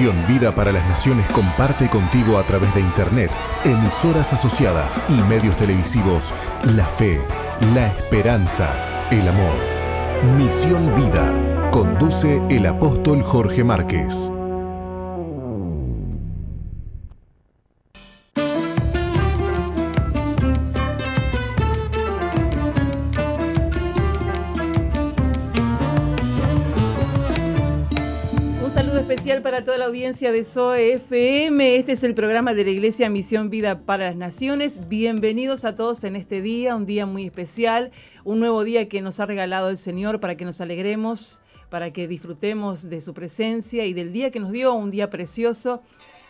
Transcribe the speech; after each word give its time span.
Misión 0.00 0.26
Vida 0.26 0.54
para 0.54 0.72
las 0.72 0.88
Naciones 0.88 1.28
comparte 1.28 1.90
contigo 1.90 2.38
a 2.38 2.42
través 2.42 2.74
de 2.74 2.80
Internet, 2.80 3.30
emisoras 3.64 4.32
asociadas 4.32 4.98
y 5.10 5.12
medios 5.28 5.56
televisivos 5.56 6.32
la 6.64 6.86
fe, 6.86 7.20
la 7.74 7.88
esperanza, 7.88 8.70
el 9.10 9.28
amor. 9.28 9.56
Misión 10.38 10.90
Vida. 10.94 11.70
Conduce 11.70 12.40
el 12.48 12.64
apóstol 12.64 13.22
Jorge 13.22 13.62
Márquez. 13.62 14.32
Audiencia 30.00 30.32
de. 30.32 31.76
Este 31.76 31.92
es 31.92 32.02
el 32.04 32.14
programa 32.14 32.54
de 32.54 32.64
la 32.64 32.70
Iglesia 32.70 33.10
Misión 33.10 33.50
Vida 33.50 33.80
para 33.80 34.06
las 34.06 34.16
Naciones. 34.16 34.88
Bienvenidos 34.88 35.66
a 35.66 35.74
todos 35.74 36.04
en 36.04 36.16
este 36.16 36.40
día, 36.40 36.74
un 36.74 36.86
día 36.86 37.04
muy 37.04 37.26
especial, 37.26 37.90
un 38.24 38.40
nuevo 38.40 38.64
día 38.64 38.88
que 38.88 39.02
nos 39.02 39.20
ha 39.20 39.26
regalado 39.26 39.68
el 39.68 39.76
Señor 39.76 40.18
para 40.18 40.38
que 40.38 40.46
nos 40.46 40.62
alegremos, 40.62 41.42
para 41.68 41.92
que 41.92 42.08
disfrutemos 42.08 42.88
de 42.88 43.02
su 43.02 43.12
presencia 43.12 43.84
y 43.84 43.92
del 43.92 44.14
día 44.14 44.30
que 44.30 44.40
nos 44.40 44.52
dio, 44.52 44.72
un 44.72 44.90
día 44.90 45.10
precioso. 45.10 45.82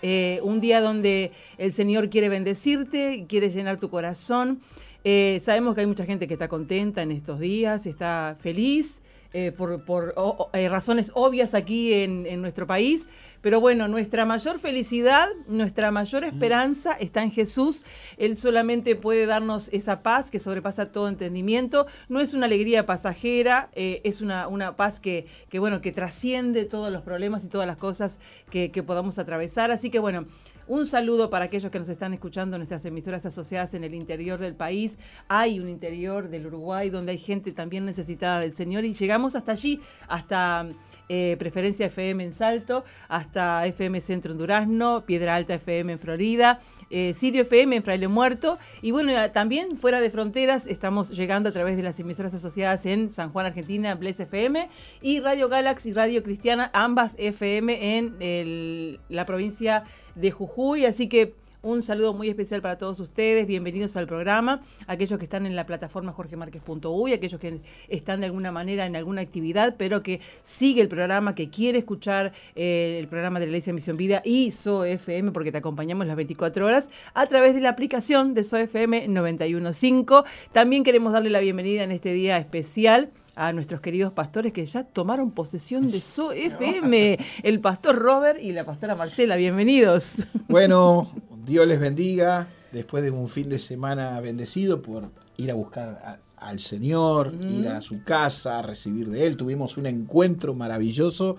Eh, 0.03 0.41
un 0.43 0.59
día 0.59 0.81
donde 0.81 1.31
el 1.57 1.73
Señor 1.73 2.11
quiere 2.11 2.29
bendecirte, 2.29 3.27
quiere 3.29 3.51
llenar 3.51 3.77
tu 3.79 3.89
corazón. 3.89 4.61
Eh, 5.05 5.39
sabemos 5.41 5.77
que 5.77 5.83
hay 5.83 5.87
mucha 5.87 6.07
gente 6.07 6.27
que 6.27 6.35
está 6.35 6.49
contenta 6.49 7.03
en 7.03 7.13
estos 7.13 7.39
días, 7.39 7.87
está 7.87 8.37
feliz, 8.41 9.01
eh, 9.33 9.53
por, 9.53 9.85
por 9.85 10.15
eh, 10.55 10.69
razones 10.69 11.13
obvias 11.15 11.55
aquí 11.55 11.93
en, 11.93 12.27
en, 12.27 12.41
nuestro 12.41 12.67
país, 12.67 13.07
pero 13.41 13.61
bueno, 13.61 13.87
nuestra 13.87 14.25
mayor 14.25 14.59
felicidad, 14.59 15.29
nuestra 15.47 15.93
mayor 15.93 16.25
esperanza 16.25 16.95
está 16.95 17.23
en 17.23 17.31
Jesús. 17.31 17.85
Él 18.19 18.37
solamente 18.37 18.97
puede 18.97 19.27
darnos 19.27 19.69
esa 19.73 20.03
paz 20.03 20.33
que 20.33 20.41
sobrepasa 20.41 20.91
todo 20.91 21.09
entendimiento. 21.09 21.87
No 22.09 22.21
es 22.21 22.35
una 22.35 22.47
alegría 22.47 22.87
pasajera, 22.87 23.71
eh, 23.75 24.01
es 24.03 24.21
una, 24.21 24.49
una 24.49 24.77
paz 24.77 24.99
que, 24.99 25.27
que, 25.49 25.61
bueno, 25.61 25.81
que 25.81 25.93
trasciende 25.93 26.65
todos 26.65 26.91
los 26.91 27.03
problemas 27.03 27.45
y 27.45 27.49
todas 27.49 27.69
las 27.69 27.77
cosas 27.77 28.19
que, 28.51 28.73
que 28.73 28.83
podamos 28.83 29.21
atravesar. 29.21 29.71
Así 29.71 29.91
que 29.91 30.01
bueno, 30.01 30.27
un 30.71 30.87
saludo 30.87 31.31
para 31.31 31.47
aquellos 31.47 31.69
que 31.73 31.81
nos 31.81 31.89
están 31.89 32.15
escuchando 32.15 32.57
nuestras 32.57 32.85
emisoras 32.85 33.27
asociadas 33.27 33.75
en 33.75 33.83
el 33.83 33.93
interior 33.93 34.39
del 34.39 34.55
país. 34.55 34.99
Hay 35.27 35.59
un 35.59 35.69
interior 35.69 36.29
del 36.29 36.47
Uruguay 36.47 36.91
donde 36.91 37.11
hay 37.11 37.19
gente 37.19 37.51
también 37.51 37.85
necesitada 37.85 38.39
del 38.39 38.55
Señor 38.55 38.85
y 38.85 38.93
llegamos 38.93 39.35
hasta 39.35 39.51
allí, 39.51 39.81
hasta 40.07 40.69
eh, 41.09 41.35
Preferencia 41.41 41.87
FM 41.87 42.23
en 42.23 42.33
Salto, 42.33 42.85
hasta 43.09 43.67
FM 43.67 44.01
Centro 44.01 44.31
en 44.31 44.39
Durazno, 44.39 45.05
Piedra 45.05 45.35
Alta 45.35 45.55
FM 45.55 45.95
en 45.95 45.99
Florida, 45.99 46.61
eh, 46.91 47.15
Sirio 47.15 47.43
FM 47.43 47.77
en 47.77 47.83
Fraile 47.83 48.09
Muerto. 48.09 48.59
Y 48.83 48.91
bueno, 48.91 49.13
también 49.33 49.79
fuera 49.79 50.01
de 50.01 50.11
fronteras 50.11 50.67
estamos 50.67 51.11
llegando 51.11 51.49
a 51.49 51.53
través 51.53 51.77
de 51.77 51.83
las 51.83 51.99
emisoras 52.01 52.35
asociadas 52.35 52.85
en 52.87 53.11
San 53.11 53.31
Juan, 53.31 53.47
Argentina, 53.47 53.95
Bless 53.95 54.21
FM 54.21 54.69
y 55.01 55.21
Radio 55.21 55.49
Galaxy 55.49 55.91
y 55.91 55.93
Radio 55.95 56.23
Cristiana, 56.23 56.71
ambas 56.75 57.15
FM 57.19 57.99
en 57.99 58.99
la 59.09 59.27
provincia 59.27 59.85
de 60.15 60.31
Jujuy. 60.31 60.85
Así 60.85 61.09
que 61.09 61.35
un 61.63 61.83
saludo 61.83 62.15
muy 62.15 62.29
especial 62.29 62.63
para 62.63 62.79
todos 62.79 63.01
ustedes, 63.01 63.47
bienvenidos 63.47 63.97
al 63.97 64.07
programa, 64.07 64.63
aquellos 64.87 65.19
que 65.19 65.25
están 65.25 65.45
en 65.45 65.55
la 65.55 65.67
plataforma 65.67 66.13
jorgemarquez.uy, 66.13 67.13
aquellos 67.13 67.41
que 67.41 67.61
están 67.89 68.21
de 68.21 68.27
alguna 68.27 68.51
manera 68.51 68.87
en 68.87 68.97
alguna 68.97 69.21
actividad, 69.21 69.75
pero 69.77 70.03
que 70.03 70.21
sigue 70.43 70.81
el 70.81 70.89
programa, 70.89 71.35
que 71.35 71.51
quiere 71.51 71.79
escuchar 71.79 72.33
eh, 72.55 72.99
el 72.99 73.09
programa 73.09 73.41
de 73.41 73.47
la 73.47 73.51
Iglesia 73.51 73.73
Misión 73.73 73.97
Vida 73.97 74.23
y 74.25 74.51
SOFM, 74.53 75.33
porque 75.33 75.53
te 75.53 75.59
acompañamos 75.59 76.07
las 76.07 76.17
24 76.17 76.65
horas, 76.65 76.89
a 77.15 77.27
través 77.27 77.55
de 77.55 77.61
la 77.61 77.69
aplicación 77.69 78.33
de 78.33 78.45
SOFM 78.45 79.09
915. 79.09 80.31
También 80.53 80.83
queremos 80.83 81.13
darle 81.13 81.31
la 81.31 81.41
bienvenida 81.41 81.83
en 81.83 81.93
este 81.93 82.13
día 82.13 82.39
especial 82.39 83.11
a 83.37 83.53
nuestros 83.53 83.81
queridos 83.81 84.13
pastores 84.13 84.53
que 84.53 84.65
ya 84.65 84.85
tomaron 84.85 85.31
posesión 85.31 85.91
de 85.91 86.01
SOFM, 86.01 87.19
el 87.43 87.61
pastor 87.61 87.97
Robert 87.97 88.39
y 88.41 88.53
la 88.53 88.65
pastora 88.65 88.95
Marcela. 88.95 89.37
Bienvenidos. 89.37 90.17
Bueno, 90.49 91.11
Dios 91.51 91.67
les 91.67 91.81
bendiga 91.81 92.49
después 92.71 93.03
de 93.03 93.11
un 93.11 93.29
fin 93.29 93.49
de 93.49 93.59
semana 93.59 94.21
bendecido 94.21 94.81
por 94.81 95.11
ir 95.37 95.51
a 95.51 95.55
buscar 95.55 96.21
al 96.37 96.61
Señor, 96.61 97.35
ir 97.41 97.67
a 97.67 97.81
su 97.81 98.05
casa, 98.05 98.63
recibir 98.63 99.11
de 99.11 99.27
Él. 99.27 99.37
Tuvimos 99.37 99.77
un 99.77 99.87
encuentro 99.87 100.55
maravilloso 100.55 101.39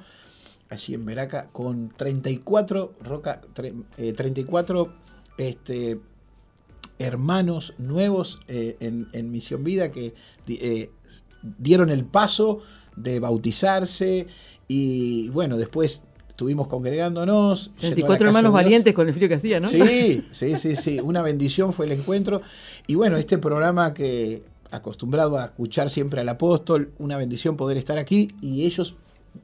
allí 0.69 0.95
en 0.95 1.05
Veraca 1.05 1.47
con 1.53 1.93
34, 1.95 2.95
roca, 3.01 3.39
34 3.95 4.83
eh, 5.37 5.47
este, 5.47 6.01
hermanos 6.99 7.73
nuevos 7.77 8.41
eh, 8.49 8.75
en, 8.81 9.31
Misión 9.31 9.63
Vida 9.63 9.91
que 9.91 10.13
eh, 10.49 10.91
dieron 11.57 11.89
el 11.89 12.03
paso 12.03 12.59
de 12.97 13.21
bautizarse 13.21 14.27
y 14.67 15.29
bueno, 15.29 15.55
después 15.55 16.03
estuvimos 16.41 16.67
congregándonos. 16.67 17.69
24 17.83 18.29
hermanos 18.29 18.51
valientes 18.51 18.95
con 18.95 19.07
el 19.07 19.13
frío 19.13 19.29
que 19.29 19.35
hacía, 19.35 19.59
¿no? 19.59 19.67
Sí, 19.67 20.23
sí, 20.31 20.55
sí, 20.55 20.75
sí. 20.75 20.99
Una 20.99 21.21
bendición 21.21 21.71
fue 21.71 21.85
el 21.85 21.91
encuentro. 21.91 22.41
Y 22.87 22.95
bueno, 22.95 23.17
este 23.17 23.37
programa 23.37 23.93
que 23.93 24.41
acostumbrado 24.71 25.37
a 25.37 25.45
escuchar 25.45 25.91
siempre 25.91 26.19
al 26.19 26.29
apóstol, 26.29 26.93
una 26.97 27.15
bendición 27.15 27.57
poder 27.57 27.77
estar 27.77 27.99
aquí 27.99 28.29
y 28.41 28.65
ellos 28.65 28.95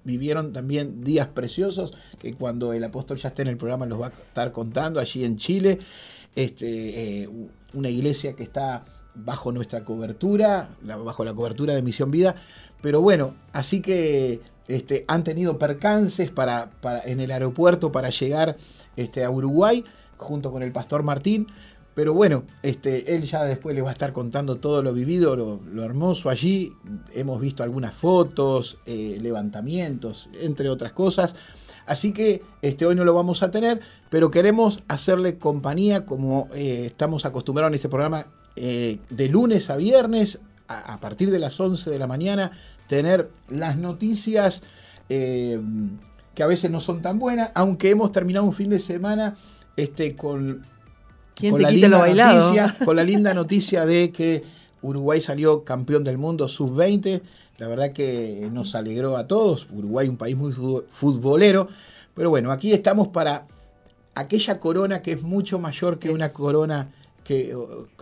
vivieron 0.06 0.54
también 0.54 1.04
días 1.04 1.28
preciosos 1.28 1.94
que 2.18 2.34
cuando 2.34 2.74
el 2.74 2.84
apóstol 2.84 3.18
ya 3.18 3.28
esté 3.28 3.44
en 3.44 3.50
el 3.50 3.58
programa 3.58 3.86
los 3.86 4.02
va 4.02 4.08
a 4.08 4.10
estar 4.10 4.52
contando 4.52 5.00
allí 5.00 5.24
en 5.24 5.38
Chile. 5.38 5.78
Este, 6.36 7.22
eh, 7.22 7.30
una 7.74 7.90
iglesia 7.90 8.34
que 8.34 8.42
está 8.42 8.84
bajo 9.14 9.52
nuestra 9.52 9.86
cobertura, 9.86 10.70
bajo 10.82 11.24
la 11.24 11.36
cobertura 11.36 11.76
de 11.76 11.84
Misión 11.84 12.10
Vida. 12.10 12.34
Pero 12.82 13.02
bueno, 13.02 13.36
así 13.54 13.82
que 13.82 14.42
este, 14.68 15.06
han 15.08 15.24
tenido 15.24 15.58
percances 15.58 16.32
para, 16.32 16.72
en 17.06 17.20
el 17.20 17.32
aeropuerto 17.32 17.92
para 17.92 18.10
llegar 18.10 18.58
este, 18.96 19.24
a 19.24 19.30
Uruguay 19.30 19.84
junto 20.18 20.52
con 20.52 20.64
el 20.64 20.72
pastor 20.72 21.04
Martín. 21.04 21.48
Pero 21.94 22.14
bueno, 22.14 22.44
este, 22.62 23.16
él 23.16 23.24
ya 23.24 23.44
después 23.44 23.76
le 23.76 23.82
va 23.82 23.90
a 23.90 23.92
estar 23.92 24.14
contando 24.14 24.58
todo 24.58 24.84
lo 24.84 24.94
vivido, 24.94 25.36
lo, 25.36 25.84
hermoso 25.84 26.30
allí. 26.30 26.72
Hemos 27.16 27.42
visto 27.42 27.64
algunas 27.64 27.96
fotos, 27.96 28.78
eh, 28.86 29.18
levantamientos, 29.20 30.30
entre 30.40 30.70
otras 30.70 30.92
cosas. 30.92 31.36
Así 31.88 32.12
que 32.12 32.44
hoy 32.86 32.96
no 32.96 33.04
lo 33.06 33.16
vamos 33.16 33.42
a 33.42 33.50
tener, 33.50 33.80
pero 34.10 34.30
queremos 34.30 34.84
hacerle 34.88 35.40
compañía 35.40 36.06
como 36.06 36.50
eh, 36.54 36.84
estamos 36.86 37.26
acostumbrados 37.26 37.72
en 37.72 37.76
este 37.76 37.90
programa 37.90 38.28
eh, 38.58 39.00
de 39.10 39.30
lunes 39.30 39.70
a 39.70 39.78
viernes 39.78 40.40
a, 40.68 41.00
partir 41.00 41.32
de 41.32 41.40
las 41.40 41.60
11 41.60 41.90
de 41.90 41.98
la 41.98 42.08
mañana 42.08 42.52
tener 42.88 43.30
las 43.50 43.78
noticias 43.78 44.64
eh, 45.10 45.60
que 46.34 46.44
a 46.44 46.48
veces 46.48 46.70
no 46.70 46.80
son 46.80 47.02
tan 47.02 47.20
buenas, 47.20 47.52
aunque 47.56 47.90
hemos 47.90 48.12
terminado 48.12 48.46
un 48.46 48.54
fin 48.54 48.70
de 48.70 48.80
semana 48.80 49.36
este, 49.76 50.16
con, 50.16 50.66
la 51.42 51.72
linda 51.72 51.88
noticia, 51.90 52.78
con 52.86 52.96
la 52.96 53.04
linda 53.04 53.34
noticia 53.34 53.86
de 53.86 54.12
que 54.12 54.44
Uruguay 54.82 55.22
salió 55.22 55.64
campeón 55.64 56.04
del 56.04 56.18
mundo 56.18 56.48
sub-20. 56.48 57.22
La 57.58 57.68
verdad 57.68 57.92
que 57.92 58.48
nos 58.52 58.76
alegró 58.76 59.18
a 59.18 59.28
todos. 59.28 59.68
Uruguay 59.72 60.08
un 60.08 60.18
país 60.18 60.38
muy 60.38 60.52
futbolero. 60.52 61.68
Pero 62.14 62.30
bueno, 62.30 62.52
aquí 62.52 62.72
estamos 62.72 63.08
para 63.08 63.48
aquella 64.16 64.60
corona 64.60 65.02
que 65.02 65.14
es 65.14 65.24
mucho 65.24 65.60
mayor 65.60 66.00
que 66.00 66.10
una 66.10 66.32
corona 66.32 66.90
que, 67.24 67.56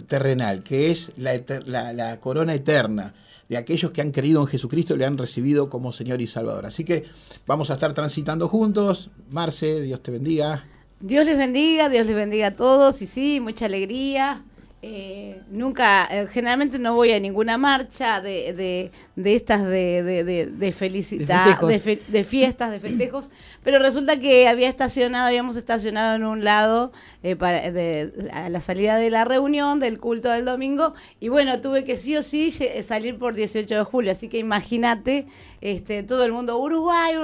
terrenal, 0.07 0.63
que 0.63 0.91
es 0.91 1.11
la, 1.17 1.93
la, 1.93 2.19
corona 2.19 2.53
eterna 2.53 3.13
de 3.49 3.57
aquellos 3.57 3.91
que 3.91 4.01
han 4.01 4.11
creído 4.11 4.41
en 4.41 4.47
Jesucristo 4.47 4.95
y 4.95 4.97
le 4.97 5.05
han 5.05 5.17
recibido 5.17 5.69
como 5.69 5.91
Señor 5.91 6.21
y 6.21 6.27
Salvador. 6.27 6.65
Así 6.65 6.83
que 6.83 7.03
vamos 7.45 7.69
a 7.69 7.73
estar 7.73 7.93
transitando 7.93 8.47
juntos. 8.47 9.11
Marce, 9.29 9.81
Dios 9.81 10.01
te 10.01 10.11
bendiga. 10.11 10.65
Dios 10.99 11.25
les 11.25 11.37
bendiga, 11.37 11.89
Dios 11.89 12.07
les 12.07 12.15
bendiga 12.15 12.47
a 12.47 12.55
todos 12.55 13.01
y 13.01 13.07
sí, 13.07 13.39
mucha 13.39 13.65
alegría. 13.65 14.43
Eh, 14.87 15.41
nunca, 15.49 16.07
eh, 16.11 16.27
generalmente 16.27 16.77
no 16.77 16.93
voy 16.93 17.11
a 17.11 17.19
ninguna 17.19 17.57
marcha 17.57 18.21
de, 18.21 18.53
de, 18.53 18.91
de 19.15 19.35
estas 19.35 19.65
de, 19.65 20.03
de, 20.03 20.45
de 20.45 20.71
felicidad, 20.73 21.59
de, 21.59 22.23
fiestas, 22.23 22.69
de 22.69 22.79
festejos, 22.79 23.31
pero 23.63 23.79
resulta 23.79 24.19
que 24.19 24.47
había 24.47 24.69
estacionado, 24.69 25.25
habíamos 25.25 25.55
estacionado 25.55 26.15
en 26.15 26.23
un 26.23 26.43
lado 26.43 26.91
eh, 27.23 27.35
para, 27.35 27.63
a 28.31 28.49
la 28.49 28.61
salida 28.61 28.97
de 28.97 29.09
la 29.09 29.25
reunión 29.25 29.79
del 29.79 29.97
culto 29.97 30.29
del 30.29 30.45
domingo 30.45 30.93
y 31.19 31.29
bueno, 31.29 31.61
tuve 31.61 31.83
que 31.83 31.97
sí 31.97 32.15
o 32.15 32.21
sí 32.21 32.51
salir 32.51 33.17
por 33.17 33.33
18 33.33 33.73
de 33.75 33.83
julio, 33.83 34.11
así 34.11 34.27
que 34.27 34.37
imagínate, 34.37 35.25
este, 35.65 36.03
todo 36.03 36.23
el 36.25 36.31
mundo, 36.31 36.59
Uruguay, 36.59 37.15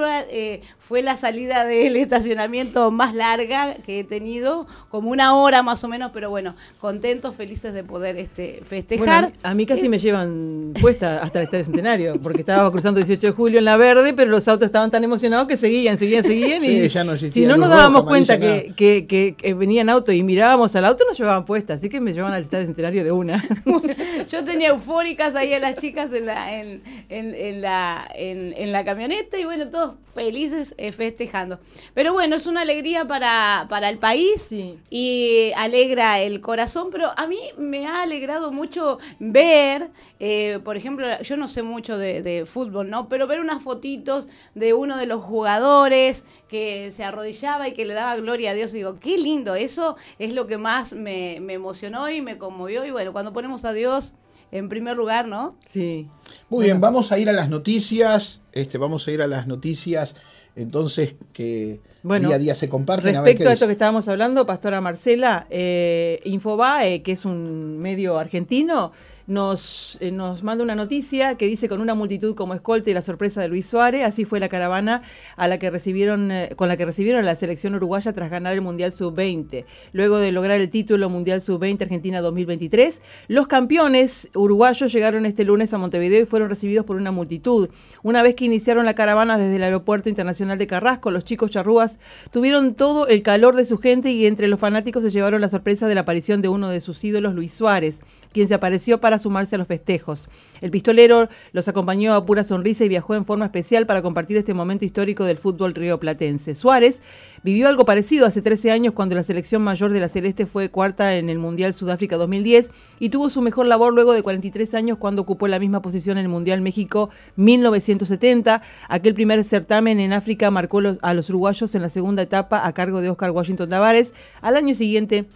fue 0.78 1.00
la 1.00 1.16
salida 1.16 1.64
del 1.64 1.96
estacionamiento 1.96 2.90
más 2.90 3.14
larga 3.14 3.76
que 3.76 4.00
he 4.00 4.04
tenido, 4.04 4.66
como 4.90 5.10
una 5.10 5.36
hora 5.36 5.62
más 5.62 5.84
o 5.84 5.88
menos, 5.88 6.10
pero 6.12 6.28
bueno, 6.28 6.56
contentos, 6.80 7.36
felices 7.36 7.72
de 7.72 7.84
poder 7.84 8.16
este, 8.16 8.60
festejar. 8.64 9.32
a, 9.44 9.54
mí, 9.54 9.64
casi 9.64 9.88
me 9.88 9.98
llevan 9.98 10.74
puesta 10.80 11.22
hasta 11.22 11.38
el 11.38 11.44
Estadio 11.44 11.64
Centenario, 11.64 12.20
porque 12.20 12.40
estaba 12.40 12.68
cruzando 12.72 12.98
18 12.98 13.28
de 13.28 13.32
julio 13.32 13.58
en 13.60 13.64
la 13.64 13.76
verde, 13.76 14.12
pero 14.12 14.30
los 14.30 14.48
autos 14.48 14.66
estaban 14.66 14.90
tan 14.90 15.04
emocionados 15.04 15.46
que 15.46 15.56
seguían, 15.56 15.96
seguían, 15.96 16.24
seguían. 16.24 16.64
y 16.64 16.90
si 17.30 17.46
no 17.46 17.56
nos 17.56 17.68
dábamos 17.68 18.04
cuenta 18.04 18.40
que, 18.40 18.74
que, 18.76 19.54
venían 19.54 19.88
autos 19.88 20.14
y 20.14 20.22
mirábamos 20.24 20.74
al 20.74 20.84
auto, 20.84 21.04
nos 21.06 21.16
llevaban 21.16 21.44
puesta, 21.44 21.74
así 21.74 21.88
que 21.88 22.00
me 22.00 22.12
llevaban 22.12 22.34
al 22.34 22.42
Estadio 22.42 22.66
Centenario 22.66 23.04
de 23.04 23.12
una. 23.12 23.44
Yo 24.28 24.42
tenía 24.42 24.70
eufóricas 24.70 25.36
ahí 25.36 25.52
a 25.54 25.60
las 25.60 25.76
chicas 25.76 26.12
en 26.12 26.26
la, 26.26 26.60
en, 26.60 26.82
en, 27.08 27.60
la, 27.60 28.10
en, 28.14 28.31
la 28.34 28.84
camioneta 28.84 29.38
y 29.38 29.44
bueno, 29.44 29.70
todos 29.70 29.94
felices 30.12 30.74
eh, 30.78 30.92
festejando. 30.92 31.60
Pero 31.94 32.12
bueno, 32.12 32.36
es 32.36 32.46
una 32.46 32.62
alegría 32.62 33.06
para, 33.06 33.66
para 33.68 33.88
el 33.88 33.98
país 33.98 34.52
y 34.90 35.52
alegra 35.56 36.20
el 36.20 36.40
corazón, 36.40 36.88
pero 36.90 37.12
a 37.16 37.26
mí 37.26 37.38
me 37.56 37.86
ha 37.86 38.02
alegrado 38.02 38.52
mucho 38.52 38.98
ver, 39.18 39.90
eh, 40.20 40.60
por 40.64 40.76
ejemplo, 40.76 41.06
yo 41.22 41.36
no 41.36 41.48
sé 41.48 41.62
mucho 41.62 41.98
de, 41.98 42.44
fútbol, 42.46 42.90
¿no? 42.90 43.08
Pero 43.08 43.26
ver 43.26 43.40
unas 43.40 43.62
fotitos 43.62 44.28
de 44.54 44.74
uno 44.74 44.96
de 44.96 45.06
los 45.06 45.22
jugadores 45.22 46.24
que 46.48 46.92
se 46.92 47.04
arrodillaba 47.04 47.68
y 47.68 47.72
que 47.72 47.84
le 47.84 47.94
daba 47.94 48.16
gloria 48.16 48.50
a 48.50 48.54
Dios. 48.54 48.72
Y 48.72 48.78
digo, 48.78 48.98
qué 48.98 49.18
lindo, 49.18 49.54
eso 49.54 49.96
es 50.18 50.34
lo 50.34 50.46
que 50.46 50.58
más 50.58 50.92
me, 50.92 51.38
me 51.40 51.54
emocionó 51.54 52.08
y 52.10 52.20
me 52.20 52.38
conmovió. 52.38 52.84
Y 52.84 52.90
bueno, 52.90 53.12
cuando 53.12 53.32
ponemos 53.32 53.64
a 53.64 53.72
Dios 53.72 54.14
en 54.52 54.68
primer 54.68 54.96
lugar, 54.96 55.26
¿no? 55.26 55.56
Sí. 55.64 56.08
Muy 56.48 56.66
bien, 56.66 56.80
vamos 56.80 57.10
a 57.10 57.18
ir 57.18 57.28
a 57.28 57.32
las 57.32 57.48
noticias. 57.48 58.42
Este, 58.52 58.78
vamos 58.78 59.08
a 59.08 59.10
ir 59.10 59.22
a 59.22 59.26
las 59.26 59.46
noticias. 59.46 60.14
Entonces, 60.54 61.16
que 61.32 61.80
día 62.02 62.34
a 62.34 62.38
día 62.38 62.54
se 62.54 62.68
comparten. 62.68 63.14
Respecto 63.14 63.48
a, 63.48 63.54
esto 63.54 63.66
que 63.66 63.72
estábamos 63.72 64.06
hablando, 64.08 64.44
Pastora 64.44 64.82
Marcela, 64.82 65.46
eh, 65.48 66.20
Infobae, 66.24 67.02
que 67.02 67.12
es 67.12 67.24
un 67.24 67.78
medio 67.78 68.18
argentino, 68.18 68.92
nos, 69.26 69.98
eh, 70.00 70.10
nos 70.10 70.42
manda 70.42 70.64
una 70.64 70.74
noticia 70.74 71.36
que 71.36 71.46
dice 71.46 71.68
con 71.68 71.80
una 71.80 71.94
multitud 71.94 72.34
como 72.34 72.54
escolta 72.54 72.90
y 72.90 72.94
la 72.94 73.02
sorpresa 73.02 73.40
de 73.40 73.48
Luis 73.48 73.66
Suárez, 73.66 74.04
así 74.04 74.24
fue 74.24 74.40
la 74.40 74.48
caravana 74.48 75.02
a 75.36 75.48
la 75.48 75.58
que 75.58 75.70
recibieron, 75.70 76.30
eh, 76.30 76.50
con 76.56 76.68
la 76.68 76.76
que 76.76 76.84
recibieron 76.84 77.24
la 77.24 77.34
selección 77.34 77.74
uruguaya 77.74 78.12
tras 78.12 78.30
ganar 78.30 78.52
el 78.52 78.60
Mundial 78.60 78.92
Sub-20. 78.92 79.64
Luego 79.92 80.18
de 80.18 80.32
lograr 80.32 80.60
el 80.60 80.70
título 80.70 81.08
Mundial 81.08 81.40
Sub-20 81.40 81.82
Argentina 81.82 82.20
2023, 82.20 83.00
los 83.28 83.46
campeones 83.46 84.28
uruguayos 84.34 84.92
llegaron 84.92 85.26
este 85.26 85.44
lunes 85.44 85.72
a 85.74 85.78
Montevideo 85.78 86.22
y 86.22 86.26
fueron 86.26 86.48
recibidos 86.48 86.84
por 86.84 86.96
una 86.96 87.12
multitud. 87.12 87.68
Una 88.02 88.22
vez 88.22 88.34
que 88.34 88.44
iniciaron 88.44 88.84
la 88.84 88.94
caravana 88.94 89.38
desde 89.38 89.56
el 89.56 89.62
Aeropuerto 89.62 90.08
Internacional 90.08 90.58
de 90.58 90.66
Carrasco, 90.66 91.10
los 91.10 91.24
chicos 91.24 91.50
charrúas 91.50 91.98
tuvieron 92.30 92.74
todo 92.74 93.06
el 93.06 93.22
calor 93.22 93.56
de 93.56 93.64
su 93.64 93.78
gente 93.78 94.10
y 94.10 94.26
entre 94.26 94.48
los 94.48 94.60
fanáticos 94.60 95.02
se 95.02 95.10
llevaron 95.10 95.40
la 95.40 95.48
sorpresa 95.48 95.88
de 95.88 95.94
la 95.94 96.02
aparición 96.02 96.42
de 96.42 96.48
uno 96.48 96.68
de 96.68 96.80
sus 96.80 97.02
ídolos, 97.04 97.34
Luis 97.34 97.52
Suárez 97.52 98.00
quien 98.32 98.48
se 98.48 98.54
apareció 98.54 99.00
para 99.00 99.18
sumarse 99.18 99.54
a 99.54 99.58
los 99.58 99.68
festejos. 99.68 100.28
El 100.60 100.70
pistolero 100.70 101.28
los 101.52 101.68
acompañó 101.68 102.14
a 102.14 102.24
pura 102.24 102.44
sonrisa 102.44 102.84
y 102.84 102.88
viajó 102.88 103.14
en 103.14 103.24
forma 103.24 103.46
especial 103.46 103.86
para 103.86 104.02
compartir 104.02 104.36
este 104.36 104.54
momento 104.54 104.84
histórico 104.84 105.24
del 105.24 105.38
fútbol 105.38 105.74
rioplatense. 105.74 106.54
Suárez 106.54 107.02
vivió 107.42 107.68
algo 107.68 107.84
parecido 107.84 108.26
hace 108.26 108.42
13 108.42 108.70
años 108.70 108.94
cuando 108.94 109.14
la 109.14 109.22
selección 109.22 109.62
mayor 109.62 109.92
de 109.92 110.00
la 110.00 110.08
Celeste 110.08 110.46
fue 110.46 110.68
cuarta 110.68 111.16
en 111.16 111.28
el 111.28 111.38
Mundial 111.38 111.74
Sudáfrica 111.74 112.16
2010 112.16 112.70
y 112.98 113.08
tuvo 113.10 113.28
su 113.28 113.42
mejor 113.42 113.66
labor 113.66 113.92
luego 113.92 114.12
de 114.12 114.22
43 114.22 114.74
años 114.74 114.98
cuando 114.98 115.22
ocupó 115.22 115.48
la 115.48 115.58
misma 115.58 115.82
posición 115.82 116.18
en 116.18 116.24
el 116.24 116.28
Mundial 116.28 116.60
México 116.60 117.10
1970. 117.36 118.62
Aquel 118.88 119.14
primer 119.14 119.44
certamen 119.44 120.00
en 120.00 120.12
África 120.12 120.50
marcó 120.50 120.80
a 121.02 121.14
los 121.14 121.28
uruguayos 121.30 121.74
en 121.74 121.82
la 121.82 121.88
segunda 121.88 122.22
etapa 122.22 122.66
a 122.66 122.72
cargo 122.72 123.00
de 123.00 123.10
Oscar 123.10 123.30
Washington 123.30 123.68
Tavares. 123.68 124.14
Al 124.40 124.56
año 124.56 124.74
siguiente 124.74 125.26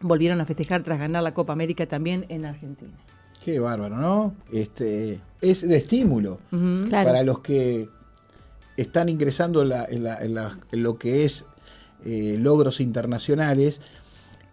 volvieron 0.00 0.40
a 0.40 0.46
festejar 0.46 0.82
tras 0.82 0.98
ganar 0.98 1.22
la 1.22 1.32
Copa 1.32 1.52
América 1.52 1.86
también 1.86 2.26
en 2.28 2.44
Argentina. 2.44 2.92
Qué 3.42 3.58
bárbaro, 3.58 3.96
¿no? 3.96 4.34
Este, 4.52 5.20
es 5.40 5.66
de 5.66 5.76
estímulo 5.76 6.40
para 6.90 7.22
los 7.22 7.40
que 7.40 7.88
están 8.76 9.08
ingresando 9.08 9.62
en, 9.62 10.82
lo 10.82 10.98
que 10.98 11.24
es 11.24 11.46
eh, 12.04 12.36
logros 12.38 12.80
internacionales. 12.80 13.80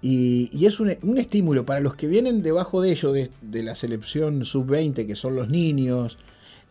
Y, 0.02 0.66
es 0.66 0.80
un, 0.80 0.90
estímulo 1.18 1.66
para 1.66 1.82
los 1.82 1.96
que 1.96 2.08
vienen 2.08 2.42
debajo 2.42 2.82
de 2.82 2.92
ellos, 2.92 3.14
de, 3.14 3.32
de 3.42 3.64
la 3.64 3.76
selección 3.76 4.46
sub-20, 4.46 5.06
que 5.06 5.16
son 5.16 5.36
los 5.36 5.50
niños, 5.50 6.18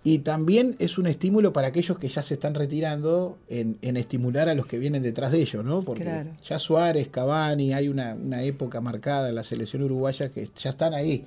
y 0.06 0.20
también 0.20 0.76
es 0.78 0.98
un 0.98 1.08
estímulo 1.08 1.52
para 1.52 1.66
aquellos 1.66 1.98
que 1.98 2.06
ya 2.06 2.22
se 2.22 2.34
están 2.34 2.54
retirando 2.54 3.38
en, 3.48 3.76
estimular 3.96 4.48
a 4.48 4.54
los 4.54 4.64
que 4.64 4.78
vienen 4.78 5.02
detrás 5.02 5.32
de 5.32 5.40
ellos, 5.40 5.64
¿no? 5.64 5.82
Porque 5.82 6.26
ya 6.44 6.60
Suárez, 6.60 7.08
Cavani, 7.08 7.72
hay 7.72 7.88
una, 7.88 8.14
época 8.44 8.80
marcada 8.80 9.30
en 9.30 9.34
la 9.34 9.42
selección 9.42 9.82
uruguaya 9.82 10.28
que 10.28 10.48
ya 10.54 10.70
están 10.70 10.94
ahí, 10.94 11.24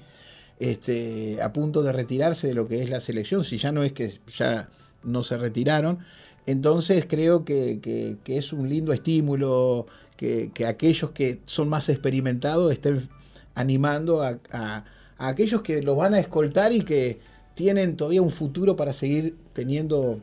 este, 0.60 1.42
a 1.42 1.52
punto 1.52 1.84
de 1.84 1.92
retirarse 1.92 2.48
de 2.48 2.54
lo 2.54 2.70
que 2.70 2.82
es 2.82 2.90
la 2.90 3.02
selección, 3.02 3.44
si 3.44 3.58
ya 3.58 3.74
no 3.74 3.84
es 3.84 3.92
que 3.92 4.14
ya 4.34 4.70
no 5.04 5.24
se 5.24 5.38
retiraron. 5.38 6.00
Entonces 6.46 7.06
creo 7.06 7.44
que, 7.44 8.16
es 8.28 8.54
un 8.54 8.70
lindo 8.70 8.94
estímulo 8.94 9.88
que, 10.16 10.54
aquellos 10.66 11.12
que 11.12 11.42
son 11.44 11.68
más 11.68 11.90
experimentados 11.90 12.72
estén 12.72 13.10
animando 13.56 14.22
a, 14.22 14.40
a 14.54 14.86
aquellos 15.18 15.64
que 15.64 15.82
los 15.82 15.98
van 15.98 16.14
a 16.14 16.20
escoltar 16.22 16.72
y 16.72 16.84
que 16.84 17.20
tienen 17.60 17.98
todavía 17.98 18.22
un 18.22 18.30
futuro 18.30 18.78
para 18.78 18.94
seguir 18.94 19.36
teniendo 19.52 20.22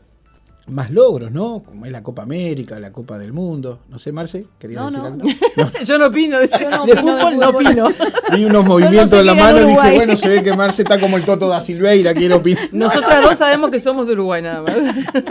más 0.68 0.90
logros, 0.90 1.30
¿no? 1.30 1.62
Como 1.62 1.84
es 1.84 1.92
la 1.92 2.02
Copa 2.02 2.22
América, 2.22 2.80
la 2.80 2.92
Copa 2.92 3.18
del 3.18 3.34
Mundo. 3.34 3.80
No 3.90 3.98
sé, 3.98 4.10
Marce, 4.10 4.46
¿querías 4.58 4.86
decir 4.86 5.00
algo? 5.00 5.28
Yo 5.84 5.98
no 5.98 6.06
opino, 6.06 6.38
de, 6.40 6.48
fútbol 6.96 7.36
no 7.36 7.50
opino. 7.50 7.88
Vi 8.32 8.46
unos 8.46 8.64
movimientos 8.66 9.20
en 9.20 9.26
la 9.26 9.34
mano 9.34 9.60
y 9.60 9.66
dije, 9.66 9.96
bueno, 9.96 10.16
se 10.16 10.30
ve 10.30 10.42
que 10.42 10.56
Marce 10.56 10.80
está 10.80 10.98
como 10.98 11.18
el 11.18 11.26
Toto 11.26 11.46
da 11.46 11.60
Silveira, 11.60 12.14
quiere 12.14 12.32
opinar. 12.32 12.70
Nosotras 12.72 13.22
dos 13.22 13.36
sabemos 13.36 13.70
que 13.70 13.80
somos 13.80 14.06
de 14.06 14.14
Uruguay 14.14 14.40
nada 14.40 14.62
más. 14.62 14.76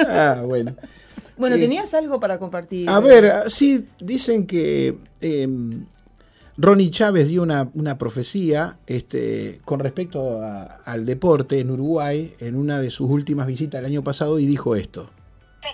Ah, 0.07 0.43
bueno. 0.45 0.75
Bueno, 1.37 1.55
eh, 1.55 1.59
¿tenías 1.59 1.91
algo 1.95 2.19
para 2.19 2.37
compartir? 2.37 2.87
A 2.87 2.99
ver, 2.99 3.49
sí, 3.49 3.83
dicen 3.99 4.45
que 4.45 4.95
em, 5.21 5.87
Ronnie 6.57 6.89
Chávez 6.89 7.27
dio 7.27 7.43
una, 7.43 7.97
profecía 7.97 8.77
este, 8.87 9.59
con 9.65 9.81
respecto 9.81 10.41
al 10.41 11.05
deporte 11.05 11.59
en 11.59 11.69
Uruguay 11.69 12.33
en 12.39 12.55
una 12.55 12.79
de 12.79 12.89
sus 12.89 13.09
últimas 13.09 13.45
visitas 13.45 13.79
el 13.79 13.85
año 13.85 14.03
pasado 14.03 14.39
y 14.39 14.45
dijo 14.45 14.75
esto. 14.75 15.09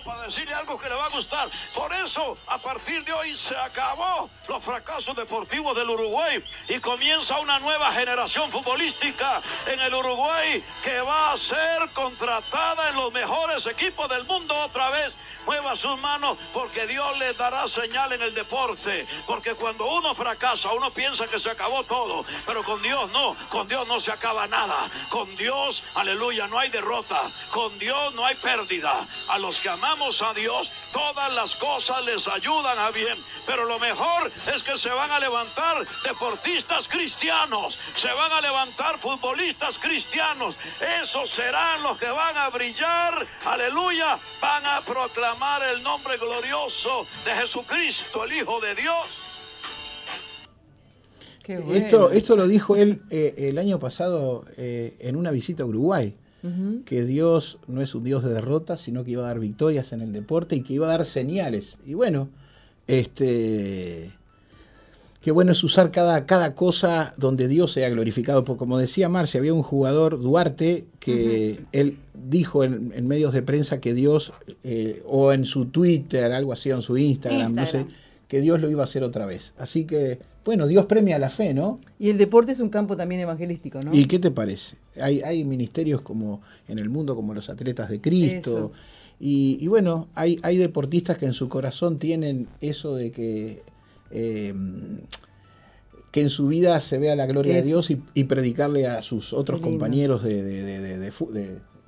Para 0.00 0.22
decirle 0.22 0.54
algo 0.54 0.78
que 0.78 0.88
le 0.88 0.94
va 0.94 1.04
a 1.04 1.10
gustar. 1.10 1.48
Por 1.74 1.92
eso, 1.92 2.36
a 2.48 2.58
partir 2.58 3.04
de 3.04 3.12
hoy 3.12 3.36
se 3.36 3.56
acabó 3.56 4.28
los 4.48 4.64
fracasos 4.64 5.14
deportivos 5.14 5.76
del 5.76 5.90
Uruguay 5.90 6.42
y 6.68 6.78
comienza 6.80 7.38
una 7.38 7.58
nueva 7.60 7.92
generación 7.92 8.50
futbolística 8.50 9.40
en 9.66 9.78
el 9.80 9.94
Uruguay 9.94 10.64
que 10.82 11.00
va 11.02 11.32
a 11.32 11.36
ser 11.36 11.90
contratada 11.92 12.88
en 12.88 12.96
los 12.96 13.12
mejores 13.12 13.66
equipos 13.66 14.08
del 14.08 14.24
mundo 14.24 14.58
otra 14.64 14.88
vez 14.90 15.14
mueva 15.46 15.74
sus 15.76 15.98
manos 15.98 16.38
porque 16.52 16.86
Dios 16.86 17.18
les 17.18 17.36
dará 17.36 17.66
señal 17.68 18.12
en 18.12 18.22
el 18.22 18.34
deporte. 18.34 19.06
Porque 19.26 19.54
cuando 19.54 19.86
uno 19.86 20.14
fracasa, 20.14 20.72
uno 20.72 20.90
piensa 20.90 21.26
que 21.26 21.38
se 21.38 21.50
acabó 21.50 21.82
todo. 21.84 22.24
Pero 22.46 22.62
con 22.62 22.82
Dios 22.82 23.10
no, 23.10 23.36
con 23.48 23.66
Dios 23.66 23.86
no 23.88 24.00
se 24.00 24.12
acaba 24.12 24.46
nada. 24.46 24.90
Con 25.08 25.34
Dios, 25.36 25.84
aleluya, 25.94 26.46
no 26.48 26.58
hay 26.58 26.70
derrota. 26.70 27.20
Con 27.50 27.78
Dios 27.78 28.14
no 28.14 28.24
hay 28.24 28.34
pérdida. 28.36 29.06
A 29.28 29.38
los 29.38 29.58
que 29.58 29.68
amamos 29.82 30.22
a 30.22 30.32
Dios, 30.32 30.70
todas 30.92 31.32
las 31.34 31.56
cosas 31.56 32.04
les 32.04 32.28
ayudan 32.28 32.78
a 32.78 32.90
bien. 32.90 33.18
Pero 33.46 33.64
lo 33.64 33.80
mejor 33.80 34.30
es 34.54 34.62
que 34.62 34.76
se 34.76 34.88
van 34.90 35.10
a 35.10 35.18
levantar 35.18 35.84
deportistas 36.04 36.86
cristianos. 36.86 37.78
Se 37.96 38.12
van 38.12 38.30
a 38.30 38.40
levantar 38.40 38.98
futbolistas 38.98 39.78
cristianos. 39.78 40.56
Esos 41.02 41.28
serán 41.28 41.82
los 41.82 41.98
que 41.98 42.08
van 42.08 42.36
a 42.36 42.48
brillar. 42.50 43.26
Aleluya. 43.44 44.18
Van 44.40 44.64
a 44.66 44.80
proclamar 44.82 45.62
el 45.74 45.82
nombre 45.82 46.16
glorioso 46.16 47.04
de 47.24 47.32
Jesucristo, 47.32 48.24
el 48.24 48.32
Hijo 48.34 48.60
de 48.60 48.74
Dios. 48.76 49.06
Esto, 51.74 52.12
esto 52.12 52.36
lo 52.36 52.46
dijo 52.46 52.76
él 52.76 53.02
eh, 53.10 53.34
el 53.36 53.58
año 53.58 53.80
pasado 53.80 54.44
eh, 54.56 54.96
en 55.00 55.16
una 55.16 55.32
visita 55.32 55.64
a 55.64 55.66
Uruguay, 55.66 56.14
que 56.84 57.04
Dios 57.04 57.58
no 57.68 57.82
es 57.82 57.94
un 57.94 58.04
Dios 58.04 58.24
de 58.24 58.32
derrotas, 58.32 58.80
sino 58.80 59.04
que 59.04 59.12
iba 59.12 59.22
a 59.22 59.28
dar 59.28 59.38
victorias 59.38 59.92
en 59.92 60.00
el 60.00 60.12
deporte 60.12 60.56
y 60.56 60.62
que 60.62 60.74
iba 60.74 60.86
a 60.86 60.90
dar 60.90 61.04
señales. 61.04 61.78
Y 61.86 61.94
bueno, 61.94 62.28
este 62.86 64.12
qué 65.22 65.30
bueno 65.30 65.52
es 65.52 65.62
usar 65.64 65.90
cada, 65.90 66.26
cada 66.26 66.54
cosa 66.54 67.14
donde 67.16 67.48
Dios 67.48 67.72
sea 67.72 67.88
glorificado. 67.88 68.44
Porque 68.44 68.58
como 68.58 68.76
decía 68.76 69.08
Marcia, 69.08 69.38
había 69.38 69.54
un 69.54 69.62
jugador, 69.62 70.20
Duarte, 70.20 70.86
que 70.98 71.64
él 71.72 71.98
dijo 72.12 72.64
en, 72.64 73.06
medios 73.06 73.32
de 73.32 73.42
prensa 73.42 73.80
que 73.80 73.94
Dios, 73.94 74.32
eh, 74.64 75.02
o 75.06 75.32
en 75.32 75.44
su 75.44 75.66
Twitter, 75.66 76.32
algo 76.32 76.52
así, 76.52 76.70
en 76.70 76.82
su 76.82 76.98
Instagram, 76.98 77.54
no 77.54 77.66
sé, 77.66 77.86
que 78.32 78.40
Dios 78.40 78.62
lo 78.62 78.70
iba 78.70 78.80
a 78.80 78.84
hacer 78.84 79.04
otra 79.04 79.26
vez. 79.26 79.52
Así 79.58 79.84
que, 79.84 80.18
bueno, 80.42 80.66
Dios 80.66 80.86
premia 80.86 81.18
la 81.18 81.28
fe, 81.28 81.52
¿no? 81.52 81.78
Y 81.98 82.08
el 82.08 82.16
deporte 82.16 82.52
es 82.52 82.60
un 82.60 82.70
campo 82.70 82.96
también 82.96 83.20
evangelístico, 83.20 83.82
¿no? 83.82 83.92
¿Y 83.94 84.06
qué 84.06 84.18
te 84.18 84.30
parece? 84.30 84.76
Hay, 84.98 85.20
hay 85.20 85.44
ministerios 85.44 86.00
como 86.00 86.40
en 86.66 86.78
el 86.78 86.88
mundo, 86.88 87.14
como 87.14 87.34
los 87.34 87.50
atletas 87.50 87.90
de 87.90 88.00
Cristo. 88.00 88.72
Y, 89.20 89.66
bueno, 89.66 90.08
hay, 90.14 90.38
hay 90.42 90.56
deportistas 90.56 91.18
que 91.18 91.26
en 91.26 91.34
su 91.34 91.50
corazón 91.50 91.98
tienen 91.98 92.48
eso 92.62 92.94
de 92.96 93.12
que 93.12 93.62
eh, 94.12 94.54
que 96.10 96.20
en 96.22 96.30
su 96.30 96.48
vida 96.48 96.80
se 96.80 96.96
vea 96.98 97.14
la 97.14 97.26
gloria 97.26 97.52
de. 97.56 97.62
Dios 97.62 97.90
y, 97.90 98.00
y 98.14 98.24
predicarle 98.24 98.86
a 98.86 99.02
sus 99.02 99.34
otros 99.34 99.60
compañeros 99.60 100.22
de- 100.22 100.40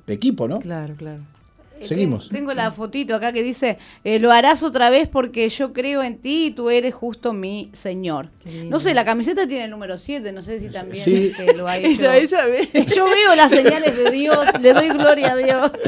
de 0.06 0.12
equipo, 0.12 0.46
¿no? 0.46 0.58
Claro, 0.60 0.94
claro. 0.96 1.22
Eh, 1.80 1.86
Seguimos. 1.86 2.28
ten- 2.28 2.38
Tengo 2.38 2.54
la 2.54 2.70
fotito 2.70 3.14
acá 3.14 3.32
que 3.32 3.42
dice, 3.42 3.78
eh, 4.04 4.18
lo 4.18 4.30
harás 4.32 4.62
otra 4.62 4.90
vez 4.90 5.08
porque 5.08 5.48
yo 5.48 5.72
creo 5.72 6.02
en 6.02 6.18
ti 6.18 6.46
y 6.46 6.50
tú 6.52 6.70
eres 6.70 6.94
justo 6.94 7.32
mi 7.32 7.70
Señor. 7.72 8.30
No 8.66 8.78
sé, 8.80 8.94
la 8.94 9.04
camiseta 9.04 9.46
tiene 9.46 9.64
el 9.64 9.70
número 9.70 9.98
7, 9.98 10.32
no 10.32 10.42
sé 10.42 10.60
si 10.60 10.68
también 10.68 11.04
Sí. 11.04 11.32
este, 11.36 11.54
lo 11.56 11.66
ha 11.66 11.76
hecho. 11.78 12.10
Ella, 12.12 12.16
ella 12.16 12.46
ve. 12.46 12.68
Yo 12.94 13.06
veo 13.06 13.34
las 13.36 13.50
señales 13.50 13.96
de 13.96 14.10
Dios, 14.10 14.38
le 14.60 14.72
doy 14.72 14.88
gloria 14.88 15.32
a 15.32 15.36
Dios. 15.36 15.70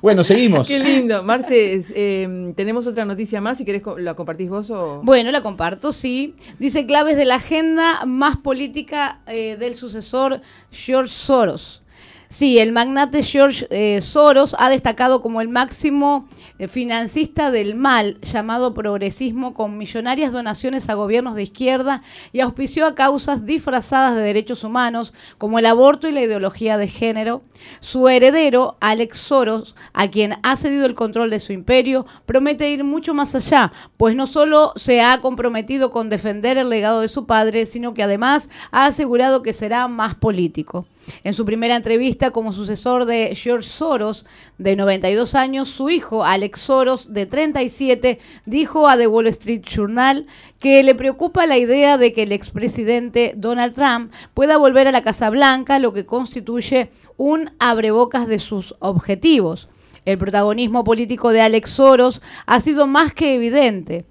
Bueno, 0.00 0.22
seguimos. 0.22 0.68
Qué 0.68 0.78
lindo. 0.78 1.24
Marce, 1.24 1.82
eh, 1.92 2.52
tenemos 2.54 2.86
otra 2.86 3.04
noticia 3.04 3.40
más. 3.40 3.58
Si 3.58 3.64
querés, 3.64 3.82
¿la 3.96 4.14
compartís 4.14 4.48
vos 4.48 4.70
o...? 4.70 5.00
Bueno, 5.02 5.32
la 5.32 5.42
comparto, 5.42 5.90
sí. 5.90 6.36
Dice 6.60 6.86
claves 6.86 7.16
de 7.16 7.24
la 7.24 7.34
agenda 7.34 8.04
más 8.06 8.36
política 8.36 9.18
eh, 9.26 9.56
del 9.58 9.74
sucesor 9.74 10.40
George 10.70 11.12
Soros. 11.12 11.82
Sí, 12.30 12.58
el 12.58 12.72
magnate 12.72 13.22
George 13.22 13.66
eh, 13.70 14.02
Soros 14.02 14.54
ha 14.58 14.68
destacado 14.68 15.22
como 15.22 15.40
el 15.40 15.48
máximo 15.48 16.28
eh, 16.58 16.68
financista 16.68 17.50
del 17.50 17.74
mal, 17.74 18.20
llamado 18.20 18.74
progresismo, 18.74 19.54
con 19.54 19.78
millonarias 19.78 20.30
donaciones 20.30 20.90
a 20.90 20.94
gobiernos 20.94 21.36
de 21.36 21.44
izquierda 21.44 22.02
y 22.30 22.40
auspició 22.40 22.84
a 22.84 22.94
causas 22.94 23.46
disfrazadas 23.46 24.14
de 24.14 24.20
derechos 24.20 24.62
humanos, 24.62 25.14
como 25.38 25.58
el 25.58 25.64
aborto 25.64 26.06
y 26.06 26.12
la 26.12 26.20
ideología 26.20 26.76
de 26.76 26.88
género. 26.88 27.44
Su 27.80 28.10
heredero, 28.10 28.76
Alex 28.80 29.16
Soros, 29.16 29.74
a 29.94 30.08
quien 30.08 30.34
ha 30.42 30.56
cedido 30.56 30.84
el 30.84 30.94
control 30.94 31.30
de 31.30 31.40
su 31.40 31.54
imperio, 31.54 32.04
promete 32.26 32.70
ir 32.70 32.84
mucho 32.84 33.14
más 33.14 33.34
allá, 33.34 33.72
pues 33.96 34.14
no 34.14 34.26
solo 34.26 34.74
se 34.76 35.00
ha 35.00 35.22
comprometido 35.22 35.90
con 35.90 36.10
defender 36.10 36.58
el 36.58 36.68
legado 36.68 37.00
de 37.00 37.08
su 37.08 37.24
padre, 37.24 37.64
sino 37.64 37.94
que 37.94 38.02
además 38.02 38.50
ha 38.70 38.84
asegurado 38.84 39.42
que 39.42 39.54
será 39.54 39.88
más 39.88 40.14
político. 40.14 40.84
En 41.24 41.34
su 41.34 41.44
primera 41.44 41.76
entrevista 41.76 42.30
como 42.30 42.52
sucesor 42.52 43.04
de 43.04 43.34
George 43.34 43.68
Soros, 43.68 44.26
de 44.58 44.76
92 44.76 45.34
años, 45.34 45.68
su 45.68 45.90
hijo, 45.90 46.24
Alex 46.24 46.60
Soros, 46.60 47.12
de 47.12 47.26
37, 47.26 48.18
dijo 48.46 48.88
a 48.88 48.96
The 48.96 49.06
Wall 49.06 49.26
Street 49.28 49.62
Journal 49.62 50.26
que 50.58 50.82
le 50.82 50.94
preocupa 50.94 51.46
la 51.46 51.58
idea 51.58 51.98
de 51.98 52.12
que 52.12 52.24
el 52.24 52.32
expresidente 52.32 53.34
Donald 53.36 53.74
Trump 53.74 54.12
pueda 54.34 54.56
volver 54.56 54.88
a 54.88 54.92
la 54.92 55.02
Casa 55.02 55.30
Blanca, 55.30 55.78
lo 55.78 55.92
que 55.92 56.06
constituye 56.06 56.90
un 57.16 57.50
abrebocas 57.58 58.28
de 58.28 58.38
sus 58.38 58.74
objetivos. 58.78 59.68
El 60.04 60.18
protagonismo 60.18 60.84
político 60.84 61.32
de 61.32 61.42
Alex 61.42 61.70
Soros 61.70 62.22
ha 62.46 62.60
sido 62.60 62.86
más 62.86 63.12
que 63.12 63.34
evidente 63.34 64.06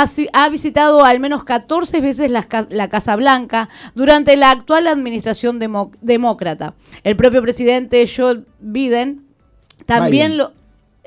ha, 0.00 0.06
si- 0.06 0.28
ha 0.32 0.48
visitado 0.48 1.04
al 1.04 1.20
menos 1.20 1.44
14 1.44 2.00
veces 2.00 2.30
la, 2.30 2.42
ca- 2.44 2.66
la 2.70 2.88
Casa 2.88 3.14
Blanca 3.16 3.68
durante 3.94 4.36
la 4.36 4.50
actual 4.50 4.86
administración 4.86 5.58
demo- 5.58 5.90
demócrata. 6.00 6.74
El 7.04 7.16
propio 7.16 7.42
presidente 7.42 8.08
Joe 8.08 8.44
Biden 8.60 9.24
también 9.86 10.32
Biden. 10.32 10.38
lo... 10.38 10.52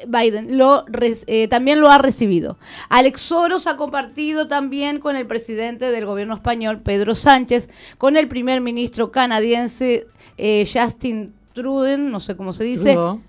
Biden 0.07 0.57
lo 0.57 0.83
eh, 1.27 1.47
también 1.47 1.79
lo 1.79 1.89
ha 1.89 1.97
recibido. 1.97 2.57
Alex 2.89 3.21
Soros 3.21 3.65
ha 3.65 3.77
compartido 3.77 4.49
también 4.49 4.99
con 4.99 5.15
el 5.15 5.25
presidente 5.25 5.89
del 5.89 6.05
gobierno 6.05 6.33
español, 6.35 6.81
Pedro 6.81 7.15
Sánchez, 7.15 7.69
con 7.97 8.17
el 8.17 8.27
primer 8.27 8.59
ministro 8.59 9.13
canadiense, 9.13 10.05
eh, 10.37 10.67
Justin 10.71 11.33
Trudeau, 11.53 11.97
no 11.97 12.19
sé 12.19 12.35
cómo 12.35 12.51
se 12.51 12.65
dice, 12.65 12.91
Trudeau. 12.91 13.21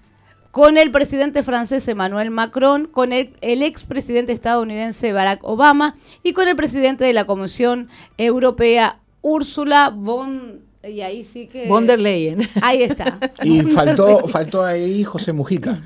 Con 0.56 0.78
el 0.78 0.90
presidente 0.90 1.42
francés 1.42 1.86
Emmanuel 1.86 2.30
Macron, 2.30 2.86
con 2.86 3.12
el, 3.12 3.28
el 3.42 3.62
expresidente 3.62 4.32
estadounidense 4.32 5.12
Barack 5.12 5.44
Obama 5.44 5.98
y 6.22 6.32
con 6.32 6.48
el 6.48 6.56
presidente 6.56 7.04
de 7.04 7.12
la 7.12 7.26
Comisión 7.26 7.90
Europea 8.16 8.98
Úrsula 9.20 9.90
von 9.94 10.62
y 10.82 11.02
ahí 11.02 11.25
sí 11.25 11.46
que 11.46 11.68
Von 11.68 11.86
der 11.86 12.00
Leyen. 12.00 12.48
Ahí 12.62 12.82
está. 12.82 13.18
Y 13.44 13.60
faltó, 13.64 14.26
faltó 14.28 14.64
ahí 14.64 15.04
José 15.04 15.34
Mujica, 15.34 15.82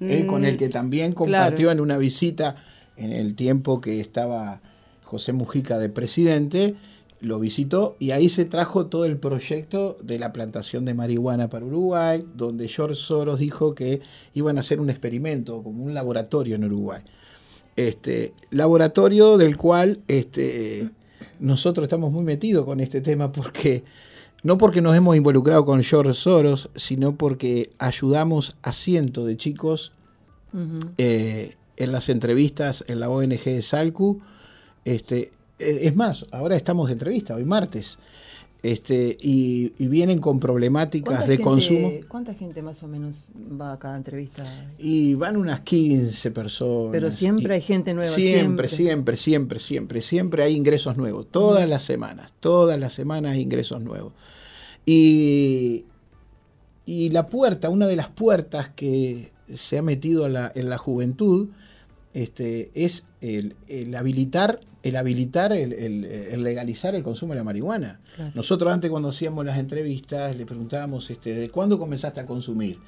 eh, 0.00 0.26
con 0.26 0.42
Mm, 0.42 0.44
el 0.44 0.56
que 0.58 0.68
también 0.68 1.12
compartió 1.12 1.70
en 1.70 1.80
una 1.80 1.96
visita 1.96 2.54
en 2.98 3.12
el 3.14 3.34
tiempo 3.34 3.80
que 3.80 3.98
estaba 3.98 4.60
José 5.04 5.32
Mujica 5.32 5.78
de 5.78 5.88
presidente, 5.88 6.74
lo 7.20 7.38
visitó 7.38 7.96
y 7.98 8.10
ahí 8.10 8.28
se 8.28 8.44
trajo 8.44 8.86
todo 8.86 9.04
el 9.04 9.16
proyecto 9.18 9.96
de 10.02 10.18
la 10.18 10.32
plantación 10.32 10.84
de 10.84 10.94
marihuana 10.94 11.48
para 11.48 11.64
Uruguay, 11.64 12.24
donde 12.34 12.68
George 12.68 12.94
Soros 12.94 13.38
dijo 13.38 13.74
que 13.74 14.00
iban 14.34 14.56
a 14.56 14.60
hacer 14.60 14.80
un 14.80 14.90
experimento, 14.90 15.62
como 15.62 15.84
un 15.84 15.94
laboratorio 15.94 16.56
en 16.56 16.64
Uruguay. 16.64 17.02
Este, 17.76 18.32
laboratorio 18.50 19.36
del 19.36 19.56
cual 19.56 20.00
este, 20.08 20.90
nosotros 21.40 21.84
estamos 21.84 22.12
muy 22.12 22.24
metidos 22.24 22.64
con 22.64 22.80
este 22.80 23.00
tema 23.00 23.32
porque 23.32 23.84
no 24.42 24.58
porque 24.58 24.80
nos 24.80 24.96
hemos 24.96 25.16
involucrado 25.16 25.64
con 25.64 25.82
George 25.82 26.12
Soros, 26.12 26.70
sino 26.74 27.16
porque 27.16 27.70
ayudamos 27.78 28.56
a 28.62 28.72
cientos 28.72 29.26
de 29.26 29.36
chicos 29.36 29.92
eh, 30.96 31.54
en 31.76 31.92
las 31.92 32.08
entrevistas 32.08 32.84
en 32.86 33.00
la 33.00 33.10
ONG 33.10 33.44
de 33.44 33.62
Salcu. 33.62 34.20
Este, 34.84 35.32
es 35.58 35.96
más, 35.96 36.26
ahora 36.32 36.56
estamos 36.56 36.86
de 36.88 36.94
entrevista, 36.94 37.34
hoy 37.34 37.44
martes, 37.44 37.98
este, 38.62 39.16
y, 39.20 39.72
y 39.78 39.86
vienen 39.86 40.18
con 40.18 40.40
problemáticas 40.40 41.08
¿Cuánta 41.18 41.26
de 41.28 41.36
gente- 41.36 41.42
consumo. 41.44 41.92
¿Cuánta 42.08 42.34
gente 42.34 42.62
más 42.62 42.82
o 42.82 42.88
menos 42.88 43.28
va 43.60 43.74
a 43.74 43.78
cada 43.78 43.96
entrevista? 43.96 44.44
Y 44.78 45.14
van 45.14 45.36
unas 45.36 45.60
15 45.60 46.30
personas. 46.32 46.90
Pero 46.92 47.12
siempre 47.12 47.54
hay 47.54 47.60
gente 47.60 47.94
nueva. 47.94 48.08
Siempre, 48.08 48.68
siempre, 48.68 49.16
siempre, 49.16 49.58
siempre, 49.60 50.00
siempre 50.00 50.42
hay 50.42 50.56
ingresos 50.56 50.96
nuevos. 50.96 51.26
Todas 51.30 51.68
las 51.68 51.84
semanas, 51.84 52.32
todas 52.40 52.80
las 52.80 52.92
semanas 52.92 53.32
hay 53.34 53.42
ingresos 53.42 53.82
nuevos. 53.84 54.12
Y, 54.84 55.84
y 56.86 57.10
la 57.10 57.28
puerta, 57.28 57.70
una 57.70 57.86
de 57.86 57.96
las 57.96 58.08
puertas 58.08 58.70
que 58.70 59.30
se 59.52 59.78
ha 59.78 59.82
metido 59.82 60.26
en 60.26 60.32
la, 60.32 60.50
en 60.54 60.68
la 60.68 60.78
juventud, 60.78 61.48
este, 62.14 62.70
es 62.74 63.04
el, 63.20 63.54
el 63.68 63.94
habilitar, 63.94 64.60
el 64.88 64.96
habilitar, 64.96 65.52
el, 65.52 65.72
el- 65.72 66.04
el 66.04 66.42
legalizar 66.44 66.94
el 66.94 67.02
consumo 67.02 67.32
de 67.32 67.38
la 67.38 67.44
marihuana. 67.44 67.98
Claro. 68.14 68.32
Nosotros 68.34 68.72
antes 68.72 68.90
cuando 68.90 69.08
hacíamos 69.08 69.44
las 69.44 69.58
entrevistas 69.58 70.36
le 70.36 70.46
preguntábamos, 70.46 71.10
este, 71.10 71.34
¿de 71.34 71.48
cuándo 71.50 71.78
comenzaste 71.78 72.20
a 72.20 72.26
consumir? 72.26 72.78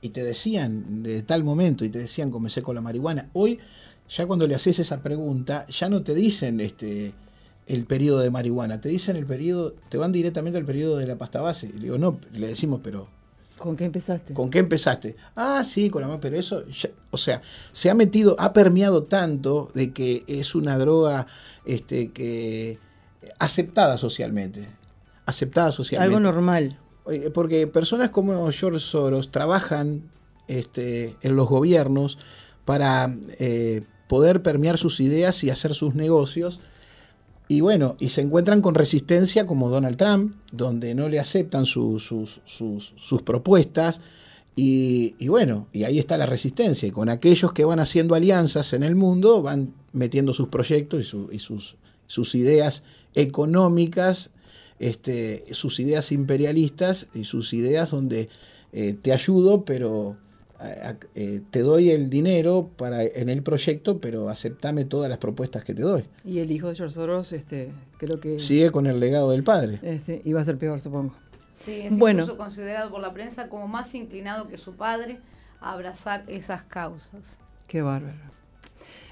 Y 0.00 0.10
te 0.10 0.22
decían, 0.22 1.02
de 1.02 1.22
tal 1.22 1.42
momento, 1.44 1.84
y 1.84 1.88
te 1.88 1.98
decían, 1.98 2.30
comencé 2.30 2.62
con 2.62 2.74
la 2.74 2.80
marihuana. 2.82 3.30
Hoy, 3.32 3.58
ya 4.08 4.26
cuando 4.26 4.46
le 4.46 4.54
haces 4.54 4.78
esa 4.78 5.02
pregunta, 5.02 5.66
ya 5.68 5.88
no 5.88 6.02
te 6.02 6.14
dicen 6.14 6.60
este, 6.60 7.14
el 7.66 7.86
periodo 7.86 8.20
de 8.20 8.30
marihuana, 8.30 8.80
te 8.80 8.88
dicen 8.90 9.16
el 9.16 9.26
periodo, 9.26 9.74
te 9.88 9.96
van 9.98 10.12
directamente 10.12 10.58
al 10.58 10.64
periodo 10.66 10.98
de 10.98 11.06
la 11.06 11.16
pasta 11.16 11.40
base. 11.40 11.68
Y 11.68 11.72
le 11.78 11.80
digo, 11.84 11.98
no, 11.98 12.20
le 12.34 12.46
decimos, 12.48 12.80
pero 12.84 13.08
¿Con 13.58 13.76
qué 13.76 13.84
empezaste? 13.86 14.34
¿Con 14.34 14.50
qué 14.50 14.58
empezaste? 14.58 15.16
Ah, 15.34 15.62
sí, 15.64 15.88
con 15.90 16.02
la 16.02 16.08
mano, 16.08 16.20
pero 16.20 16.36
eso, 16.36 16.66
ya- 16.66 16.90
o 17.10 17.16
sea, 17.16 17.40
se 17.72 17.88
ha 17.90 17.94
metido, 17.94 18.36
ha 18.38 18.52
permeado 18.52 19.04
tanto 19.04 19.70
de 19.74 19.92
que 19.92 20.24
es 20.26 20.54
una 20.54 20.76
droga 20.78 21.26
este, 21.64 22.12
que 22.12 22.78
aceptada 23.38 23.98
socialmente. 23.98 24.68
Aceptada 25.24 25.72
socialmente. 25.72 26.16
Algo 26.16 26.32
normal. 26.32 26.78
Oye, 27.04 27.30
Porque 27.30 27.66
personas 27.66 28.10
como 28.10 28.50
George 28.52 28.80
Soros 28.80 29.30
trabajan 29.30 30.10
este, 30.48 31.16
en 31.22 31.34
los 31.36 31.48
gobiernos 31.48 32.18
para 32.64 33.08
eh, 33.38 33.82
poder 34.08 34.42
permear 34.42 34.76
sus 34.78 35.00
ideas 35.00 35.42
y 35.44 35.50
hacer 35.50 35.74
sus 35.74 35.94
negocios. 35.94 36.60
Y 37.48 37.60
bueno, 37.60 37.96
y 38.00 38.08
se 38.08 38.22
encuentran 38.22 38.60
con 38.60 38.74
resistencia 38.74 39.46
como 39.46 39.68
Donald 39.70 39.96
Trump, 39.96 40.34
donde 40.52 40.94
no 40.94 41.08
le 41.08 41.20
aceptan 41.20 41.64
su- 41.64 41.98
sus, 42.00 42.40
sus- 42.44 42.92
sus 42.96 43.22
propuestas. 43.22 44.00
Y, 44.58 45.14
bueno, 45.28 45.68
y 45.72 45.84
ahí 45.84 45.98
está 45.98 46.16
la 46.16 46.26
resistencia. 46.26 46.88
Y 46.88 46.90
con 46.90 47.08
aquellos 47.08 47.52
que 47.52 47.64
van 47.64 47.78
haciendo 47.78 48.14
alianzas 48.14 48.72
en 48.72 48.82
el 48.82 48.94
mundo, 48.96 49.42
van 49.42 49.74
metiendo 49.92 50.32
sus 50.32 50.48
proyectos 50.48 51.00
y, 51.00 51.02
su- 51.04 51.28
y 51.30 51.38
sus, 51.38 51.76
sus 52.06 52.34
ideas 52.34 52.82
económicas, 53.14 54.30
este, 54.78 55.44
sus 55.52 55.78
ideas 55.78 56.10
imperialistas 56.12 57.06
y 57.14 57.24
sus 57.24 57.52
ideas 57.52 57.90
donde 57.90 58.28
eh, 58.72 58.94
te 59.00 59.12
ayudo, 59.12 59.64
pero 59.64 60.16
eh, 61.14 61.40
te 61.50 61.60
doy 61.60 61.90
el 61.90 62.08
dinero 62.10 62.70
para, 62.76 63.04
en 63.04 63.28
el 63.28 63.42
proyecto, 63.42 63.98
pero 64.00 64.28
aceptame 64.28 64.84
todas 64.84 65.08
las 65.08 65.18
propuestas 65.18 65.64
que 65.64 65.74
te 65.74 65.82
doy. 65.82 66.04
Y 66.24 66.38
el 66.38 66.50
hijo 66.50 66.68
de 66.68 66.74
George 66.76 66.94
Soros, 66.94 67.32
este, 67.32 67.72
creo 67.98 68.20
que 68.20 68.38
Sigue 68.38 68.70
con 68.70 68.86
el 68.86 68.98
legado 69.00 69.30
del 69.30 69.44
padre. 69.44 69.78
este, 69.82 70.22
iba 70.24 70.40
a 70.40 70.44
ser 70.44 70.58
peor, 70.58 70.80
supongo. 70.80 71.14
Sí, 71.54 71.80
es 71.82 71.98
Bueno. 71.98 72.22
incluso 72.22 72.36
considerado 72.38 72.90
por 72.90 73.00
la 73.00 73.12
prensa 73.12 73.48
como 73.48 73.66
más 73.68 73.94
inclinado 73.94 74.46
que 74.48 74.58
su 74.58 74.74
padre 74.74 75.18
a 75.60 75.72
abrazar 75.72 76.24
esas 76.28 76.62
causas. 76.64 77.38
Qué 77.66 77.82
bárbaro. 77.82 78.14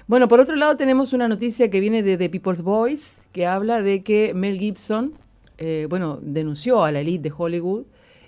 Bueno, 0.07 0.27
por 0.27 0.39
otro 0.39 0.55
lado 0.55 0.77
tenemos 0.77 1.13
una 1.13 1.27
noticia 1.27 1.69
que 1.71 1.79
viene 1.79 2.03
de 2.03 2.17
The 2.17 2.29
People's 2.29 2.61
Voice, 2.61 3.23
que 3.31 3.47
habla 3.47 3.81
de 3.81 4.03
que 4.03 4.33
Mel 4.35 4.59
Gibson, 4.59 5.13
eh, 5.57 5.87
bueno, 5.89 6.19
denunció 6.21 6.83
a 6.83 6.91
la 6.91 6.99
elite 6.99 7.29
de 7.29 7.35
Hollywood, 7.35 7.85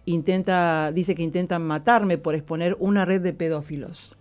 intenta, 0.08 0.92
dice 0.92 1.14
que 1.14 1.22
intentan 1.22 1.62
matarme 1.62 2.18
por 2.18 2.34
exponer 2.34 2.76
una 2.80 3.06
red 3.06 3.22
de 3.22 3.34
pedófilos. 3.34 4.18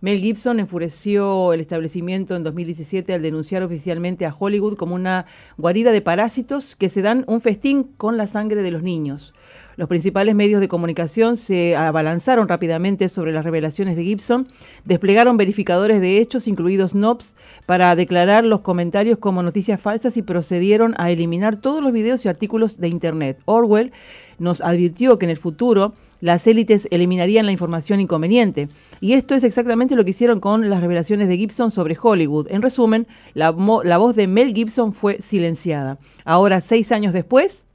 Mel 0.00 0.20
Gibson 0.20 0.60
enfureció 0.60 1.52
el 1.52 1.60
establecimiento 1.60 2.36
en 2.36 2.44
2017 2.44 3.14
al 3.14 3.22
denunciar 3.22 3.64
oficialmente 3.64 4.26
a 4.26 4.34
Hollywood 4.36 4.76
como 4.76 4.94
una 4.94 5.26
guarida 5.56 5.90
de 5.90 6.00
parásitos 6.00 6.76
que 6.76 6.88
se 6.88 7.02
dan 7.02 7.24
un 7.26 7.40
festín 7.40 7.82
con 7.96 8.16
la 8.16 8.28
sangre 8.28 8.62
de 8.62 8.70
los 8.70 8.84
niños. 8.84 9.34
Los 9.74 9.88
principales 9.88 10.36
medios 10.36 10.60
de 10.60 10.68
comunicación 10.68 11.36
se 11.36 11.76
abalanzaron 11.76 12.48
rápidamente 12.48 13.08
sobre 13.08 13.32
las 13.32 13.44
revelaciones 13.44 13.96
de 13.96 14.04
Gibson, 14.04 14.48
desplegaron 14.84 15.36
verificadores 15.36 16.00
de 16.00 16.18
hechos, 16.18 16.48
incluidos 16.48 16.94
NOPS, 16.94 17.36
para 17.66 17.94
declarar 17.96 18.44
los 18.44 18.60
comentarios 18.60 19.18
como 19.18 19.42
noticias 19.42 19.80
falsas 19.80 20.16
y 20.16 20.22
procedieron 20.22 20.94
a 20.98 21.10
eliminar 21.10 21.56
todos 21.56 21.82
los 21.82 21.92
videos 21.92 22.24
y 22.24 22.28
artículos 22.28 22.78
de 22.78 22.88
Internet. 22.88 23.40
Orwell 23.44 23.92
nos 24.38 24.60
advirtió 24.60 25.18
que 25.18 25.26
en 25.26 25.30
el 25.30 25.36
futuro 25.36 25.94
las 26.20 26.46
élites 26.46 26.88
eliminarían 26.90 27.46
la 27.46 27.52
información 27.52 28.00
inconveniente. 28.00 28.68
Y 29.00 29.12
esto 29.12 29.34
es 29.34 29.44
exactamente 29.44 29.94
lo 29.94 30.04
que 30.04 30.10
hicieron 30.10 30.40
con 30.40 30.68
las 30.68 30.80
revelaciones 30.80 31.28
de 31.28 31.36
Gibson 31.36 31.70
sobre 31.70 31.96
Hollywood. 32.00 32.48
En 32.50 32.62
resumen, 32.62 33.06
la, 33.34 33.54
la 33.84 33.98
voz 33.98 34.16
de 34.16 34.26
Mel 34.26 34.52
Gibson 34.52 34.92
fue 34.92 35.20
silenciada. 35.20 35.98
Ahora, 36.24 36.60
seis 36.60 36.90
años 36.90 37.12
después, 37.12 37.67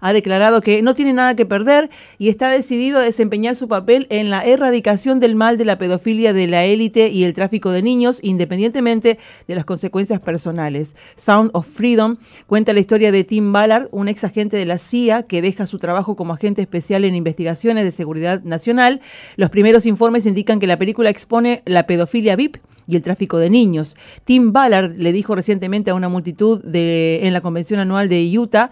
ha 0.00 0.12
declarado 0.12 0.60
que 0.60 0.82
no 0.82 0.94
tiene 0.94 1.12
nada 1.12 1.34
que 1.34 1.46
perder 1.46 1.90
y 2.18 2.28
está 2.28 2.50
decidido 2.50 2.98
a 2.98 3.02
desempeñar 3.02 3.54
su 3.54 3.68
papel 3.68 4.06
en 4.10 4.30
la 4.30 4.44
erradicación 4.44 5.20
del 5.20 5.34
mal 5.34 5.58
de 5.58 5.64
la 5.64 5.78
pedofilia 5.78 6.32
de 6.32 6.46
la 6.46 6.64
élite 6.64 7.08
y 7.08 7.24
el 7.24 7.32
tráfico 7.32 7.70
de 7.70 7.82
niños, 7.82 8.18
independientemente 8.22 9.18
de 9.46 9.54
las 9.54 9.64
consecuencias 9.64 10.20
personales. 10.20 10.94
Sound 11.16 11.50
of 11.54 11.66
Freedom 11.66 12.16
cuenta 12.46 12.72
la 12.72 12.80
historia 12.80 13.12
de 13.12 13.24
Tim 13.24 13.52
Ballard, 13.52 13.88
un 13.90 14.08
ex 14.08 14.24
agente 14.24 14.56
de 14.56 14.66
la 14.66 14.78
CIA 14.78 15.24
que 15.24 15.42
deja 15.42 15.66
su 15.66 15.78
trabajo 15.78 16.16
como 16.16 16.32
agente 16.32 16.62
especial 16.62 17.04
en 17.04 17.14
investigaciones 17.14 17.84
de 17.84 17.92
seguridad 17.92 18.42
nacional. 18.42 19.00
Los 19.36 19.50
primeros 19.50 19.86
informes 19.86 20.26
indican 20.26 20.60
que 20.60 20.66
la 20.66 20.78
película 20.78 21.10
expone 21.10 21.62
la 21.64 21.86
pedofilia 21.86 22.36
VIP 22.36 22.56
y 22.86 22.96
el 22.96 23.02
tráfico 23.02 23.38
de 23.38 23.50
niños. 23.50 23.96
Tim 24.24 24.52
Ballard 24.52 24.96
le 24.96 25.12
dijo 25.12 25.34
recientemente 25.34 25.90
a 25.90 25.94
una 25.94 26.08
multitud 26.08 26.62
de, 26.64 27.20
en 27.26 27.32
la 27.32 27.40
convención 27.40 27.80
anual 27.80 28.08
de 28.08 28.38
Utah 28.38 28.70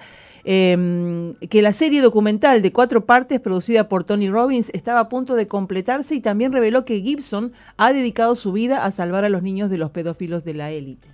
Em, 0.48 1.34
que 1.50 1.60
la 1.60 1.72
serie 1.72 2.00
documental 2.00 2.62
de 2.62 2.72
cuatro 2.72 3.04
partes 3.04 3.40
producida 3.40 3.88
por 3.88 4.04
Tony 4.04 4.30
Robbins 4.30 4.70
estaba 4.74 5.00
a 5.00 5.08
punto 5.08 5.34
de 5.34 5.48
completarse 5.48 6.14
y 6.14 6.20
también 6.20 6.52
reveló 6.52 6.84
que 6.84 7.00
Gibson 7.00 7.52
ha 7.76 7.92
dedicado 7.92 8.36
su 8.36 8.52
vida 8.52 8.84
a 8.84 8.92
salvar 8.92 9.24
a 9.24 9.28
los 9.28 9.42
niños 9.42 9.70
de 9.70 9.78
los 9.78 9.90
pedófilos 9.90 10.44
de 10.44 10.54
la 10.54 10.70
élite. 10.70 11.08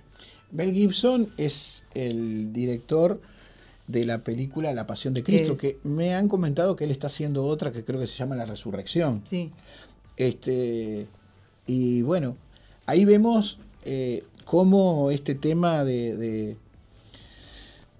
Mel 0.51 0.71
Gibson 0.71 1.29
es 1.37 1.83
el 1.95 2.53
director 2.53 3.19
de 3.87 4.03
la 4.03 4.19
película 4.23 4.71
La 4.71 4.85
Pasión 4.85 5.15
de 5.15 5.23
Cristo, 5.23 5.57
que 5.57 5.77
me 5.83 6.13
han 6.13 6.27
comentado 6.27 6.75
que 6.75 6.83
él 6.83 6.91
está 6.91 7.07
haciendo 7.07 7.43
otra 7.47 7.71
que 7.71 7.83
creo 7.83 7.99
que 7.99 8.05
se 8.05 8.15
llama 8.15 8.35
La 8.35 8.45
Resurrección. 8.45 9.23
Sí. 9.25 9.49
Este, 10.15 11.07
y 11.65 12.03
bueno, 12.03 12.37
ahí 12.85 13.03
vemos 13.03 13.57
eh, 13.83 14.23
cómo 14.45 15.09
este 15.09 15.33
tema 15.33 15.83
de, 15.83 16.15
de, 16.17 16.57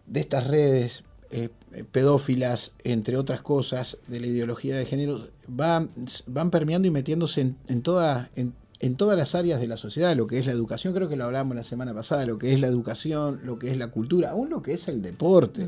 de 0.06 0.20
estas 0.20 0.46
redes 0.46 1.04
eh, 1.36 1.50
pedófilas, 1.92 2.74
entre 2.84 3.18
otras 3.18 3.42
cosas, 3.42 3.98
de 4.08 4.20
la 4.20 4.28
ideología 4.28 4.78
de 4.78 4.86
género, 4.86 5.30
van, 5.48 5.90
van 6.28 6.52
permeando 6.52 6.88
y 6.88 6.92
metiéndose 6.92 7.42
en, 7.42 7.58
en, 7.68 7.82
toda, 7.82 8.30
en, 8.36 8.96
todas 8.96 9.18
las 9.18 9.34
áreas 9.34 9.60
de 9.60 9.66
la 9.66 9.76
sociedad, 9.76 10.16
lo 10.16 10.28
que 10.28 10.38
es 10.38 10.46
la 10.46 10.52
educación, 10.52 10.94
creo 10.94 11.10
que 11.10 11.16
lo 11.16 11.24
hablábamos 11.24 11.56
la 11.56 11.64
semana 11.64 11.92
pasada, 11.92 12.28
lo 12.28 12.38
que 12.38 12.54
es 12.54 12.62
la 12.62 12.68
educación, 12.68 13.42
lo 13.46 13.58
que 13.58 13.72
es 13.72 13.80
la 13.80 13.88
cultura, 13.88 14.30
aún 14.30 14.52
lo 14.52 14.62
que 14.62 14.74
es 14.74 14.88
el 14.88 15.02
deporte, 15.02 15.66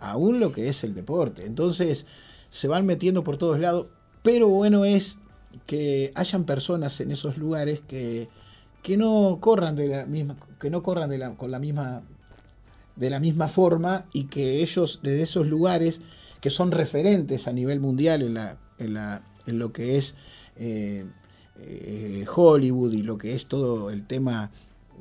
aún 0.00 0.40
lo 0.40 0.52
que 0.52 0.70
es 0.70 0.84
el 0.84 0.94
deporte. 0.94 1.44
Entonces, 1.44 2.06
se 2.48 2.66
van 2.66 2.86
metiendo 2.86 3.22
por 3.22 3.36
todos 3.36 3.60
lados, 3.60 3.88
pero 4.22 4.48
bueno 4.48 4.86
es 4.86 5.18
que 5.66 6.12
hayan 6.14 6.44
personas 6.44 6.98
en 7.02 7.10
esos 7.10 7.36
lugares 7.36 7.82
que, 7.86 8.30
que 8.82 8.96
no 8.96 9.36
corran 9.38 9.76
de 9.76 9.88
la 9.88 10.06
misma, 10.06 10.38
que 10.58 10.70
no 10.70 10.82
corran 10.82 11.10
de 11.10 11.18
la, 11.18 11.34
con 11.34 11.50
la 11.50 11.58
misma 11.58 12.02
de 12.96 13.10
la 13.10 13.20
misma 13.20 13.48
forma 13.48 14.06
y 14.12 14.24
que 14.24 14.62
ellos 14.62 15.00
desde 15.02 15.22
esos 15.22 15.46
lugares 15.46 16.00
que 16.40 16.50
son 16.50 16.70
referentes 16.70 17.48
a 17.48 17.52
nivel 17.52 17.80
mundial 17.80 18.22
en, 18.22 18.34
la, 18.34 18.58
en, 18.78 18.94
la, 18.94 19.22
en 19.46 19.58
lo 19.58 19.72
que 19.72 19.96
es 19.96 20.14
eh, 20.56 21.04
eh, 21.58 22.24
Hollywood 22.34 22.92
y 22.92 23.02
lo 23.02 23.16
que 23.16 23.34
es 23.34 23.46
todo 23.46 23.90
el 23.90 24.06
tema, 24.06 24.50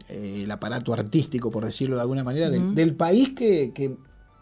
eh, 0.09 0.41
el 0.43 0.51
aparato 0.51 0.93
artístico, 0.93 1.51
por 1.51 1.65
decirlo 1.65 1.95
de 1.95 2.01
alguna 2.01 2.23
manera, 2.23 2.49
del, 2.49 2.95
país 2.95 3.31
que, 3.31 3.71
que, 3.73 3.97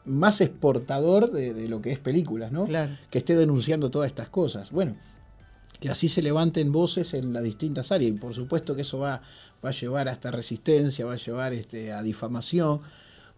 más 0.06 0.42
exportador 0.42 1.32
de, 1.32 1.68
lo 1.68 1.82
que 1.82 1.92
es 1.92 2.00
películas, 2.00 2.52
¿no? 2.52 2.68
Que 3.10 3.18
esté 3.20 3.36
denunciando 3.36 3.92
todas 3.92 4.08
estas 4.08 4.30
cosas. 4.30 4.72
Bueno, 4.72 4.96
que 5.80 5.90
así 5.90 6.10
se 6.10 6.22
levanten 6.22 6.72
voces 6.72 7.14
en 7.14 7.34
las 7.34 7.44
distintas 7.44 7.92
áreas 7.92 8.12
y 8.12 8.14
por 8.14 8.34
supuesto 8.34 8.76
que 8.76 8.82
eso 8.82 9.00
va, 9.00 9.22
va 9.64 9.70
a 9.70 9.74
llevar 9.74 10.08
a 10.08 10.12
esta 10.12 10.32
resistencia, 10.32 11.06
va 11.06 11.14
a 11.14 11.18
llevar 11.18 11.54
este, 11.54 11.92
a 11.92 12.04
difamación, 12.04 12.82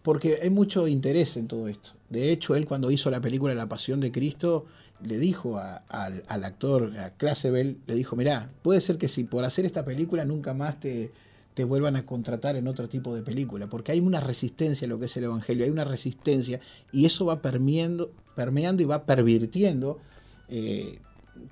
porque 0.04 0.40
hay 0.42 0.50
mucho 0.50 0.86
interés 0.86 1.38
en 1.38 1.48
todo 1.48 1.66
esto. 1.66 1.92
De 2.10 2.30
hecho, 2.30 2.54
él 2.54 2.66
cuando 2.66 2.90
hizo 2.90 3.10
la 3.10 3.22
película 3.22 3.54
La 3.54 3.70
Pasión 3.70 4.00
de 4.00 4.12
Cristo, 4.12 4.66
le 5.02 5.16
dijo 5.18 5.58
al, 5.58 6.44
actor, 6.44 6.94
a 6.98 7.08
Clasebel, 7.14 7.78
le 7.86 7.94
dijo, 7.94 8.14
mirá, 8.14 8.50
puede 8.60 8.82
ser 8.82 8.98
que 8.98 9.08
si 9.08 9.24
por 9.24 9.44
hacer 9.44 9.64
esta 9.64 9.82
película 9.82 10.26
nunca 10.26 10.52
más 10.52 10.78
te, 10.78 11.10
te 11.54 11.64
vuelvan 11.64 11.96
a 11.96 12.04
contratar 12.04 12.54
en 12.56 12.68
otro 12.68 12.86
tipo 12.86 13.14
de 13.14 13.22
película, 13.22 13.66
porque 13.66 13.92
hay 13.92 14.00
una 14.00 14.20
resistencia 14.20 14.84
a 14.84 14.90
lo 14.90 14.98
que 14.98 15.06
es 15.06 15.16
el 15.16 15.24
Evangelio, 15.24 15.64
hay 15.64 15.70
una 15.70 15.84
resistencia 15.84 16.60
y 16.92 17.06
eso 17.06 17.24
va 17.24 17.40
permeando, 17.40 18.12
permeando 18.36 18.82
y 18.82 18.84
va 18.84 19.06
pervirtiendo 19.06 20.00
eh, 20.50 20.98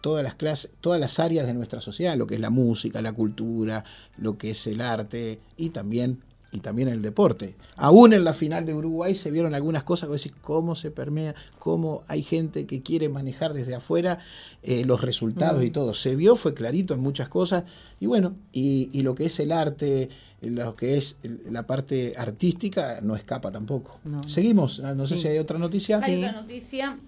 todas 0.03 0.23
las 0.23 0.35
clases, 0.35 0.71
todas 0.83 1.01
las 1.01 1.19
áreas 1.19 1.47
de 1.47 1.55
nuestra 1.55 1.81
sociedad, 1.81 2.19
lo 2.19 2.27
que 2.27 2.35
es 2.35 2.41
la 2.41 2.51
música, 2.51 3.01
la 3.01 3.15
cultura, 3.15 3.83
lo 4.19 4.37
que 4.37 4.51
es 4.51 4.67
el 4.67 4.83
arte 4.83 5.41
y 5.57 5.71
también 5.71 6.21
y 6.53 6.61
también 6.61 6.89
el 6.89 7.01
deporte. 7.01 7.57
Aún 7.77 8.13
en 8.13 8.25
la 8.25 8.35
final 8.35 8.67
de 8.67 8.75
Uruguay 8.75 9.15
se 9.15 9.31
vieron 9.31 9.55
algunas 9.55 9.85
cosas, 9.85 10.09
que 10.09 10.13
decir, 10.13 10.33
cómo 10.43 10.75
se 10.75 10.91
permea, 10.91 11.35
cómo 11.59 12.05
hay 12.09 12.23
gente 12.23 12.67
que 12.67 12.83
quiere 12.83 13.09
manejar 13.09 13.55
desde 13.55 13.75
afuera 13.75 14.19
eh, 14.63 14.85
los 14.85 15.01
resultados 15.01 15.65
y 15.65 15.71
mm. 15.71 15.73
todo. 15.73 15.95
Se 15.95 16.15
vio, 16.15 16.37
fue 16.37 16.53
clarito 16.53 16.93
en 16.93 17.01
muchas 17.01 17.31
cosas, 17.31 17.65
y 17.99 18.07
bueno, 18.07 18.37
y, 18.53 19.03
lo 19.03 19.15
que 19.15 19.25
es 19.25 19.41
el 19.41 19.51
arte, 19.51 20.11
lo 20.43 20.77
que 20.77 20.99
es 20.99 21.17
la 21.51 21.67
parte 21.67 22.13
artística, 22.17 23.01
no 23.01 23.17
escapa 23.17 23.51
tampoco. 23.51 23.99
Seguimos, 24.27 24.81
ah, 24.81 24.95
no 24.95 25.07
sé 25.07 25.17
si 25.17 25.29
hay 25.29 25.39
otra 25.39 25.59
noticia. 25.59 25.99
Hay 26.03 26.23
otra 26.23 26.43
noticia. 26.43 26.99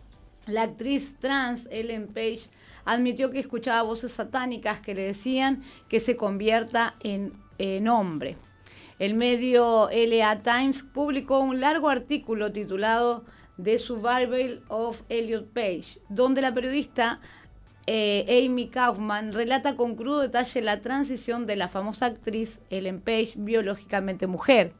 La 0.46 0.62
actriz 0.62 1.16
trans 1.20 1.68
Ellen 1.70 2.08
Page 2.08 2.40
admitió 2.84 3.30
que 3.30 3.38
escuchaba 3.38 3.82
voces 3.82 4.12
satánicas 4.12 4.80
que 4.80 4.94
le 4.94 5.02
decían 5.02 5.62
que 5.88 6.00
se 6.00 6.16
convierta 6.16 6.94
en, 7.00 7.32
en 7.58 7.88
hombre. 7.88 8.36
El 9.04 9.12
medio 9.16 9.90
LA 9.92 10.42
Times 10.42 10.82
publicó 10.82 11.40
un 11.40 11.60
largo 11.60 11.90
artículo 11.90 12.52
titulado 12.52 13.26
The 13.62 13.78
Survival 13.78 14.62
of 14.68 15.02
Elliot 15.10 15.52
Page, 15.52 16.00
donde 16.08 16.40
la 16.40 16.54
periodista 16.54 17.20
eh, 17.86 18.46
Amy 18.46 18.68
Kaufman 18.68 19.34
relata 19.34 19.76
con 19.76 19.94
crudo 19.94 20.20
detalle 20.20 20.62
la 20.62 20.80
transición 20.80 21.44
de 21.44 21.56
la 21.56 21.68
famosa 21.68 22.06
actriz 22.06 22.60
Ellen 22.70 23.02
Page, 23.02 23.34
biológicamente 23.36 24.26
mujer 24.26 24.72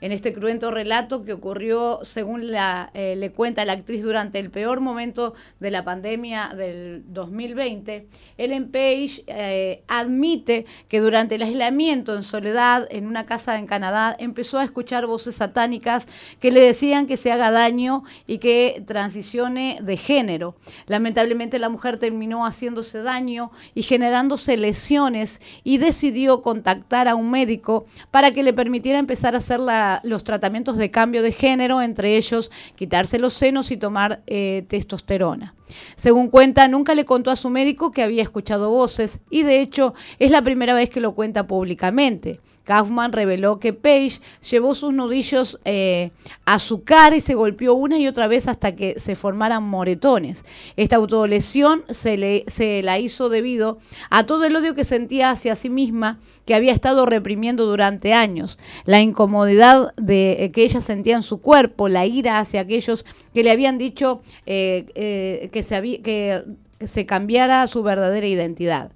en 0.00 0.12
este 0.12 0.32
cruento 0.32 0.70
relato 0.70 1.24
que 1.24 1.32
ocurrió, 1.32 2.00
según 2.02 2.50
la, 2.50 2.90
eh, 2.94 3.16
le 3.16 3.32
cuenta 3.32 3.64
la 3.64 3.72
actriz, 3.72 4.02
durante 4.02 4.38
el 4.38 4.50
peor 4.50 4.80
momento 4.80 5.34
de 5.58 5.70
la 5.70 5.84
pandemia 5.84 6.50
del 6.56 7.02
2020. 7.06 8.06
Ellen 8.38 8.70
Page 8.70 9.24
eh, 9.26 9.82
admite 9.88 10.66
que 10.88 11.00
durante 11.00 11.34
el 11.34 11.42
aislamiento 11.42 12.14
en 12.14 12.22
soledad 12.22 12.88
en 12.90 13.06
una 13.06 13.26
casa 13.26 13.58
en 13.58 13.66
Canadá 13.66 14.16
empezó 14.18 14.58
a 14.58 14.64
escuchar 14.64 15.06
voces 15.06 15.36
satánicas 15.36 16.06
que 16.40 16.50
le 16.50 16.60
decían 16.60 17.06
que 17.06 17.16
se 17.16 17.32
haga 17.32 17.50
daño 17.50 18.04
y 18.26 18.38
que 18.38 18.82
transicione 18.86 19.78
de 19.82 19.96
género. 19.96 20.56
Lamentablemente 20.86 21.58
la 21.58 21.68
mujer 21.68 21.98
terminó 21.98 22.46
haciéndose 22.46 23.02
daño 23.02 23.50
y 23.74 23.82
generándose 23.82 24.56
lesiones 24.56 25.40
y 25.64 25.78
decidió 25.78 26.42
contactar 26.42 27.08
a 27.08 27.14
un 27.14 27.30
médico 27.30 27.86
para 28.10 28.30
que 28.30 28.42
le 28.42 28.52
permitiera 28.52 28.98
empezar 28.98 29.34
a 29.34 29.38
hacer 29.38 29.60
la 29.60 29.89
los 30.04 30.22
tratamientos 30.22 30.76
de 30.76 30.90
cambio 30.90 31.22
de 31.22 31.32
género, 31.32 31.82
entre 31.82 32.16
ellos 32.16 32.50
quitarse 32.76 33.18
los 33.18 33.32
senos 33.32 33.70
y 33.70 33.76
tomar 33.76 34.22
eh, 34.26 34.64
testosterona. 34.68 35.54
Según 35.96 36.28
cuenta, 36.28 36.68
nunca 36.68 36.94
le 36.94 37.04
contó 37.04 37.30
a 37.30 37.36
su 37.36 37.50
médico 37.50 37.90
que 37.90 38.02
había 38.02 38.22
escuchado 38.22 38.70
voces 38.70 39.20
y 39.30 39.42
de 39.42 39.60
hecho 39.60 39.94
es 40.18 40.30
la 40.30 40.42
primera 40.42 40.74
vez 40.74 40.90
que 40.90 41.00
lo 41.00 41.14
cuenta 41.14 41.46
públicamente. 41.46 42.40
Kaufman 42.64 43.12
reveló 43.12 43.58
que 43.58 43.72
Page 43.72 44.20
llevó 44.48 44.74
sus 44.74 44.92
nudillos 44.92 45.58
eh, 45.64 46.10
a 46.44 46.58
su 46.58 46.84
cara 46.84 47.16
y 47.16 47.20
se 47.20 47.34
golpeó 47.34 47.74
una 47.74 47.98
y 47.98 48.06
otra 48.06 48.28
vez 48.28 48.48
hasta 48.48 48.76
que 48.76 48.98
se 49.00 49.16
formaran 49.16 49.62
moretones. 49.62 50.44
Esta 50.76 50.96
autolesión 50.96 51.84
se, 51.88 52.16
le, 52.16 52.44
se 52.46 52.82
la 52.82 52.98
hizo 52.98 53.28
debido 53.28 53.78
a 54.10 54.24
todo 54.24 54.44
el 54.44 54.54
odio 54.54 54.74
que 54.74 54.84
sentía 54.84 55.30
hacia 55.30 55.56
sí 55.56 55.70
misma 55.70 56.20
que 56.44 56.54
había 56.54 56.72
estado 56.72 57.06
reprimiendo 57.06 57.66
durante 57.66 58.12
años, 58.12 58.58
la 58.84 59.00
incomodidad 59.00 59.94
de, 59.96 60.44
eh, 60.44 60.52
que 60.52 60.64
ella 60.64 60.80
sentía 60.80 61.16
en 61.16 61.22
su 61.22 61.40
cuerpo, 61.40 61.88
la 61.88 62.06
ira 62.06 62.38
hacia 62.38 62.60
aquellos 62.60 63.04
que 63.34 63.44
le 63.44 63.50
habían 63.50 63.78
dicho 63.78 64.22
eh, 64.46 65.48
que, 65.52 65.62
se 65.62 66.00
que 66.02 66.44
se 66.80 67.06
cambiara 67.06 67.66
su 67.66 67.82
verdadera 67.82 68.26
identidad. 68.26 68.92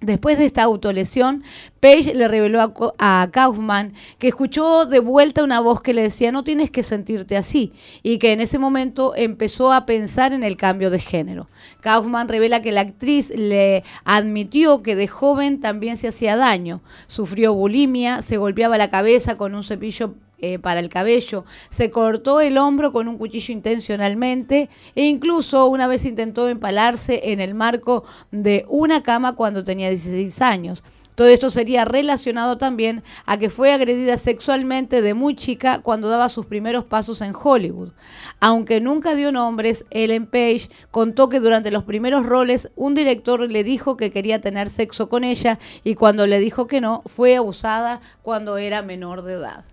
Después 0.00 0.38
de 0.38 0.44
esta 0.44 0.62
autolesión, 0.64 1.44
Page 1.80 2.14
le 2.14 2.28
reveló 2.28 2.60
a, 2.98 3.28
Kaufman 3.30 3.94
que 4.18 4.28
escuchó 4.28 4.84
de 4.86 4.98
vuelta 4.98 5.44
una 5.44 5.60
voz 5.60 5.80
que 5.80 5.94
le 5.94 6.02
decía 6.02 6.32
no 6.32 6.44
tienes 6.44 6.70
que 6.70 6.82
sentirte 6.82 7.36
así 7.36 7.72
y 8.02 8.18
que 8.18 8.32
en 8.32 8.40
ese 8.40 8.58
momento 8.58 9.14
empezó 9.16 9.72
a 9.72 9.86
pensar 9.86 10.32
en 10.32 10.42
el 10.42 10.56
cambio 10.56 10.90
de 10.90 10.98
género. 10.98 11.48
Kaufman 11.80 12.28
revela 12.28 12.60
que 12.60 12.72
la 12.72 12.82
actriz 12.82 13.32
le 13.34 13.82
admitió 14.04 14.82
que 14.82 14.96
de 14.96 15.08
joven 15.08 15.60
también 15.60 15.96
se 15.96 16.08
hacía 16.08 16.36
daño, 16.36 16.82
sufrió 17.06 17.54
bulimia, 17.54 18.20
se 18.20 18.36
golpeaba 18.36 18.76
la 18.76 18.90
cabeza 18.90 19.36
con 19.36 19.54
un 19.54 19.62
cepillo 19.62 20.14
eh, 20.44 20.58
para 20.58 20.80
el 20.80 20.88
cabello, 20.88 21.44
se 21.70 21.90
cortó 21.90 22.40
el 22.40 22.58
hombro 22.58 22.92
con 22.92 23.08
un 23.08 23.18
cuchillo 23.18 23.52
intencionalmente 23.52 24.68
e 24.94 25.04
incluso 25.04 25.66
una 25.66 25.86
vez 25.86 26.04
intentó 26.04 26.48
empalarse 26.48 27.32
en 27.32 27.40
el 27.40 27.54
marco 27.54 28.04
de 28.30 28.66
una 28.68 29.02
cama 29.02 29.34
cuando 29.34 29.64
tenía 29.64 29.88
16 29.88 30.42
años. 30.42 30.82
Todo 31.14 31.28
esto 31.28 31.48
sería 31.48 31.84
relacionado 31.84 32.58
también 32.58 33.04
a 33.24 33.38
que 33.38 33.48
fue 33.48 33.72
agredida 33.72 34.18
sexualmente 34.18 35.00
de 35.00 35.14
muy 35.14 35.36
chica 35.36 35.80
cuando 35.80 36.08
daba 36.08 36.28
sus 36.28 36.46
primeros 36.46 36.84
pasos 36.84 37.20
en 37.20 37.32
Hollywood. 37.40 37.90
Aunque 38.40 38.80
nunca 38.80 39.14
dio 39.14 39.30
nombres, 39.30 39.84
Ellen 39.90 40.26
Page 40.26 40.68
contó 40.90 41.28
que 41.28 41.38
durante 41.38 41.70
los 41.70 41.84
primeros 41.84 42.26
roles 42.26 42.70
un 42.74 42.94
director 42.94 43.40
le 43.48 43.62
dijo 43.62 43.96
que 43.96 44.10
quería 44.10 44.40
tener 44.40 44.70
sexo 44.70 45.08
con 45.08 45.22
ella 45.22 45.60
y 45.84 45.94
cuando 45.94 46.26
le 46.26 46.40
dijo 46.40 46.66
que 46.66 46.80
no, 46.80 47.02
fue 47.06 47.36
abusada 47.36 48.00
cuando 48.22 48.58
era 48.58 48.82
menor 48.82 49.22
de 49.22 49.34
edad. 49.34 49.64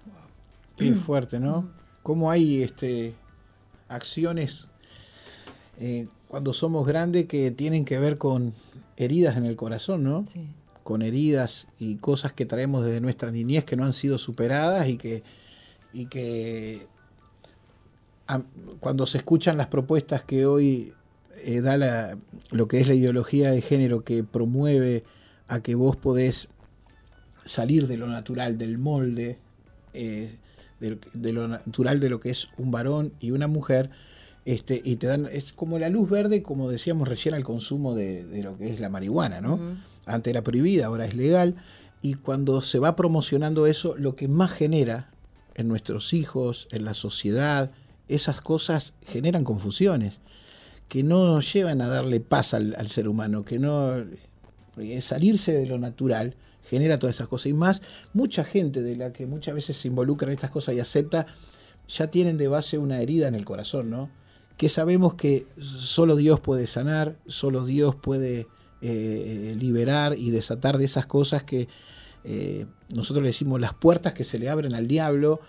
Qué 0.82 0.96
fuerte, 0.96 1.40
¿no? 1.40 1.70
Cómo 2.04 2.32
hay 2.32 2.64
este, 2.64 3.14
acciones 3.88 4.68
eh, 5.80 6.08
cuando 6.28 6.54
somos 6.54 6.88
grandes 6.88 7.26
que 7.26 7.52
tienen 7.52 7.86
que 7.86 8.00
ver 8.00 8.18
con 8.18 8.54
heridas 8.98 9.38
en 9.38 9.46
el 9.46 9.56
corazón, 9.56 10.04
¿no? 10.04 10.26
Sí. 10.32 10.48
Con 10.84 11.02
heridas 11.02 11.68
y 11.80 11.96
cosas 11.96 12.34
que 12.34 12.46
traemos 12.46 12.86
desde 12.86 13.02
nuestra 13.02 13.32
niñez 13.32 13.66
que 13.66 13.76
no 13.76 13.84
han 13.84 13.94
sido 13.94 14.18
superadas 14.18 14.88
y 14.88 14.98
que, 14.98 15.24
y 15.94 16.08
que 16.08 16.88
cuando 18.80 19.06
se 19.06 19.18
escuchan 19.18 19.58
las 19.58 19.68
propuestas 19.68 20.24
que 20.24 20.46
hoy 20.46 20.94
eh, 21.44 21.62
da 21.62 21.78
la, 21.78 22.18
lo 22.52 22.68
que 22.68 22.80
es 22.80 22.88
la 22.88 22.94
ideología 22.94 23.52
de 23.52 23.62
género 23.62 24.04
que 24.04 24.24
promueve 24.24 25.04
a 25.48 25.62
que 25.62 25.76
vos 25.76 25.98
podés 25.98 26.48
salir 27.46 27.88
de 27.88 27.98
lo 27.98 28.08
natural, 28.08 28.58
del 28.58 28.78
molde, 28.78 29.38
eh, 29.94 30.38
de, 30.82 31.34
lo 31.34 31.48
natural 31.48 32.00
de 32.00 32.10
lo 32.10 32.20
que 32.20 32.32
es 32.32 32.50
un 32.58 32.72
varón 32.72 33.14
y 33.20 33.32
una 33.32 33.48
mujer, 33.48 33.90
este, 34.46 34.82
y 34.84 34.96
te 34.96 35.08
dan, 35.08 35.28
es 35.32 35.54
como 35.54 35.78
la 35.78 35.90
luz 35.90 36.10
verde, 36.10 36.42
como 36.42 36.70
decíamos 36.70 37.08
recién, 37.08 37.36
al 37.36 37.44
consumo 37.44 37.94
de, 37.96 38.42
lo 38.44 38.58
que 38.58 38.70
es 38.74 38.80
la 38.80 38.90
marihuana, 38.90 39.40
¿no? 39.42 39.60
Antes 40.06 40.32
era 40.32 40.42
prohibida, 40.42 40.88
ahora 40.88 41.06
es 41.06 41.16
legal, 41.16 41.56
y 42.02 42.16
cuando 42.16 42.62
se 42.62 42.80
va 42.80 42.96
promocionando 42.96 43.68
eso, 43.68 43.96
lo 43.96 44.16
que 44.16 44.28
más 44.28 44.52
genera 44.52 45.12
en 45.54 45.68
nuestros 45.68 46.14
hijos, 46.14 46.68
en 46.72 46.84
la 46.84 46.96
sociedad, 46.96 47.72
esas 48.08 48.42
cosas 48.42 48.96
generan 49.06 49.44
confusiones, 49.44 50.20
que 50.88 51.04
no 51.04 51.40
llevan 51.40 51.82
a 51.82 51.88
darle 51.88 52.20
paz 52.20 52.54
al, 52.54 52.76
al 52.78 52.88
ser 52.88 53.08
humano, 53.08 53.46
que 53.46 53.60
no... 53.60 54.04
Salirse 55.02 55.52
de 55.52 55.66
lo 55.66 55.78
natural 55.78 56.36
genera 56.64 57.00
todas 57.00 57.16
esas 57.16 57.28
cosas. 57.28 57.48
Y 57.48 57.54
más, 57.54 57.82
mucha 58.14 58.44
gente 58.44 58.82
de 58.82 58.96
la 58.96 59.14
que 59.14 59.26
muchas 59.26 59.56
veces 59.56 59.78
se 59.78 59.88
involucra 59.88 60.28
en 60.28 60.34
estas 60.34 60.52
cosas 60.52 60.76
y 60.76 60.80
acepta, 60.80 61.26
ya 61.88 62.08
tienen 62.08 62.38
de 62.38 62.48
base 62.48 62.78
una 62.78 63.02
herida 63.02 63.28
en 63.28 63.36
el 63.36 63.46
corazón, 63.46 63.90
¿no? 63.90 64.10
Que 64.58 64.70
sabemos 64.70 65.16
que 65.16 65.48
solo 65.60 66.16
Dios 66.16 66.40
puede 66.40 66.68
sanar, 66.68 67.18
solo 67.28 67.66
Dios 67.66 67.96
puede 67.96 68.48
eh, 68.82 69.56
liberar 69.60 70.18
y 70.18 70.30
desatar 70.30 70.78
de 70.78 70.86
esas 70.86 71.06
cosas 71.06 71.44
que 71.44 71.68
eh, 72.24 72.66
nosotros 72.96 73.24
le 73.24 73.30
decimos 73.30 73.60
las 73.60 73.74
puertas 73.74 74.14
que 74.14 74.24
se 74.24 74.38
le 74.38 74.50
abren 74.50 74.74
al 74.76 74.88
diablo 74.88 75.42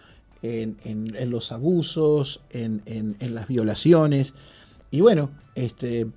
en, 0.43 1.31
los 1.31 1.53
abusos, 1.53 2.41
en, 2.51 2.83
en, 2.87 3.35
las 3.35 3.47
violaciones. 3.47 4.35
Y 4.91 5.01
bueno, 5.01 5.31
este, 5.55 6.09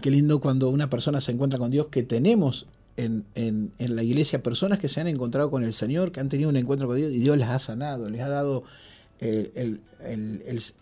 qué 0.00 0.10
lindo 0.10 0.40
cuando 0.40 0.68
una 0.68 0.88
persona 0.88 1.20
se 1.20 1.32
encuentra 1.32 1.58
con 1.58 1.70
Dios, 1.70 1.88
que 1.88 2.02
tenemos 2.02 2.66
en, 2.96 3.24
en, 3.34 3.72
la 3.96 4.02
iglesia 4.02 4.42
personas 4.42 4.78
que 4.78 4.88
se 4.88 5.00
han 5.00 5.08
encontrado 5.08 5.50
con 5.50 5.64
el 5.64 5.72
Señor, 5.72 6.12
que 6.12 6.20
han 6.20 6.28
tenido 6.28 6.48
un 6.48 6.56
encuentro 6.56 6.86
con 6.88 6.96
Dios 6.96 7.12
y 7.12 7.18
Dios 7.18 7.36
les 7.36 7.48
ha 7.48 7.58
sanado, 7.58 8.08
les 8.08 8.20
ha 8.20 8.28
dado 8.28 8.64
el, 9.20 9.80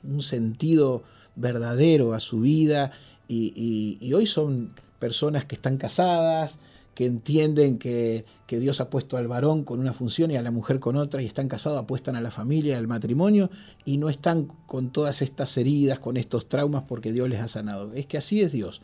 un 0.03 0.23
sentido 0.23 1.03
verdadero 1.37 2.13
a 2.13 2.21
su 2.21 2.41
vida 2.41 2.91
y, 3.29 3.99
y, 4.01 4.13
hoy 4.13 4.27
son 4.27 4.75
personas 4.99 5.45
que 5.47 5.55
están 5.55 5.79
casadas, 5.79 6.59
que 6.95 7.07
entienden 7.07 7.79
que, 7.79 8.27
que, 8.47 8.59
Dios 8.59 8.83
ha 8.83 8.91
puesto 8.91 9.17
al 9.17 9.27
varón 9.27 9.65
con 9.65 9.81
una 9.81 9.95
función 9.95 10.31
y 10.31 10.37
a 10.37 10.43
la 10.43 10.51
mujer 10.51 10.79
con 10.81 10.97
otra 10.97 11.23
y 11.23 11.27
están 11.27 11.49
casados, 11.49 11.79
apuestan 11.79 12.17
a 12.17 12.21
la 12.21 12.31
familia, 12.31 12.77
al 12.77 12.89
matrimonio 12.89 13.49
y 13.87 13.97
no 13.97 14.11
están 14.11 14.45
con 14.67 14.93
todas 14.93 15.23
estas 15.23 15.57
heridas, 15.57 15.99
con 15.99 16.19
estos 16.19 16.49
traumas 16.49 16.83
porque 16.87 17.13
Dios 17.13 17.31
les 17.31 17.41
ha 17.41 17.49
sanado. 17.49 17.93
Es 17.95 18.07
que 18.07 18.19
así 18.19 18.43
es 18.43 18.53
Dios. 18.53 18.83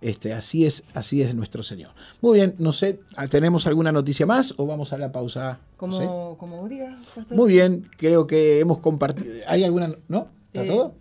Este, 0.00 0.32
así 0.32 0.64
es, 0.64 0.84
así 0.94 1.22
es 1.22 1.34
nuestro 1.34 1.62
Señor. 1.62 1.90
Muy 2.20 2.38
bien, 2.38 2.54
no 2.58 2.72
sé, 2.72 3.00
¿tenemos 3.30 3.66
alguna 3.66 3.90
noticia 3.90 4.26
más 4.26 4.54
o 4.56 4.66
vamos 4.66 4.92
a 4.92 4.98
la 4.98 5.10
pausa? 5.10 5.58
Como, 5.76 6.36
como 6.38 6.68
digas, 6.68 6.94
Muy 7.30 7.48
bien, 7.48 7.88
creo 7.96 8.26
que 8.26 8.60
hemos 8.60 8.78
compartido. 8.78 9.34
¿Hay 9.46 9.64
alguna? 9.64 9.94
¿No? 10.08 10.28
¿Está 10.46 10.64
eh, 10.64 10.68
todo? 10.68 10.94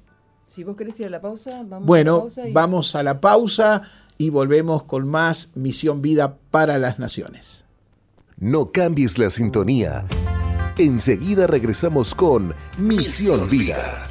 Si 0.47 0.63
vos 0.63 0.75
querés 0.75 0.99
ir 0.99 1.07
a 1.07 1.09
la 1.09 1.21
pausa, 1.21 1.63
vamos 1.67 1.85
bueno, 1.85 2.13
a 2.13 2.15
la 2.15 2.21
pausa. 2.21 2.41
vamos 2.53 2.95
a 2.95 3.03
la 3.03 3.21
pausa 3.21 3.81
y 4.17 4.29
volvemos 4.29 4.83
con 4.83 5.07
más 5.07 5.51
Misión 5.53 6.01
Vida 6.01 6.37
para 6.49 6.79
las 6.79 6.99
Naciones. 6.99 7.65
No 8.37 8.71
cambies 8.71 9.17
la 9.17 9.29
sintonía. 9.29 10.05
Enseguida 10.77 11.47
regresamos 11.47 12.15
con 12.15 12.53
Misión, 12.77 13.49
Vida. 13.49 14.07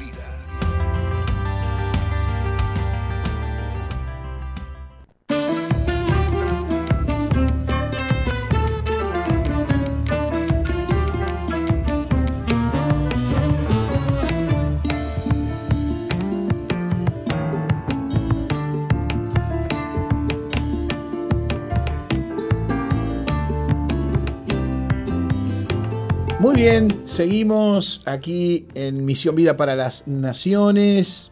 Bien, 26.69 27.01
seguimos 27.05 28.01
aquí 28.05 28.67
en 28.73 29.05
Misión 29.05 29.35
Vida 29.35 29.55
para 29.55 29.73
las 29.73 30.05
Naciones, 30.05 31.31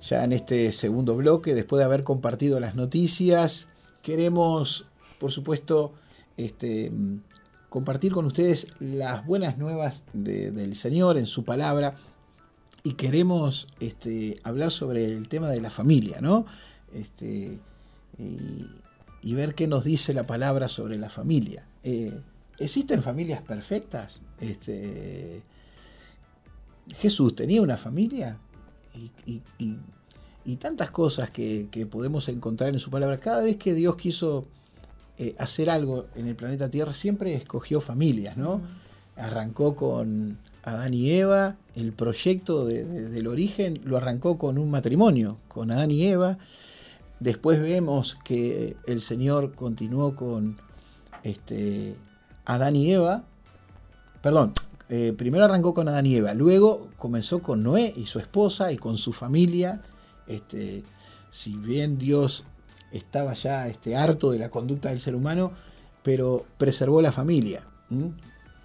ya 0.00 0.22
en 0.22 0.30
este 0.30 0.70
segundo 0.70 1.16
bloque, 1.16 1.56
después 1.56 1.80
de 1.80 1.84
haber 1.84 2.04
compartido 2.04 2.60
las 2.60 2.76
noticias. 2.76 3.66
Queremos, 4.02 4.86
por 5.18 5.32
supuesto, 5.32 5.94
este, 6.36 6.92
compartir 7.70 8.12
con 8.12 8.24
ustedes 8.24 8.68
las 8.78 9.26
buenas 9.26 9.58
nuevas 9.58 10.04
del 10.12 10.76
Señor 10.76 11.18
en 11.18 11.26
su 11.26 11.44
palabra 11.44 11.96
y 12.84 12.92
queremos 12.92 13.66
este, 13.80 14.36
hablar 14.44 14.70
sobre 14.70 15.06
el 15.06 15.26
tema 15.26 15.50
de 15.50 15.60
la 15.60 15.70
familia, 15.70 16.20
¿no? 16.20 16.46
Este, 16.94 17.58
y, 18.16 19.34
ver 19.34 19.56
qué 19.56 19.66
nos 19.66 19.82
dice 19.82 20.14
la 20.14 20.24
palabra 20.24 20.68
sobre 20.68 20.98
la 20.98 21.08
familia. 21.08 21.66
Eh, 21.82 22.12
¿Existen 22.62 23.02
familias 23.02 23.42
perfectas? 23.42 24.20
Este, 24.38 25.42
Jesús 26.94 27.34
tenía 27.34 27.60
una 27.60 27.76
familia 27.76 28.38
y, 29.26 30.56
tantas 30.56 30.90
cosas 30.90 31.30
que, 31.30 31.88
podemos 31.90 32.28
encontrar 32.28 32.70
en 32.70 32.78
su 32.78 32.90
palabra. 32.90 33.18
Cada 33.18 33.42
vez 33.42 33.56
que 33.56 33.74
Dios 33.74 33.96
quiso 33.96 34.46
eh, 35.18 35.34
hacer 35.38 35.70
algo 35.70 36.06
en 36.14 36.28
el 36.28 36.36
planeta 36.36 36.70
Tierra, 36.70 36.94
siempre 36.94 37.34
escogió 37.34 37.80
familias, 37.80 38.36
¿no? 38.36 38.60
Arrancó 39.16 39.74
con 39.74 40.38
Adán 40.62 40.94
y 40.94 41.10
Eva, 41.10 41.56
el 41.74 41.92
proyecto 41.92 42.64
del 42.64 43.26
origen 43.26 43.80
lo 43.84 43.96
arrancó 43.96 44.38
con 44.38 44.56
un 44.58 44.70
matrimonio, 44.70 45.38
con 45.48 45.70
Adán 45.70 45.90
y 45.90 46.06
Eva. 46.06 46.38
Después 47.18 47.60
vemos 47.60 48.16
que 48.24 48.76
el 48.86 49.00
Señor 49.00 49.54
continuó 49.54 50.14
con 50.14 50.58
este, 51.24 51.96
Adán 52.44 52.76
y 52.76 52.90
Eva, 52.92 53.24
perdón, 54.20 54.54
eh, 54.88 55.14
primero 55.16 55.44
arrancó 55.44 55.74
con 55.74 55.88
Adán 55.88 56.06
y 56.06 56.16
Eva, 56.16 56.34
luego 56.34 56.88
comenzó 56.96 57.40
con 57.40 57.62
Noé 57.62 57.92
y 57.96 58.06
su 58.06 58.18
esposa 58.18 58.72
y 58.72 58.76
con 58.76 58.98
su 58.98 59.12
familia. 59.12 59.80
Este, 60.26 60.84
si 61.30 61.56
bien 61.56 61.98
Dios 61.98 62.44
estaba 62.92 63.32
ya 63.32 63.68
este, 63.68 63.96
harto 63.96 64.30
de 64.30 64.38
la 64.38 64.50
conducta 64.50 64.90
del 64.90 65.00
ser 65.00 65.14
humano, 65.14 65.52
pero 66.02 66.44
preservó 66.58 67.00
la 67.00 67.12
familia. 67.12 67.62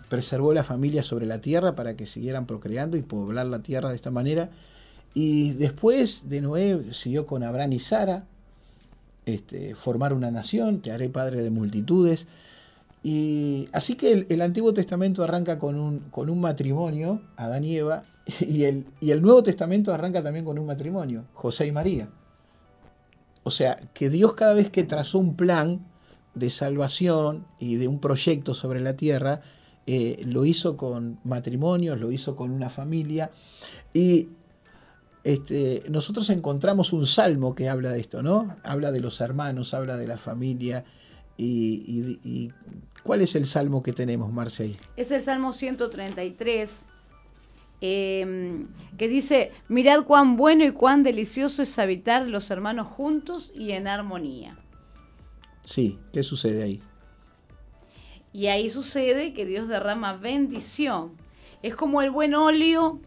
Preservó 0.10 0.54
la 0.54 0.64
familia 0.64 1.04
sobre 1.04 1.26
la 1.26 1.40
tierra 1.40 1.76
para 1.76 1.96
que 1.96 2.06
siguieran 2.06 2.46
procreando 2.46 2.98
y 2.98 3.02
poblar 3.02 3.46
la 3.46 3.60
tierra 3.60 3.90
de 3.90 3.96
esta 3.96 4.12
manera. 4.12 4.50
Y 5.14 5.54
después 5.54 6.30
de 6.30 6.42
Noé 6.42 6.94
siguió 6.94 7.26
con 7.26 7.44
Abraham 7.44 7.74
y 7.74 7.80
Sara. 7.80 8.26
este, 9.26 9.76
formar 9.76 10.14
una 10.14 10.32
nación, 10.32 10.82
te 10.82 10.92
haré 10.92 11.10
padre 11.10 11.42
de 11.42 11.50
multitudes. 11.50 12.28
Y 13.10 13.70
así 13.72 13.96
que 13.96 14.26
el, 14.28 14.42
Antiguo 14.42 14.74
Testamento 14.74 15.24
arranca 15.24 15.58
con 15.58 15.80
un, 15.80 16.00
con 16.12 16.30
un 16.30 16.42
matrimonio, 16.42 17.22
Adán 17.38 17.64
y 17.64 17.78
Eva, 17.78 18.04
y 18.42 18.66
el, 18.66 18.86
y 19.00 19.12
el 19.12 19.22
Nuevo 19.22 19.42
Testamento 19.44 19.94
arranca 19.94 20.22
también 20.22 20.44
con 20.44 20.60
un 20.60 20.66
matrimonio, 20.66 21.24
José 21.34 21.68
y 21.68 21.72
María. 21.72 22.10
O 23.44 23.50
sea, 23.50 23.78
que 23.94 24.10
Dios 24.10 24.34
cada 24.34 24.54
vez 24.54 24.70
que 24.70 24.84
trazó 24.84 25.20
un 25.20 25.38
plan 25.38 25.88
de 26.36 26.50
salvación 26.50 27.48
y 27.60 27.78
de 27.78 27.88
un 27.88 28.00
proyecto 28.02 28.54
sobre 28.54 28.82
la 28.82 28.98
tierra, 28.98 29.40
eh, 29.86 30.22
lo 30.26 30.44
hizo 30.44 30.76
con 30.76 31.22
matrimonios, 31.24 32.02
lo 32.02 32.12
hizo 32.12 32.36
con 32.36 32.52
una 32.52 32.70
familia. 32.70 33.32
Y 33.94 34.28
este, 35.24 35.84
nosotros 35.90 36.30
encontramos 36.30 36.92
un 36.92 37.06
salmo 37.06 37.56
que 37.56 37.70
habla 37.70 37.92
de 37.92 38.02
esto, 38.02 38.22
¿no? 38.22 38.58
Habla 38.64 38.92
de 38.92 39.00
los 39.00 39.22
hermanos, 39.22 39.74
habla 39.74 39.96
de 39.96 40.08
la 40.08 40.18
familia. 40.18 40.84
¿Y, 41.38 42.52
cuál 43.04 43.22
es 43.22 43.36
el 43.36 43.46
salmo 43.46 43.82
que 43.84 43.94
tenemos, 43.94 44.32
Marcel? 44.32 44.78
Es 44.96 45.12
el 45.12 45.24
salmo 45.24 45.54
133, 45.54 46.86
em, 47.82 48.68
que 48.98 49.08
dice, 49.08 49.52
mirad 49.68 50.04
cuán 50.04 50.38
bueno 50.38 50.66
y 50.66 50.72
cuán 50.72 51.04
delicioso 51.04 51.62
es 51.62 51.80
habitar 51.80 52.28
los 52.28 52.50
hermanos 52.52 52.88
juntos 52.88 53.52
y 53.56 53.72
en 53.72 53.88
armonía. 53.88 54.58
Sí, 55.64 56.00
¿qué 56.14 56.24
sucede 56.24 56.64
ahí? 56.64 56.82
Y 58.34 58.48
ahí 58.48 58.70
sucede 58.70 59.34
que 59.34 59.46
Dios 59.46 59.68
derrama 59.68 60.14
bendición. 60.14 61.14
Es 61.64 61.76
como 61.76 62.02
el 62.02 62.12
buen 62.12 62.36
óleo 62.36 63.02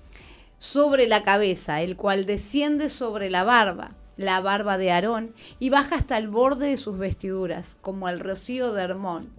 sobre 0.58 1.06
la 1.06 1.22
cabeza, 1.22 1.80
el 1.80 1.96
cual 1.96 2.26
desciende 2.26 2.88
sobre 2.90 3.30
la 3.30 3.44
barba, 3.44 3.92
la 4.16 4.40
barba 4.40 4.76
de 4.76 4.92
Aarón, 4.92 5.34
y 5.58 5.70
baja 5.70 5.96
hasta 5.96 6.18
el 6.18 6.28
borde 6.28 6.68
de 6.68 6.76
sus 6.76 6.98
vestiduras, 6.98 7.76
como 7.80 8.08
el 8.08 8.20
rocío 8.20 8.72
de 8.72 8.82
Hermón, 8.82 9.30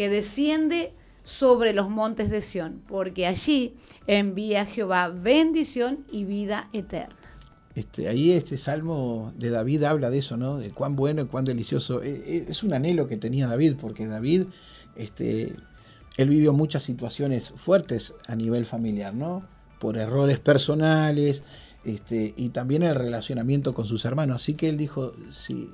que 0.00 0.08
desciende 0.08 0.94
sobre 1.24 1.74
los 1.74 1.90
montes 1.90 2.30
de 2.30 2.40
Sión, 2.40 2.80
porque 2.88 3.26
allí 3.26 3.74
envía 4.06 4.64
Jehová 4.64 5.08
bendición 5.10 6.06
y 6.10 6.24
vida 6.24 6.70
eterna. 6.72 7.16
Este, 7.74 8.08
ahí 8.08 8.32
este 8.32 8.56
salmo 8.56 9.34
de 9.36 9.50
David 9.50 9.82
habla 9.82 10.08
de 10.08 10.16
eso, 10.16 10.38
¿no? 10.38 10.56
De 10.56 10.70
cuán 10.70 10.96
bueno 10.96 11.20
y 11.20 11.26
cuán 11.26 11.44
delicioso. 11.44 12.02
E, 12.02 12.12
e, 12.14 12.46
es 12.48 12.62
un 12.62 12.72
anhelo 12.72 13.08
que 13.08 13.18
tenía 13.18 13.46
David, 13.46 13.74
porque 13.78 14.06
David, 14.06 14.44
este, 14.96 15.54
él 16.16 16.28
vivió 16.30 16.54
muchas 16.54 16.82
situaciones 16.82 17.50
fuertes 17.54 18.14
a 18.26 18.36
nivel 18.36 18.64
familiar, 18.64 19.12
¿no? 19.12 19.44
por 19.78 19.98
errores 19.98 20.38
personales 20.38 21.42
este, 21.84 22.32
y 22.38 22.50
también 22.50 22.84
el 22.84 22.94
relacionamiento 22.94 23.74
con 23.74 23.84
sus 23.84 24.06
hermanos. 24.06 24.36
Así 24.36 24.54
que 24.54 24.70
él 24.70 24.78
dijo, 24.78 25.12
si, 25.30 25.70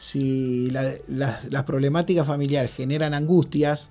si 0.00 0.70
las, 0.70 1.62
problemáticas 1.66 2.26
familiares 2.26 2.74
generan 2.74 3.12
angustias, 3.12 3.90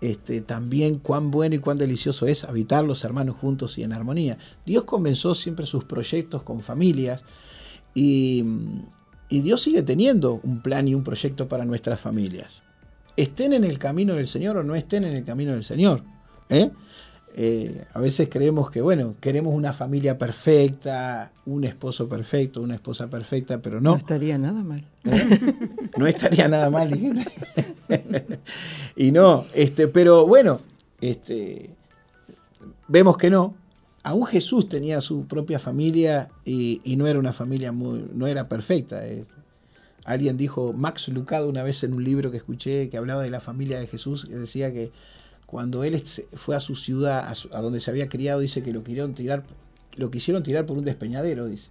este, 0.00 0.40
también 0.40 0.96
cuán 0.96 1.30
bueno 1.30 1.54
y 1.54 1.58
cuán 1.58 1.76
delicioso 1.76 2.26
es 2.26 2.44
habitar 2.44 2.84
los 2.84 3.04
hermanos 3.04 3.36
juntos 3.36 3.76
y 3.76 3.82
en 3.82 3.92
armonía. 3.92 4.38
Dios 4.64 4.84
comenzó 4.84 5.34
siempre 5.34 5.66
sus 5.66 5.84
proyectos 5.84 6.42
con 6.42 6.62
familias 6.62 7.22
y, 7.94 8.42
y 9.28 9.40
Dios 9.42 9.60
sigue 9.60 9.82
teniendo 9.82 10.40
un 10.42 10.62
plan 10.62 10.88
y 10.88 10.94
un 10.94 11.04
proyecto 11.04 11.48
para 11.48 11.66
nuestras 11.66 12.00
familias. 12.00 12.62
Estén 13.18 13.52
en 13.52 13.64
el 13.64 13.78
camino 13.78 14.14
del 14.14 14.28
Señor 14.28 14.56
o 14.56 14.62
no 14.62 14.74
estén 14.74 15.04
en 15.04 15.12
el 15.12 15.22
camino 15.22 15.52
del 15.52 15.64
Señor. 15.64 16.02
¿eh? 16.48 16.70
Eh, 17.34 17.84
a 17.94 17.98
veces 17.98 18.28
creemos 18.30 18.70
que, 18.70 18.82
bueno, 18.82 19.14
queremos 19.20 19.54
una 19.54 19.72
familia 19.72 20.18
perfecta, 20.18 21.32
un 21.46 21.64
esposo 21.64 22.08
perfecto, 22.08 22.60
una 22.60 22.74
esposa 22.74 23.08
perfecta, 23.08 23.60
pero 23.62 23.80
no. 23.80 23.92
No 23.92 23.96
estaría 23.96 24.36
nada 24.36 24.62
mal. 24.62 24.84
¿Eh? 25.04 25.54
No 25.96 26.06
estaría 26.06 26.48
nada 26.48 26.68
mal, 26.68 26.90
dijiste. 26.90 27.24
y 28.96 29.12
no, 29.12 29.44
este, 29.54 29.88
pero 29.88 30.26
bueno, 30.26 30.60
este, 31.00 31.70
vemos 32.88 33.16
que 33.16 33.30
no. 33.30 33.54
Aún 34.02 34.26
Jesús 34.26 34.68
tenía 34.68 35.00
su 35.00 35.26
propia 35.26 35.58
familia 35.58 36.28
y, 36.44 36.80
no 36.96 37.06
era 37.06 37.18
una 37.18 37.32
familia 37.32 37.72
muy, 37.72 38.04
no 38.12 38.26
era 38.26 38.48
perfecta. 38.48 39.06
Eh. 39.06 39.24
Alguien 40.04 40.36
dijo, 40.36 40.72
Max 40.72 41.08
Lucado 41.08 41.48
una 41.48 41.62
vez 41.62 41.84
en 41.84 41.94
un 41.94 42.02
libro 42.02 42.30
que 42.30 42.36
escuché 42.36 42.88
que 42.88 42.96
hablaba 42.96 43.22
de 43.22 43.30
la 43.30 43.40
familia 43.40 43.78
de 43.78 43.86
Jesús, 43.86 44.24
que 44.24 44.34
decía 44.34 44.72
que 44.72 44.90
cuando 45.52 45.84
él 45.84 46.02
fue 46.32 46.56
a 46.56 46.60
su 46.60 46.74
ciudad, 46.74 47.30
a, 47.52 47.60
donde 47.60 47.78
se 47.78 47.90
había 47.90 48.08
criado, 48.08 48.40
dice 48.40 48.62
que 48.62 48.72
lo 48.72 48.82
quisieron 48.82 49.12
tirar, 49.12 49.44
lo 49.98 50.10
quisieron 50.10 50.42
tirar 50.42 50.64
por 50.64 50.78
un 50.78 50.86
despeñadero, 50.86 51.46
dice. 51.46 51.68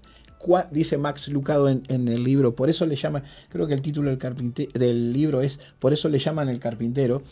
dice 0.70 1.00
Max 1.00 1.30
Lucado 1.30 1.68
en, 1.68 1.84
el 1.90 2.22
libro, 2.22 2.56
por 2.56 2.70
eso 2.70 2.86
le 2.86 2.96
llaman, 2.96 3.24
creo 3.50 3.66
que 3.66 3.74
el 3.74 3.82
título 3.82 4.16
del, 4.16 4.54
del 4.76 5.12
libro 5.12 5.42
es, 5.42 5.60
por 5.80 5.94
eso 5.94 6.10
le 6.10 6.20
llaman 6.20 6.48
el 6.48 6.60
carpintero. 6.60 7.24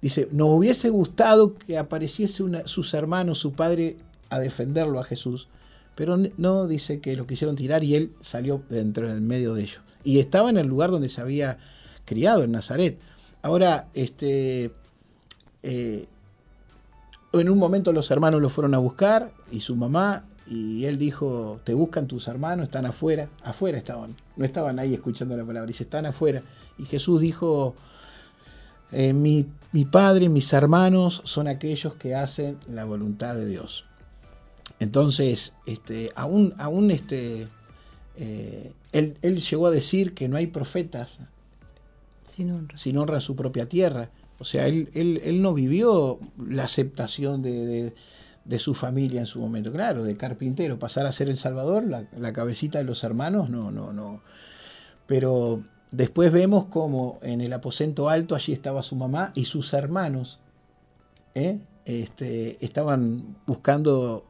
Dice, 0.00 0.26
nos 0.32 0.48
hubiese 0.48 0.88
gustado 0.88 1.54
que 1.54 1.76
apareciese 1.76 2.44
sus 2.64 2.94
hermanos, 2.94 3.36
su 3.36 3.52
padre, 3.52 3.98
a 4.30 4.38
defenderlo 4.38 5.00
a 5.00 5.04
Jesús, 5.04 5.48
pero 5.96 6.18
no 6.38 6.66
dice 6.66 7.00
que 7.00 7.14
lo 7.14 7.26
quisieron 7.26 7.56
tirar 7.56 7.84
y 7.84 7.94
él 7.94 8.12
salió 8.22 8.62
dentro 8.70 9.06
del 9.06 9.20
medio 9.20 9.52
de 9.52 9.64
ellos. 9.64 9.82
Y 10.02 10.18
estaba 10.18 10.48
en 10.48 10.56
el 10.56 10.66
lugar 10.66 10.90
donde 10.90 11.10
se 11.10 11.20
había 11.20 11.58
criado, 12.06 12.42
en 12.42 12.52
Nazaret. 12.52 12.98
Ahora, 13.42 13.88
este, 13.92 14.72
eh, 15.62 16.06
en 17.32 17.48
un 17.48 17.58
momento 17.58 17.92
los 17.92 18.10
hermanos 18.10 18.40
lo 18.40 18.48
fueron 18.48 18.74
a 18.74 18.78
buscar 18.78 19.32
y 19.50 19.60
su 19.60 19.76
mamá, 19.76 20.24
y 20.46 20.84
él 20.86 20.98
dijo, 20.98 21.60
te 21.64 21.74
buscan 21.74 22.08
tus 22.08 22.26
hermanos, 22.26 22.64
están 22.64 22.84
afuera, 22.84 23.28
afuera 23.44 23.78
estaban, 23.78 24.16
no 24.36 24.44
estaban 24.44 24.80
ahí 24.80 24.94
escuchando 24.94 25.36
la 25.36 25.44
palabra, 25.44 25.66
dice, 25.66 25.84
están 25.84 26.06
afuera. 26.06 26.42
Y 26.76 26.86
Jesús 26.86 27.20
dijo, 27.20 27.76
eh, 28.90 29.12
mi, 29.12 29.44
padre, 29.84 30.28
mis 30.28 30.52
hermanos 30.52 31.22
son 31.24 31.46
aquellos 31.46 31.94
que 31.94 32.16
hacen 32.16 32.58
la 32.68 32.84
voluntad 32.84 33.36
de 33.36 33.46
Dios. 33.46 33.84
Entonces, 34.80 35.52
este, 35.66 36.10
aún, 36.16 36.54
aún 36.58 36.90
este, 36.90 37.46
eh, 38.16 38.72
él, 38.92 39.40
llegó 39.40 39.68
a 39.68 39.70
decir 39.70 40.14
que 40.14 40.28
no 40.28 40.36
hay 40.36 40.48
profetas 40.48 41.18
sin 42.26 42.50
honra. 42.50 42.76
sin 42.76 42.98
honra 42.98 43.18
a 43.18 43.20
su 43.20 43.36
propia 43.36 43.68
tierra. 43.68 44.10
O 44.40 44.44
sea, 44.44 44.66
él, 44.66 45.42
no 45.42 45.52
vivió 45.52 46.18
la 46.38 46.64
aceptación 46.64 47.42
de, 47.42 47.92
su 48.58 48.72
familia 48.72 49.20
en 49.20 49.26
su 49.26 49.38
momento. 49.38 49.70
Claro, 49.70 50.02
de 50.02 50.16
carpintero, 50.16 50.78
pasar 50.78 51.04
a 51.04 51.12
ser 51.12 51.28
el 51.28 51.36
Salvador, 51.36 51.84
la, 51.84 52.32
cabecita 52.32 52.78
de 52.78 52.84
los 52.84 53.04
hermanos, 53.04 53.50
no, 53.50 53.70
no, 53.70 53.92
no. 53.92 54.22
Pero 55.06 55.62
después 55.92 56.32
vemos 56.32 56.64
como 56.66 57.18
en 57.20 57.42
el 57.42 57.52
aposento 57.52 58.08
alto 58.08 58.34
allí 58.34 58.54
estaba 58.54 58.82
su 58.82 58.96
mamá 58.96 59.30
y 59.34 59.44
sus 59.44 59.74
hermanos. 59.74 60.40
¿eh? 61.34 61.58
Este, 61.84 62.64
estaban 62.64 63.36
buscando 63.46 64.24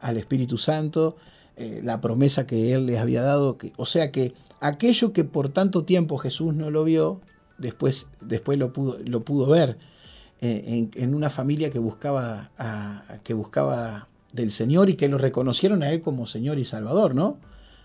al 0.00 0.16
Espíritu 0.16 0.56
Santo, 0.56 1.16
eh, 1.56 1.82
la 1.84 2.00
promesa 2.00 2.46
que 2.46 2.72
Él 2.72 2.86
les 2.86 2.98
había 2.98 3.22
dado. 3.22 3.58
O 3.76 3.84
sea 3.84 4.10
que 4.10 4.32
aquello 4.60 5.12
que 5.12 5.24
por 5.24 5.50
tanto 5.50 5.84
tiempo 5.84 6.16
Jesús 6.16 6.54
no 6.54 6.70
lo 6.70 6.82
vio, 6.82 7.20
después, 7.60 8.08
después 8.20 8.58
lo, 8.58 8.72
pudo, 8.72 8.98
lo 9.06 9.20
pudo 9.20 9.46
ver 9.46 9.78
eh, 10.40 10.88
en, 10.94 11.14
una 11.14 11.30
familia 11.30 11.70
que 11.70 11.78
buscaba, 11.78 12.50
que 13.22 13.34
buscaba 13.34 14.08
del 14.32 14.50
Señor 14.50 14.88
y 14.90 14.94
que 14.94 15.08
lo 15.08 15.18
reconocieron 15.18 15.82
a 15.82 15.90
Él 15.90 16.00
como 16.00 16.26
Señor 16.26 16.58
y 16.58 16.64
Salvador, 16.64 17.14
¿no? 17.14 17.38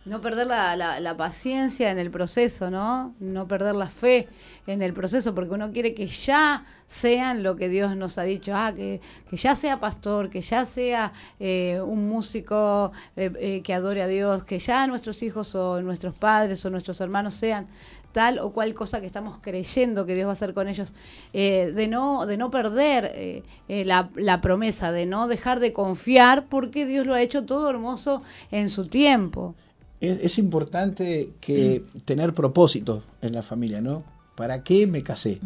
No 0.05 0.21
perder 0.21 0.45
la, 0.45 1.15
paciencia 1.17 1.89
en 1.89 1.97
el 1.97 2.11
proceso, 2.11 2.69
¿no? 2.69 3.15
No 3.19 3.47
perder 3.47 3.73
la 3.73 3.89
fe 3.89 4.27
en 4.67 4.83
el 4.83 4.93
proceso, 4.93 5.33
porque 5.33 5.55
uno 5.55 5.71
quiere 5.71 5.95
que 5.95 6.05
ya 6.05 6.63
sean 6.85 7.41
lo 7.41 7.55
que 7.55 7.69
Dios 7.69 7.95
nos 7.97 8.19
ha 8.19 8.21
dicho, 8.21 8.51
ah, 8.55 8.71
que, 8.75 9.01
que 9.27 9.35
ya 9.35 9.55
sea 9.55 9.79
pastor, 9.79 10.29
que 10.29 10.41
ya 10.41 10.63
sea 10.63 11.11
eh, 11.39 11.81
un 11.83 12.07
músico 12.07 12.91
eh, 13.15 13.63
que 13.63 13.73
adore 13.73 14.03
a 14.03 14.07
Dios, 14.07 14.45
que 14.45 14.59
ya 14.59 14.85
nuestros 14.85 15.23
hijos 15.23 15.55
o 15.55 15.81
nuestros 15.81 16.13
padres 16.13 16.63
o 16.65 16.69
nuestros 16.69 17.01
hermanos 17.01 17.33
sean 17.33 17.67
tal 18.15 18.39
o 18.39 18.51
cual 18.51 18.73
cosa 18.73 19.01
que 19.01 19.07
estamos 19.07 19.39
creyendo 19.41 20.05
que 20.05 20.15
Dios 20.15 20.25
va 20.25 20.29
a 20.29 20.33
hacer 20.39 20.53
con 20.53 20.69
ellos, 20.69 20.93
eh, 21.33 21.73
de, 21.75 21.89
no, 21.89 22.25
de 22.25 22.37
no 22.37 22.49
perder 22.49 23.11
eh, 23.13 23.43
eh, 23.67 23.83
la, 23.83 24.39
promesa, 24.39 24.93
de 24.93 25.05
no 25.05 25.27
dejar 25.27 25.59
de 25.59 25.73
confiar, 25.73 26.47
porque 26.47 26.85
Dios 26.85 27.05
lo 27.05 27.13
ha 27.13 27.21
hecho 27.21 27.43
todo 27.43 27.69
hermoso 27.69 28.23
en 28.51 28.69
su 28.69 28.85
tiempo. 28.85 29.53
Es, 29.99 30.37
importante 30.37 31.31
que 31.41 31.83
tener 32.05 32.33
propósito 32.33 33.03
en 33.21 33.33
la 33.33 33.43
familia, 33.43 33.81
¿no? 33.81 34.05
¿Para 34.35 34.63
qué 34.63 34.87
me 34.87 35.03
casé? 35.03 35.41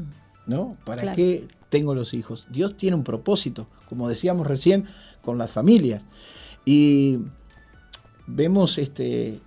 ¿No? 0.45 0.77
¿Para 0.85 1.13
qué 1.13 1.47
tengo 1.69 1.95
los 1.95 2.13
hijos? 2.13 2.45
Dios 2.51 2.77
tiene 2.77 2.95
un 2.95 3.03
propósito, 3.03 3.65
como 3.87 4.07
decíamos 4.07 4.45
recién, 4.45 4.85
con 5.23 5.39
las 5.39 5.49
familias. 5.49 6.03
Y 6.65 7.17
vemos 8.27 8.77
este, 8.77 9.39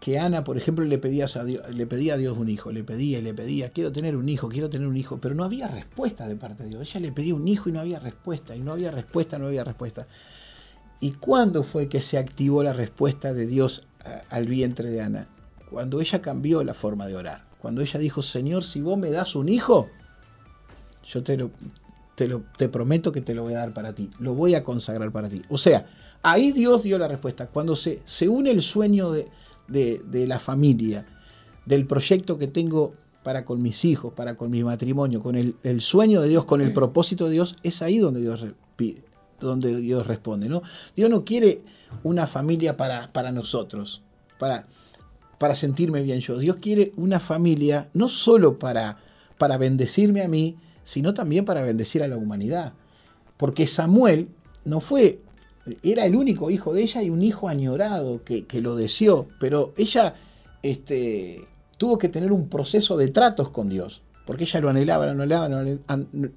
que 0.00 0.18
Ana, 0.18 0.44
por 0.44 0.56
ejemplo, 0.56 0.82
le 0.84 0.98
pedía, 0.98 1.26
a 1.34 1.44
Dios, 1.44 1.62
le 1.74 1.86
pedía 1.86 2.14
a 2.14 2.16
Dios 2.16 2.38
un 2.38 2.48
hijo, 2.48 2.72
le 2.72 2.82
pedía 2.82 3.18
y 3.18 3.22
le 3.22 3.34
pedía, 3.34 3.68
quiero 3.68 3.92
tener 3.92 4.16
un 4.16 4.30
hijo, 4.30 4.48
quiero 4.48 4.70
tener 4.70 4.88
un 4.88 4.96
hijo, 4.96 5.18
pero 5.20 5.34
no 5.34 5.44
había 5.44 5.68
respuesta 5.68 6.26
de 6.26 6.36
parte 6.36 6.62
de 6.62 6.70
Dios. 6.70 6.88
Ella 6.88 7.00
le 7.00 7.12
pedía 7.12 7.34
un 7.34 7.46
hijo 7.46 7.68
y 7.68 7.72
no 7.72 7.80
había 7.80 7.98
respuesta, 7.98 8.56
y 8.56 8.60
no 8.60 8.72
había 8.72 8.90
respuesta, 8.90 9.38
no 9.38 9.48
había 9.48 9.62
respuesta. 9.62 10.06
¿Y 11.00 11.12
cuándo 11.12 11.62
fue 11.62 11.88
que 11.88 12.00
se 12.00 12.16
activó 12.16 12.62
la 12.62 12.72
respuesta 12.72 13.34
de 13.34 13.46
Dios 13.46 13.86
al 14.30 14.46
vientre 14.46 14.88
de 14.88 15.02
Ana? 15.02 15.28
Cuando 15.68 16.00
ella 16.00 16.22
cambió 16.22 16.64
la 16.64 16.74
forma 16.74 17.06
de 17.06 17.16
orar. 17.16 17.44
cuando 17.60 17.82
ella 17.82 18.00
dijo, 18.00 18.22
Señor, 18.22 18.64
si 18.64 18.80
vos 18.80 18.96
me 18.96 19.10
das 19.10 19.36
un 19.36 19.50
hijo, 19.50 19.90
yo 21.04 21.22
te 21.22 21.36
lo, 21.36 21.50
te, 22.20 22.28
lo, 22.28 22.42
te 22.58 22.68
prometo 22.68 23.12
que 23.12 23.22
te 23.22 23.34
lo 23.34 23.44
voy 23.44 23.54
a 23.54 23.60
dar 23.60 23.72
para 23.72 23.94
ti, 23.94 24.10
lo 24.18 24.34
voy 24.34 24.54
a 24.54 24.62
consagrar 24.62 25.10
para 25.10 25.30
ti. 25.30 25.40
O 25.48 25.56
sea, 25.56 25.86
ahí 26.20 26.52
Dios 26.52 26.82
dio 26.82 26.98
la 26.98 27.08
respuesta. 27.08 27.46
Cuando 27.46 27.74
se, 27.74 28.02
se 28.04 28.28
une 28.28 28.50
el 28.50 28.60
sueño 28.60 29.10
de, 29.10 29.28
de, 29.68 30.02
de 30.04 30.26
la 30.26 30.38
familia, 30.38 31.06
del 31.64 31.86
proyecto 31.86 32.36
que 32.36 32.46
tengo 32.46 32.92
para 33.22 33.46
con 33.46 33.62
mis 33.62 33.86
hijos, 33.86 34.12
para 34.12 34.36
con 34.36 34.50
mi 34.50 34.62
matrimonio, 34.62 35.22
con 35.22 35.34
el, 35.34 35.56
el, 35.62 35.80
sueño 35.80 36.20
de 36.20 36.28
Dios, 36.28 36.44
con 36.44 36.60
el 36.60 36.74
propósito 36.74 37.24
de 37.24 37.32
Dios, 37.32 37.56
es 37.62 37.80
ahí 37.80 37.96
donde 37.96 38.20
Dios 38.20 38.44
pide, 38.76 39.02
donde 39.40 39.74
Dios 39.76 40.06
responde. 40.06 40.50
¿no? 40.50 40.60
Dios 40.94 41.08
no 41.08 41.24
quiere 41.24 41.62
una 42.02 42.26
familia 42.26 42.76
para, 42.76 43.10
para 43.14 43.32
nosotros, 43.32 44.02
para, 44.38 44.66
para 45.38 45.54
sentirme 45.54 46.02
bien 46.02 46.20
yo. 46.20 46.36
Dios 46.36 46.56
quiere 46.56 46.92
una 46.96 47.18
familia 47.18 47.88
no 47.94 48.08
solo 48.08 48.58
para, 48.58 48.98
para 49.38 49.56
bendecirme 49.56 50.20
a 50.20 50.28
mí, 50.28 50.58
sino 50.82 51.14
también 51.14 51.44
para 51.44 51.62
bendecir 51.62 52.02
a 52.02 52.08
la 52.08 52.16
humanidad. 52.16 52.72
Porque 53.36 53.66
Samuel 53.66 54.28
no 54.64 54.80
fue, 54.80 55.18
era 55.82 56.04
el 56.04 56.16
único 56.16 56.50
hijo 56.50 56.72
de 56.72 56.82
ella 56.82 57.02
y 57.02 57.10
un 57.10 57.22
hijo 57.22 57.48
añorado 57.48 58.22
que, 58.24 58.46
que 58.46 58.60
lo 58.60 58.76
deseó, 58.76 59.28
pero 59.38 59.72
ella 59.76 60.14
este, 60.62 61.46
tuvo 61.76 61.98
que 61.98 62.08
tener 62.08 62.32
un 62.32 62.48
proceso 62.48 62.96
de 62.96 63.08
tratos 63.08 63.48
con 63.48 63.68
Dios, 63.68 64.02
porque 64.26 64.44
ella 64.44 64.60
lo 64.60 64.68
anhelaba, 64.68 65.06
lo 65.06 65.12
anhelaba, 65.12 65.48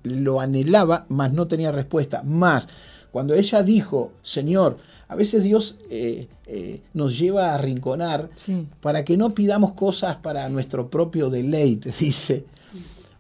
lo 0.04 0.40
anhelaba, 0.40 1.06
mas 1.10 1.34
no 1.34 1.48
tenía 1.48 1.72
respuesta. 1.72 2.24
Más, 2.24 2.68
cuando 3.12 3.34
ella 3.34 3.62
dijo, 3.62 4.14
Señor, 4.22 4.78
a 5.08 5.16
veces 5.16 5.44
Dios 5.44 5.78
eh, 5.90 6.28
eh, 6.48 6.82
nos 6.94 7.20
lleva 7.20 7.52
a 7.52 7.56
arrinconar 7.56 8.30
sí. 8.36 8.68
para 8.82 9.04
que 9.04 9.18
no 9.18 9.34
pidamos 9.34 9.74
cosas 9.74 10.16
para 10.16 10.48
nuestro 10.50 10.90
propio 10.90 11.30
deleite, 11.30 11.94
dice. 12.00 12.46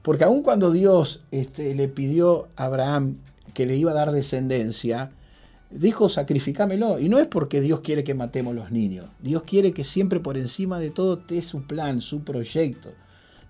Porque 0.03 0.25
aun 0.25 0.43
cuando 0.43 0.71
Dios 0.71 1.21
este, 1.31 1.73
le 1.73 1.87
pidió 1.87 2.49
a 2.55 2.65
Abraham 2.65 3.17
que 3.53 3.65
le 3.65 3.75
iba 3.77 3.91
a 3.91 3.95
dar 3.95 4.11
descendencia, 4.11 5.11
dijo 5.71 6.09
sacrificámelo. 6.09 6.99
Y 6.99 7.09
no 7.09 7.19
es 7.19 7.27
porque 7.27 7.61
Dios 7.61 7.79
quiere 7.79 8.03
que 8.03 8.13
matemos 8.13 8.53
los 8.53 8.69
niños. 8.69 9.07
Dios 9.21 9.43
quiere 9.43 9.71
que 9.71 9.83
siempre 9.83 10.19
por 10.19 10.37
encima 10.37 10.79
de 10.79 10.91
todo 10.91 11.19
esté 11.19 11.41
su 11.41 11.63
plan, 11.63 12.01
su 12.01 12.23
proyecto. 12.23 12.91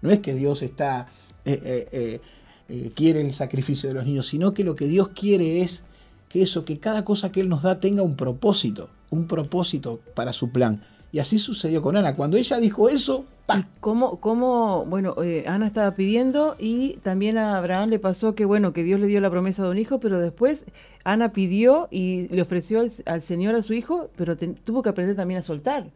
No 0.02 0.12
es 0.12 0.20
que 0.20 0.36
Dios 0.36 0.62
está, 0.62 1.08
eh, 1.44 1.88
eh, 1.92 2.22
eh, 2.70 2.92
quiere 2.96 3.22
el 3.22 3.34
sacrificio 3.34 3.89
de 3.89 3.96
los 3.96 4.06
niños, 4.06 4.28
sino 4.28 4.54
que 4.54 4.63
lo 4.63 4.76
que 4.76 4.88
Dios 4.88 5.10
quiere 5.10 5.62
es 5.62 5.84
que 6.30 6.44
eso, 6.44 6.66
que 6.66 6.80
cada 6.80 7.04
cosa 7.04 7.32
que 7.32 7.39
Él 7.39 7.50
nos 7.50 7.63
da 7.63 7.80
tenga 7.80 8.04
un 8.04 8.16
propósito, 8.16 8.89
un 9.10 9.28
propósito 9.28 10.02
para 10.13 10.34
su 10.34 10.52
plan. 10.52 10.84
Y 11.13 11.19
así 11.19 11.38
sucedió 11.38 11.84
con 11.84 11.95
Ana. 11.95 12.15
Cuando 12.15 12.38
ella 12.38 12.58
dijo 12.58 12.89
eso, 12.89 13.26
¡pam! 13.45 13.60
¿Y 13.60 13.80
cómo, 13.82 14.19
cómo 14.19 14.84
bueno, 14.88 15.13
eh, 15.21 15.45
Ana 15.47 15.67
estaba 15.67 15.93
pidiendo 15.93 16.56
y 16.58 16.93
también 17.04 17.38
a 17.38 17.56
Abraham 17.56 17.89
le 17.89 17.99
pasó 17.99 18.34
que, 18.34 18.45
bueno, 18.45 18.73
que 18.73 18.84
Dios 18.84 18.99
le 18.99 19.06
dio 19.06 19.21
la 19.21 19.30
promesa 19.30 19.62
de 19.62 19.69
un 19.69 19.78
hijo, 19.78 19.99
pero 19.99 20.19
después 20.19 20.65
Ana 21.04 21.32
pidió 21.32 21.88
y 21.91 22.30
le 22.30 22.41
ofreció 22.41 22.82
al, 23.06 23.21
Señor 23.21 23.54
a 23.54 23.62
su 23.62 23.73
hijo, 23.73 24.10
pero 24.15 24.36
tuvo 24.36 24.82
que 24.82 24.89
aprender 24.89 25.15
también 25.15 25.39
a 25.41 25.43
soltar. 25.43 25.91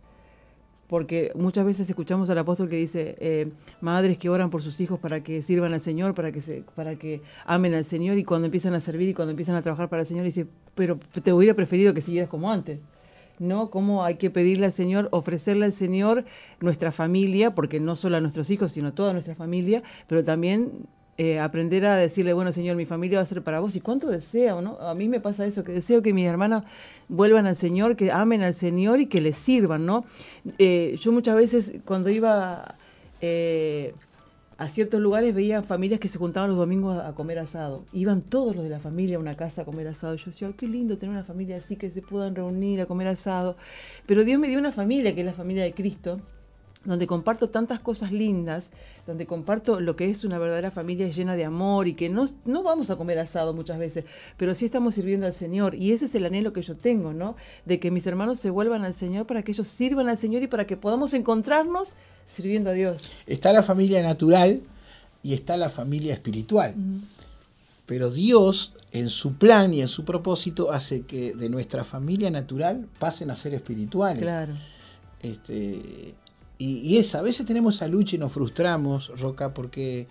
Porque 0.85 1.31
muchas 1.33 1.65
veces 1.65 1.89
escuchamos 1.89 2.29
al 2.29 2.37
apóstol 2.37 2.69
que 2.69 2.75
dice, 2.75 3.15
eh, 3.19 3.51
madres 3.81 4.19
que 4.19 4.29
oran 4.29 4.51
por 4.51 4.61
sus 4.61 4.79
hijos 4.81 4.99
para 4.99 5.23
que 5.23 5.41
sirvan 5.41 5.73
al 5.73 5.81
Señor, 5.81 6.13
para 6.13 6.31
que, 6.31 6.41
se, 6.41 6.63
para 6.75 6.95
que 6.95 7.23
amen 7.47 7.73
al 7.73 7.85
Señor, 7.85 8.19
y 8.19 8.23
cuando 8.23 8.45
empiezan 8.45 8.75
a 8.75 8.79
servir 8.79 9.09
y 9.09 9.13
cuando 9.15 9.31
empiezan 9.31 9.55
a 9.55 9.63
trabajar 9.63 9.89
para 9.89 10.03
el 10.03 10.05
Señor, 10.05 10.25
dice, 10.25 10.45
pero 10.75 10.99
te 11.23 11.33
hubiera 11.33 11.55
preferido 11.55 11.95
que 11.95 12.01
siguieras 12.01 12.29
como 12.29 12.51
antes. 12.51 12.77
¿No? 13.39 13.69
Cómo 13.69 14.03
hay 14.03 14.15
que 14.15 14.29
pedirle 14.29 14.67
al 14.67 14.71
Señor, 14.71 15.09
ofrecerle 15.11 15.65
al 15.65 15.71
Señor 15.71 16.25
nuestra 16.59 16.91
familia, 16.91 17.55
porque 17.55 17.79
no 17.79 17.95
solo 17.95 18.17
a 18.17 18.21
nuestros 18.21 18.49
hijos, 18.49 18.71
sino 18.71 18.89
a 18.89 18.91
toda 18.95 19.13
nuestra 19.13 19.35
familia, 19.35 19.83
pero 20.07 20.23
también 20.23 20.87
eh, 21.19 21.39
aprender 21.39 21.83
a 21.85 21.95
decirle, 21.95 22.33
bueno, 22.33 22.51
Señor, 22.51 22.75
mi 22.75 22.85
familia 22.85 23.17
va 23.17 23.23
a 23.23 23.25
ser 23.25 23.41
para 23.41 23.59
vos. 23.59 23.75
¿Y 23.75 23.81
cuánto 23.81 24.07
deseo, 24.07 24.61
no? 24.61 24.77
A 24.79 24.93
mí 24.93 25.07
me 25.07 25.19
pasa 25.19 25.45
eso, 25.45 25.63
que 25.63 25.71
deseo 25.71 26.03
que 26.03 26.13
mis 26.13 26.27
hermanas 26.27 26.63
vuelvan 27.07 27.47
al 27.47 27.55
Señor, 27.55 27.95
que 27.95 28.11
amen 28.11 28.43
al 28.43 28.53
Señor 28.53 28.99
y 28.99 29.07
que 29.07 29.19
les 29.19 29.35
sirvan, 29.35 29.85
¿no? 29.85 30.05
Eh, 30.59 30.95
yo 30.99 31.11
muchas 31.11 31.35
veces 31.35 31.73
cuando 31.85 32.09
iba... 32.09 32.75
Eh, 33.19 33.95
a 34.57 34.69
ciertos 34.69 34.99
lugares 34.99 35.35
veía 35.35 35.61
familias 35.61 35.99
que 35.99 36.07
se 36.07 36.17
juntaban 36.17 36.49
los 36.49 36.57
domingos 36.57 36.99
a, 37.03 37.13
comer 37.13 37.37
asado. 37.39 37.85
Iban 37.93 38.21
todos 38.21 38.55
los 38.55 38.63
de 38.63 38.71
la 38.71 38.79
familia 38.79 39.17
a 39.17 39.19
una 39.19 39.37
casa 39.37 39.61
a 39.61 39.65
comer 39.65 39.87
asado. 39.87 40.15
Yo 40.15 40.31
decía, 40.31 40.51
qué 40.57 40.67
lindo 40.67 40.97
tener 40.97 41.13
una 41.13 41.23
familia 41.23 41.57
así 41.57 41.75
que 41.75 41.91
se 41.91 42.01
puedan 42.01 42.35
reunir 42.35 42.81
a 42.81 42.87
comer 42.87 43.07
asado. 43.07 43.55
Pero 44.07 44.23
Dios 44.23 44.39
me 44.39 44.47
dio 44.47 44.57
una 44.57 44.71
familia, 44.71 45.13
que 45.13 45.21
es 45.21 45.25
la 45.27 45.33
familia 45.33 45.63
de 45.63 45.73
Cristo, 45.73 46.21
donde 46.87 47.05
comparto 47.05 47.49
tantas 47.49 47.81
cosas 47.81 48.13
lindas, 48.13 48.71
donde 49.05 49.25
comparto 49.25 49.81
lo 49.81 49.97
que 49.97 50.09
es 50.09 50.23
una 50.23 50.39
verdadera 50.39 50.71
familia 50.71 51.09
llena 51.09 51.35
de 51.35 51.43
amor 51.43 51.85
y 51.89 51.95
que 51.95 52.07
no, 52.07 52.25
no 52.45 52.63
vamos 52.63 52.89
a 52.89 52.95
comer 52.95 53.19
asado 53.19 53.53
muchas 53.53 53.77
veces, 53.77 54.05
pero 54.37 54.55
sí 54.55 54.63
estamos 54.63 54.95
sirviendo 54.95 55.25
al 55.25 55.33
Señor. 55.33 55.75
Y 55.75 55.91
ese 55.91 56.05
es 56.05 56.15
el 56.15 56.25
anhelo 56.25 56.53
que 56.53 56.61
yo 56.61 56.75
tengo, 56.75 57.11
¿no? 57.11 57.35
De 57.65 57.81
que 57.81 57.91
mis 57.91 58.07
hermanos 58.07 58.39
se 58.39 58.49
vuelvan 58.49 58.85
al 58.85 58.93
Señor 58.93 59.27
para 59.27 59.43
que 59.43 59.51
ellos 59.51 59.67
sirvan 59.67 60.07
al 60.07 60.17
Señor 60.17 60.43
y 60.43 60.47
para 60.47 60.65
que 60.65 60.77
podamos 60.77 61.13
encontrarnos 61.13 61.91
sirviendo 62.25 62.69
a 62.69 62.73
Dios. 62.73 63.09
Está 63.25 63.51
la 63.51 63.63
familia 63.63 64.01
natural 64.01 64.61
y 65.21 65.33
está 65.33 65.57
la 65.57 65.67
familia 65.67 66.13
espiritual. 66.13 66.73
Pero 67.85 68.11
Dios, 68.11 68.75
en 68.93 69.09
su 69.09 69.33
plan 69.33 69.73
y 69.73 69.81
en 69.81 69.89
su 69.89 70.05
propósito, 70.05 70.71
hace 70.71 71.01
que 71.01 71.33
de 71.33 71.49
nuestra 71.49 71.83
familia 71.83 72.31
natural 72.31 72.87
pasen 72.97 73.29
a 73.29 73.35
ser 73.35 73.53
espirituales. 73.53 74.21
Claro. 74.23 74.53
Este, 75.21 76.15
y, 76.59 76.97
esa, 76.97 77.19
a 77.19 77.21
veces 77.21 77.45
tenemos 77.45 77.75
esa 77.75 77.87
lucha 77.87 78.15
y 78.15 78.19
nos 78.19 78.31
frustramos, 78.31 79.11
Roca, 79.19 79.53
porque 79.53 80.07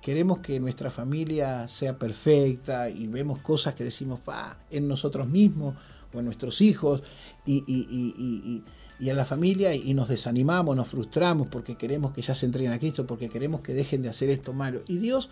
queremos 0.00 0.38
que 0.38 0.60
nuestra 0.60 0.88
familia 0.88 1.66
sea 1.68 1.98
perfecta 1.98 2.88
y 2.88 3.06
vemos 3.08 3.40
cosas 3.40 3.74
que 3.74 3.84
decimos 3.84 4.20
pa, 4.20 4.58
en 4.70 4.86
nosotros 4.86 5.28
mismos 5.28 5.74
o 6.12 6.20
en 6.20 6.24
nuestros 6.26 6.60
hijos 6.60 7.02
y, 7.44 7.64
y, 7.66 7.86
y, 7.90 8.62
y, 9.00 9.10
a 9.10 9.14
la 9.14 9.24
familia 9.24 9.74
y 9.74 9.92
nos 9.94 10.08
desanimamos, 10.08 10.76
nos 10.76 10.88
frustramos 10.88 11.48
porque 11.48 11.76
queremos 11.76 12.12
que 12.12 12.22
ya 12.22 12.34
se 12.34 12.46
entreguen 12.46 12.72
a 12.72 12.78
Cristo, 12.78 13.06
porque 13.06 13.28
queremos 13.28 13.60
que 13.62 13.74
dejen 13.74 14.02
de 14.02 14.10
hacer 14.10 14.30
esto 14.30 14.52
malo. 14.52 14.82
Y 14.86 14.98
Dios, 14.98 15.30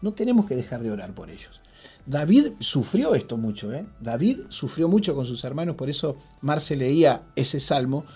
no 0.00 0.14
tenemos 0.14 0.46
que 0.46 0.56
dejar 0.56 0.82
de 0.82 0.92
orar 0.92 1.14
por 1.14 1.28
ellos. 1.28 1.60
David 2.06 2.52
sufrió 2.60 3.14
esto 3.14 3.36
mucho, 3.36 3.72
¿eh? 3.72 3.86
David 4.00 4.40
sufrió 4.48 4.88
mucho 4.88 5.14
con 5.14 5.26
sus 5.26 5.44
hermanos, 5.44 5.76
por 5.76 5.90
eso 5.90 6.16
Marce 6.40 6.76
leía 6.76 7.22
ese 7.36 7.60
salmo. 7.60 8.06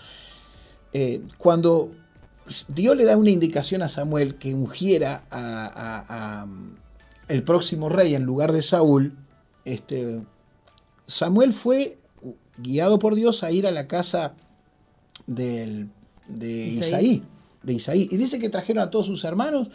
Eh, 0.97 1.23
cuando 1.37 1.91
Dios 2.69 2.95
le 2.95 3.03
da 3.03 3.17
una 3.17 3.29
indicación 3.29 3.81
a 3.81 3.89
Samuel 3.89 4.35
que 4.35 4.53
ungiera 4.53 5.25
a, 5.29 5.65
a, 5.65 6.05
a, 6.07 6.47
el 7.27 7.43
próximo 7.43 7.89
rey 7.89 8.15
en 8.15 8.23
lugar 8.23 8.53
de 8.53 8.61
Saúl, 8.61 9.11
este, 9.65 10.21
Samuel 11.05 11.51
fue 11.51 11.97
guiado 12.55 12.97
por 12.97 13.15
Dios 13.15 13.43
a 13.43 13.51
ir 13.51 13.67
a 13.67 13.71
la 13.71 13.89
casa 13.89 14.35
del, 15.27 15.89
de 16.29 16.67
Isaí. 16.67 16.79
Isaí, 16.79 17.23
de 17.63 17.73
Isaí. 17.73 18.07
Y 18.09 18.15
dice 18.15 18.39
que 18.39 18.47
trajeron 18.47 18.81
a 18.81 18.89
todos 18.89 19.07
sus 19.07 19.25
hermanos 19.25 19.71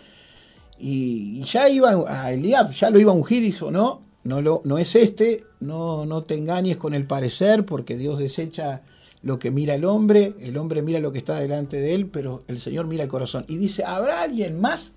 y, 0.79 1.41
y 1.41 1.43
ya 1.43 1.69
iba 1.69 1.91
a 2.09 2.33
Eliab, 2.33 2.73
ya 2.73 2.89
lo 2.89 2.99
iba 2.99 3.13
a 3.13 3.15
ungir 3.15 3.43
y 3.43 3.49
dijo, 3.49 3.71
no, 3.71 4.01
no, 4.25 4.41
lo, 4.41 4.63
no 4.65 4.79
es 4.79 4.97
este, 4.97 5.45
no, 5.61 6.07
no 6.07 6.23
te 6.23 6.37
engañes 6.37 6.79
con 6.79 6.95
el 6.95 7.07
parecer, 7.07 7.67
porque 7.67 7.99
Dios 7.99 8.19
desecha 8.19 8.81
lo 9.23 9.39
que 9.39 9.51
mira 9.51 9.75
el 9.75 9.85
hombre, 9.85 10.35
el 10.41 10.57
hombre 10.57 10.83
mira 10.83 10.99
lo 11.01 11.13
que 11.13 11.19
está 11.19 11.39
delante 11.39 11.79
de 11.79 11.95
él, 11.95 12.07
pero 12.07 12.43
el 12.49 12.61
Señor 12.61 12.87
mira 12.87 13.03
el 13.03 13.09
corazón. 13.09 13.45
Y 13.49 13.57
dice, 13.57 13.85
¿habrá 13.85 14.23
alguien 14.23 14.61
más? 14.61 14.93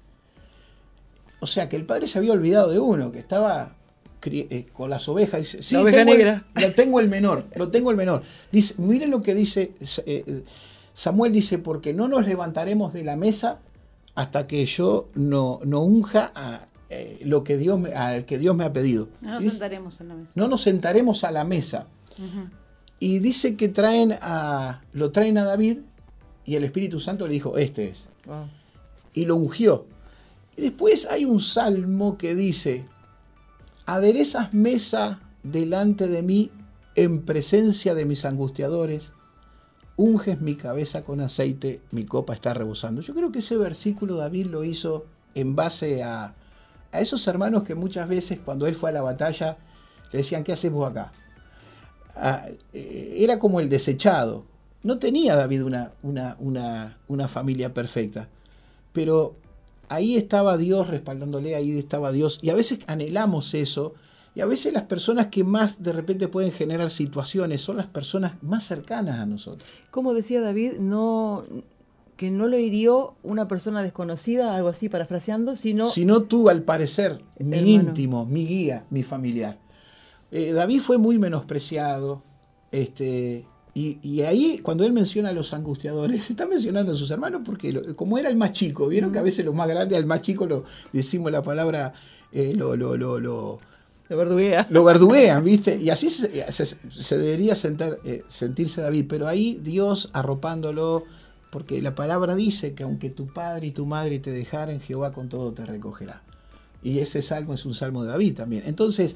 O 1.39 1.47
sea, 1.47 1.67
que 1.67 1.75
el 1.75 1.86
padre 1.86 2.07
se 2.07 2.17
había 2.19 2.31
olvidado 2.31 2.71
de 2.71 2.79
uno, 2.79 3.12
que 3.12 3.19
estaba 3.19 3.75
eh, 4.25 4.65
con 4.71 4.89
las 4.89 5.09
ovejas. 5.09 5.39
Dice, 5.41 5.62
sí, 5.62 5.75
La 5.75 5.81
oveja 5.81 5.97
tengo 5.97 6.13
negra. 6.13 6.45
El, 6.55 6.63
lo 6.69 6.73
tengo 6.73 6.99
el 6.99 7.09
menor, 7.09 7.45
lo 7.55 7.69
tengo 7.69 7.91
el 7.91 7.97
menor. 7.97 8.23
Dice, 8.51 8.75
miren 8.77 9.12
lo 9.12 9.21
que 9.21 9.36
dice 9.36 9.73
eh, 10.05 10.43
Samuel, 10.93 11.33
dice, 11.33 11.57
porque 11.57 11.93
no 11.93 12.07
nos 12.07 12.25
levantaremos 12.25 12.93
de 12.93 13.03
la 13.03 13.15
mesa 13.15 13.59
hasta 14.15 14.47
que 14.47 14.65
yo 14.65 15.07
no, 15.15 15.59
no 15.65 15.82
unja 15.82 16.32
a, 16.36 16.67
eh, 16.89 17.19
lo 17.26 17.43
que 17.43 17.57
Dios 17.57 17.80
me, 17.80 17.93
al 17.93 18.26
que 18.26 18.38
Dios 18.38 18.55
me 18.55 18.63
ha 18.63 18.71
pedido. 18.71 19.09
No 19.21 19.32
nos 19.32 19.43
Dice, 19.43 19.57
sentaremos 19.57 19.99
en 19.99 20.07
la 20.07 20.15
mesa. 20.15 20.32
no 20.36 20.47
nos 20.47 20.61
sentaremos 20.61 21.24
a 21.24 21.32
la 21.32 21.43
mesa. 21.43 21.88
Y 23.04 23.20
dice 23.20 23.58
que 23.58 23.68
traen 23.68 24.14
a, 24.22 24.82
lo 24.93 25.12
traen 25.12 25.38
a 25.38 25.43
David 25.43 25.80
y 26.45 26.56
el 26.56 26.64
Espíritu 26.64 27.01
Santo 27.01 27.28
le 27.28 27.34
dijo, 27.34 27.58
este 27.58 27.89
es. 27.89 28.06
Wow. 28.26 28.47
Y 29.14 29.26
lo 29.26 29.36
ungió. 29.36 29.86
Y 30.56 30.62
después 30.62 31.06
hay 31.12 31.26
un 31.26 31.41
salmo 31.41 32.18
que 32.18 32.34
dice, 32.34 32.86
aderezas 33.86 34.54
mesa 34.54 35.20
delante 35.43 36.08
de 36.08 36.24
mí 36.24 36.49
en 36.95 37.24
presencia 37.24 37.93
de 37.93 38.06
mis 38.06 38.24
angustiadores, 38.24 39.12
unges 39.97 40.39
mi 40.39 40.56
cabeza 40.56 41.01
con 41.01 41.20
aceite, 41.20 41.82
mi 41.91 42.06
copa 42.06 42.34
está 42.34 42.54
rebosando. 42.54 43.01
Yo 43.01 43.14
creo 43.14 43.34
que 43.34 43.39
ese 43.39 43.58
versículo 43.58 44.16
David 44.16 44.45
lo 44.45 44.64
hizo 44.64 45.08
en 45.36 45.58
base 45.58 46.04
a, 46.04 46.36
a 46.93 47.01
esos 47.01 47.28
hermanos 47.28 47.64
que 47.64 47.76
muchas 47.76 48.08
veces 48.08 48.39
cuando 48.39 48.66
él 48.66 48.76
fue 48.76 48.91
a 48.91 48.93
la 48.93 49.01
batalla 49.01 49.58
le 50.14 50.20
decían, 50.20 50.45
¿qué 50.45 50.54
haces 50.54 50.72
vos 50.72 50.89
acá? 50.89 51.12
Eh, 52.74 53.16
era 53.18 53.39
como 53.39 53.59
el 53.59 53.70
desechado. 53.70 54.45
No 54.84 54.99
tenía 54.99 55.36
David 55.36 55.64
una, 55.64 55.93
una, 56.03 56.36
una, 56.39 56.97
una 57.07 57.28
familia 57.28 57.74
perfecta, 57.74 58.28
pero 58.91 59.36
ahí 59.88 60.18
estaba 60.18 60.57
Dios 60.57 60.89
respaldándole, 60.89 61.55
ahí 61.55 61.78
estaba 61.78 62.11
Dios. 62.11 62.39
Y 62.41 62.49
a 62.49 62.55
veces 62.55 62.80
anhelamos 62.88 63.53
eso. 63.53 63.93
Y 64.36 64.41
a 64.41 64.47
veces 64.47 64.74
las 64.74 64.84
personas 64.84 65.28
que 65.28 65.43
más 65.43 65.84
de 65.84 65.91
repente 65.91 66.28
pueden 66.28 66.51
generar 66.51 66.89
situaciones 66.89 67.61
son 67.61 67.78
las 67.78 67.86
personas 67.86 68.41
más 68.41 68.66
cercanas 68.66 69.20
a 69.20 69.28
nosotros. 69.28 69.70
Como 69.91 70.16
decía 70.16 70.41
David, 70.41 70.80
no 70.80 71.45
que 72.18 72.32
no 72.32 72.47
lo 72.47 72.57
hirió 72.57 73.16
una 73.24 73.47
persona 73.47 73.82
desconocida, 73.82 74.55
algo 74.55 74.70
así 74.70 74.88
parafraseando, 74.88 75.55
sino... 75.55 75.88
Sino 75.88 76.24
tú, 76.24 76.49
al 76.49 76.61
parecer, 76.61 77.22
mi 77.39 77.74
íntimo, 77.74 78.26
mi 78.26 78.45
guía, 78.45 78.86
mi 78.89 79.03
familiar. 79.03 79.57
Eh, 80.36 80.51
David 80.51 80.81
fue 80.81 80.97
muy 80.97 81.19
menospreciado, 81.19 82.23
este, 82.71 83.45
y, 83.75 84.21
ahí, 84.21 84.59
cuando 84.63 84.84
él 84.84 84.91
menciona 84.91 85.29
a 85.29 85.31
los 85.31 85.53
angustiadores, 85.53 86.27
está 86.31 86.47
mencionando 86.47 86.91
a 86.91 86.95
sus 86.95 87.11
hermanos 87.11 87.43
porque 87.45 87.95
como 87.95 88.17
era 88.17 88.29
el 88.29 88.36
más 88.36 88.51
chico, 88.51 88.88
vieron 88.88 89.11
que 89.11 89.19
a 89.19 89.21
veces 89.21 89.45
los 89.45 89.53
más 89.53 89.67
grandes 89.67 89.95
al 89.95 90.07
más 90.07 90.21
chico 90.21 90.47
lo 90.47 90.63
decimos 90.91 91.31
la 91.31 91.43
palabra, 91.43 91.93
eh, 92.31 92.53
lo, 92.55 92.75
lo, 92.75 92.97
lo, 92.97 93.19
lo, 93.19 93.59
verduguea. 94.09 94.65
Lo 94.71 94.84
verduguean, 94.84 95.43
¿viste? 95.43 95.77
Y 95.79 95.91
así 95.91 96.09
se, 96.09 96.27
debería 97.17 97.53
eh, 98.03 98.23
sentirse 98.25 98.81
David, 98.81 99.05
pero 99.07 99.27
ahí 99.27 99.59
Dios 99.61 100.09
arropándolo, 100.13 101.03
porque 101.51 101.79
la 101.79 101.93
palabra 101.93 102.34
dice 102.34 102.73
que 102.73 102.81
aunque 102.81 103.11
tu 103.11 103.27
padre 103.27 103.67
y 103.67 103.71
tu 103.71 103.86
madre 103.86 104.17
te 104.17 104.31
dejaren, 104.31 104.79
Jehová 104.79 105.11
con 105.11 105.29
todo 105.29 105.53
te 105.53 105.63
recogerá. 105.63 106.23
Y 106.81 106.97
ese 106.99 107.21
salmo 107.21 107.53
es 107.53 107.67
un 107.67 107.75
salmo 107.75 108.03
de 108.03 108.09
David 108.09 108.36
también. 108.36 108.63
Entonces, 108.65 109.15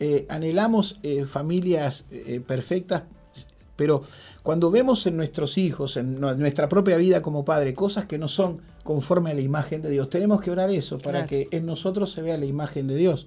eh, 0.00 0.26
anhelamos 0.28 1.00
familias 1.26 2.06
perfectas 2.46 3.02
pero 3.80 4.02
cuando 4.42 4.70
vemos 4.70 5.06
en 5.06 5.16
nuestros 5.16 5.56
hijos, 5.56 5.96
en 5.96 6.20
nuestra 6.20 6.68
propia 6.68 6.98
vida 6.98 7.22
como 7.22 7.46
padre, 7.46 7.72
cosas 7.72 8.04
que 8.04 8.18
no 8.18 8.28
son 8.28 8.60
conforme 8.84 9.30
a 9.30 9.34
la 9.34 9.40
imagen 9.40 9.80
de 9.80 9.88
Dios, 9.88 10.10
tenemos 10.10 10.42
que 10.42 10.50
orar 10.50 10.68
eso 10.68 10.98
para 10.98 11.24
que 11.24 11.48
en 11.50 11.64
nosotros 11.64 12.12
se 12.12 12.20
vea 12.20 12.36
la 12.36 12.44
imagen 12.44 12.86
de 12.88 12.96
Dios. 12.96 13.26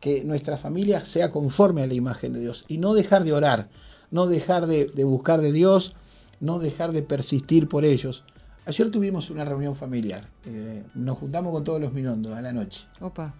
Que 0.00 0.24
nuestra 0.24 0.56
familia 0.56 1.06
sea 1.06 1.30
conforme 1.30 1.84
a 1.84 1.86
la 1.86 1.94
imagen 1.94 2.32
de 2.32 2.40
Dios. 2.40 2.64
Y 2.66 2.78
no 2.78 2.94
dejar 2.94 3.22
de 3.22 3.32
orar, 3.32 3.68
no 4.10 4.26
dejar 4.26 4.66
de, 4.66 4.90
buscar 5.04 5.40
de 5.40 5.52
Dios, 5.52 5.94
no 6.40 6.58
dejar 6.58 6.90
de 6.90 7.02
persistir 7.02 7.68
por 7.68 7.84
ellos. 7.84 8.24
Ayer 8.64 8.90
tuvimos 8.90 9.30
una 9.30 9.44
reunión 9.44 9.76
familiar. 9.76 10.28
Eh, 10.46 10.82
nos 10.96 11.16
juntamos 11.16 11.52
con 11.52 11.62
todos 11.62 11.80
los 11.80 11.92
minondos 11.92 12.36
a 12.36 12.42
la 12.42 12.52
noche. 12.52 12.88
Opa. 13.00 13.36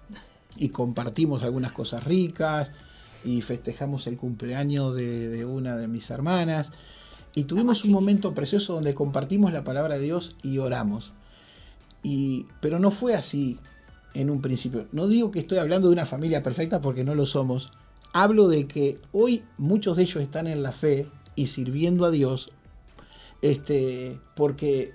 Y 0.56 0.70
compartimos 0.70 1.42
algunas 1.42 1.72
cosas 1.72 2.04
ricas, 2.04 2.72
y 3.24 3.42
festejamos 3.42 4.06
el 4.06 4.16
cumpleaños 4.16 4.94
de, 4.94 5.44
una 5.44 5.76
de 5.76 5.88
mis 5.88 6.10
hermanas. 6.10 6.70
Y 7.34 7.44
tuvimos 7.44 7.84
un 7.84 7.92
momento 7.92 8.32
precioso 8.34 8.74
donde 8.74 8.94
compartimos 8.94 9.52
la 9.52 9.64
palabra 9.64 9.96
de 9.96 10.04
Dios 10.04 10.36
y 10.42 10.58
oramos. 10.58 11.12
Y, 12.02 12.46
pero 12.60 12.78
no 12.78 12.90
fue 12.90 13.14
así 13.14 13.58
en 14.14 14.30
un 14.30 14.40
principio. 14.40 14.86
No 14.92 15.08
digo 15.08 15.30
que 15.30 15.40
estoy 15.40 15.58
hablando 15.58 15.88
de 15.88 15.94
una 15.94 16.06
familia 16.06 16.42
perfecta 16.42 16.80
porque 16.80 17.04
no 17.04 17.14
lo 17.14 17.26
somos. 17.26 17.72
Hablo 18.12 18.48
de 18.48 18.66
que 18.66 18.98
hoy 19.12 19.42
muchos 19.58 19.96
de 19.96 20.04
ellos 20.04 20.22
están 20.22 20.46
en 20.46 20.62
la 20.62 20.72
fe 20.72 21.08
y 21.34 21.48
sirviendo 21.48 22.04
a 22.04 22.10
Dios 22.10 22.50
este, 23.42 24.18
porque 24.34 24.94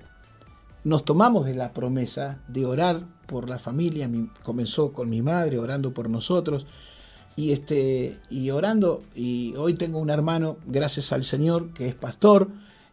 nos 0.84 1.06
tomamos 1.06 1.46
de 1.46 1.54
la 1.54 1.74
promesa 1.74 2.40
de 2.48 2.66
orar 2.66 3.06
por 3.32 3.50
la 3.50 3.58
familia. 3.58 4.10
comenzó 4.44 4.92
con 4.92 5.10
mi 5.10 5.22
madre 5.22 5.58
orando 5.58 5.94
por 5.94 6.10
nosotros 6.10 6.68
y, 7.38 7.52
este, 7.52 8.20
y 8.30 8.50
orando, 8.50 9.04
y 9.16 9.54
hoy 9.56 9.74
tengo 9.74 10.00
un 10.00 10.10
hermano, 10.10 10.58
gracias 10.68 11.14
al 11.14 11.24
Señor, 11.24 11.74
que 11.74 11.88
es 11.88 11.96
pastor, 11.96 12.50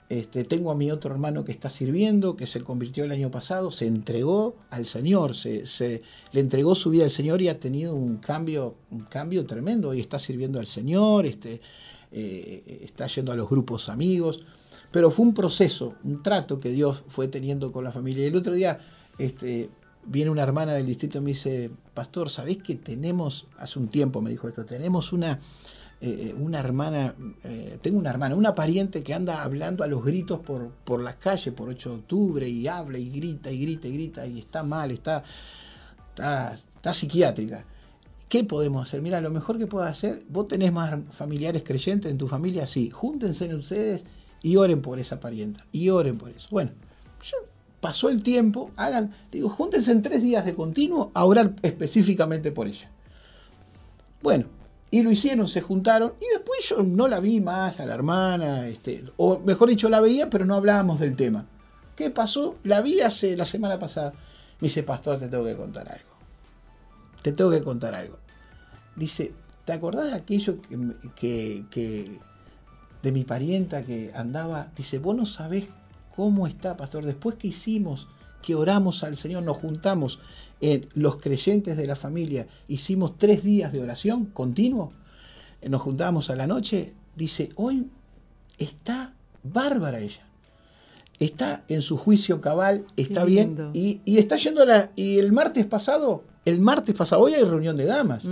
este, 0.09 0.45
tengo 0.45 0.70
a 0.70 0.76
mi 0.76 0.91
otro 0.91 1.12
hermano 1.12 1.45
que 1.45 1.51
está 1.51 1.68
sirviendo, 1.68 2.36
que 2.36 2.47
se 2.47 2.62
convirtió 2.62 3.05
el 3.05 3.11
año 3.11 3.32
pasado, 3.32 3.72
se 3.72 3.86
entregó 3.86 4.55
al 4.70 4.86
Señor, 4.86 5.34
se, 5.34 5.66
se, 5.66 6.03
le 6.32 6.41
entregó 6.41 6.76
su 6.76 6.91
vida 6.91 7.03
al 7.05 7.11
Señor 7.11 7.43
y 7.43 7.49
ha 7.49 7.59
tenido 7.59 7.95
un 7.95 8.18
cambio, 8.18 8.76
un 8.93 9.01
cambio 9.01 9.45
tremendo, 9.45 9.93
y 9.93 10.01
está 10.01 10.20
sirviendo 10.20 10.61
al 10.61 10.66
Señor, 10.66 11.26
este, 11.26 11.61
eh, 12.12 12.80
está 12.84 13.07
yendo 13.09 13.32
a 13.32 13.36
los 13.36 13.51
grupos 13.51 13.89
amigos, 13.89 14.41
pero 14.93 15.11
fue 15.11 15.26
un 15.26 15.34
proceso, 15.34 15.97
un 16.05 16.22
trato 16.22 16.61
que 16.61 16.70
Dios 16.70 17.03
fue 17.09 17.28
teniendo 17.28 17.72
con 17.72 17.84
la 17.84 17.93
familia. 17.93 18.24
Y 18.24 18.28
el 18.28 18.36
otro 18.36 18.55
día 18.55 18.78
este, 19.18 19.68
viene 20.09 20.30
una 20.30 20.42
hermana 20.42 20.72
del 20.72 20.86
distrito 20.86 21.18
y 21.18 21.20
me 21.20 21.28
dice, 21.28 21.70
pastor, 21.94 22.30
¿sabés 22.30 22.59
que 22.59 22.76
tenemos, 22.76 23.46
hace 23.59 23.78
un 23.78 23.88
tiempo 23.88 24.20
me 24.22 24.30
dijo 24.30 24.48
esto, 24.48 24.64
tenemos 24.64 25.12
una, 25.12 25.38
eh, 26.00 26.34
una 26.38 26.59
hermana, 26.59 27.14
eh, 27.44 27.78
tengo 27.82 27.98
una 27.98 28.11
hermana, 28.11 28.34
una 28.34 28.54
pariente 28.54 29.02
que 29.02 29.14
anda 29.14 29.42
hablando 29.42 29.84
a 29.84 29.86
los 29.86 30.04
gritos 30.04 30.40
por, 30.40 30.70
por 30.70 31.02
las 31.02 31.16
calles, 31.16 31.52
por 31.54 31.68
8 31.68 31.90
de 31.90 31.96
octubre, 31.96 32.48
y 32.48 32.66
habla 32.66 32.98
y 32.98 33.11
grita 33.11 33.50
y 33.50 33.61
grita 33.61 33.88
y 33.88 33.92
grita, 33.92 34.26
y 34.26 34.38
está 34.38 34.62
mal, 34.62 34.90
está, 34.90 35.22
está, 36.14 36.94
psiquiátrica. 36.94 37.64
¿Qué 38.28 38.44
podemos 38.44 38.86
hacer? 38.86 39.00
Mira, 39.02 39.20
lo 39.20 39.30
mejor 39.30 39.59
que 39.59 39.66
puedo 39.66 39.84
hacer, 39.84 40.22
vos 40.28 40.48
tenés 40.48 40.72
más 40.72 40.94
familiares 41.11 41.62
creyentes 41.64 42.11
en 42.11 42.18
tu 42.18 42.28
familia, 42.28 42.66
sí, 42.66 42.90
júntense 42.90 43.46
en 43.46 43.56
ustedes 43.56 44.04
y 44.42 44.56
oren 44.56 44.80
por 44.82 44.98
esa 44.98 45.20
parienta, 45.20 45.66
y 45.72 45.88
oren 45.88 46.16
por 46.16 46.30
eso. 46.30 46.48
Bueno, 46.50 46.70
yo 47.22 47.36
pasó 47.80 48.08
el 48.08 48.22
tiempo, 48.22 48.70
hagan, 48.76 49.14
digo, 49.30 49.48
júntense 49.48 49.92
en 49.92 50.02
tres 50.02 50.22
días 50.22 50.44
de 50.44 50.54
continuo 50.54 51.10
a 51.14 51.24
orar 51.24 51.54
específicamente 51.62 52.50
por 52.50 52.66
ella. 52.66 52.90
Bueno, 54.22 54.46
y 54.90 55.02
lo 55.02 55.10
hicieron, 55.10 55.46
se 55.48 55.60
juntaron, 55.60 56.14
y 56.20 56.26
después 56.34 56.68
yo 56.68 56.82
no 56.82 57.08
la 57.08 57.20
vi 57.20 57.40
más 57.40 57.78
a 57.78 57.86
la 57.86 57.94
hermana, 57.94 58.66
este, 58.68 59.04
o 59.16 59.38
mejor 59.38 59.68
dicho, 59.68 59.88
la 59.88 60.00
veía, 60.00 60.30
pero 60.30 60.44
no 60.44 60.54
hablábamos 60.54 60.98
del 60.98 61.14
tema. 61.14 61.46
¿Qué 61.94 62.10
pasó? 62.10 62.56
La 62.64 62.80
vi 62.80 63.00
hace 63.00 63.36
la 63.36 63.44
semana 63.44 63.78
pasada. 63.78 64.12
Me 64.60 64.66
dice, 64.66 64.82
pastor, 64.82 65.18
te 65.18 65.28
tengo 65.28 65.44
que 65.44 65.56
contar 65.56 65.88
algo. 65.88 66.10
Te 67.22 67.32
tengo 67.32 67.50
que 67.50 67.60
contar 67.60 67.94
algo. 67.94 68.18
Dice, 68.96 69.32
¿te 69.64 69.72
acordás 69.72 70.06
de 70.06 70.14
aquello 70.14 70.58
que, 71.16 71.64
que 71.70 72.18
de 73.02 73.12
mi 73.12 73.24
parienta 73.24 73.84
que 73.84 74.12
andaba? 74.14 74.70
Dice, 74.76 74.98
vos 74.98 75.16
no 75.16 75.26
sabés 75.26 75.68
¿Cómo 76.18 76.48
está, 76.48 76.76
pastor? 76.76 77.06
Después 77.06 77.36
que 77.36 77.46
hicimos, 77.46 78.08
que 78.42 78.56
oramos 78.56 79.04
al 79.04 79.16
Señor, 79.16 79.44
nos 79.44 79.56
juntamos, 79.56 80.18
en 80.60 80.84
los 80.94 81.18
creyentes 81.18 81.76
de 81.76 81.86
la 81.86 81.94
familia, 81.94 82.48
hicimos 82.66 83.16
tres 83.16 83.44
días 83.44 83.72
de 83.72 83.80
oración 83.80 84.24
continuo, 84.24 84.92
eh, 85.62 85.68
nos 85.68 85.80
juntamos 85.80 86.28
a 86.30 86.34
la 86.34 86.48
noche, 86.48 86.92
dice, 87.14 87.50
hoy 87.54 87.88
está 88.58 89.14
bárbara 89.44 90.00
ella. 90.00 90.26
Está 91.20 91.62
en 91.68 91.82
su 91.82 91.96
juicio 91.96 92.40
cabal, 92.40 92.84
está 92.96 93.24
bien, 93.24 93.70
y, 93.72 94.00
está 94.04 94.38
yendo 94.38 94.62
a 94.62 94.66
la... 94.66 94.90
Y 94.96 95.18
el 95.20 95.30
martes 95.30 95.66
pasado, 95.66 96.24
el 96.44 96.58
martes 96.58 96.96
pasado, 96.96 97.22
hoy 97.22 97.34
hay 97.34 97.44
reunión 97.44 97.76
de 97.76 97.84
damas. 97.84 98.28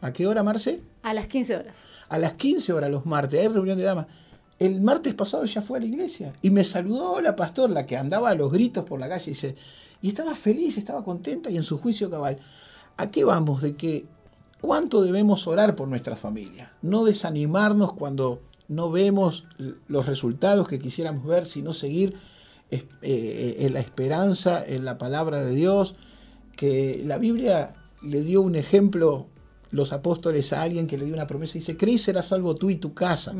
¿A 0.00 0.12
qué 0.12 0.28
hora, 0.28 0.44
Marce? 0.44 0.80
A 1.02 1.12
las 1.12 1.26
15 1.26 1.56
horas. 1.56 1.86
A 2.08 2.20
las 2.20 2.34
15 2.34 2.72
horas 2.72 2.88
los 2.88 3.04
martes, 3.04 3.40
hay 3.40 3.48
reunión 3.48 3.76
de 3.78 3.82
damas 3.82 4.06
el 4.58 4.80
martes 4.80 5.14
pasado 5.14 5.44
ya 5.44 5.60
fue 5.60 5.78
a 5.78 5.80
la 5.80 5.86
iglesia 5.86 6.32
y 6.42 6.50
me 6.50 6.64
saludó 6.64 7.20
la 7.20 7.36
pastor, 7.36 7.70
la 7.70 7.86
que 7.86 7.96
andaba 7.96 8.30
a 8.30 8.34
los 8.34 8.50
gritos 8.50 8.84
por 8.84 8.98
la 8.98 9.08
calle, 9.08 9.24
y, 9.26 9.30
dice, 9.30 9.54
y 10.00 10.08
estaba 10.08 10.34
feliz, 10.34 10.78
estaba 10.78 11.04
contenta 11.04 11.50
y 11.50 11.56
en 11.56 11.62
su 11.62 11.78
juicio 11.78 12.10
cabal. 12.10 12.38
¿A 12.96 13.10
qué 13.10 13.24
vamos? 13.24 13.62
De 13.62 13.76
que 13.76 14.06
cuánto 14.60 15.02
debemos 15.02 15.46
orar 15.46 15.76
por 15.76 15.88
nuestra 15.88 16.16
familia, 16.16 16.72
no 16.80 17.04
desanimarnos 17.04 17.92
cuando 17.92 18.40
no 18.68 18.90
vemos 18.90 19.44
los 19.86 20.06
resultados 20.06 20.66
que 20.66 20.78
quisiéramos 20.78 21.24
ver, 21.26 21.44
sino 21.44 21.72
seguir 21.72 22.16
eh, 22.70 23.56
en 23.60 23.74
la 23.74 23.80
esperanza, 23.80 24.64
en 24.66 24.84
la 24.84 24.98
palabra 24.98 25.44
de 25.44 25.54
Dios, 25.54 25.94
que 26.56 27.02
la 27.04 27.18
Biblia 27.18 27.74
le 28.02 28.22
dio 28.22 28.40
un 28.40 28.56
ejemplo 28.56 29.28
los 29.70 29.92
apóstoles 29.92 30.52
a 30.52 30.62
alguien 30.62 30.86
que 30.86 30.96
le 30.96 31.04
dio 31.04 31.14
una 31.14 31.26
promesa 31.26 31.56
y 31.56 31.60
dice, 31.60 31.76
creí 31.76 31.98
serás 31.98 32.28
salvo 32.28 32.54
tú 32.54 32.70
y 32.70 32.76
tu 32.76 32.94
casa, 32.94 33.34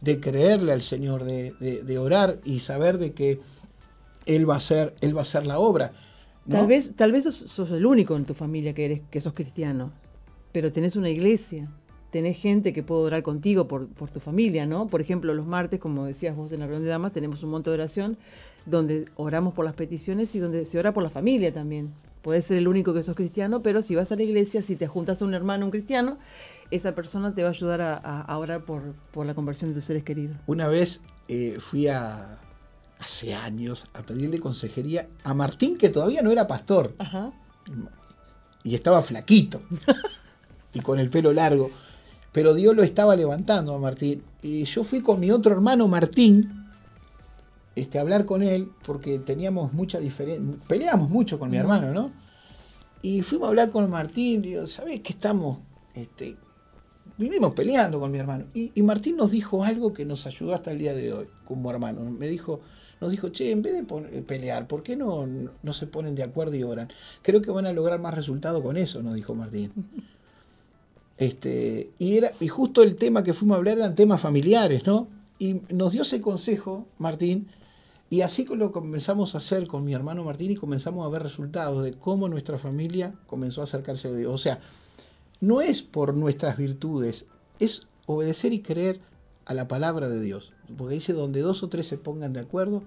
de 0.00 0.20
creerle 0.20 0.72
al 0.72 0.82
Señor, 0.82 1.24
de, 1.24 1.98
orar 1.98 2.38
y 2.44 2.60
saber 2.60 2.98
de 2.98 3.12
que 3.12 3.40
Él 4.26 4.48
va 4.48 4.54
a 4.54 4.56
hacer, 4.58 4.94
él 5.00 5.14
va 5.14 5.20
a 5.20 5.22
hacer 5.22 5.46
la 5.46 5.58
obra. 5.58 5.92
Tal 6.48 6.66
vez, 6.66 6.96
tal 6.96 7.12
vez 7.12 7.24
sos, 7.24 7.70
el 7.70 7.86
único 7.86 8.16
en 8.16 8.24
tu 8.24 8.34
familia 8.34 8.74
que 8.74 8.84
eres, 8.84 9.02
que 9.10 9.20
sos 9.20 9.34
cristiano, 9.34 9.92
pero 10.52 10.72
tenés 10.72 10.96
una 10.96 11.10
iglesia, 11.10 11.70
tenés 12.10 12.38
gente 12.38 12.72
que 12.72 12.82
puede 12.82 13.02
orar 13.02 13.22
contigo 13.22 13.68
por, 13.68 13.88
por 13.88 14.10
tu 14.10 14.20
familia, 14.20 14.66
¿no? 14.66 14.88
Por 14.88 15.00
ejemplo, 15.00 15.32
los 15.34 15.46
martes, 15.46 15.78
como 15.78 16.06
decías 16.06 16.34
vos 16.34 16.50
en 16.52 16.60
la 16.60 16.66
reunión 16.66 16.84
de 16.84 16.90
damas, 16.90 17.12
tenemos 17.12 17.42
un 17.44 17.50
monte 17.50 17.70
de 17.70 17.74
oración 17.74 18.18
donde 18.66 19.06
oramos 19.16 19.54
por 19.54 19.64
las 19.64 19.74
peticiones 19.74 20.34
y 20.34 20.38
donde 20.38 20.64
se 20.64 20.78
ora 20.78 20.92
por 20.92 21.02
la 21.02 21.10
familia 21.10 21.52
también. 21.52 21.92
Puedes 22.22 22.44
ser 22.44 22.58
el 22.58 22.68
único 22.68 22.92
que 22.92 23.02
sos 23.02 23.16
cristiano, 23.16 23.62
pero 23.62 23.80
si 23.82 23.94
vas 23.94 24.12
a 24.12 24.16
la 24.16 24.22
iglesia, 24.22 24.62
si 24.62 24.76
te 24.76 24.86
juntas 24.86 25.22
a 25.22 25.24
un 25.24 25.32
hermano, 25.32 25.64
un 25.64 25.70
cristiano, 25.70 26.18
esa 26.70 26.94
persona 26.94 27.34
te 27.34 27.42
va 27.42 27.48
a 27.48 27.52
ayudar 27.52 27.80
a, 27.80 28.38
orar 28.38 28.64
por, 28.64 28.94
la 29.24 29.34
conversión 29.34 29.70
de 29.70 29.74
tus 29.74 29.84
seres 29.84 30.04
queridos. 30.04 30.36
Una 30.46 30.68
vez 30.68 31.00
eh, 31.28 31.56
fui 31.58 31.88
a, 31.88 32.38
hace 33.00 33.34
años, 33.34 33.84
a 33.94 34.02
pedirle 34.02 34.38
consejería 34.38 35.08
a 35.24 35.34
Martín, 35.34 35.76
que 35.76 35.88
todavía 35.88 36.22
no 36.22 36.30
era 36.30 36.46
pastor. 36.46 36.94
Y 38.62 38.74
estaba 38.74 39.00
flaquito. 39.02 39.62
y 40.74 40.80
con 40.80 40.98
el 40.98 41.10
pelo 41.10 41.32
largo. 41.32 41.70
Pero 42.32 42.54
Dios 42.54 42.76
lo 42.76 42.82
estaba 42.82 43.16
levantando 43.16 43.74
a 43.74 43.78
Martín. 43.78 44.22
Y 44.42 44.64
yo 44.64 44.84
fui 44.84 45.00
con 45.00 45.18
mi 45.18 45.30
otro 45.30 45.52
hermano 45.52 45.88
Martín 45.88 46.59
este, 47.74 47.98
hablar 47.98 48.24
con 48.24 48.42
él 48.42 48.70
porque 48.84 49.18
teníamos 49.18 49.72
mucha 49.72 50.00
diferencia, 50.00 50.56
peleamos 50.68 51.10
mucho 51.10 51.38
con 51.38 51.50
mi 51.50 51.56
hermano, 51.56 51.92
¿no? 51.92 52.12
Y 53.02 53.22
fuimos 53.22 53.46
a 53.46 53.48
hablar 53.48 53.70
con 53.70 53.88
Martín, 53.88 54.44
y 54.44 54.48
digo, 54.48 54.66
¿sabés 54.66 55.00
que 55.00 55.12
estamos, 55.12 55.58
este, 55.94 56.36
vivimos 57.16 57.54
peleando 57.54 57.98
con 57.98 58.10
mi 58.10 58.18
hermano? 58.18 58.46
Y, 58.52 58.72
y, 58.74 58.82
Martín 58.82 59.16
nos 59.16 59.30
dijo 59.30 59.64
algo 59.64 59.92
que 59.92 60.04
nos 60.04 60.26
ayudó 60.26 60.52
hasta 60.52 60.70
el 60.70 60.78
día 60.78 60.94
de 60.94 61.12
hoy 61.12 61.26
como 61.44 61.70
hermano. 61.70 62.02
Me 62.02 62.28
dijo, 62.28 62.60
nos 63.00 63.10
dijo, 63.10 63.30
che, 63.30 63.50
en 63.50 63.62
vez 63.62 63.74
de 63.74 64.22
pelear, 64.22 64.66
¿por 64.66 64.82
qué 64.82 64.96
no, 64.96 65.26
no 65.26 65.72
se 65.72 65.86
ponen 65.86 66.14
de 66.14 66.22
acuerdo 66.22 66.56
y 66.56 66.62
oran? 66.62 66.88
Creo 67.22 67.40
que 67.40 67.50
van 67.50 67.66
a 67.66 67.72
lograr 67.72 67.98
más 67.98 68.14
resultados 68.14 68.62
con 68.62 68.76
eso, 68.76 69.02
nos 69.02 69.14
dijo 69.14 69.34
Martín. 69.34 69.72
Este, 71.20 71.90
y, 71.98 72.16
era, 72.16 72.32
y 72.40 72.48
justo 72.48 72.82
el 72.82 72.96
tema 72.96 73.22
que 73.22 73.34
fuimos 73.34 73.56
a 73.56 73.58
hablar 73.58 73.76
eran 73.76 73.94
temas 73.94 74.22
familiares, 74.22 74.86
¿no? 74.86 75.06
Y 75.38 75.60
nos 75.68 75.92
dio 75.92 76.00
ese 76.00 76.22
consejo, 76.22 76.86
Martín, 76.96 77.46
y 78.12 78.22
así 78.22 78.44
lo 78.44 78.72
comenzamos 78.72 79.36
a 79.36 79.38
hacer 79.38 79.68
con 79.68 79.84
mi 79.84 79.94
hermano 79.94 80.24
Martín 80.24 80.50
y 80.50 80.56
comenzamos 80.56 81.06
a 81.06 81.08
ver 81.08 81.22
resultados 81.22 81.84
de 81.84 81.92
cómo 81.92 82.28
nuestra 82.28 82.58
familia 82.58 83.14
comenzó 83.28 83.60
a 83.60 83.64
acercarse 83.64 84.08
a 84.08 84.12
Dios. 84.12 84.32
O 84.32 84.36
sea, 84.36 84.58
no 85.40 85.60
es 85.60 85.82
por 85.82 86.16
nuestras 86.16 86.56
virtudes, 86.56 87.26
es 87.60 87.86
obedecer 88.06 88.52
y 88.52 88.62
creer 88.62 89.00
a 89.44 89.54
la 89.54 89.68
palabra 89.68 90.08
de 90.08 90.20
Dios. 90.20 90.52
Porque 90.76 90.94
dice, 90.94 91.12
donde 91.12 91.40
dos 91.40 91.62
o 91.62 91.68
tres 91.68 91.86
se 91.86 91.98
pongan 91.98 92.32
de 92.32 92.40
acuerdo. 92.40 92.82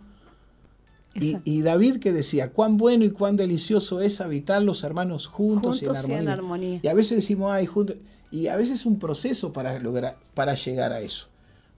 Y, 1.16 1.62
David 1.62 2.00
que 2.00 2.12
decía, 2.12 2.52
cuán 2.52 2.76
bueno 2.76 3.06
y 3.06 3.12
cuán 3.12 3.38
delicioso 3.38 4.02
es 4.02 4.20
habitar 4.20 4.62
los 4.64 4.84
hermanos 4.84 5.28
juntos, 5.28 5.82
y, 5.84 5.86
en 6.12 6.28
armonía. 6.28 6.80
y 6.82 6.88
a 6.88 6.94
veces 6.94 7.18
decimos, 7.18 7.52
ay, 7.52 7.66
juntos. 7.66 7.96
Y 8.32 8.48
a 8.48 8.58
veces 8.58 8.80
es 8.80 8.86
un 8.86 9.00
proceso 9.00 9.54
para, 9.54 9.78
lograr, 9.80 10.18
para 10.34 10.56
llegar 10.56 10.92
a 10.92 11.00
eso. 11.02 11.28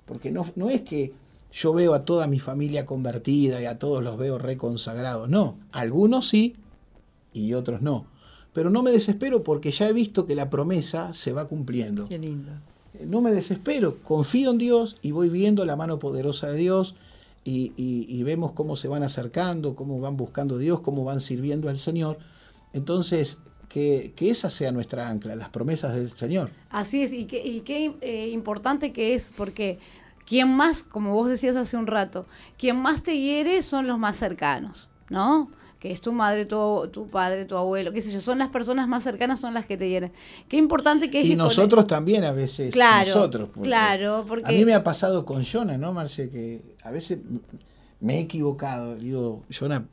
Porque 0.05 0.31
no, 0.31 0.45
no 0.55 0.69
es 0.69 0.81
que 0.81 1.13
yo 1.55 1.73
veo 1.73 1.93
a 1.93 2.03
toda 2.03 2.27
mi 2.27 2.39
familia 2.39 2.85
convertida 2.85 3.61
y 3.61 3.65
a 3.65 3.79
todos 3.79 4.03
los 4.03 4.17
veo 4.17 4.37
reconsagrados. 4.37 5.29
No, 5.29 5.57
algunos 5.71 6.27
sí 6.27 6.57
y 7.31 7.53
otros 7.53 7.81
no. 7.81 8.07
Pero 8.51 8.69
no 8.69 8.83
me 8.83 8.91
desespero 8.91 9.41
porque 9.41 9.71
ya 9.71 9.87
he 9.87 9.93
visto 9.93 10.25
que 10.25 10.35
la 10.35 10.49
promesa 10.49 11.13
se 11.13 11.31
va 11.31 11.47
cumpliendo. 11.47 12.09
Qué 12.09 12.19
lindo. 12.19 12.51
Eh, 12.93 13.05
no 13.07 13.21
me 13.21 13.31
desespero, 13.31 14.01
confío 14.03 14.51
en 14.51 14.57
Dios 14.57 14.97
y 15.01 15.11
voy 15.11 15.29
viendo 15.29 15.63
la 15.63 15.77
mano 15.77 15.97
poderosa 15.97 16.47
de 16.47 16.57
Dios 16.57 16.95
y, 17.45 17.71
y 17.77 18.23
vemos 18.23 18.51
cómo 18.51 18.75
se 18.75 18.87
van 18.87 19.03
acercando, 19.03 19.75
cómo 19.75 20.01
van 20.01 20.17
buscando 20.17 20.55
a 20.55 20.57
Dios, 20.57 20.81
cómo 20.81 21.05
van 21.05 21.21
sirviendo 21.21 21.69
al 21.69 21.77
Señor. 21.77 22.17
Entonces, 22.73 23.37
que, 23.69 24.13
esa 24.19 24.49
sea 24.49 24.71
nuestra 24.71 25.09
ancla, 25.09 25.35
las 25.35 25.49
promesas 25.49 25.95
del 25.95 26.09
Señor. 26.09 26.49
Así 26.69 27.03
es, 27.03 27.13
y 27.13 27.25
qué, 27.25 27.93
eh, 28.01 28.29
importante 28.29 28.91
que 28.91 29.13
es, 29.13 29.31
porque 29.35 29.79
quien 30.25 30.55
más, 30.55 30.83
como 30.83 31.13
vos 31.13 31.29
decías 31.29 31.55
hace 31.55 31.77
un 31.77 31.87
rato, 31.87 32.25
quien 32.57 32.77
más 32.77 33.03
te 33.03 33.17
hiere 33.17 33.61
son 33.63 33.87
los 33.87 33.99
más 33.99 34.17
cercanos, 34.17 34.89
¿no? 35.09 35.49
que 35.79 35.91
es 35.91 36.01
tu 36.01 36.11
madre, 36.11 36.45
tu, 36.45 36.89
tu, 36.91 37.07
padre, 37.09 37.45
tu 37.45 37.55
abuelo, 37.55 37.91
qué 37.91 38.01
sé 38.01 38.11
yo, 38.11 38.19
son 38.19 38.39
las 38.39 38.49
personas 38.49 38.87
más 38.87 39.03
cercanas, 39.03 39.39
son 39.39 39.53
las 39.53 39.67
que 39.67 39.77
te 39.77 39.87
hieren. 39.87 40.11
Qué 40.47 40.57
importante 40.57 41.11
que 41.11 41.21
es... 41.21 41.27
Y 41.27 41.35
nosotros 41.35 41.85
también 41.85 42.23
a 42.23 42.31
veces, 42.31 42.73
claro, 42.73 43.07
nosotros. 43.07 43.49
claro, 43.61 44.25
porque... 44.27 44.45
A 44.45 44.57
mí 44.57 44.65
me 44.65 44.73
ha 44.73 44.83
pasado 44.83 45.25
con 45.25 45.43
Jonah, 45.43 45.77
¿no, 45.77 45.93
Marce? 45.93 46.29
Que 46.31 46.61
a 46.83 46.89
veces 46.89 47.19
me 47.99 48.15
he 48.15 48.19
equivocado. 48.21 48.95
Digo, 48.95 49.43
Jonah, 49.51 49.85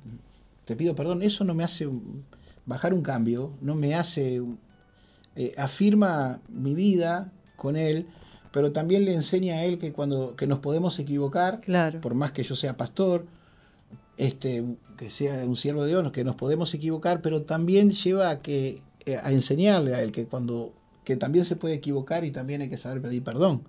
te 0.64 0.76
pido 0.76 0.94
perdón, 0.94 1.22
eso 1.22 1.44
no 1.44 1.52
me 1.52 1.64
hace 1.64 1.88
bajar 2.64 2.94
un 2.94 3.02
cambio, 3.02 3.52
no 3.60 3.74
me 3.74 3.94
hace, 3.94 4.42
eh, 5.36 5.54
afirma 5.58 6.40
mi 6.48 6.74
vida 6.74 7.32
con 7.56 7.76
él, 7.76 8.06
pero 8.52 8.72
también 8.72 9.04
le 9.04 9.14
enseña 9.14 9.56
a 9.56 9.64
él 9.64 9.78
que 9.78 9.92
cuando 9.92 10.36
que 10.36 10.46
nos 10.46 10.60
podemos 10.60 10.98
equivocar, 10.98 11.60
por 12.00 12.14
más 12.14 12.32
que 12.32 12.42
yo 12.42 12.54
sea 12.54 12.76
pastor, 12.76 13.26
este, 14.16 14.64
que 14.96 15.10
sea 15.10 15.44
un 15.44 15.56
siervo 15.56 15.82
de 15.82 15.88
Dios, 15.88 16.12
que 16.12 16.22
nos 16.22 16.36
podemos 16.36 16.72
equivocar, 16.74 17.22
pero 17.22 17.42
también 17.42 17.90
lleva 17.90 18.30
a 18.30 18.42
que 18.42 18.82
eh, 19.06 19.16
a 19.16 19.32
enseñarle 19.32 19.94
a 19.94 20.02
él 20.02 20.12
que 20.12 20.26
cuando 20.26 20.72
que 21.04 21.16
también 21.16 21.44
se 21.44 21.56
puede 21.56 21.74
equivocar 21.74 22.24
y 22.24 22.30
también 22.30 22.60
hay 22.60 22.68
que 22.68 22.76
saber 22.76 23.02
pedir 23.02 23.24
perdón 23.24 23.62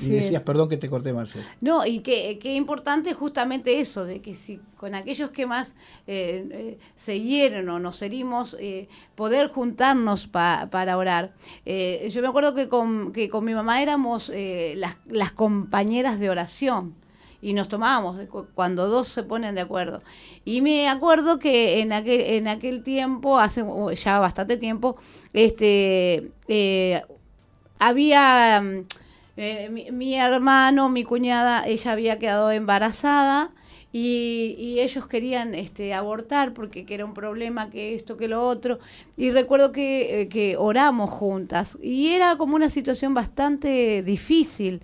y 0.00 0.08
decías, 0.08 0.42
perdón 0.42 0.68
que 0.68 0.78
te 0.78 0.88
corté, 0.88 1.12
Marcelo. 1.12 1.44
No, 1.60 1.84
y 1.84 2.00
qué 2.00 2.54
importante 2.54 3.12
justamente 3.12 3.80
eso, 3.80 4.04
de 4.04 4.22
que 4.22 4.34
si 4.34 4.60
con 4.84 4.94
aquellos 4.94 5.30
que 5.30 5.46
más 5.46 5.76
eh, 6.06 6.46
eh, 6.50 6.78
se 6.94 7.18
hieren 7.18 7.66
o 7.70 7.78
nos 7.78 8.02
herimos, 8.02 8.54
eh, 8.60 8.86
poder 9.14 9.48
juntarnos 9.48 10.26
para 10.26 10.96
orar. 10.98 11.32
yo 11.64 12.20
me 12.20 12.28
acuerdo 12.28 12.54
que 12.54 12.68
con, 12.68 13.12
que 13.12 13.30
con 13.30 13.44
mi 13.44 13.54
mamá 13.54 13.80
éramos 13.80 14.30
las, 14.76 14.96
las 15.06 15.32
compañeras 15.32 16.20
de 16.20 16.28
oración 16.28 16.94
y 17.40 17.54
nos 17.54 17.68
tomábamos 17.68 18.18
cuando 18.54 18.88
dos 18.88 19.08
se 19.08 19.22
ponen 19.22 19.54
de 19.54 19.62
acuerdo. 19.62 20.02
Y 20.44 20.60
me 20.60 20.88
acuerdo 20.88 21.38
que 21.38 21.80
en 21.80 21.94
aquel, 21.94 22.20
en 22.20 22.48
aquel 22.48 22.82
tiempo, 22.82 23.38
hace 23.38 23.64
ya 23.96 24.18
bastante 24.18 24.58
tiempo, 24.58 24.96
este 25.32 26.30
había 27.78 28.62
eh, 29.36 29.68
mi, 29.70 30.14
hermano, 30.14 30.88
mi 30.88 31.04
cuñada, 31.04 31.66
ella 31.66 31.92
había 31.92 32.18
quedado 32.18 32.50
embarazada 32.52 33.50
y, 33.92 34.78
ellos 34.80 35.06
querían 35.06 35.54
este, 35.54 35.94
abortar 35.94 36.52
porque 36.52 36.84
era 36.88 37.04
un 37.04 37.14
problema, 37.14 37.70
que 37.70 37.94
esto, 37.94 38.16
que 38.16 38.28
lo 38.28 38.46
otro. 38.46 38.78
Y 39.16 39.30
recuerdo 39.30 39.72
que, 39.72 40.22
eh, 40.22 40.28
que 40.28 40.56
oramos 40.56 41.10
juntas 41.10 41.78
y 41.82 42.08
era 42.08 42.36
como 42.36 42.54
una 42.56 42.70
situación 42.70 43.14
bastante 43.14 44.02
difícil. 44.02 44.82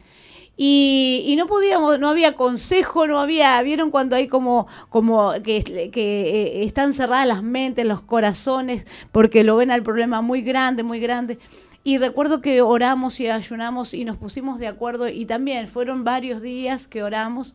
Y, 0.57 1.25
y, 1.27 1.37
no 1.37 1.47
podíamos, 1.47 1.99
no 1.99 2.09
había 2.09 2.35
consejo, 2.35 3.07
no 3.07 3.19
había, 3.19 3.63
vieron 3.63 3.91
cuando 3.91 4.15
hay 4.15 4.29
como, 4.29 4.67
como 4.91 5.33
que, 5.43 5.91
que 5.91 6.61
eh, 6.61 6.65
están 6.65 6.93
cerradas 6.93 7.27
las 7.27 7.43
mentes, 7.43 7.87
los 7.87 8.03
corazones, 8.03 8.87
porque 9.11 9.43
lo 9.43 9.57
ven 9.57 9.71
al 9.71 9.83
problema 9.83 10.21
muy 10.21 10.43
grande, 10.43 10.83
muy 10.83 11.01
grande. 11.01 11.39
Y 11.83 11.97
recuerdo 11.97 12.43
que 12.43 12.61
oramos 12.61 13.21
y 13.21 13.29
ayunamos 13.29 13.95
y 13.95 14.05
nos 14.05 14.19
pusimos 14.19 14.59
de 14.59 14.67
acuerdo 14.67 15.09
y 15.09 15.25
también 15.25 15.67
fueron 15.67 16.05
varios 16.05 16.43
días 16.43 16.87
que 16.87 17.03
oramos. 17.03 17.55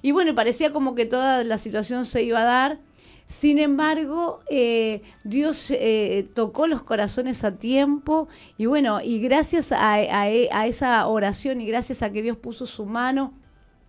Y 0.00 0.12
bueno, 0.12 0.34
parecía 0.34 0.72
como 0.72 0.94
que 0.94 1.04
toda 1.04 1.44
la 1.44 1.58
situación 1.58 2.06
se 2.06 2.22
iba 2.22 2.40
a 2.40 2.44
dar. 2.44 2.78
Sin 3.26 3.58
embargo, 3.58 4.40
eh, 4.48 5.02
Dios 5.24 5.70
eh, 5.72 6.26
tocó 6.32 6.66
los 6.68 6.84
corazones 6.84 7.44
a 7.44 7.56
tiempo 7.56 8.28
y 8.56 8.66
bueno, 8.66 9.00
y 9.02 9.20
gracias 9.20 9.72
a, 9.72 10.28
esa 10.28 11.06
oración 11.06 11.60
y 11.60 11.66
gracias 11.66 12.02
a 12.02 12.12
que 12.12 12.22
Dios 12.22 12.36
puso 12.36 12.66
su 12.66 12.86
mano, 12.86 13.34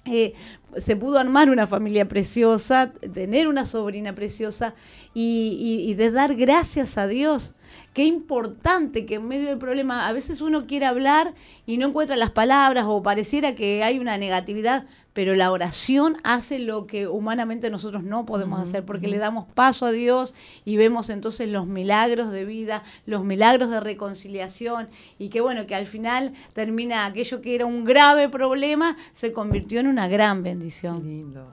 eh, 0.06 0.34
se 0.78 0.96
pudo 0.96 1.20
armar 1.20 1.50
una 1.50 1.68
familia 1.68 2.08
preciosa, 2.08 2.92
tener 2.92 3.48
una 3.48 3.66
sobrina 3.66 4.16
preciosa 4.16 4.74
y, 5.14 5.86
y 5.88 5.94
de 5.94 6.12
dar 6.12 6.36
gracias 6.36 6.98
a 6.98 7.08
Dios 7.08 7.54
Qué 7.94 8.06
importante 8.06 9.06
que 9.06 9.16
en 9.16 9.28
medio 9.28 9.50
del 9.50 9.58
problema 9.58 10.08
a 10.08 10.12
veces 10.12 10.42
uno 10.42 10.68
quiere 10.68 10.86
hablar 10.86 11.34
y 11.66 11.78
no 11.78 11.88
encuentra 11.88 12.16
las 12.16 12.32
palabras 12.32 12.86
o 12.88 13.02
pareciera 13.04 13.56
que 13.56 13.84
hay 13.84 14.00
una 14.00 14.18
negatividad, 14.18 14.86
pero 15.14 15.34
la 15.34 15.52
oración 15.52 16.18
hace 16.24 16.60
lo 16.60 16.86
que 16.86 17.08
humanamente 17.08 17.72
nosotros 17.72 18.04
no 18.04 18.28
podemos 18.28 18.60
hacer 18.60 18.86
porque 18.86 19.08
le 19.08 19.18
damos 19.18 19.46
paso 19.48 19.88
a 19.88 19.92
Dios 19.92 20.36
y 20.64 20.78
vemos 20.78 21.10
entonces 21.10 21.50
los 21.50 21.66
milagros 21.66 22.32
de 22.32 22.46
vida, 22.46 22.84
los 23.08 23.24
milagros 23.24 23.72
de 23.72 23.80
reconciliación 23.80 24.90
y 25.18 25.30
que 25.30 25.42
bueno, 25.42 25.66
que 25.66 25.74
al 25.74 25.88
final 25.88 26.34
termina 26.54 27.06
aquello 27.08 27.42
que 27.42 27.56
era 27.56 27.66
un 27.66 27.84
grave 27.84 28.30
problema, 28.30 28.96
se 29.14 29.34
convirtió 29.34 29.80
en 29.80 29.88
una 29.88 30.08
gran 30.08 30.44
bendición. 30.44 31.04
Lindo. 31.04 31.52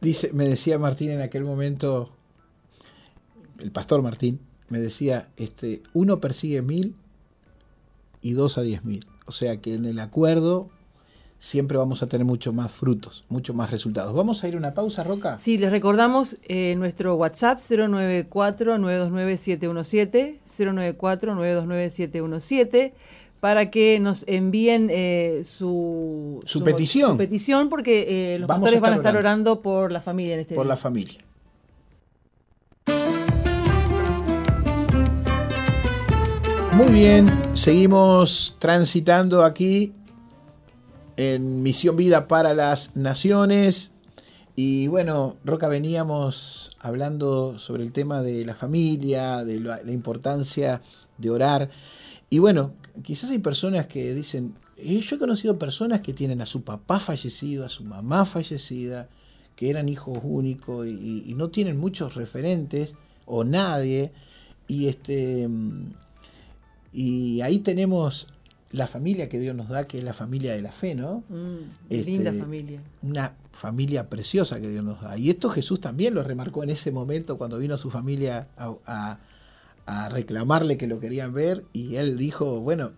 Dice, 0.00 0.32
me 0.32 0.48
decía 0.48 0.78
Martín 0.78 1.12
en 1.12 1.20
aquel 1.20 1.44
momento, 1.44 2.10
el 3.60 3.70
pastor 3.70 4.02
Martín, 4.02 4.40
me 4.68 4.80
decía, 4.80 5.28
este, 5.36 5.82
uno 5.92 6.18
persigue 6.20 6.62
mil 6.62 6.96
y 8.20 8.32
dos 8.32 8.58
a 8.58 8.62
diez 8.62 8.84
mil. 8.84 9.06
O 9.26 9.32
sea 9.32 9.60
que 9.60 9.74
en 9.74 9.84
el 9.84 10.00
acuerdo 10.00 10.70
siempre 11.38 11.76
vamos 11.76 12.02
a 12.02 12.08
tener 12.08 12.24
mucho 12.24 12.54
más 12.54 12.72
frutos, 12.72 13.24
mucho 13.28 13.52
más 13.52 13.70
resultados. 13.70 14.14
¿Vamos 14.14 14.42
a 14.42 14.48
ir 14.48 14.54
a 14.54 14.58
una 14.58 14.72
pausa, 14.72 15.04
Roca? 15.04 15.36
Sí, 15.38 15.58
les 15.58 15.70
recordamos 15.70 16.38
eh, 16.44 16.74
nuestro 16.76 17.16
WhatsApp 17.16 17.58
094-929-717, 17.58 20.38
094-929-717, 20.48 22.94
para 23.40 23.70
que 23.70 24.00
nos 24.00 24.24
envíen 24.26 24.88
eh, 24.90 25.42
su, 25.44 26.40
su, 26.46 26.64
petición. 26.64 27.10
Su 27.10 27.18
petición, 27.18 27.68
porque 27.68 28.34
eh, 28.34 28.38
los 28.38 28.48
pastores 28.48 28.80
van 28.80 28.94
a 28.94 28.96
estar 28.96 29.14
orando. 29.14 29.60
por 29.60 29.92
la 29.92 30.00
familia 30.00 30.32
en 30.34 30.40
este 30.40 30.54
Por 30.54 30.64
la 30.64 30.78
familia. 30.78 31.18
Muy 36.76 36.92
bien, 36.92 37.30
seguimos 37.52 38.56
transitando 38.58 39.44
aquí 39.44 39.92
en 41.16 41.62
Misión 41.62 41.96
Vida 41.96 42.26
para 42.26 42.52
las 42.52 42.96
Naciones. 42.96 43.92
Y 44.56 44.88
bueno, 44.88 45.36
Roca, 45.44 45.68
veníamos 45.68 46.76
hablando 46.80 47.60
sobre 47.60 47.84
el 47.84 47.92
tema 47.92 48.22
de 48.22 48.44
la 48.44 48.56
familia, 48.56 49.44
de 49.44 49.60
la, 49.60 49.80
importancia 49.92 50.82
de 51.16 51.30
orar. 51.30 51.70
Y 52.28 52.40
bueno, 52.40 52.74
quizás 53.04 53.30
hay 53.30 53.38
personas 53.38 53.86
que 53.86 54.12
dicen, 54.12 54.56
yo 54.76 55.14
he 55.14 55.18
conocido 55.20 55.56
personas 55.56 56.00
que 56.00 56.12
tienen 56.12 56.40
a 56.40 56.46
su 56.46 56.64
papá 56.64 56.98
fallecido, 56.98 57.64
a 57.64 57.68
su 57.68 57.84
mamá 57.84 58.24
fallecida, 58.24 59.08
que 59.54 59.70
eran 59.70 59.88
hijos 59.88 60.18
únicos 60.24 60.88
y, 60.88 61.34
no 61.36 61.50
tienen 61.50 61.78
muchos 61.78 62.16
referentes 62.16 62.96
o 63.26 63.44
nadie. 63.44 64.12
Y, 64.66 64.88
este, 64.88 65.48
y 66.94 67.40
ahí 67.40 67.58
tenemos 67.58 68.28
la 68.74 68.86
familia 68.86 69.28
que 69.28 69.38
Dios 69.38 69.54
nos 69.54 69.68
da, 69.68 69.84
que 69.84 69.98
es 69.98 70.04
la 70.04 70.14
familia 70.14 70.52
de 70.52 70.62
la 70.62 70.72
fe, 70.72 70.94
¿no? 70.94 71.22
Mm, 71.28 71.90
linda 71.90 72.30
este, 72.30 72.40
familia. 72.40 72.80
Una 73.02 73.34
familia 73.52 74.08
preciosa 74.08 74.60
que 74.60 74.68
Dios 74.68 74.84
nos 74.84 75.00
da. 75.00 75.16
Y 75.16 75.30
esto 75.30 75.48
Jesús 75.48 75.80
también 75.80 76.14
lo 76.14 76.22
remarcó 76.22 76.64
en 76.64 76.70
ese 76.70 76.90
momento 76.90 77.38
cuando 77.38 77.58
vino 77.58 77.76
su 77.76 77.90
familia 77.90 78.48
a, 78.56 79.18
reclamarle 80.10 80.78
que 80.78 80.86
lo 80.86 80.98
querían 80.98 81.34
ver 81.34 81.66
y 81.74 81.96
él 81.96 82.16
dijo, 82.16 82.60
bueno, 82.60 82.92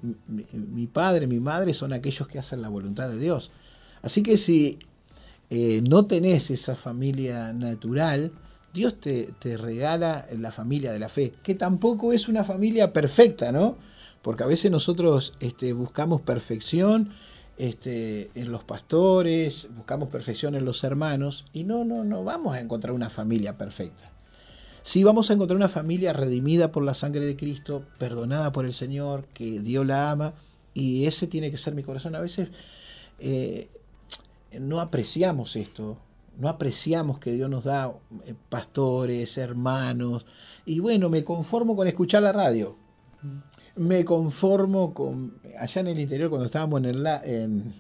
mi, 0.55 0.87
padre, 0.87 1.27
mi 1.27 1.41
madre 1.41 1.75
son 1.75 1.93
aquellos 1.93 2.29
que 2.29 2.39
hacen 2.39 2.63
la 2.63 2.69
voluntad 2.69 3.09
de 3.09 3.19
Dios. 3.19 3.51
Así 4.03 4.23
que 4.23 4.37
si 4.37 4.79
eh, 5.51 5.83
no 5.83 6.07
tenés 6.07 6.51
esa 6.53 6.77
familia 6.77 7.53
natural, 7.53 8.31
Dios 8.77 9.01
te, 9.01 9.57
regala 9.57 10.27
la 10.39 10.53
familia 10.53 10.93
de 10.93 10.99
la 10.99 11.09
fe, 11.09 11.33
que 11.43 11.55
tampoco 11.55 12.13
es 12.13 12.29
una 12.29 12.45
familia 12.45 12.93
perfecta, 12.93 13.51
¿no? 13.51 13.79
Porque 14.21 14.43
a 14.43 14.47
veces 14.47 14.71
nosotros 14.71 15.33
este, 15.41 15.73
buscamos 15.73 16.21
perfección 16.21 17.09
este, 17.57 18.31
en 18.35 18.53
los 18.53 18.65
pastores, 18.65 19.71
buscamos 19.75 20.11
perfección 20.11 20.55
en 20.55 20.67
los 20.67 20.85
hermanos, 20.85 21.47
y 21.55 21.65
no, 21.65 21.85
no, 21.85 22.05
no 22.05 22.23
vamos 22.23 22.55
a 22.55 22.61
encontrar 22.61 22.93
una 22.93 23.09
familia 23.09 23.57
perfecta. 23.57 24.13
Sí 24.83 25.03
vamos 25.03 25.31
a 25.31 25.33
encontrar 25.33 25.57
una 25.57 25.69
familia 25.69 26.13
redimida 26.13 26.71
por 26.71 26.85
la 26.85 26.93
sangre 26.93 27.25
de 27.25 27.35
Cristo, 27.35 27.83
perdonada 27.99 28.53
por 28.53 28.67
el 28.67 28.75
Señor, 28.75 29.25
que 29.33 29.61
Dios 29.61 29.87
la 29.87 30.11
ama, 30.11 30.35
y 30.75 31.07
ese 31.07 31.27
tiene 31.27 31.51
que 31.51 31.57
ser 31.57 31.75
mi 31.75 31.83
corazón. 31.83 32.15
A 32.15 32.21
veces 32.21 32.51
eh, 33.21 33.71
no 34.61 34.81
apreciamos 34.81 35.57
esto, 35.57 35.97
no 36.39 36.49
apreciamos 36.49 37.19
que 37.19 37.33
Dios 37.33 37.49
nos 37.51 37.65
da 37.65 37.93
eh, 38.25 38.35
pastores, 38.49 39.39
hermanos, 39.39 40.27
y 40.65 40.81
bueno, 40.81 41.09
me 41.09 41.25
conformo 41.25 41.77
con 41.77 41.87
escuchar 41.87 42.23
la 42.23 42.33
radio 42.33 42.77
me 43.77 44.05
conformo 44.05 44.93
con. 44.93 45.39
Allá 45.59 45.81
en 45.81 45.87
el 45.89 46.01
interior, 46.01 46.29
cuando 46.29 46.47
estábamos 46.47 46.81
en 46.81 46.85
el. 46.87 47.07
En, 47.25 47.73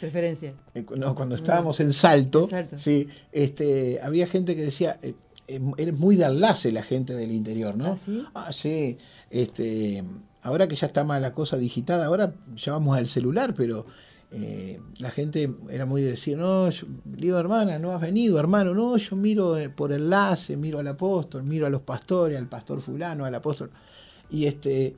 Preferencia. 0.00 0.54
Eh, 0.74 0.84
no, 0.96 1.14
cuando 1.14 1.34
estábamos 1.34 1.80
en 1.80 1.92
Salto, 1.92 2.48
Sí, 2.76 3.08
este, 3.32 4.00
había 4.02 4.26
gente 4.26 4.56
que 4.56 4.62
decía. 4.62 4.98
Eh, 5.02 5.14
em, 5.46 5.72
eres 5.76 5.98
muy 5.98 6.16
de 6.16 6.24
enlace 6.24 6.72
la 6.72 6.82
gente 6.82 7.14
del 7.14 7.32
interior, 7.32 7.76
¿no? 7.76 7.92
Ah, 7.92 7.96
sí. 8.02 8.24
Ah, 8.34 8.52
sí. 8.52 8.98
Este, 9.30 10.04
ahora 10.42 10.66
que 10.68 10.76
ya 10.76 10.86
está 10.86 11.04
más 11.04 11.20
la 11.20 11.32
cosa 11.32 11.56
digitada, 11.56 12.06
ahora 12.06 12.34
ya 12.54 12.72
vamos 12.72 12.96
al 12.96 13.06
celular, 13.06 13.54
pero 13.54 13.86
eh, 14.30 14.80
la 15.00 15.10
gente 15.10 15.50
era 15.70 15.86
muy 15.86 16.02
de 16.02 16.10
decir, 16.10 16.36
no, 16.36 16.68
yo, 16.70 17.38
hermana, 17.38 17.78
no 17.78 17.92
has 17.92 18.00
venido, 18.00 18.38
hermano, 18.38 18.74
no, 18.74 18.96
yo 18.96 19.16
miro 19.16 19.56
por 19.74 19.92
enlace, 19.92 20.56
miro 20.56 20.78
al 20.78 20.88
apóstol, 20.88 21.44
miro 21.44 21.66
a 21.66 21.70
los 21.70 21.82
pastores, 21.82 22.38
al 22.38 22.48
pastor 22.48 22.80
fulano, 22.80 23.24
al 23.24 23.34
apóstol. 23.34 23.70
Y 24.30 24.44
este, 24.44 24.94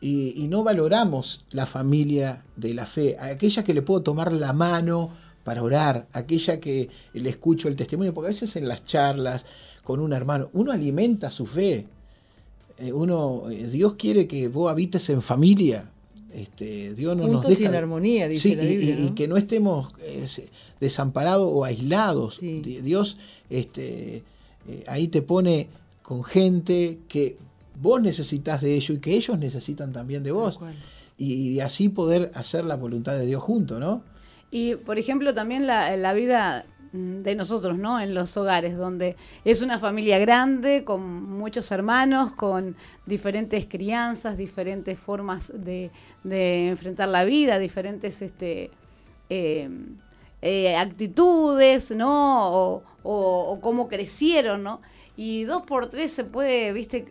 y, 0.00 0.46
no 0.48 0.64
valoramos 0.64 1.44
la 1.50 1.66
familia 1.66 2.42
de 2.56 2.72
la 2.72 2.86
fe, 2.86 3.16
aquella 3.20 3.62
que 3.62 3.74
le 3.74 3.82
puedo 3.82 4.02
tomar 4.02 4.32
la 4.32 4.52
mano 4.52 5.10
para 5.44 5.62
orar, 5.62 6.06
aquella 6.12 6.58
que 6.58 6.88
le 7.12 7.30
escucho 7.30 7.68
el 7.68 7.76
testimonio, 7.76 8.14
porque 8.14 8.28
a 8.28 8.30
veces 8.30 8.56
en 8.56 8.66
las 8.66 8.84
charlas 8.84 9.44
con 9.84 10.00
un 10.00 10.12
hermano, 10.12 10.48
uno 10.52 10.72
alimenta 10.72 11.30
su 11.30 11.46
fe. 11.46 11.86
Eh, 12.78 12.92
uno, 12.92 13.50
eh, 13.50 13.66
Dios 13.66 13.94
quiere 13.94 14.26
que 14.26 14.48
vos 14.48 14.70
habites 14.70 15.10
en 15.10 15.20
familia. 15.20 15.90
Este, 16.34 16.94
Dios 16.94 17.16
no 17.16 17.26
nos 17.26 17.46
deja. 17.46 17.68
en 17.68 17.74
armonía, 17.74 18.28
dice 18.28 18.56
la 18.56 18.64
Biblia, 18.64 18.98
y, 18.98 19.10
que 19.10 19.26
no 19.26 19.36
estemos 19.36 19.92
eh, 20.02 20.26
desamparados 20.80 21.50
o 21.52 21.64
aislados. 21.64 22.40
Dios 22.40 23.16
este, 23.48 24.22
ahí 24.86 25.08
te 25.08 25.22
pone 25.22 25.68
con 26.02 26.24
gente 26.24 26.98
que 27.08 27.36
vos 27.80 28.00
necesitas 28.00 28.60
de 28.60 28.74
ellos 28.74 28.98
y 28.98 29.00
que 29.00 29.14
ellos 29.14 29.38
necesitan 29.38 29.92
también 29.92 30.22
de 30.22 30.32
vos. 30.32 30.58
Y, 31.16 31.60
así 31.60 31.88
poder 31.88 32.30
hacer 32.34 32.64
la 32.64 32.76
voluntad 32.76 33.12
de 33.18 33.26
Dios 33.26 33.42
junto, 33.42 33.78
¿no? 33.78 34.02
Y, 34.50 34.76
por 34.76 34.98
ejemplo, 34.98 35.34
también 35.34 35.66
la, 35.66 35.96
la 35.96 36.12
vida 36.12 36.64
de 36.92 37.34
nosotros, 37.36 37.78
¿no? 37.78 38.00
En 38.00 38.14
los 38.14 38.36
hogares, 38.36 38.76
donde 38.76 39.16
es 39.44 39.62
una 39.62 39.78
familia 39.78 40.18
grande, 40.18 40.82
con 40.82 41.02
muchos 41.38 41.70
hermanos, 41.70 42.32
con 42.32 42.76
diferentes 43.06 43.66
crianzas, 43.66 44.36
diferentes 44.36 44.98
formas 44.98 45.52
de, 45.54 45.90
enfrentar 46.24 47.08
la 47.08 47.24
vida, 47.24 47.58
diferentes 47.58 48.22
este, 48.22 48.70
em, 49.28 49.98
eh, 50.42 50.76
actitudes, 50.76 51.92
¿no? 51.92 52.82
O, 53.02 53.58
cómo 53.60 53.88
crecieron, 53.88 54.62
¿no? 54.62 54.80
y 55.22 55.44
dos 55.44 55.64
por 55.66 55.90
tres 55.90 56.12
se 56.12 56.24
puede, 56.24 56.72
viste, 56.72 57.04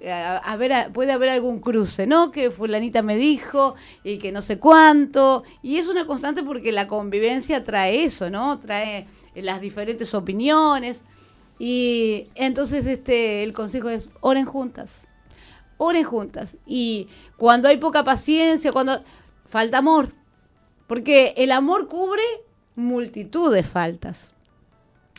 haber, 0.43 0.91
puede 0.91 1.11
haber 1.11 1.29
algún 1.29 1.59
cruce, 1.59 2.07
¿no? 2.07 2.31
Que 2.31 2.49
fulanita 2.49 3.03
me 3.03 3.15
dijo 3.17 3.75
y 4.03 4.17
que 4.17 4.31
no 4.31 4.41
sé 4.41 4.57
cuánto. 4.57 5.43
Y 5.61 5.77
es 5.77 5.87
una 5.87 6.07
constante 6.07 6.41
porque 6.41 6.71
la 6.71 6.87
convivencia 6.87 7.63
trae 7.63 8.03
eso, 8.03 8.31
¿no? 8.31 8.59
Trae 8.59 9.05
las 9.41 9.61
diferentes 9.61 10.13
opiniones. 10.13 11.01
Y 11.57 12.29
entonces 12.35 12.85
este, 12.85 13.43
el 13.43 13.53
consejo 13.53 13.89
es, 13.89 14.09
oren 14.21 14.45
juntas, 14.45 15.07
oren 15.77 16.03
juntas. 16.03 16.57
Y 16.65 17.07
cuando 17.37 17.67
hay 17.67 17.77
poca 17.77 18.03
paciencia, 18.03 18.71
cuando 18.71 19.03
falta 19.45 19.79
amor, 19.79 20.13
porque 20.87 21.33
el 21.37 21.51
amor 21.51 21.87
cubre 21.87 22.23
multitud 22.75 23.53
de 23.53 23.63
faltas. 23.63 24.33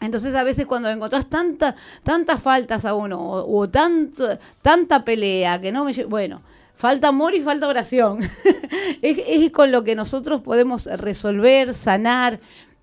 Entonces 0.01 0.35
a 0.35 0.43
veces 0.43 0.67
cuando 0.67 0.89
encontrás 0.89 1.29
tanta, 1.29 1.77
tantas 2.03 2.43
faltas 2.43 2.85
a 2.85 2.95
uno 2.95 3.21
o, 3.21 3.69
tanto, 3.69 4.39
tanta 4.63 5.05
pelea 5.05 5.61
que 5.61 5.71
no 5.71 5.85
me... 5.85 5.93
Bueno, 6.07 6.43
falta 6.75 7.09
amor 7.09 7.35
y 7.35 7.43
falta 7.43 7.69
oración. 7.69 8.21
es, 9.03 9.53
con 9.53 9.71
lo 9.71 9.85
que 9.85 9.95
nosotros 9.95 10.41
podemos 10.41 10.87
resolver, 10.87 11.75
sanar 11.75 12.41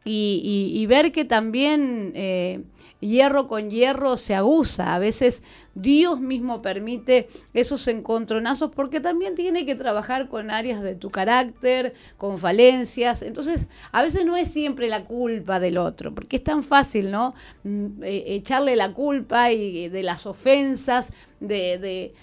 y, 0.08 0.86
ver 0.88 1.12
que 1.12 1.26
también... 1.26 2.12
Eh, 2.16 2.62
hierro 2.99 3.47
con 3.47 3.70
hierro 3.70 4.18
se 4.18 4.36
aguza. 4.36 4.95
A 4.95 4.99
veces 4.99 5.43
Dios 5.76 6.20
mismo 6.20 6.62
permite 6.62 7.28
esos 7.53 7.88
encontronazos 7.88 8.72
porque 8.72 8.99
también 8.99 9.36
tiene 9.36 9.66
que 9.66 9.76
trabajar 9.76 10.30
con 10.30 10.51
áreas 10.51 10.82
de 10.82 10.95
tu 10.95 11.10
carácter, 11.10 11.93
con 12.18 12.38
falencias. 12.38 13.22
Entonces, 13.22 13.68
a 13.91 14.01
veces 14.01 14.26
no 14.26 14.36
es 14.36 14.51
siempre 14.51 14.89
la 14.89 15.05
culpa 15.05 15.60
del 15.60 15.78
otro, 15.78 16.14
porque 16.14 16.38
es 16.38 16.43
tan 16.43 16.64
fácil, 16.64 17.12
¿no? 17.12 17.34
Mm, 17.64 18.03
eh, 18.03 18.24
echarle 18.28 18.76
la 18.76 18.93
culpa 18.93 19.51
y 19.51 19.89
de 19.89 20.03
las 20.03 20.26
ofensas, 20.26 21.12
de, 21.39 21.78
de 21.78 22.14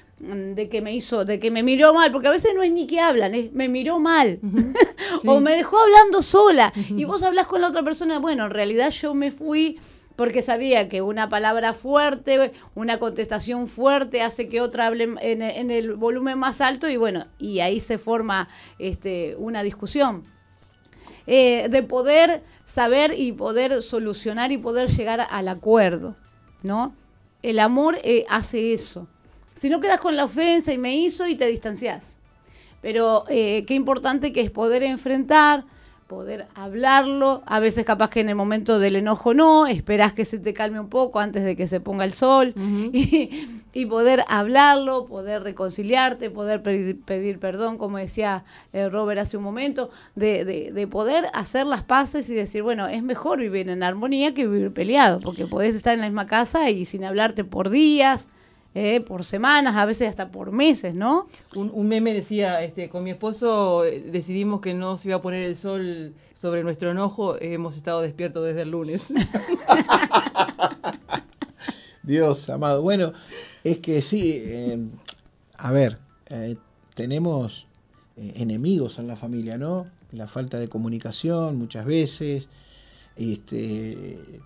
que 0.70 0.80
me 0.82 0.94
hizo, 0.94 1.24
de 1.24 1.38
que 1.38 1.50
me 1.50 1.62
miró 1.62 1.94
mal, 1.94 2.10
porque 2.12 2.28
a 2.28 2.32
veces 2.32 2.52
no 2.54 2.62
es 2.62 2.72
ni 2.72 2.86
que 2.86 3.00
hablan, 3.00 3.34
es 3.34 3.52
me 3.52 3.68
miró 3.68 3.98
mal, 3.98 4.40
o 5.26 5.40
me 5.40 5.56
dejó 5.56 5.78
hablando 5.78 6.22
sola, 6.22 6.72
y 6.88 7.04
vos 7.04 7.22
hablas 7.22 7.46
con 7.46 7.60
la 7.60 7.68
otra 7.68 7.82
persona, 7.82 8.18
bueno, 8.18 8.46
en 8.46 8.50
realidad 8.50 8.90
yo 8.90 9.14
me 9.14 9.30
fui 9.30 9.78
porque 10.16 10.42
sabía 10.42 10.88
que 10.88 11.02
una 11.02 11.28
palabra 11.28 11.74
fuerte, 11.74 12.52
una 12.74 12.98
contestación 12.98 13.66
fuerte 13.66 14.22
hace 14.22 14.48
que 14.48 14.60
otra 14.60 14.86
hable 14.86 15.14
en, 15.20 15.70
el 15.70 15.94
volumen 15.94 16.38
más 16.38 16.60
alto 16.60 16.88
y 16.88 16.96
bueno, 16.96 17.26
y 17.38 17.60
ahí 17.60 17.80
se 17.80 17.98
forma 17.98 18.48
este, 18.78 19.34
una 19.38 19.62
discusión. 19.62 20.24
Eh, 21.26 21.68
de 21.70 21.82
poder 21.82 22.42
saber 22.66 23.14
y 23.18 23.32
poder 23.32 23.82
solucionar 23.82 24.52
y 24.52 24.58
poder 24.58 24.90
llegar 24.90 25.26
al 25.30 25.48
acuerdo, 25.48 26.16
¿no? 26.62 26.94
El 27.42 27.58
amor 27.60 27.96
eh, 28.04 28.26
hace 28.28 28.74
eso. 28.74 29.08
Si 29.54 29.70
no 29.70 29.80
quedas 29.80 30.00
con 30.00 30.16
la 30.16 30.24
ofensa 30.24 30.72
y 30.72 30.78
me 30.78 30.96
hizo 30.96 31.26
y 31.26 31.36
te 31.36 31.46
distancias. 31.46 32.16
Pero 32.80 33.24
eh, 33.28 33.64
qué 33.66 33.74
importante 33.74 34.32
que 34.32 34.42
es 34.42 34.50
poder 34.50 34.82
enfrentar, 34.82 35.64
poder 36.06 36.46
hablarlo, 36.54 37.42
a 37.46 37.58
veces 37.60 37.84
capaz 37.84 38.10
que 38.10 38.20
en 38.20 38.28
el 38.28 38.34
momento 38.34 38.78
del 38.78 38.96
enojo 38.96 39.32
no, 39.32 39.66
esperás 39.66 40.12
que 40.12 40.24
se 40.24 40.38
te 40.38 40.52
calme 40.52 40.78
un 40.78 40.88
poco 40.88 41.18
antes 41.18 41.44
de 41.44 41.56
que 41.56 41.66
se 41.66 41.80
ponga 41.80 42.04
el 42.04 42.12
sol. 42.12 42.54
Y, 43.76 43.86
poder 43.86 44.22
hablarlo, 44.28 45.04
poder 45.06 45.42
reconciliarte, 45.42 46.30
poder 46.30 46.62
pedir, 46.62 47.40
perdón, 47.40 47.76
como 47.76 47.98
decía 47.98 48.44
eh, 48.72 48.88
Robert 48.88 49.20
hace 49.20 49.36
un 49.36 49.42
momento, 49.42 49.90
de, 50.14 50.44
de, 50.44 50.86
poder 50.86 51.26
hacer 51.34 51.66
las 51.66 51.82
paces 51.82 52.30
y 52.30 52.34
decir, 52.34 52.62
bueno, 52.62 52.86
es 52.86 53.02
mejor 53.02 53.40
vivir 53.40 53.68
en 53.68 53.82
armonía 53.82 54.32
que 54.32 54.46
vivir 54.46 54.72
peleado, 54.72 55.18
porque 55.18 55.48
podés 55.48 55.74
estar 55.74 55.92
en 55.92 56.02
la 56.02 56.06
misma 56.06 56.28
casa 56.28 56.70
y 56.70 56.84
sin 56.84 57.02
hablarte 57.02 57.42
por 57.42 57.68
días, 57.68 58.28
eh, 58.74 59.00
por 59.00 59.24
semanas, 59.24 59.76
a 59.76 59.86
veces 59.86 60.08
hasta 60.08 60.30
por 60.30 60.52
meses, 60.52 60.94
¿no? 60.94 61.28
Un, 61.54 61.88
meme 61.88 62.12
decía, 62.12 62.62
este, 62.62 62.88
con 62.88 63.04
mi 63.04 63.10
esposo 63.10 63.84
eh, 63.84 64.00
decidimos 64.00 64.60
que 64.60 64.74
no 64.74 64.96
se 64.96 65.08
iba 65.08 65.18
a 65.18 65.22
poner 65.22 65.44
el 65.44 65.56
sol 65.56 66.14
sobre 66.34 66.62
nuestro 66.62 66.90
enojo, 66.90 67.40
hemos 67.40 67.76
estado 67.76 68.00
despiertos 68.00 68.44
desde 68.44 68.62
el 68.62 68.70
lunes. 68.70 69.06
Dios 72.02 72.50
amado. 72.50 72.82
Bueno, 72.82 73.12
es 73.62 73.78
que 73.78 74.02
sí, 74.02 74.42
eh, 74.44 74.78
a 75.56 75.72
ver, 75.72 75.98
tenemos 76.94 77.66
eh, 78.16 78.34
enemigos 78.36 79.00
en 79.00 79.08
la 79.08 79.16
familia, 79.16 79.58
¿no? 79.58 79.88
La 80.12 80.28
falta 80.28 80.58
de 80.58 80.68
comunicación 80.68 81.58
muchas 81.58 81.84
veces, 81.84 82.48
este, 83.16 84.40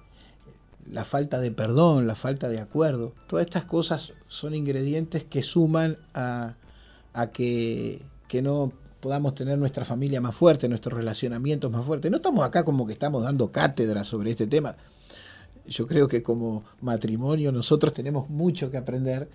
la 0.91 1.05
falta 1.05 1.41
de 1.41 1.51
perdón, 1.51 2.07
la 2.07 2.15
falta 2.15 2.49
de 2.49 2.61
acuerdo. 2.61 3.15
Todas 3.27 3.47
estas 3.47 3.65
cosas 3.65 4.15
son 4.27 4.55
ingredientes 4.55 5.25
que 5.25 5.43
suman 5.43 5.99
a, 6.15 6.55
que, 7.33 8.03
que 8.27 8.43
no 8.43 8.73
podamos 9.01 9.35
tener 9.35 9.59
nuestra 9.59 9.85
familia 9.85 10.21
más 10.21 10.35
fuerte, 10.35 10.69
nuestros 10.69 10.95
relacionamientos 10.95 11.71
más 11.71 11.85
fuertes. 11.85 12.11
No 12.11 12.17
estamos 12.17 12.45
acá 12.45 12.65
como 12.65 12.87
que 12.87 12.93
estamos 12.93 13.23
dando 13.23 13.53
cátedra 13.53 14.05
sobre 14.05 14.31
este 14.31 14.47
tema. 14.47 14.77
Yo 15.67 15.87
creo 15.87 16.09
que 16.09 16.23
como 16.23 16.65
matrimonio 16.81 17.53
nosotros 17.53 17.93
tenemos 17.93 18.31
mucho 18.31 18.71
que 18.71 18.79
aprender, 18.79 19.29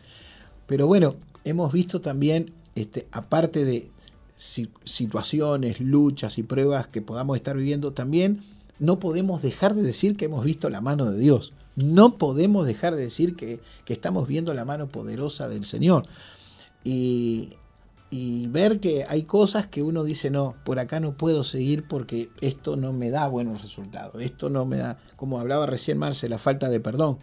pero 0.66 0.88
bueno, 0.88 1.16
hemos 1.43 1.72
visto 1.72 2.01
también, 2.01 2.54
este, 2.76 3.08
aparte 3.12 3.64
de 3.66 3.91
situaciones, 4.36 5.80
luchas 5.80 6.38
y 6.38 6.43
pruebas 6.43 6.88
que 6.88 7.01
podamos 7.01 7.36
estar 7.38 7.56
viviendo, 7.56 7.93
también 7.93 8.41
no 8.80 8.99
podemos 8.99 9.41
dejar 9.41 9.76
de 9.76 9.84
decir 9.84 10.17
que 10.17 10.26
hemos 10.26 10.43
visto 10.43 10.69
la 10.69 10.82
mano 10.82 11.11
de 11.11 11.19
Dios. 11.19 11.53
No 11.76 12.17
podemos 12.17 12.65
dejar 12.65 12.95
de 12.95 13.03
decir 13.03 13.36
que, 13.36 13.59
estamos 13.88 14.28
viendo 14.28 14.53
la 14.53 14.65
mano 14.65 14.88
poderosa 14.88 15.47
del 15.47 15.65
Señor. 15.65 16.05
Y 16.84 17.53
y 18.15 18.45
ver 18.45 18.80
que 18.80 19.07
hay 19.09 19.24
cosas 19.24 19.65
que 19.65 19.82
uno 19.82 20.03
dice, 20.03 20.30
no, 20.30 20.53
por 20.65 20.78
acá 20.78 20.99
no 20.99 21.17
puedo 21.17 21.41
seguir 21.41 21.88
porque 21.88 22.30
esto 22.41 22.76
no 22.76 22.93
me 22.93 23.09
da 23.09 23.28
buenos 23.28 23.63
resultados, 23.63 24.21
esto 24.21 24.51
no 24.51 24.67
me 24.67 24.78
da, 24.78 24.99
como 25.15 25.39
hablaba 25.39 25.65
recién 25.65 25.97
Marce, 25.97 26.30
la 26.30 26.38
falta 26.38 26.69
de 26.69 26.80
perdón, 26.80 27.17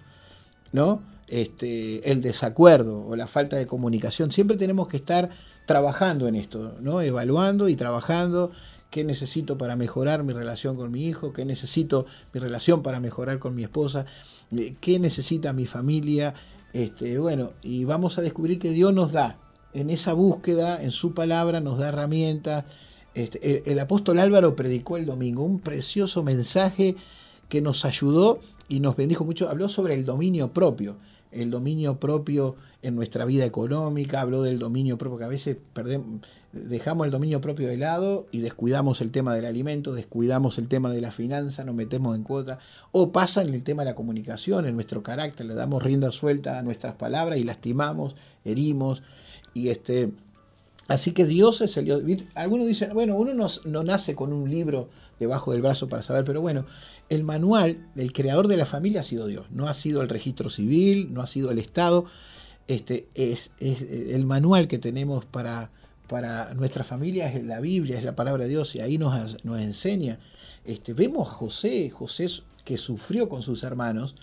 ¿no? 0.72 1.00
Este, 1.28 2.10
el 2.10 2.22
desacuerdo 2.22 3.06
o 3.06 3.14
la 3.14 3.28
falta 3.28 3.56
de 3.56 3.68
comunicación. 3.68 4.32
Siempre 4.32 4.56
tenemos 4.56 4.88
que 4.88 4.96
estar 4.96 5.30
trabajando 5.64 6.26
en 6.26 6.34
esto, 6.34 6.74
¿no? 6.80 7.00
Evaluando 7.00 7.68
y 7.68 7.76
trabajando 7.76 8.50
qué 8.90 9.04
necesito 9.04 9.56
para 9.56 9.76
mejorar 9.76 10.24
mi 10.24 10.32
relación 10.32 10.76
con 10.76 10.90
mi 10.90 11.06
hijo, 11.06 11.32
qué 11.32 11.44
necesito 11.44 12.06
mi 12.34 12.40
relación 12.40 12.82
para 12.82 13.00
mejorar 13.00 13.38
con 13.38 13.54
mi 13.54 13.62
esposa, 13.62 14.04
eh, 14.56 14.74
qué 14.80 14.98
necesita 14.98 15.52
mi 15.52 15.66
familia, 15.66 16.34
este, 16.72 17.18
bueno, 17.18 17.52
y 17.62 17.84
vamos 17.84 18.18
a 18.18 18.22
descubrir 18.22 18.58
que 18.58 18.70
Dios 18.70 18.94
nos 18.94 19.12
da 19.12 19.38
en 19.72 19.90
esa 19.90 20.12
búsqueda, 20.12 20.82
en 20.82 20.90
su 20.90 21.14
palabra, 21.14 21.60
nos 21.60 21.78
da 21.78 21.88
herramientas. 21.88 22.64
Este, 23.14 23.70
el, 23.70 23.78
apóstol 23.78 24.18
Álvaro 24.18 24.54
predicó 24.54 24.96
el 24.96 25.06
domingo 25.06 25.42
un 25.42 25.60
precioso 25.60 26.22
mensaje 26.22 26.96
que 27.48 27.60
nos 27.60 27.84
ayudó 27.84 28.40
y 28.68 28.80
nos 28.80 28.96
bendijo 28.96 29.24
mucho. 29.24 29.48
Habló 29.48 29.68
sobre 29.68 29.94
el 29.94 30.04
dominio 30.04 30.52
propio, 30.52 30.96
el 31.32 31.50
dominio 31.50 31.98
propio 31.98 32.56
en 32.82 32.94
nuestra 32.94 33.24
vida 33.24 33.44
económica, 33.44 34.20
habló 34.20 34.42
del 34.42 34.58
dominio 34.58 34.96
propio, 34.96 35.18
que 35.18 35.24
a 35.24 35.28
veces 35.28 35.56
perdemos, 35.72 36.20
dejamos 36.52 37.06
el 37.06 37.12
dominio 37.12 37.40
propio 37.40 37.68
de 37.68 37.76
lado 37.76 38.26
y 38.32 38.40
descuidamos 38.40 39.00
el 39.00 39.10
tema 39.12 39.34
del 39.34 39.44
alimento, 39.44 39.92
descuidamos 39.92 40.58
el 40.58 40.68
tema 40.68 40.90
de 40.90 41.00
la 41.00 41.12
finanza, 41.12 41.64
nos 41.64 41.74
metemos 41.74 42.16
en 42.16 42.24
cuota, 42.24 42.58
o 42.92 43.12
pasa 43.12 43.42
en 43.42 43.54
el 43.54 43.62
tema 43.62 43.82
de 43.82 43.90
la 43.90 43.94
comunicación, 43.94 44.66
en 44.66 44.74
nuestro 44.74 45.02
carácter, 45.02 45.46
le 45.46 45.54
damos 45.54 45.82
rienda 45.82 46.10
suelta 46.10 46.58
a 46.58 46.62
nuestras 46.62 46.94
palabras 46.94 47.38
y 47.38 47.44
lastimamos, 47.44 48.16
herimos. 48.44 49.02
Y 49.54 49.68
este, 49.68 50.12
así 50.88 51.12
que 51.12 51.24
Dios 51.24 51.60
es 51.60 51.76
el 51.76 51.84
Dios. 51.84 52.02
Algunos 52.34 52.66
dicen, 52.66 52.92
bueno, 52.94 53.16
uno 53.16 53.32
no, 53.32 53.46
no 53.64 53.84
nace 53.84 54.14
con 54.16 54.32
un 54.32 54.50
libro 54.50 54.88
debajo 55.20 55.52
del 55.52 55.62
brazo 55.62 55.88
para 55.88 56.02
saber, 56.02 56.24
pero 56.24 56.40
bueno, 56.40 56.66
el 57.10 57.22
manual, 57.22 57.86
el 57.94 58.12
creador 58.12 58.48
de 58.48 58.56
la 58.56 58.66
familia 58.66 59.00
ha 59.00 59.04
sido 59.04 59.26
Dios, 59.26 59.46
no 59.50 59.68
ha 59.68 59.74
sido 59.74 60.02
el 60.02 60.08
registro 60.08 60.50
civil, 60.50 61.12
no 61.12 61.20
ha 61.20 61.26
sido 61.26 61.50
el 61.50 61.58
Estado, 61.58 62.06
este, 62.66 63.06
es, 63.14 63.52
es 63.58 63.82
el 63.82 64.24
manual 64.26 64.66
que 64.66 64.78
tenemos 64.78 65.26
para, 65.26 65.70
para 66.10 66.52
nuestra 66.54 66.82
familia 66.82 67.32
es 67.32 67.46
la 67.46 67.60
Biblia, 67.60 67.96
es 67.96 68.04
la 68.04 68.16
palabra 68.16 68.42
de 68.42 68.50
Dios, 68.50 68.74
y 68.74 68.80
ahí 68.80 68.98
nos, 68.98 69.44
nos 69.44 69.60
enseña. 69.60 70.18
Este, 70.64 70.92
vemos 70.92 71.28
a 71.28 71.32
José, 71.32 71.88
José 71.90 72.26
que 72.64 72.76
sufrió 72.76 73.28
con 73.28 73.42
sus 73.42 73.62
hermanos, 73.62 74.16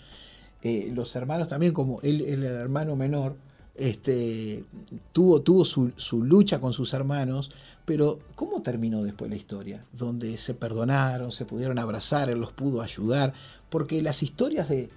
eh, 0.62 0.92
los 0.94 1.16
hermanos 1.16 1.48
también, 1.48 1.72
como 1.72 2.00
él, 2.02 2.20
él 2.20 2.44
el 2.44 2.54
hermano 2.54 2.94
menor, 2.94 3.36
este, 3.74 4.64
tuvo, 5.12 5.40
tuvo 5.40 5.64
su, 5.64 5.92
lucha 6.22 6.60
con 6.60 6.74
sus 6.74 6.92
hermanos, 6.92 7.50
pero 7.84 8.18
¿cómo 8.34 8.60
terminó 8.60 9.02
después 9.02 9.30
la 9.30 9.36
historia? 9.36 9.84
Donde 9.92 10.36
se 10.36 10.52
perdonaron, 10.52 11.32
se 11.32 11.46
pudieron 11.46 11.78
abrazar, 11.78 12.28
él 12.28 12.38
los 12.38 12.52
pudo 12.52 12.82
ayudar, 12.82 13.32
porque 13.70 14.02
las 14.02 14.22
historias 14.22 14.68
de, 14.68 14.90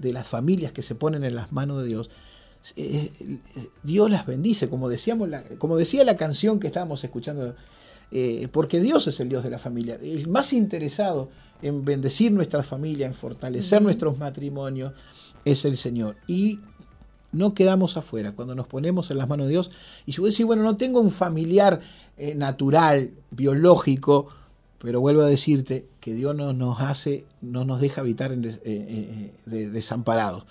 las 0.00 0.26
familias 0.26 0.72
que 0.72 0.82
se 0.82 0.96
ponen 0.96 1.24
en 1.24 1.34
las 1.34 1.52
manos 1.52 1.82
de 1.82 1.88
Dios, 1.88 2.10
eh, 2.76 3.12
eh, 3.20 3.38
Dios 3.82 4.10
las 4.10 4.26
bendice, 4.26 4.68
como, 4.68 4.88
decíamos 4.88 5.28
como 5.58 5.76
decía 5.76 6.04
la 6.04 6.16
canción 6.16 6.58
que 6.58 6.66
estábamos 6.66 7.02
escuchando, 7.04 7.54
eh, 8.10 8.48
porque 8.50 8.80
Dios 8.80 9.06
es 9.06 9.20
el 9.20 9.28
Dios 9.28 9.44
de 9.44 9.50
la 9.50 9.58
familia, 9.58 9.98
el 10.02 10.28
más 10.28 10.52
interesado 10.52 11.28
en 11.62 11.84
bendecir 11.84 12.32
nuestra 12.32 12.62
familia, 12.62 13.06
en 13.06 13.14
fortalecer 13.14 13.82
nuestros 13.82 14.18
matrimonios, 14.18 14.92
es 15.44 15.64
el 15.64 15.76
Señor. 15.76 16.16
Y 16.26 16.60
no 17.32 17.54
quedamos 17.54 17.96
afuera 17.96 18.32
cuando 18.32 18.54
nos 18.54 18.66
ponemos 18.66 19.10
en 19.10 19.18
las 19.18 19.28
manos 19.28 19.46
de 19.46 19.52
Dios. 19.52 19.70
Y 20.04 20.12
si 20.12 20.20
vos 20.20 20.30
decís, 20.30 20.46
bueno, 20.46 20.62
no 20.62 20.76
tengo 20.76 21.00
un 21.00 21.10
familiar 21.10 21.80
eh, 22.16 22.34
natural, 22.34 23.12
biológico, 23.30 24.28
pero 24.78 25.00
vuelvo 25.00 25.22
a 25.22 25.26
decirte 25.26 25.86
que 26.06 26.14
Dios 26.14 26.36
no 26.36 26.52
nos 26.52 26.80
hace, 26.82 27.26
no 27.40 27.64
nos 27.64 27.80
deja 27.80 28.00
habitar 28.00 28.30
en 28.30 28.44
eh, 28.44 28.54
eh, 28.64 29.32
desamparados. 29.44 30.44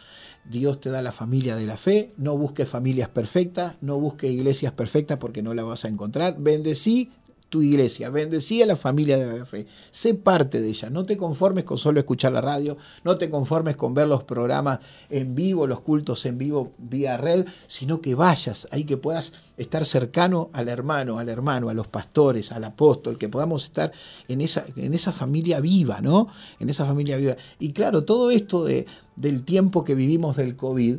Dios 0.44 0.82
te 0.82 0.90
da 0.90 1.02
la 1.02 1.14
familia 1.14 1.56
de 1.56 1.66
la 1.66 1.78
fe, 1.78 2.12
no 2.18 2.38
busques 2.38 2.68
familias 2.68 3.08
perfectas, 3.08 3.76
no 3.80 3.98
busques 3.98 4.30
iglesias 4.30 4.74
perfectas 4.74 5.18
porque 5.18 5.42
no 5.42 5.54
la 5.54 5.64
vas 5.64 5.86
a 5.86 5.88
encontrar. 5.88 6.36
Bendecí 6.38 7.10
tu 7.50 7.62
iglesia, 7.62 8.10
bendecí 8.10 8.62
a 8.62 8.66
la 8.66 8.76
familia 8.76 9.18
de 9.18 9.40
la 9.40 9.46
fe, 9.46 9.66
sé 9.92 10.14
parte 10.16 10.62
de 10.62 10.70
ella, 10.70 10.90
no 10.90 11.04
te 11.04 11.16
conformes 11.16 11.64
con 11.64 11.78
solo 11.78 12.00
escuchar 12.00 12.32
la 12.32 12.42
radio, 12.42 12.78
no 13.04 13.18
te 13.18 13.30
conformes 13.30 13.76
con 13.76 13.94
ver 13.94 14.08
los 14.08 14.24
programas 14.24 14.80
en 15.10 15.36
vivo, 15.36 15.68
los 15.68 15.82
cultos 15.82 16.26
en 16.26 16.38
vivo 16.38 16.74
vía 16.78 17.18
red, 17.18 17.46
sino 17.68 18.02
que 18.02 18.16
vayas 18.16 18.68
ahí 18.72 18.84
que 18.84 18.98
puedas 18.98 19.34
estar 19.58 19.86
cercano 19.86 20.50
al 20.54 20.70
hermano, 20.70 21.20
al 21.20 21.30
hermano, 21.30 21.70
a 21.70 21.74
los 21.74 21.88
pastores, 21.88 22.52
al 22.52 22.64
apóstol, 22.64 23.18
que 23.18 23.30
podamos 23.30 23.64
estar 23.64 23.92
en 24.28 24.42
esa, 24.42 24.66
en 24.76 24.94
esa 24.94 25.12
familia 25.12 25.60
viva, 25.60 26.02
¿no? 26.02 26.28
En 26.60 26.70
esa 26.70 26.86
familia 26.86 27.18
viva. 27.18 27.36
Y 27.60 27.72
claro, 27.72 28.04
todo 28.04 28.32
esto 28.32 28.66
de, 28.66 28.86
del 29.16 29.44
tiempo 29.44 29.84
que 29.84 29.96
vivimos 29.96 30.36
del 30.38 30.56
COVID, 30.56 30.98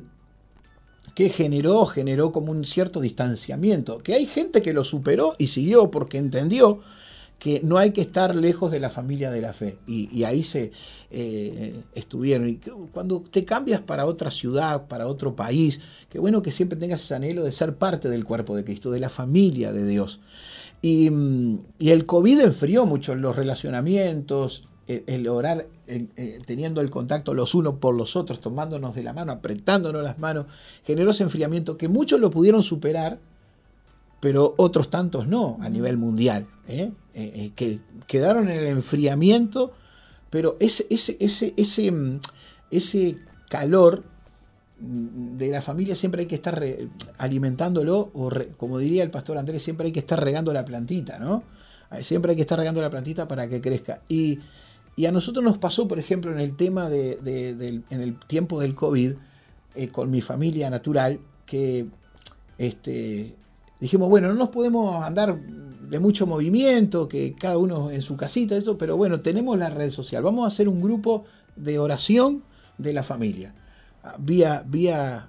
que 1.17 1.31
generó, 1.31 1.87
generó 1.87 2.31
como 2.31 2.53
un 2.53 2.67
cierto 2.67 3.01
distanciamiento, 3.01 3.97
que 4.01 4.13
hay 4.13 4.27
gente 4.27 4.61
que 4.61 4.75
lo 4.75 4.85
superó 4.85 5.35
y 5.39 5.47
siguió 5.47 5.91
porque 5.91 6.19
entendió 6.19 6.81
que 7.39 7.63
no 7.65 7.79
hay 7.79 7.93
que 7.93 8.03
estar 8.03 8.37
lejos 8.37 8.71
de 8.71 8.81
la 8.81 8.91
familia 8.91 9.31
de 9.31 9.41
la 9.41 9.55
fe. 9.55 9.79
Y, 9.87 10.25
ahí 10.25 10.43
se 10.43 10.73
eh, 11.11 11.75
estuvieron. 11.95 12.51
Y 12.51 12.57
cuando 12.93 13.23
te 13.23 13.47
cambias 13.47 13.81
para 13.81 14.05
otra 14.05 14.31
ciudad, 14.31 14.89
para 14.89 15.07
otro 15.07 15.35
país, 15.35 15.81
qué 16.11 16.19
bueno 16.19 16.43
que 16.43 16.53
siempre 16.53 16.79
tengas 16.79 17.03
ese 17.03 17.15
anhelo 17.15 17.45
de 17.45 17.53
ser 17.53 17.77
parte 17.77 18.11
del 18.11 18.25
cuerpo 18.25 18.55
de 18.55 18.65
Cristo, 18.65 18.91
de 18.91 19.01
la 19.01 19.09
familia 19.09 19.73
de 19.73 19.87
Dios. 19.87 20.21
Y, 20.83 21.09
mm, 21.09 21.61
y 21.79 21.91
el 21.93 22.05
COVID 22.05 22.41
enfrió 22.41 22.85
mucho 22.85 23.15
los 23.15 23.37
relacionamientos, 23.37 24.69
el, 24.89 25.29
orar 25.29 25.67
eh, 25.89 26.41
teniendo 26.47 26.81
el 26.81 26.91
contacto 26.91 27.35
los 27.35 27.55
unos 27.55 27.75
por 27.75 27.95
los 27.95 28.15
otros, 28.17 28.41
tomándonos 28.41 28.95
de 28.95 29.03
la 29.03 29.13
mano, 29.13 29.33
apretándonos 29.33 30.03
las 30.03 30.19
manos, 30.19 30.47
generó 30.85 31.11
ese 31.11 31.25
enfriamiento 31.25 31.77
que 31.77 31.89
muchos 31.89 32.21
lo 32.21 32.31
pudieron 32.31 32.63
superar, 32.63 33.19
pero 34.21 34.55
otros 34.57 34.89
tantos 34.89 35.27
no 35.27 35.59
a 35.61 35.69
nivel 35.69 35.97
mundial, 35.97 36.47
¿eh? 36.69 36.93
Eh, 37.15 37.53
que 37.57 37.81
quedaron 38.07 38.49
en 38.49 38.59
el 38.59 38.67
enfriamiento, 38.67 39.73
pero 40.31 40.57
ese, 40.61 40.87
ese, 40.91 41.17
ese, 41.19 41.55
ese, 41.57 41.91
mm, 41.91 42.21
ese 42.71 43.17
calor 43.49 44.05
mm, 44.81 45.37
de 45.37 45.49
la 45.49 45.63
familia 45.63 45.97
siempre 45.97 46.23
hay 46.23 46.27
que 46.27 46.35
estar 46.37 46.63
alimentándolo, 47.19 48.11
o 48.15 48.31
como 48.57 48.79
diría 48.79 49.03
el 49.03 49.11
pastor 49.11 49.39
Andrés, 49.39 49.63
siempre 49.63 49.87
hay 49.87 49.93
que 49.93 50.01
estar 50.01 50.23
regando 50.23 50.53
la 50.53 50.65
plantita, 50.65 51.19
¿no? 51.19 51.43
Siempre 52.03 52.31
hay 52.31 52.37
que 52.37 52.43
estar 52.43 52.59
regando 52.59 52.81
la 52.81 52.91
plantita 52.91 53.29
para 53.29 53.49
que 53.49 53.61
crezca. 53.61 54.03
Y 54.09 54.41
y 54.97 55.05
a 55.05 55.13
nosotros 55.13 55.45
nos 55.45 55.59
pasó, 55.59 55.87
por 55.87 55.99
ejemplo, 55.99 56.33
en 56.33 56.41
el 56.41 56.57
tema 56.57 56.89
de, 56.89 57.19
en 57.91 58.01
el 58.01 58.19
tiempo 58.19 58.61
del 58.61 58.75
COVID, 58.75 59.13
eh, 59.75 59.89
con 59.89 60.11
mi 60.11 60.23
familia 60.23 60.71
natural, 60.71 61.21
que 61.45 61.87
este, 62.57 63.37
dijimos, 63.79 64.09
bueno, 64.09 64.29
no 64.29 64.35
nos 64.35 64.49
podemos 64.49 65.05
andar 65.05 65.39
de 65.39 65.99
mucho 66.01 66.27
movimiento, 66.27 67.09
que 67.09 67.35
cada 67.35 67.59
uno 67.59 67.91
en 67.91 68.01
su 68.01 68.17
casita, 68.17 68.57
eso, 68.57 68.79
pero 68.79 68.97
bueno, 68.97 69.21
tenemos 69.21 69.59
la 69.59 69.69
red 69.69 69.91
social. 69.91 70.23
Vamos 70.23 70.45
a 70.45 70.49
hacer 70.49 70.67
un 70.67 70.81
grupo 70.81 71.25
de 71.57 71.79
oración 71.79 72.43
de 72.79 72.95
la 72.95 73.03
familia, 73.03 73.55
vía, 74.19 74.65
vía, 74.67 75.29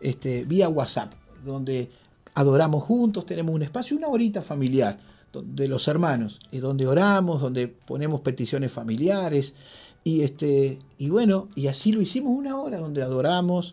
este, 0.00 0.44
vía 0.44 0.68
WhatsApp, 0.68 1.12
donde 1.44 1.90
adoramos 2.34 2.82
juntos, 2.82 3.24
tenemos 3.24 3.54
un 3.54 3.62
espacio, 3.62 3.96
una 3.96 4.08
horita 4.08 4.42
familiar 4.42 4.98
de 5.42 5.68
los 5.68 5.88
hermanos, 5.88 6.38
y 6.50 6.58
donde 6.58 6.86
oramos, 6.86 7.40
donde 7.40 7.68
ponemos 7.68 8.20
peticiones 8.20 8.72
familiares, 8.72 9.54
y, 10.04 10.22
este, 10.22 10.78
y 10.98 11.10
bueno, 11.10 11.48
y 11.54 11.66
así 11.66 11.92
lo 11.92 12.00
hicimos 12.00 12.32
una 12.36 12.60
hora, 12.60 12.78
donde 12.78 13.02
adoramos, 13.02 13.72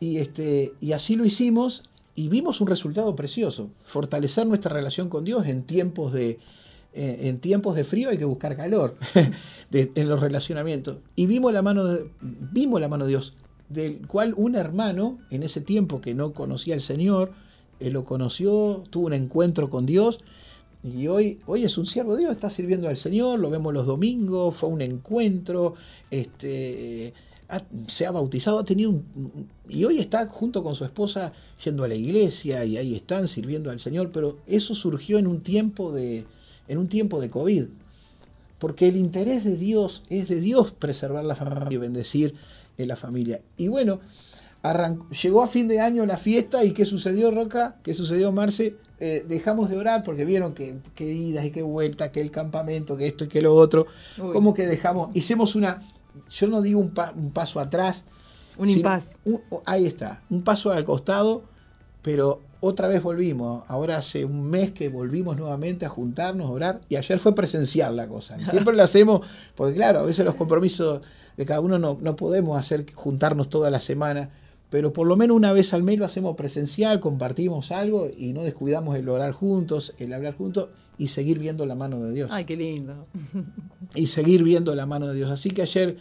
y, 0.00 0.18
este, 0.18 0.72
y 0.80 0.92
así 0.92 1.16
lo 1.16 1.24
hicimos, 1.24 1.82
y 2.14 2.28
vimos 2.28 2.60
un 2.60 2.68
resultado 2.68 3.14
precioso, 3.16 3.70
fortalecer 3.82 4.46
nuestra 4.46 4.72
relación 4.72 5.08
con 5.08 5.24
Dios 5.24 5.46
en 5.46 5.64
tiempos 5.64 6.12
de, 6.12 6.38
eh, 6.94 7.28
en 7.28 7.38
tiempos 7.38 7.76
de 7.76 7.84
frío 7.84 8.10
hay 8.10 8.18
que 8.18 8.24
buscar 8.24 8.56
calor 8.56 8.96
en 9.72 10.08
los 10.08 10.20
relacionamientos. 10.20 10.96
Y 11.14 11.26
vimos 11.26 11.52
la, 11.52 11.62
mano 11.62 11.84
de, 11.84 12.10
vimos 12.20 12.80
la 12.80 12.88
mano 12.88 13.04
de 13.04 13.10
Dios, 13.10 13.34
del 13.68 14.06
cual 14.06 14.34
un 14.36 14.56
hermano, 14.56 15.18
en 15.30 15.42
ese 15.42 15.60
tiempo 15.60 16.00
que 16.00 16.14
no 16.14 16.32
conocía 16.32 16.74
al 16.74 16.80
Señor, 16.80 17.32
él 17.78 17.92
lo 17.92 18.04
conoció, 18.04 18.82
tuvo 18.90 19.06
un 19.06 19.12
encuentro 19.12 19.70
con 19.70 19.86
Dios 19.86 20.18
y 20.82 21.08
hoy, 21.08 21.40
hoy 21.46 21.64
es 21.64 21.76
un 21.76 21.86
siervo 21.86 22.14
de 22.14 22.22
Dios, 22.22 22.32
está 22.32 22.50
sirviendo 22.50 22.88
al 22.88 22.96
Señor, 22.96 23.38
lo 23.40 23.50
vemos 23.50 23.74
los 23.74 23.86
domingos, 23.86 24.56
fue 24.56 24.68
un 24.68 24.80
encuentro, 24.80 25.74
este, 26.10 27.12
se 27.86 28.06
ha 28.06 28.10
bautizado, 28.10 28.58
ha 28.58 28.64
tenido 28.64 28.90
un, 28.90 29.48
y 29.68 29.84
hoy 29.84 29.98
está 29.98 30.28
junto 30.28 30.62
con 30.62 30.74
su 30.74 30.84
esposa 30.84 31.32
yendo 31.64 31.84
a 31.84 31.88
la 31.88 31.94
iglesia 31.94 32.64
y 32.64 32.76
ahí 32.76 32.94
están 32.94 33.26
sirviendo 33.26 33.70
al 33.70 33.80
Señor, 33.80 34.12
pero 34.12 34.38
eso 34.46 34.74
surgió 34.74 35.18
en 35.18 35.26
un 35.26 35.40
tiempo 35.40 35.92
de, 35.92 36.26
en 36.68 36.78
un 36.78 36.88
tiempo 36.88 37.20
de 37.20 37.30
COVID. 37.30 37.66
Porque 38.58 38.88
el 38.88 38.96
interés 38.96 39.44
de 39.44 39.56
Dios 39.56 40.02
es 40.10 40.28
de 40.28 40.40
Dios 40.40 40.72
preservar 40.72 41.24
la 41.24 41.36
familia 41.36 41.68
y 41.70 41.76
bendecir 41.76 42.34
en 42.76 42.88
la 42.88 42.96
familia. 42.96 43.40
Y 43.56 43.68
bueno, 43.68 44.00
llegó 45.22 45.42
a 45.42 45.46
fin 45.46 45.68
de 45.68 45.80
año 45.80 46.04
la 46.06 46.16
fiesta 46.16 46.64
y 46.64 46.72
¿qué 46.72 46.84
sucedió, 46.84 47.30
Roca? 47.30 47.76
¿Qué 47.84 47.94
sucedió, 47.94 48.32
Marce? 48.32 48.74
Eh, 49.00 49.24
dejamos 49.28 49.70
de 49.70 49.76
orar 49.76 50.02
porque 50.02 50.24
vieron 50.24 50.54
que, 50.54 50.74
que, 50.96 51.04
idas 51.04 51.44
y 51.44 51.52
qué 51.52 51.62
vueltas, 51.62 52.10
que 52.10 52.20
el 52.20 52.32
campamento, 52.32 52.96
que 52.96 53.06
esto 53.06 53.24
y 53.24 53.28
que 53.28 53.40
lo 53.40 53.54
otro. 53.54 53.86
Como 54.16 54.54
que 54.54 54.66
dejamos, 54.66 55.10
hicimos 55.14 55.54
una, 55.54 55.80
yo 56.30 56.46
no 56.48 56.62
digo 56.62 56.80
un, 56.80 56.90
paso 57.30 57.60
atrás. 57.60 58.04
Un 58.56 58.68
impas. 58.68 59.16
ahí 59.66 59.86
está, 59.86 60.22
un 60.30 60.42
paso 60.42 60.72
al 60.72 60.84
costado, 60.84 61.44
pero 62.02 62.40
otra 62.60 62.88
vez 62.88 63.00
volvimos. 63.00 63.62
Ahora 63.68 63.98
hace 63.98 64.24
un 64.24 64.50
mes 64.50 64.72
que 64.72 64.88
volvimos 64.88 65.36
nuevamente 65.38 65.86
a 65.86 65.88
juntarnos, 65.88 66.48
a 66.48 66.50
orar, 66.50 66.80
y 66.88 66.96
ayer 66.96 67.20
fue 67.20 67.36
presencial 67.36 67.94
la 67.94 68.08
cosa. 68.08 68.36
Siempre 68.50 68.74
lo 68.74 68.82
hacemos, 68.82 69.26
porque 69.54 69.74
claro, 69.74 70.00
a 70.00 70.02
veces 70.02 70.24
los 70.24 70.34
compromisos 70.34 71.02
de 71.36 71.46
cada 71.46 71.60
uno 71.60 71.78
no, 71.78 71.98
no 72.00 72.16
podemos 72.16 72.58
hacer 72.58 72.84
juntarnos 72.94 73.48
toda 73.48 73.70
la 73.70 73.78
semana, 73.78 74.30
pero 74.70 74.92
por 74.92 75.06
lo 75.06 75.16
menos 75.16 75.36
una 75.36 75.52
vez 75.52 75.72
al 75.72 75.82
mes 75.82 75.98
lo 75.98 76.04
hacemos 76.04 76.36
presencial, 76.36 77.00
compartimos 77.00 77.72
algo 77.72 78.08
y 78.14 78.32
no 78.32 78.42
descuidamos 78.42 78.96
el 78.96 79.08
orar 79.08 79.32
juntos, 79.32 79.94
el 79.98 80.12
hablar 80.12 80.36
juntos 80.36 80.68
y 80.98 81.08
seguir 81.08 81.38
viendo 81.38 81.64
la 81.64 81.74
mano 81.74 82.00
de 82.00 82.12
Dios. 82.12 82.30
Ay, 82.32 82.44
qué 82.44 82.56
lindo. 82.56 83.06
Y 83.94 84.08
seguir 84.08 84.42
viendo 84.42 84.74
la 84.74 84.84
mano 84.84 85.06
de 85.06 85.14
Dios. 85.14 85.30
Así 85.30 85.50
que 85.50 85.62
ayer 85.62 85.96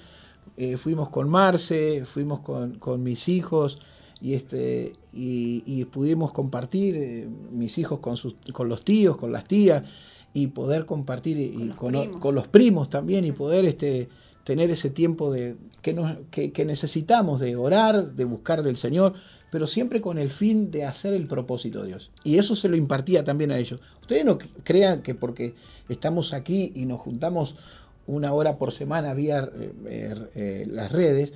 eh, 0.58 0.76
fuimos 0.76 1.10
con 1.10 1.30
Marce, 1.30 2.04
fuimos 2.06 2.42
con, 2.42 3.04
mis 3.04 3.30
hijos 3.30 3.78
y, 4.20 4.34
este, 4.34 4.94
y, 5.14 5.86
pudimos 5.86 6.34
compartir, 6.34 6.96
eh, 6.98 7.30
mis 7.52 7.78
hijos 7.78 8.00
con, 8.00 8.18
sus, 8.18 8.36
con 8.52 8.68
los 8.68 8.84
tíos, 8.84 9.18
con 9.18 9.32
las 9.32 9.46
tías, 9.46 9.84
y 10.34 10.48
poder 10.48 10.86
compartir 10.86 11.38
y, 11.38 11.70
con, 11.70 11.94
los, 11.94 12.48
primos 12.48 12.90
también 12.90 13.24
y 13.24 13.32
poder 13.32 13.66
este, 13.66 14.10
tener 14.44 14.70
ese 14.72 14.90
tiempo 14.90 15.32
de, 15.32 15.56
que, 16.32 16.66
necesitamos 16.66 17.40
de 17.40 17.56
orar, 17.56 18.14
de 18.14 18.26
buscar 18.26 18.64
del 18.64 18.78
Señor, 18.78 19.14
pero 19.52 19.68
siempre 19.68 20.02
con 20.02 20.18
el 20.18 20.32
fin 20.32 20.72
de 20.72 20.86
hacer 20.86 21.14
el 21.14 21.28
propósito 21.28 21.82
de 21.82 21.90
Dios. 21.90 22.12
Y 22.24 22.38
eso 22.38 22.56
se 22.56 22.70
lo 22.70 22.76
impartía 22.76 23.24
también 23.24 23.52
a 23.52 23.58
ellos. 23.58 23.82
Ustedes 24.02 24.26
no 24.26 24.38
crean 24.64 25.02
que 25.02 25.16
porque 25.16 25.56
estamos 25.90 26.34
aquí 26.34 26.72
y 26.76 26.86
nos 26.86 27.00
juntamos 27.00 27.56
una 28.06 28.34
hora 28.34 28.58
por 28.58 28.72
semana 28.72 29.14
vía 29.14 29.50
eh, 29.86 30.16
eh, 30.36 30.66
las 30.68 30.92
redes, 30.92 31.34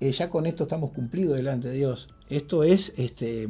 eh, 0.00 0.10
ya 0.10 0.28
con 0.28 0.46
esto 0.46 0.64
estamos 0.64 0.90
cumplidos 0.90 1.36
delante 1.36 1.68
de 1.68 1.74
Dios. 1.74 2.08
Esto 2.28 2.64
es, 2.64 2.92
este, 2.96 3.46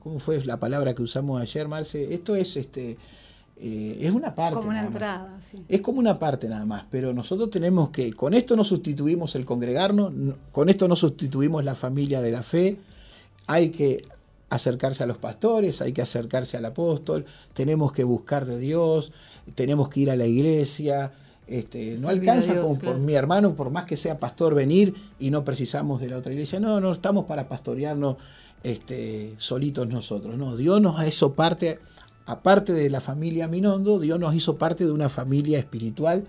¿cómo 0.00 0.18
fue 0.18 0.44
la 0.44 0.58
palabra 0.58 0.94
que 0.94 1.02
usamos 1.02 1.40
ayer, 1.40 1.68
Marce? 1.68 2.12
Esto 2.12 2.34
es, 2.36 2.56
este, 2.56 2.98
es 3.56 4.12
una 4.12 4.34
parte. 4.34 4.56
Como 4.56 4.68
una 4.68 4.84
entrada, 4.84 5.40
sí. 5.40 5.64
Es 5.68 5.80
como 5.80 5.98
una 5.98 6.18
parte 6.18 6.48
nada 6.48 6.64
más, 6.64 6.84
pero 6.90 7.12
nosotros 7.12 7.50
tenemos 7.50 7.90
que, 7.90 8.12
con 8.12 8.34
esto 8.34 8.56
no 8.56 8.64
sustituimos 8.64 9.34
el 9.36 9.44
congregarnos, 9.44 10.12
con 10.52 10.68
esto 10.68 10.88
no 10.88 10.96
sustituimos 10.96 11.64
la 11.64 11.74
familia 11.74 12.20
de 12.20 12.32
la 12.32 12.42
fe, 12.42 12.78
hay 13.46 13.70
que 13.70 14.02
acercarse 14.50 15.02
a 15.02 15.06
los 15.06 15.18
pastores, 15.18 15.80
hay 15.82 15.92
que 15.92 16.02
acercarse 16.02 16.56
al 16.56 16.64
apóstol, 16.64 17.24
tenemos 17.52 17.92
que 17.92 18.04
buscar 18.04 18.44
de 18.46 18.58
Dios, 18.58 19.12
tenemos 19.54 19.88
que 19.88 20.00
ir 20.00 20.10
a 20.10 20.16
la 20.16 20.26
iglesia. 20.26 21.12
Este, 21.46 21.98
no 21.98 22.08
alcanza 22.08 22.58
como 22.58 22.78
por 22.78 22.98
mi 22.98 23.12
hermano, 23.14 23.54
por 23.54 23.70
más 23.70 23.84
que 23.84 23.98
sea 23.98 24.18
pastor, 24.18 24.54
venir 24.54 24.94
y 25.18 25.30
no 25.30 25.44
precisamos 25.44 26.00
de 26.00 26.08
la 26.08 26.18
otra 26.18 26.32
iglesia. 26.32 26.58
No, 26.58 26.80
no 26.80 26.92
estamos 26.92 27.26
para 27.26 27.48
pastorearnos 27.48 28.16
este, 28.62 29.34
solitos 29.36 29.88
nosotros. 29.88 30.36
No, 30.36 30.56
Dios 30.56 30.80
nos 30.80 31.06
hizo 31.06 31.34
parte, 31.34 31.80
aparte 32.26 32.72
de 32.72 32.90
la 32.90 33.00
familia 33.00 33.48
Minondo, 33.48 33.98
Dios 33.98 34.18
nos 34.18 34.34
hizo 34.34 34.56
parte 34.56 34.84
de 34.84 34.92
una 34.92 35.08
familia 35.08 35.58
espiritual 35.58 36.24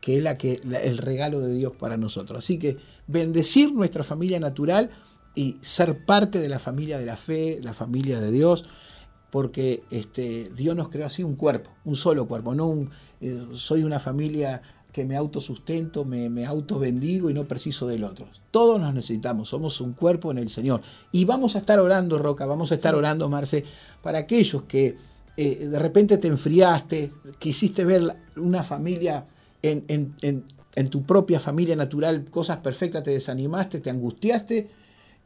que 0.00 0.16
es 0.16 0.22
la 0.22 0.38
que, 0.38 0.60
el 0.82 0.98
regalo 0.98 1.40
de 1.40 1.52
Dios 1.54 1.72
para 1.76 1.96
nosotros. 1.96 2.44
Así 2.44 2.58
que 2.58 2.76
bendecir 3.06 3.72
nuestra 3.72 4.04
familia 4.04 4.38
natural 4.38 4.90
y 5.34 5.56
ser 5.60 6.04
parte 6.04 6.38
de 6.40 6.48
la 6.48 6.58
familia 6.58 6.98
de 6.98 7.06
la 7.06 7.16
fe, 7.16 7.60
la 7.62 7.72
familia 7.72 8.20
de 8.20 8.30
Dios, 8.30 8.64
porque 9.30 9.82
este, 9.90 10.50
Dios 10.54 10.74
nos 10.76 10.88
creó 10.88 11.06
así 11.06 11.22
un 11.22 11.36
cuerpo, 11.36 11.70
un 11.84 11.96
solo 11.96 12.26
cuerpo, 12.26 12.54
no 12.54 12.66
un, 12.66 12.90
eh, 13.20 13.46
soy 13.54 13.82
una 13.82 14.00
familia 14.00 14.62
que 14.92 15.04
me 15.04 15.16
autosustento, 15.16 16.04
me, 16.04 16.30
me 16.30 16.46
auto 16.46 16.78
bendigo 16.78 17.28
y 17.28 17.34
no 17.34 17.46
preciso 17.46 17.86
del 17.86 18.04
otro. 18.04 18.26
Todos 18.50 18.80
nos 18.80 18.94
necesitamos, 18.94 19.50
somos 19.50 19.80
un 19.80 19.92
cuerpo 19.92 20.30
en 20.30 20.38
el 20.38 20.48
Señor. 20.48 20.80
Y 21.12 21.24
vamos 21.24 21.56
a 21.56 21.58
estar 21.58 21.78
orando, 21.78 22.18
Roca, 22.18 22.46
vamos 22.46 22.72
a 22.72 22.74
estar 22.74 22.94
orando, 22.94 23.28
Marce, 23.28 23.64
para 24.02 24.18
aquellos 24.18 24.62
que 24.62 24.96
eh, 25.40 25.68
de 25.68 25.78
repente 25.78 26.18
te 26.18 26.26
enfriaste, 26.26 27.12
quisiste 27.38 27.84
ver 27.84 28.02
una 28.34 28.64
familia 28.64 29.24
en, 29.62 29.84
tu 30.90 31.04
propia 31.04 31.38
familia 31.38 31.76
natural, 31.76 32.24
cosas 32.24 32.56
perfectas, 32.56 33.04
te 33.04 33.12
desanimaste, 33.12 33.78
te 33.78 33.88
angustiaste 33.88 34.68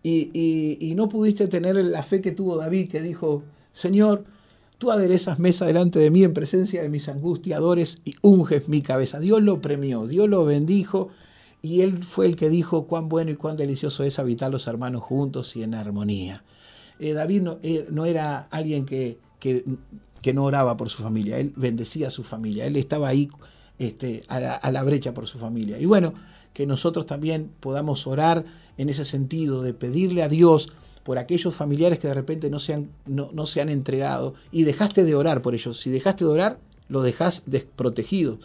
y, 0.03 0.93
no 0.95 1.09
pudiste 1.09 1.49
tener 1.49 1.77
la 1.77 2.03
fe 2.03 2.21
que 2.21 2.33
tuvo 2.33 2.59
David, 2.59 2.91
que 2.91 3.01
dijo, 3.01 3.43
Señor, 3.73 4.27
tú 4.77 4.91
aderezas 4.91 5.39
mesa 5.39 5.65
delante 5.65 5.99
de 5.99 6.11
mí 6.11 6.25
en 6.25 6.35
presencia 6.35 6.83
de 6.83 6.91
mis 6.91 7.09
angustiadores 7.09 7.97
y 8.05 8.15
unges 8.21 8.69
mi 8.69 8.83
cabeza. 8.83 9.19
Dios 9.19 9.41
lo 9.41 9.63
premió, 9.63 10.07
Dios 10.07 10.29
lo 10.29 10.45
bendijo 10.45 11.09
y 11.63 11.81
él 11.81 12.05
fue 12.05 12.27
el 12.27 12.37
que 12.37 12.51
dijo 12.51 12.87
cuán 12.87 13.09
bueno 13.09 13.31
y 13.31 13.37
cuán 13.37 13.57
delicioso 13.57 14.05
es 14.05 14.19
habitar 14.19 14.51
los 14.51 14.67
hermanos 14.67 15.03
juntos 15.03 15.57
y 15.57 15.63
en 15.63 15.73
armonía. 15.73 16.45
Eh, 16.99 17.15
David 17.15 17.49
eh, 17.63 17.87
no, 17.91 18.05
era 18.05 18.41
alguien 18.51 18.85
que, 18.85 19.19
que, 19.43 20.33
no 20.33 20.45
oraba 20.45 20.77
por 20.77 20.89
su 20.89 21.03
familia, 21.03 21.39
él 21.39 21.53
bendecía 21.57 22.07
a 22.07 22.11
su 22.11 22.23
familia, 22.23 22.65
él 22.65 22.77
estaba 22.77 23.09
ahí 23.09 23.29
este, 23.79 24.21
a, 24.29 24.39
la, 24.39 24.61
la 24.71 24.83
brecha 24.85 25.13
por 25.13 25.27
su 25.27 25.39
familia. 25.39 25.81
Y 25.81 25.87
bueno, 25.87 26.15
que 26.53 26.65
nosotros 26.65 27.07
también 27.07 27.51
podamos 27.59 28.07
orar 28.07 28.45
en 28.79 28.89
ese 28.89 29.05
sentido, 29.05 29.63
de 29.63 29.75
pedirle 29.75 30.23
a 30.23 30.29
Dios 30.29 30.69
por 31.03 31.19
aquellos 31.19 31.55
familiares 31.55 31.99
que 31.99 32.07
de 32.07 32.15
repente 32.15 32.51
no 32.51 32.61
se 32.61 32.75
han, 32.75 33.69
entregado 33.69 34.35
y 34.53 34.63
dejaste 34.63 35.03
de 35.03 35.17
orar 35.17 35.43
por 35.43 35.55
ellos. 35.55 35.79
Si 35.79 35.91
dejaste 35.91 36.25
de 36.25 36.31
orar, 36.31 36.59
lo 36.89 37.03
dejas 37.03 37.43
desprotegido. 37.47 38.39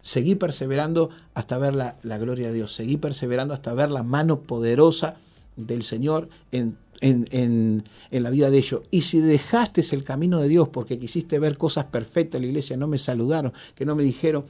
Seguí 0.00 0.34
perseverando 0.34 1.10
hasta 1.34 1.58
ver 1.58 1.74
la, 1.74 1.96
gloria 2.18 2.48
de 2.48 2.54
Dios. 2.54 2.74
Seguí 2.74 2.96
perseverando 2.96 3.52
hasta 3.52 3.74
ver 3.74 3.90
la 3.90 4.02
mano 4.02 4.40
poderosa 4.40 5.16
del 5.56 5.82
Señor 5.82 6.30
en, 6.52 6.78
en, 7.00 7.82
la 8.10 8.30
vida 8.30 8.50
de 8.50 8.58
ellos. 8.58 8.82
Y 8.90 9.02
si 9.02 9.20
dejaste 9.20 9.82
el 9.92 10.04
camino 10.04 10.38
de 10.38 10.48
Dios 10.48 10.68
porque 10.68 10.98
quisiste 10.98 11.38
ver 11.38 11.56
cosas 11.56 11.86
perfectas 11.86 12.38
en 12.38 12.42
la 12.42 12.48
iglesia, 12.48 12.76
no 12.76 12.86
me 12.86 12.98
saludaron, 12.98 13.52
que 13.74 13.84
no 13.84 13.94
me 13.94 14.02
dijeron, 14.02 14.44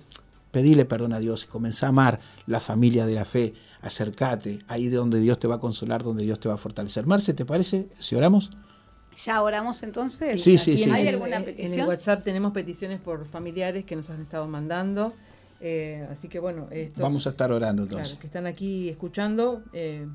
Pedile 0.50 0.84
perdón 0.84 1.12
a 1.12 1.20
Dios 1.20 1.44
y 1.44 1.46
comenzá 1.46 1.86
a 1.86 1.88
amar 1.90 2.20
la 2.46 2.58
familia 2.58 3.06
de 3.06 3.14
la 3.14 3.24
fe. 3.24 3.54
Acércate 3.82 4.58
ahí 4.66 4.88
de 4.88 4.96
donde 4.96 5.20
Dios 5.20 5.38
te 5.38 5.46
va 5.46 5.56
a 5.56 5.60
consolar, 5.60 6.02
donde 6.02 6.24
Dios 6.24 6.40
te 6.40 6.48
va 6.48 6.56
a 6.56 6.58
fortalecer. 6.58 7.06
Marce, 7.06 7.34
¿te 7.34 7.44
parece 7.44 7.86
si 7.98 8.16
oramos? 8.16 8.50
¿Ya 9.24 9.42
oramos 9.42 9.82
entonces? 9.82 10.42
Sí, 10.42 10.58
sí, 10.58 10.76
sí. 10.76 10.90
¿Hay 10.90 11.06
alguna 11.06 11.44
petición? 11.44 11.72
En 11.74 11.80
el 11.80 11.86
WhatsApp 11.86 12.24
tenemos 12.24 12.52
peticiones 12.52 13.00
por 13.00 13.26
familiares 13.26 13.84
que 13.84 13.94
nos 13.94 14.10
han 14.10 14.20
estado 14.20 14.46
mandando. 14.48 15.14
Eh, 15.60 16.06
así 16.10 16.28
que 16.28 16.40
bueno, 16.40 16.68
vamos 16.96 17.26
a 17.26 17.30
estar 17.30 17.52
orando 17.52 17.84
entonces. 17.84 18.08
Claro, 18.08 18.20
que 18.20 18.26
están 18.26 18.46
aquí 18.46 18.88
escuchando. 18.88 19.62
Eh, 19.72 20.06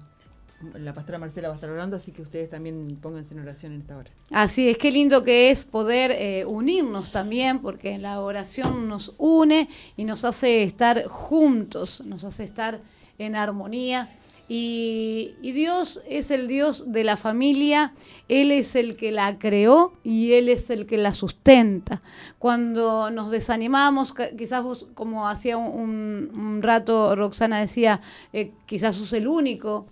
la 0.73 0.93
pastora 0.93 1.17
Marcela 1.17 1.47
va 1.49 1.53
a 1.53 1.55
estar 1.55 1.69
orando, 1.69 1.95
así 1.95 2.11
que 2.11 2.21
ustedes 2.21 2.49
también 2.49 2.97
pónganse 3.01 3.33
en 3.33 3.41
oración 3.41 3.73
en 3.73 3.81
esta 3.81 3.97
hora. 3.97 4.09
Así 4.31 4.69
es, 4.69 4.77
qué 4.77 4.91
lindo 4.91 5.23
que 5.23 5.51
es 5.51 5.65
poder 5.65 6.11
eh, 6.11 6.45
unirnos 6.45 7.11
también, 7.11 7.59
porque 7.59 7.97
la 7.97 8.19
oración 8.21 8.87
nos 8.87 9.13
une 9.17 9.69
y 9.97 10.05
nos 10.05 10.23
hace 10.23 10.63
estar 10.63 11.05
juntos, 11.05 12.01
nos 12.05 12.23
hace 12.23 12.43
estar 12.43 12.79
en 13.17 13.35
armonía. 13.35 14.09
Y, 14.47 15.33
Dios 15.41 16.01
es 16.07 16.29
el 16.29 16.47
Dios 16.47 16.91
de 16.91 17.03
la 17.03 17.17
familia, 17.17 17.93
Él 18.29 18.51
es 18.51 18.75
el 18.75 18.95
que 18.95 19.11
la 19.11 19.39
creó 19.39 19.93
y 20.03 20.33
Él 20.33 20.49
es 20.49 20.69
el 20.69 20.85
que 20.85 20.97
la 20.97 21.15
sustenta. 21.15 22.01
Cuando 22.37 23.09
nos 23.09 23.31
desanimamos, 23.31 24.13
quizás 24.37 24.63
vos, 24.63 24.87
como 24.93 25.27
hacía 25.27 25.57
un, 25.57 26.59
rato 26.61 27.15
Roxana 27.15 27.59
decía, 27.59 28.01
eh, 28.33 28.51
quizás 28.67 28.95
sos 28.95 29.13
el 29.13 29.27
único 29.27 29.87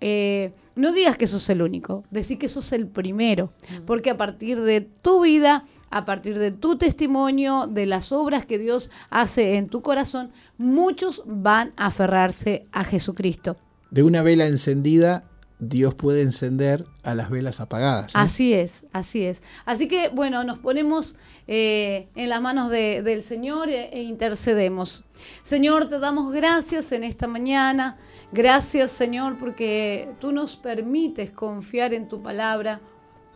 eh, 0.00 0.52
no 0.74 0.92
digas 0.92 1.16
que 1.16 1.26
sos 1.26 1.48
el 1.48 1.62
único, 1.62 2.04
decir 2.10 2.38
que 2.38 2.48
sos 2.48 2.72
el 2.72 2.86
primero, 2.86 3.52
porque 3.86 4.10
a 4.10 4.16
partir 4.16 4.60
de 4.60 4.82
tu 4.82 5.22
vida, 5.22 5.64
a 5.90 6.04
partir 6.04 6.38
de 6.38 6.50
tu 6.50 6.76
testimonio, 6.76 7.66
de 7.66 7.86
las 7.86 8.12
obras 8.12 8.44
que 8.44 8.58
Dios 8.58 8.90
hace 9.10 9.56
en 9.56 9.68
tu 9.68 9.80
corazón, 9.80 10.30
muchos 10.58 11.22
van 11.24 11.72
a 11.76 11.86
aferrarse 11.86 12.66
a 12.72 12.84
Jesucristo. 12.84 13.56
De 13.90 14.02
una 14.02 14.22
vela 14.22 14.46
encendida 14.46 15.24
Dios 15.58 15.94
puede 15.94 16.22
encender 16.22 16.84
a 17.02 17.14
las 17.14 17.30
velas 17.30 17.60
apagadas. 17.60 18.12
Así 18.14 18.52
es, 18.52 18.84
así 18.92 19.24
es. 19.24 19.42
Así 19.64 19.88
que, 19.88 20.08
bueno, 20.08 20.44
nos 20.44 20.58
ponemos 20.58 21.16
eh, 21.46 22.08
en 22.14 22.28
las 22.28 22.42
manos 22.42 22.70
del 22.70 23.22
Señor 23.22 23.70
e, 23.70 23.88
e, 23.92 24.02
intercedemos. 24.02 25.04
Señor, 25.42 25.88
te 25.88 25.98
damos 25.98 26.32
gracias 26.32 26.92
en 26.92 27.04
esta 27.04 27.26
mañana. 27.26 27.96
Gracias, 28.32 28.90
Señor, 28.90 29.38
porque 29.38 30.10
tú 30.20 30.32
nos 30.32 30.56
permites 30.56 31.30
confiar 31.30 31.94
en 31.94 32.08
tu 32.08 32.22
palabra. 32.22 32.80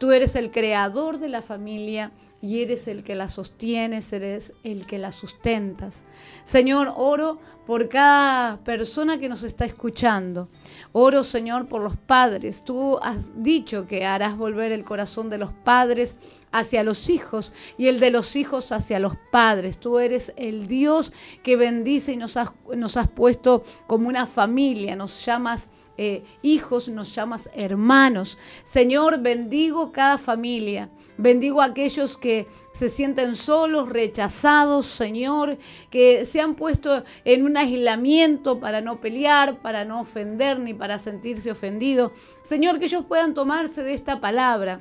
Tú 0.01 0.13
eres 0.13 0.35
el 0.35 0.51
creador 0.51 1.19
de 1.19 1.29
la 1.29 1.43
familia 1.43 2.11
y 2.41 2.63
eres 2.63 2.89
el 2.89 3.05
que 3.05 3.15
la 3.15 3.29
sostienes, 3.29 4.15
eres 4.15 4.55
el 4.65 4.87
que 4.87 4.99
la 4.99 5.13
sustentas. 5.13 6.05
Señor, 6.43 6.91
oro 6.97 7.39
por 7.67 7.91
cada 7.91 8.57
persona 8.65 9.21
que 9.21 9.29
nos 9.29 9.43
está 9.43 9.67
escuchando. 9.67 10.49
Oro, 10.93 11.23
Señor, 11.23 11.69
por 11.69 11.83
los 11.83 11.97
padres. 11.97 12.65
Tú 12.65 12.99
has 13.03 13.43
dicho 13.43 13.87
que 13.87 14.07
harás 14.07 14.39
volver 14.39 14.73
el 14.73 14.85
corazón 14.85 15.29
de 15.29 15.37
los 15.37 15.53
padres 15.53 16.17
hacia 16.51 16.83
los 16.83 17.11
hijos 17.11 17.53
y 17.77 17.89
el 17.89 18.01
de 18.01 18.11
los 18.11 18.37
hijos 18.37 18.73
hacia 18.73 18.99
los 19.01 19.13
padres. 19.31 19.79
Tú 19.79 19.99
eres 19.99 20.33
el 20.37 20.67
Dios 20.67 21.13
que 21.43 21.57
bendice 21.57 22.13
y 22.13 22.17
nos 22.17 22.39
has, 22.39 23.09
puesto 23.09 23.65
como 23.87 24.09
una 24.09 24.25
familia, 24.25 24.97
nos 24.97 25.27
llamas 25.27 25.69
eh, 25.97 26.25
hijos, 26.43 26.89
nos 26.89 27.15
llamas 27.15 27.51
hermanos. 27.55 28.39
Señor, 28.65 29.21
bendigo 29.21 29.93
cada 29.93 30.19
familia. 30.19 30.91
Bendigo 31.19 31.61
a 31.61 31.67
aquellos 31.67 32.17
que 32.17 32.47
se 32.73 32.89
sienten 32.89 33.37
solos, 33.37 33.89
rechazados, 33.89 34.87
Señor, 34.87 35.59
que 35.91 36.25
se 36.25 36.41
han 36.41 36.55
puesto 36.55 37.05
en 37.25 37.45
un 37.45 37.57
aislamiento 37.57 38.61
para 38.61 38.81
no 38.81 39.01
pelear, 39.01 39.61
para 39.61 39.85
no 39.85 40.01
ofender 40.01 40.59
ni 40.59 40.73
para 40.73 40.99
sentirse 40.99 41.51
ofendidos. 41.51 42.13
Señor, 42.43 42.79
que 42.79 42.87
ellos 42.87 43.05
puedan 43.07 43.35
tomarse 43.35 43.83
de 43.83 43.95
esta 43.95 44.21
palabra 44.21 44.81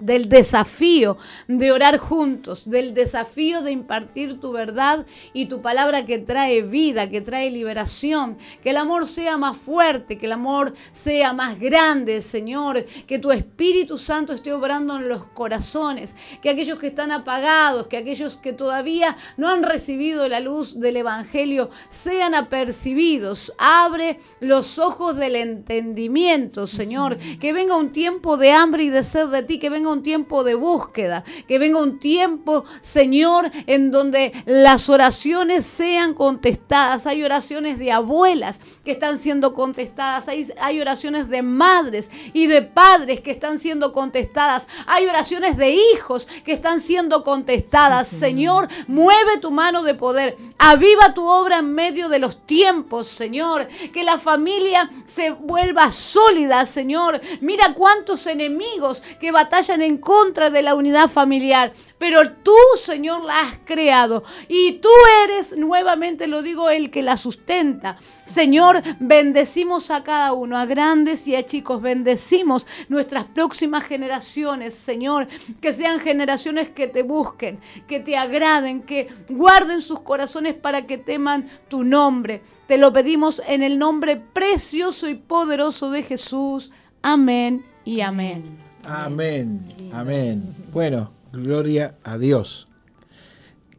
del 0.00 0.28
desafío 0.28 1.16
de 1.46 1.70
orar 1.70 1.98
juntos, 1.98 2.68
del 2.68 2.94
desafío 2.94 3.62
de 3.62 3.70
impartir 3.70 4.40
tu 4.40 4.50
verdad 4.50 5.06
y 5.32 5.46
tu 5.46 5.62
palabra 5.62 6.04
que 6.04 6.18
trae 6.18 6.62
vida, 6.62 7.08
que 7.10 7.20
trae 7.20 7.50
liberación, 7.50 8.36
que 8.62 8.70
el 8.70 8.76
amor 8.76 9.06
sea 9.06 9.38
más 9.38 9.56
fuerte, 9.56 10.18
que 10.18 10.26
el 10.26 10.32
amor 10.32 10.74
sea 10.92 11.32
más 11.32 11.60
grande, 11.60 12.22
Señor, 12.22 12.84
que 13.06 13.18
tu 13.18 13.30
Espíritu 13.30 13.96
Santo 13.96 14.32
esté 14.32 14.52
obrando 14.52 14.96
en 14.96 15.08
los 15.08 15.24
corazones, 15.26 16.16
que 16.42 16.50
aquellos 16.50 16.78
que 16.78 16.88
están 16.88 17.12
apagados, 17.12 17.86
que 17.86 17.96
aquellos 17.96 18.36
que 18.36 18.52
todavía 18.52 19.16
no 19.36 19.48
han 19.48 19.62
recibido 19.62 20.28
la 20.28 20.40
luz 20.40 20.80
del 20.80 20.96
Evangelio 20.96 21.70
sean 21.88 22.34
apercibidos. 22.34 23.54
Abre 23.58 24.18
los 24.40 24.78
ojos 24.78 25.16
del 25.16 25.36
entendimiento, 25.36 26.66
Señor, 26.66 27.16
que 27.38 27.52
venga 27.52 27.76
un 27.76 27.92
tiempo 27.92 28.36
de 28.36 28.52
hambre 28.52 28.84
y 28.84 28.90
de 28.90 29.04
sed 29.04 29.28
de 29.28 29.42
ti, 29.42 29.58
que 29.58 29.70
venga 29.70 29.83
un 29.90 30.02
tiempo 30.02 30.44
de 30.44 30.54
búsqueda, 30.54 31.24
que 31.46 31.58
venga 31.58 31.80
un 31.80 31.98
tiempo, 31.98 32.64
Señor, 32.80 33.50
en 33.66 33.90
donde 33.90 34.32
las 34.46 34.88
oraciones 34.88 35.64
sean 35.64 36.14
contestadas. 36.14 37.06
Hay 37.06 37.22
oraciones 37.22 37.78
de 37.78 37.92
abuelas 37.92 38.60
que 38.84 38.92
están 38.92 39.18
siendo 39.18 39.54
contestadas, 39.54 40.28
hay, 40.28 40.48
hay 40.60 40.80
oraciones 40.80 41.28
de 41.28 41.42
madres 41.42 42.10
y 42.32 42.46
de 42.46 42.62
padres 42.62 43.20
que 43.20 43.30
están 43.30 43.58
siendo 43.58 43.92
contestadas, 43.92 44.68
hay 44.86 45.06
oraciones 45.06 45.56
de 45.56 45.70
hijos 45.70 46.28
que 46.44 46.52
están 46.52 46.80
siendo 46.80 47.24
contestadas. 47.24 48.08
señor. 48.08 48.68
mueve 48.86 49.38
tu 49.40 49.50
mano 49.50 49.82
de 49.82 49.94
poder, 49.94 50.36
aviva 50.58 51.14
tu 51.14 51.26
obra 51.26 51.58
en 51.58 51.72
medio 51.72 52.08
de 52.08 52.18
los 52.18 52.46
tiempos, 52.46 53.06
Señor, 53.06 53.66
que 53.92 54.02
la 54.02 54.18
familia 54.18 54.90
se 55.06 55.30
vuelva 55.30 55.90
sólida, 55.90 56.64
Señor. 56.66 57.20
Mira 57.40 57.74
cuántos 57.74 58.26
enemigos 58.26 59.02
que 59.20 59.32
batallan 59.32 59.73
en 59.82 59.98
contra 59.98 60.50
de 60.50 60.62
la 60.62 60.74
unidad 60.74 61.08
familiar, 61.08 61.72
pero 61.98 62.30
tú, 62.30 62.56
Señor, 62.76 63.24
la 63.24 63.40
has 63.40 63.58
creado 63.64 64.24
y 64.48 64.72
tú 64.72 64.88
eres, 65.24 65.56
nuevamente 65.56 66.26
lo 66.26 66.42
digo, 66.42 66.70
el 66.70 66.90
que 66.90 67.02
la 67.02 67.16
sustenta. 67.16 67.98
Señor, 68.10 68.82
bendecimos 69.00 69.90
a 69.90 70.02
cada 70.02 70.32
uno, 70.32 70.58
a 70.58 70.66
grandes 70.66 71.26
y 71.26 71.34
a 71.34 71.46
chicos, 71.46 71.80
bendecimos 71.80 72.66
nuestras 72.88 73.24
próximas 73.24 73.84
generaciones, 73.84 74.74
Señor, 74.74 75.28
que 75.60 75.72
sean 75.72 76.00
generaciones 76.00 76.68
que 76.68 76.86
te 76.86 77.02
busquen, 77.02 77.60
que 77.86 78.00
te 78.00 78.16
agraden, 78.16 78.82
que 78.82 79.08
guarden 79.28 79.80
sus 79.80 80.00
corazones 80.00 80.54
para 80.54 80.86
que 80.86 80.98
teman 80.98 81.48
tu 81.68 81.84
nombre. 81.84 82.42
Te 82.66 82.78
lo 82.78 82.92
pedimos 82.92 83.42
en 83.46 83.62
el 83.62 83.78
nombre 83.78 84.16
precioso 84.16 85.08
y 85.08 85.14
poderoso 85.14 85.90
de 85.90 86.02
Jesús. 86.02 86.70
Amén 87.02 87.64
y 87.84 88.00
amén. 88.00 88.63
Amén, 88.86 89.90
amén. 89.92 90.54
Bueno, 90.72 91.10
gloria 91.32 91.94
a 92.04 92.18
Dios. 92.18 92.68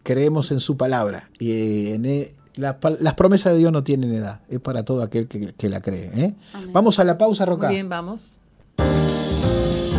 Creemos 0.03 0.51
en 0.51 0.59
su 0.59 0.77
palabra 0.77 1.29
y 1.39 1.91
en 1.91 2.05
e, 2.05 2.33
las 2.55 3.13
promesas 3.15 3.53
de 3.53 3.59
Dios 3.59 3.71
no 3.71 3.83
tienen 3.83 4.13
edad, 4.13 4.41
es 4.49 4.59
para 4.59 4.83
todo 4.83 5.03
aquel 5.03 5.27
que, 5.27 5.69
la 5.69 5.81
cree. 5.81 6.11
¿eh? 6.15 6.35
Vamos 6.71 6.99
a 6.99 7.03
la 7.03 7.17
pausa, 7.17 7.45
Roca. 7.45 7.69
bien, 7.69 7.89
vamos. 7.89 8.39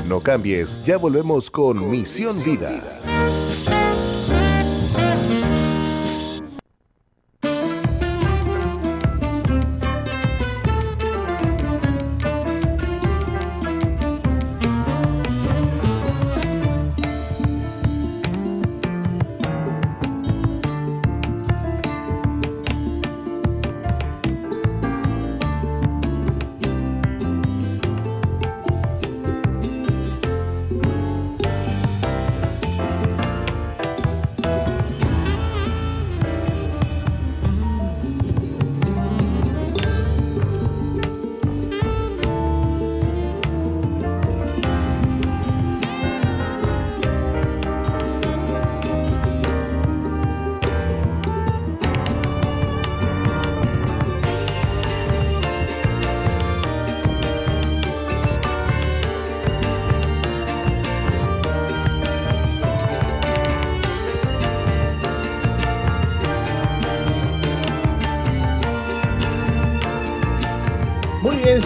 No 0.07 0.21
cambies, 0.21 0.81
ya 0.85 0.99
volvemos 0.99 1.51
con, 1.51 1.91
Misión, 1.91 2.41
Vida. 2.45 2.81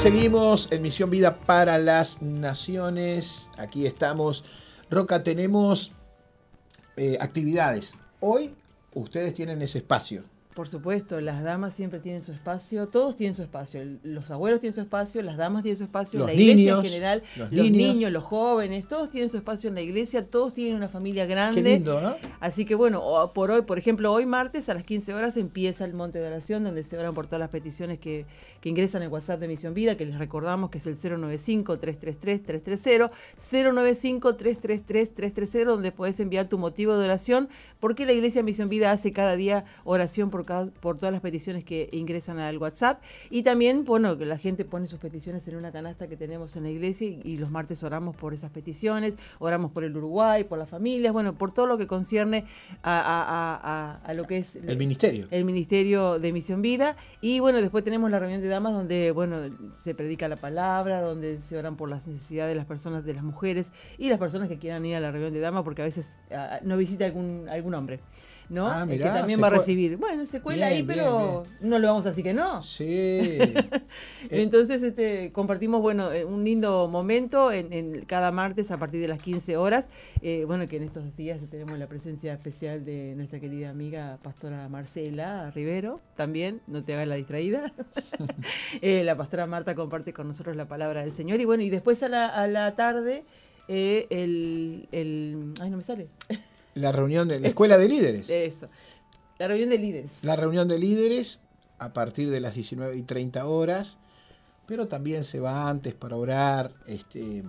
Seguimos 0.00 0.72
en 0.72 0.80
Misión 0.80 1.10
Vida 1.10 1.40
para 1.40 1.76
las 1.76 2.22
Naciones. 2.22 3.50
Aquí 3.58 3.84
estamos. 3.84 4.44
Roca, 4.88 5.22
tenemos 5.22 5.92
eh, 6.96 7.18
actividades. 7.20 7.92
Hoy 8.18 8.56
ustedes 8.94 9.34
tienen 9.34 9.60
ese 9.60 9.76
espacio. 9.76 10.24
Por 10.60 10.68
supuesto, 10.68 11.22
las 11.22 11.42
damas 11.42 11.72
siempre 11.72 12.00
tienen 12.00 12.22
su 12.22 12.32
espacio, 12.32 12.86
todos 12.86 13.16
tienen 13.16 13.34
su 13.34 13.40
espacio. 13.40 13.80
Los 14.02 14.30
abuelos 14.30 14.60
tienen 14.60 14.74
su 14.74 14.82
espacio, 14.82 15.22
las 15.22 15.38
damas 15.38 15.62
tienen 15.62 15.78
su 15.78 15.84
espacio, 15.84 16.26
la 16.26 16.34
iglesia 16.34 16.74
en 16.74 16.82
general, 16.82 17.22
los, 17.50 17.70
niños. 17.70 18.12
los 18.12 18.22
jóvenes, 18.22 18.86
todos 18.86 19.08
tienen 19.08 19.30
su 19.30 19.38
espacio 19.38 19.68
en 19.68 19.76
la 19.76 19.80
iglesia, 19.80 20.26
todos 20.26 20.52
tienen 20.52 20.76
una 20.76 20.90
familia 20.90 21.24
grande. 21.24 21.62
Qué 21.62 21.66
lindo, 21.66 22.02
¿no? 22.02 22.14
Así 22.40 22.66
que 22.66 22.74
bueno, 22.74 23.30
por 23.32 23.50
hoy, 23.50 23.62
por 23.62 23.78
ejemplo, 23.78 24.12
hoy 24.12 24.26
martes 24.26 24.68
a 24.68 24.74
las 24.74 24.84
15 24.84 25.14
horas 25.14 25.38
empieza 25.38 25.86
el 25.86 25.94
Monte 25.94 26.18
de 26.18 26.26
Oración, 26.26 26.62
donde 26.62 26.84
se 26.84 26.98
oran 26.98 27.14
por 27.14 27.24
todas 27.24 27.40
las 27.40 27.48
peticiones 27.48 27.98
que, 27.98 28.26
que 28.60 28.68
ingresan 28.68 29.02
en 29.02 29.10
WhatsApp 29.10 29.40
de 29.40 29.48
Misión 29.48 29.72
Vida, 29.72 29.96
que 29.96 30.04
les 30.04 30.18
recordamos 30.18 30.68
que 30.68 30.76
es 30.76 30.86
el 30.86 30.96
095-333-330, 30.96 33.10
095-333-330, 33.38 35.64
donde 35.64 35.90
puedes 35.90 36.20
enviar 36.20 36.48
tu 36.48 36.58
motivo 36.58 36.98
de 36.98 37.06
oración, 37.06 37.48
porque 37.78 38.04
la 38.04 38.12
iglesia 38.12 38.42
Misión 38.42 38.68
Vida 38.68 38.92
hace 38.92 39.10
cada 39.10 39.36
día 39.36 39.64
oración 39.84 40.28
por 40.28 40.49
por 40.80 40.96
todas 40.96 41.12
las 41.12 41.20
peticiones 41.20 41.64
que 41.64 41.88
ingresan 41.92 42.38
al 42.38 42.58
WhatsApp. 42.58 43.02
Y 43.30 43.42
también, 43.42 43.84
bueno, 43.84 44.16
que 44.18 44.26
la 44.26 44.38
gente 44.38 44.64
pone 44.64 44.86
sus 44.86 44.98
peticiones 44.98 45.46
en 45.48 45.56
una 45.56 45.72
canasta 45.72 46.08
que 46.08 46.16
tenemos 46.16 46.56
en 46.56 46.64
la 46.64 46.70
iglesia 46.70 47.06
y, 47.06 47.40
los 47.40 47.50
martes 47.50 47.82
oramos 47.82 48.16
por 48.16 48.34
esas 48.34 48.50
peticiones, 48.50 49.16
oramos 49.38 49.72
por 49.72 49.82
el 49.82 49.96
Uruguay, 49.96 50.44
por 50.44 50.58
las 50.58 50.68
familias, 50.68 51.12
bueno, 51.12 51.38
por 51.38 51.52
todo 51.52 51.66
lo 51.66 51.78
que 51.78 51.86
concierne 51.86 52.44
a, 52.82 53.98
lo 54.14 54.24
que 54.24 54.38
es 54.38 54.56
el 54.56 54.76
ministerio. 54.76 55.26
El 55.30 55.44
ministerio 55.44 56.18
de 56.18 56.32
Misión 56.32 56.60
Vida. 56.60 56.96
Y 57.22 57.40
bueno, 57.40 57.62
después 57.62 57.82
tenemos 57.82 58.10
la 58.10 58.18
reunión 58.18 58.42
de 58.42 58.48
damas 58.48 58.74
donde, 58.74 59.10
bueno, 59.12 59.38
se 59.74 59.94
predica 59.94 60.28
la 60.28 60.36
palabra, 60.36 61.00
donde 61.00 61.38
se 61.38 61.56
oran 61.56 61.76
por 61.76 61.88
las 61.88 62.06
necesidades 62.06 62.50
de 62.50 62.56
las 62.56 62.66
personas, 62.66 63.04
de 63.04 63.14
las 63.14 63.22
mujeres 63.22 63.72
y 63.96 64.08
las 64.08 64.18
personas 64.18 64.48
que 64.48 64.58
quieran 64.58 64.84
ir 64.84 64.96
a 64.96 65.00
la 65.00 65.10
reunión 65.10 65.32
de 65.32 65.40
damas, 65.40 65.64
porque 65.64 65.82
a 65.82 65.86
veces 65.86 66.06
no 66.62 66.76
visita 66.76 67.06
algún, 67.06 67.48
algún 67.48 67.74
hombre. 67.74 68.00
¿No? 68.50 68.66
Ah, 68.66 68.84
que 68.86 68.98
también 68.98 69.40
va 69.40 69.46
a 69.46 69.50
recibir. 69.50 69.96
Bueno, 69.96 70.26
se 70.26 70.40
cuela 70.40 70.66
ahí, 70.66 70.82
pero 70.82 71.46
no 71.60 71.78
le 71.78 71.86
vamos 71.86 72.04
a 72.04 72.10
decir 72.10 72.24
que 72.24 72.34
no. 72.34 72.60
Sí. 72.62 73.38
Eh, 74.28 74.42
Entonces, 74.42 74.82
este, 74.82 75.32
compartimos, 75.32 75.80
bueno, 75.80 76.12
eh, 76.12 76.24
un 76.24 76.44
lindo 76.44 76.88
momento 76.88 77.52
en, 77.52 78.04
cada 78.06 78.30
martes 78.30 78.70
a 78.70 78.78
partir 78.78 79.00
de 79.00 79.08
las 79.08 79.20
15 79.20 79.56
horas. 79.56 79.88
Eh, 80.20 80.44
bueno, 80.46 80.66
que 80.68 80.76
en 80.76 80.82
estos 80.82 81.16
días 81.16 81.38
tenemos 81.50 81.78
la 81.78 81.86
presencia 81.86 82.32
especial 82.32 82.84
de 82.84 83.14
nuestra 83.16 83.40
querida 83.40 83.70
amiga 83.70 84.18
pastora 84.22 84.68
Marcela 84.68 85.50
Rivero, 85.50 86.00
también, 86.16 86.60
no 86.66 86.82
te 86.82 86.94
hagas 86.94 87.08
la 87.08 87.14
distraída. 87.14 87.72
la 88.82 89.16
pastora 89.16 89.46
Marta 89.46 89.74
comparte 89.74 90.12
con 90.12 90.26
nosotros 90.26 90.56
la 90.56 90.66
palabra 90.66 91.02
del 91.02 91.12
Señor. 91.12 91.40
Y 91.40 91.44
bueno, 91.44 91.62
y 91.62 91.70
después 91.70 92.02
a 92.02 92.08
la, 92.08 92.26
a 92.26 92.46
la 92.46 92.74
tarde, 92.74 93.24
el, 93.68 94.88
el... 94.90 95.52
Ay, 95.60 95.70
no 95.70 95.76
me 95.76 95.82
sale. 95.82 96.08
La 96.74 96.92
reunión 96.92 97.28
de 97.28 97.40
la 97.40 97.48
escuela 97.48 97.78
de 97.78 97.88
líderes. 97.88 98.30
Eso. 98.30 98.68
La 99.38 99.48
reunión 99.48 99.70
de 99.70 99.78
líderes. 99.78 100.24
La 100.24 100.36
reunión 100.36 100.68
de 100.68 100.78
líderes 100.78 101.40
a 101.78 101.92
partir 101.92 102.30
de 102.30 102.40
las 102.40 102.54
19 102.54 102.96
y 102.96 103.02
30 103.02 103.46
horas, 103.46 103.98
pero 104.66 104.86
también 104.86 105.24
se 105.24 105.40
va 105.40 105.68
antes 105.68 105.94
para 105.94 106.16
orar. 106.16 106.72
Este, 106.86 107.42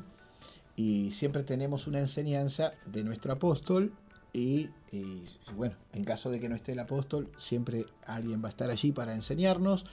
y 0.75 1.11
siempre 1.11 1.43
tenemos 1.43 1.87
una 1.87 1.99
enseñanza 1.99 2.73
de 2.85 3.03
nuestro 3.03 3.33
apóstol. 3.33 3.91
Y, 4.33 4.69
y, 4.91 5.25
bueno, 5.55 5.75
en 5.91 6.05
caso 6.05 6.31
de 6.31 6.39
que 6.39 6.47
no 6.47 6.55
esté 6.55 6.71
el 6.71 6.79
apóstol, 6.79 7.29
siempre 7.35 7.85
alguien 8.05 8.41
va 8.41 8.47
a 8.47 8.51
estar 8.51 8.69
allí 8.69 8.93
para 8.93 9.13
enseñarnos. 9.13 9.85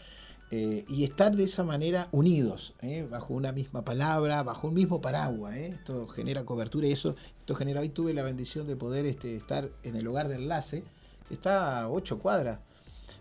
Eh, 0.51 0.86
y 0.88 1.05
estar 1.05 1.36
de 1.36 1.44
esa 1.44 1.62
manera 1.62 2.09
unidos, 2.11 2.72
¿eh? 2.80 3.07
bajo 3.09 3.34
una 3.34 3.53
misma 3.53 3.84
palabra, 3.84 4.42
bajo 4.42 4.68
un 4.68 4.74
mismo 4.74 5.01
paraguas. 5.01 5.57
¿eh? 5.57 5.74
Esto 5.74 6.09
genera 6.09 6.44
cobertura 6.44 6.86
y 6.86 6.92
eso, 6.92 7.16
esto 7.38 7.55
genera. 7.55 7.80
Hoy 7.80 7.90
tuve 7.90 8.14
la 8.14 8.22
bendición 8.22 8.66
de 8.66 8.74
poder 8.74 9.05
este, 9.05 9.36
estar 9.36 9.70
en 9.82 9.96
el 9.96 10.07
hogar 10.07 10.28
de 10.28 10.36
enlace, 10.36 10.84
que 11.28 11.34
está 11.34 11.82
a 11.82 11.90
ocho 11.90 12.18
cuadras. 12.18 12.61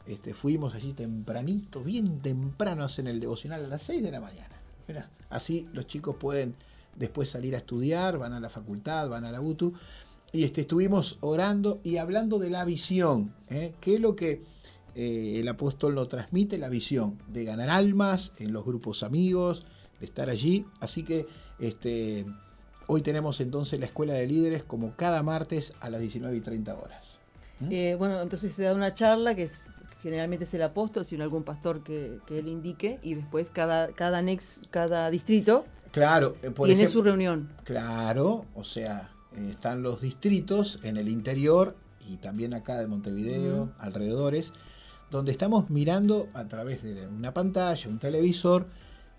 Este, 0.06 0.34
fuimos 0.34 0.74
allí 0.74 0.94
tempranito, 0.94 1.84
bien 1.84 2.22
temprano, 2.22 2.86
hacen 2.86 3.08
el 3.08 3.20
devocional 3.20 3.66
a 3.66 3.68
las 3.68 3.82
6 3.84 4.04
de 4.04 4.12
la 4.12 4.22
mañana. 4.22 4.62
así 5.30 5.68
los 5.74 5.86
chicos 5.86 6.16
pueden 6.16 6.56
después 6.96 7.30
salir 7.30 7.56
a 7.56 7.58
estudiar, 7.58 8.18
van 8.18 8.32
a 8.32 8.40
la 8.40 8.50
facultad, 8.50 9.10
van 9.10 9.26
a 9.26 9.32
la 9.34 9.42
UTU. 9.42 9.74
Y 10.32 10.46
este, 10.46 10.62
estuvimos 10.62 11.18
orando 11.20 11.82
y 11.84 11.98
hablando 11.98 12.40
de 12.40 12.50
la 12.50 12.64
visión, 12.64 13.34
que 13.50 13.96
es 13.96 14.00
lo 14.00 14.16
que 14.16 14.44
eh, 15.00 15.40
el 15.40 15.48
apóstol 15.48 15.94
nos 15.94 16.08
transmite 16.08 16.58
la 16.58 16.70
visión 16.70 17.20
de 17.28 17.46
ganar 17.46 17.70
almas 17.70 18.34
en 18.40 18.52
los 18.52 18.66
grupos 18.66 19.04
amigos, 19.04 19.64
de 20.00 20.08
estar 20.08 20.28
allí. 20.28 20.66
Así 20.80 21.04
que 21.04 21.28
este, 21.60 22.26
hoy 22.88 23.04
tenemos 23.04 23.40
entonces 23.40 23.80
la 23.80 23.86
escuela 23.86 24.14
de 24.14 24.26
líderes 24.26 24.64
como 24.64 24.96
cada 24.96 25.22
martes 25.22 25.74
a 25.82 25.92
las 25.92 26.02
19 26.02 26.36
y 26.36 26.42
30 26.42 26.76
horas. 26.76 27.20
¿Mm? 27.60 27.72
Eh, 27.72 27.96
bueno, 27.96 28.20
entonces 28.20 28.52
se 28.56 28.64
da 28.64 28.74
una 28.74 28.96
charla 28.96 29.36
que 29.36 29.48
generalmente 30.02 30.46
es 30.46 30.54
el 30.56 30.64
apóstol, 30.64 31.06
sino 31.06 31.24
algún 31.24 31.44
pastor 31.44 31.84
que, 31.84 32.20
él 32.32 32.48
indique, 32.48 33.00
y 33.04 33.14
después 33.14 33.52
cada, 33.52 33.90
cada, 33.90 34.24
cada 34.72 35.12
distrito 35.12 35.66
claro, 35.92 36.38
eh, 36.42 36.52
tiene 36.66 36.88
su 36.88 37.04
reunión. 37.04 37.50
Claro, 37.66 38.46
o 38.56 38.64
sea, 38.64 39.12
están 39.48 39.84
los 39.84 40.02
distritos 40.02 40.80
en 40.82 40.98
el 40.98 41.08
interior 41.08 41.76
y 42.10 42.18
también 42.18 42.56
acá 42.56 42.80
de 42.80 42.88
Montevideo, 42.88 43.70
alrededores 43.78 44.54
donde 45.10 45.32
estamos 45.32 45.70
mirando 45.70 46.28
a 46.34 46.46
través 46.46 46.84
de 46.84 47.08
una 47.08 47.34
pantalla, 47.34 47.90
un 47.90 48.00
televisor, 48.00 48.68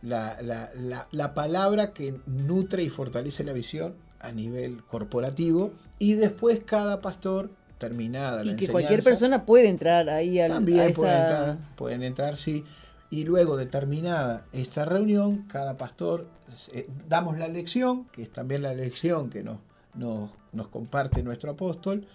la, 0.03 1.33
palabra 1.35 1.93
que 1.93 2.21
nutre 2.27 2.83
y 2.83 2.89
fortalece 2.89 3.45
la 3.45 3.53
visión 3.53 3.95
a 4.21 4.33
nivel 4.33 4.83
corporativo 4.85 5.73
y 5.99 6.15
después 6.15 6.61
cada 6.65 7.01
pastor 7.01 7.51
terminada 7.79 8.45
y 8.45 8.57
que 8.57 8.69
cualquier 8.69 9.03
persona 9.03 9.47
puede 9.47 9.69
entrar 9.69 10.09
ahí 10.11 10.41
al, 10.41 10.51
también 10.51 10.93
pueden, 10.93 11.21
entrar, 11.21 11.59
pueden 11.77 12.03
entrar 12.03 12.37
sí. 12.37 12.65
Y 13.11 13.25
luego 13.25 13.57
de 13.57 13.67
terminada 13.67 14.45
esta 14.53 14.85
reunión 14.85 15.45
cada 15.49 15.77
pastor 15.77 16.27
eh, 16.73 16.89
damos 17.09 17.39
la 17.39 17.49
lección 17.49 18.07
que 18.07 18.23
es 18.23 18.31
también 18.31 18.63
la 18.63 18.75
lección 18.75 19.31
que 19.31 19.43
nos, 19.45 19.59
nos, 19.95 20.31
nos 20.53 20.69
comparte 20.69 21.23
nuestro 21.23 21.53
apóstol 21.53 22.07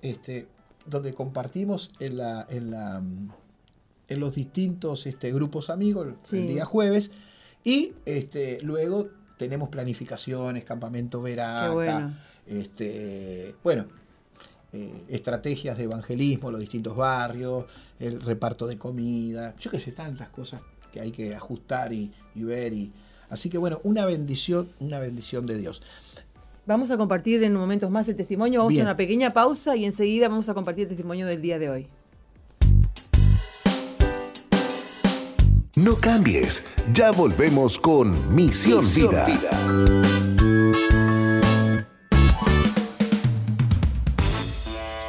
este 0.00 0.48
donde 0.90 1.14
compartimos 1.14 1.90
en, 2.00 2.18
la, 2.18 2.46
en, 2.50 2.70
la, 2.70 3.02
en 4.08 4.20
los 4.20 4.34
distintos 4.34 5.06
este, 5.06 5.32
grupos 5.32 5.70
amigos 5.70 6.08
el 6.32 6.48
día 6.48 6.64
jueves 6.64 7.10
y 7.64 7.92
este, 8.04 8.60
luego 8.62 9.08
tenemos 9.36 9.68
planificaciones, 9.68 10.64
campamento 10.64 11.22
este, 12.46 13.54
bueno, 13.62 13.86
eh, 14.72 15.04
estrategias 15.08 15.78
de 15.78 15.84
evangelismo, 15.84 16.50
los 16.50 16.60
distintos 16.60 16.96
barrios, 16.96 17.64
el 17.98 18.20
reparto 18.20 18.66
de 18.66 18.76
comida, 18.76 19.54
yo 19.58 19.70
qué 19.70 19.80
sé, 19.80 19.92
tantas 19.92 20.28
cosas 20.28 20.62
que 20.92 21.00
hay 21.00 21.10
que 21.10 21.34
ajustar 21.34 21.92
y, 21.92 22.12
y 22.34 22.42
ver. 22.42 22.72
Y, 22.72 22.92
así 23.28 23.48
que 23.48 23.58
bueno, 23.58 23.80
una 23.84 24.04
bendición, 24.04 24.72
una 24.80 24.98
bendición 24.98 25.46
de 25.46 25.58
Dios. 25.58 25.80
Vamos 26.70 26.92
a 26.92 26.96
compartir 26.96 27.42
en 27.42 27.52
momentos 27.52 27.90
más 27.90 28.08
el 28.08 28.14
testimonio. 28.14 28.60
Vamos 28.60 28.78
a 28.78 28.82
una 28.82 28.96
pequeña 28.96 29.32
pausa 29.32 29.74
y 29.74 29.84
enseguida 29.84 30.28
vamos 30.28 30.48
a 30.50 30.54
compartir 30.54 30.84
el 30.84 30.90
testimonio 30.90 31.26
del 31.26 31.42
día 31.42 31.58
de 31.58 31.68
hoy. 31.68 31.88
No 35.74 35.96
cambies, 35.96 36.64
ya 36.94 37.10
volvemos 37.10 37.76
con 37.76 38.14
Misión, 38.32 38.84
Vida. 38.94 39.26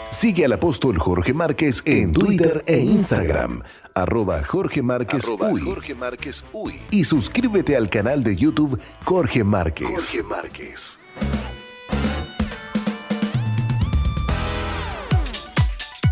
Sigue 0.09 0.45
al 0.45 0.53
apóstol 0.53 0.97
Jorge 0.97 1.36
Márquez 1.36 1.84
en 1.86 2.12
Twitter 2.12 2.64
e 2.66 2.80
Instagram, 2.80 3.62
arroba 3.93 4.43
Jorge 4.43 4.82
Márquez, 4.82 5.26
Jorge 5.28 5.93
Márquez 5.93 6.43
Uy. 6.53 6.74
Y 6.89 7.03
suscríbete 7.03 7.76
al 7.76 7.88
canal 7.88 8.24
de 8.24 8.36
YouTube 8.36 8.80
Jorge 9.05 9.43
Márquez. 9.43 9.89
Jorge 9.89 10.24
Márquez. 10.24 10.99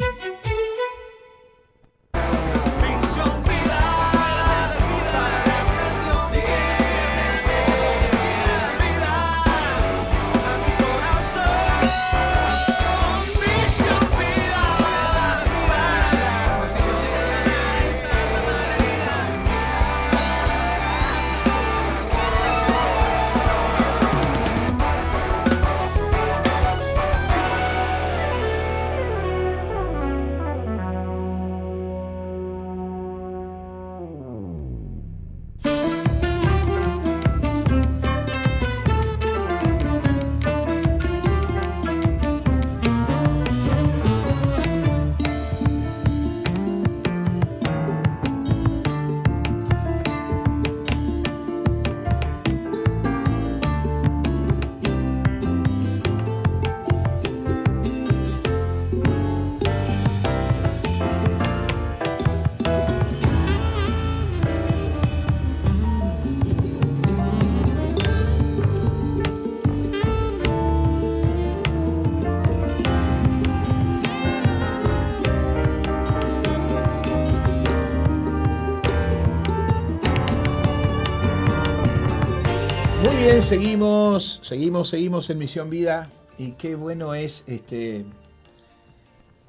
Seguimos, 83.51 84.39
seguimos, 84.44 84.89
seguimos 84.90 85.28
en 85.28 85.39
Misión 85.39 85.70
Vida 85.70 86.09
y 86.39 86.52
qué 86.52 86.77
bueno 86.77 87.16
es 87.16 87.43
este 87.48 88.05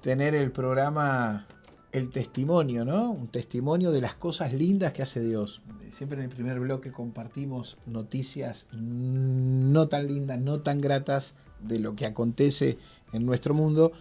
tener 0.01 0.33
el 0.33 0.51
programa 0.51 1.45
el 1.91 2.09
testimonio, 2.09 2.83
¿no? 2.83 3.11
Un 3.11 3.27
testimonio 3.27 3.91
de 3.91 4.01
las 4.01 4.15
cosas 4.15 4.53
lindas 4.53 4.91
que 4.93 5.03
hace 5.03 5.21
Dios. 5.21 5.61
Siempre 5.91 6.17
en 6.17 6.23
el 6.23 6.31
primer 6.31 6.59
bloque 6.59 6.91
compartimos 6.91 7.77
noticias 7.85 8.65
no 8.71 9.87
tan 9.87 10.07
lindas, 10.07 10.39
no 10.39 10.61
tan 10.61 10.81
gratas 10.81 11.35
de 11.59 11.77
lo 11.77 11.95
que 11.95 12.07
acontece 12.07 12.79
en 13.13 13.23
nuestro 13.23 13.53
mundo, 13.53 13.91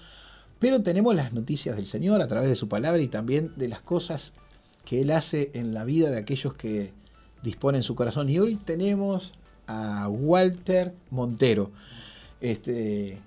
pero 0.58 0.82
tenemos 0.82 1.14
las 1.14 1.34
noticias 1.34 1.76
del 1.76 1.84
Señor 1.84 2.22
a 2.22 2.26
través 2.26 2.48
de 2.48 2.56
su 2.56 2.70
palabra 2.70 3.02
y 3.02 3.08
también 3.08 3.52
de 3.56 3.68
las 3.68 3.82
cosas 3.82 4.32
que 4.86 5.02
Él 5.02 5.10
hace 5.10 5.50
en 5.52 5.74
la 5.74 5.84
vida 5.84 6.08
de 6.08 6.16
aquellos 6.16 6.54
que 6.54 6.94
disponen 7.42 7.82
su 7.82 7.94
corazón. 7.94 8.30
Y 8.30 8.38
hoy 8.38 8.56
tenemos 8.56 9.34
a 9.70 10.08
Walter 10.08 10.92
Montero. 11.10 11.70
Este, 12.40 13.20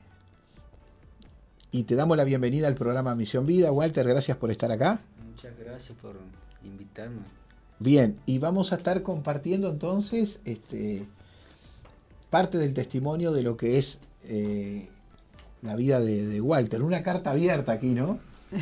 y 1.72 1.84
te 1.84 1.96
damos 1.96 2.18
la 2.18 2.26
bienvenida 2.26 2.68
al 2.68 2.76
programa 2.76 3.16
Misión 3.16 3.46
Vida. 3.46 3.72
Walter, 3.72 4.06
gracias 4.06 4.36
por 4.38 4.52
estar 4.52 4.72
acá. 4.72 5.00
Muchas 5.26 5.58
gracias 5.58 5.98
por 6.02 6.18
invitarme. 6.66 7.22
Bien, 7.80 8.20
y 8.26 8.40
vamos 8.40 8.74
a 8.74 8.76
estar 8.76 9.04
compartiendo 9.04 9.70
entonces 9.70 10.42
este, 10.44 11.06
parte 12.30 12.58
del 12.58 12.74
testimonio 12.74 13.32
de 13.32 13.44
lo 13.44 13.56
que 13.56 13.78
es 13.78 14.00
eh, 14.26 14.90
la 15.62 15.76
vida 15.78 16.02
de, 16.02 16.26
de, 16.26 16.42
Walter. 16.42 16.82
Una 16.82 17.04
carta 17.04 17.32
abierta 17.32 17.72
aquí, 17.72 17.94
¿no? 17.94 18.20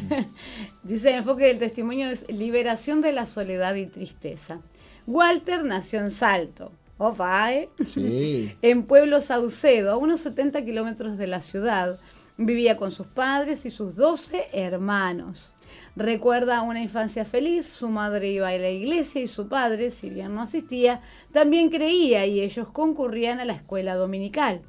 Dice 0.83 1.09
el 1.09 1.15
enfoque 1.17 1.45
del 1.45 1.57
testimonio 1.57 2.09
es 2.09 2.31
liberación 2.31 3.01
de 3.01 3.11
la 3.11 3.25
soledad 3.25 3.73
y 3.75 3.87
tristeza. 3.87 4.61
Walter 5.07 5.63
nació 5.63 5.99
en 5.99 6.11
Salto, 6.11 6.71
opa, 7.01 7.51
¿eh? 7.53 7.69
Sí. 7.85 8.55
en 8.61 8.83
Pueblo 8.83 9.21
Saucedo, 9.21 9.91
a 9.91 9.97
unos 9.97 10.21
70 10.21 10.63
kilómetros 10.63 11.17
de 11.17 11.25
la 11.25 11.41
ciudad. 11.41 11.99
Vivía 12.37 12.77
con 12.77 12.91
sus 12.91 13.07
padres 13.07 13.65
y 13.65 13.71
sus 13.71 13.95
12 13.95 14.49
hermanos. 14.53 15.53
Recuerda 15.95 16.61
una 16.61 16.81
infancia 16.81 17.25
feliz, 17.25 17.67
su 17.67 17.89
madre 17.89 18.29
iba 18.29 18.49
a 18.49 18.57
la 18.57 18.69
iglesia 18.69 19.21
y 19.21 19.27
su 19.27 19.47
padre, 19.47 19.91
si 19.91 20.09
bien 20.09 20.33
no 20.35 20.41
asistía, 20.41 21.01
también 21.31 21.69
creía 21.69 22.25
y 22.25 22.41
ellos 22.41 22.67
concurrían 22.69 23.39
a 23.39 23.45
la 23.45 23.53
escuela 23.53 23.95
dominical. 23.95 24.61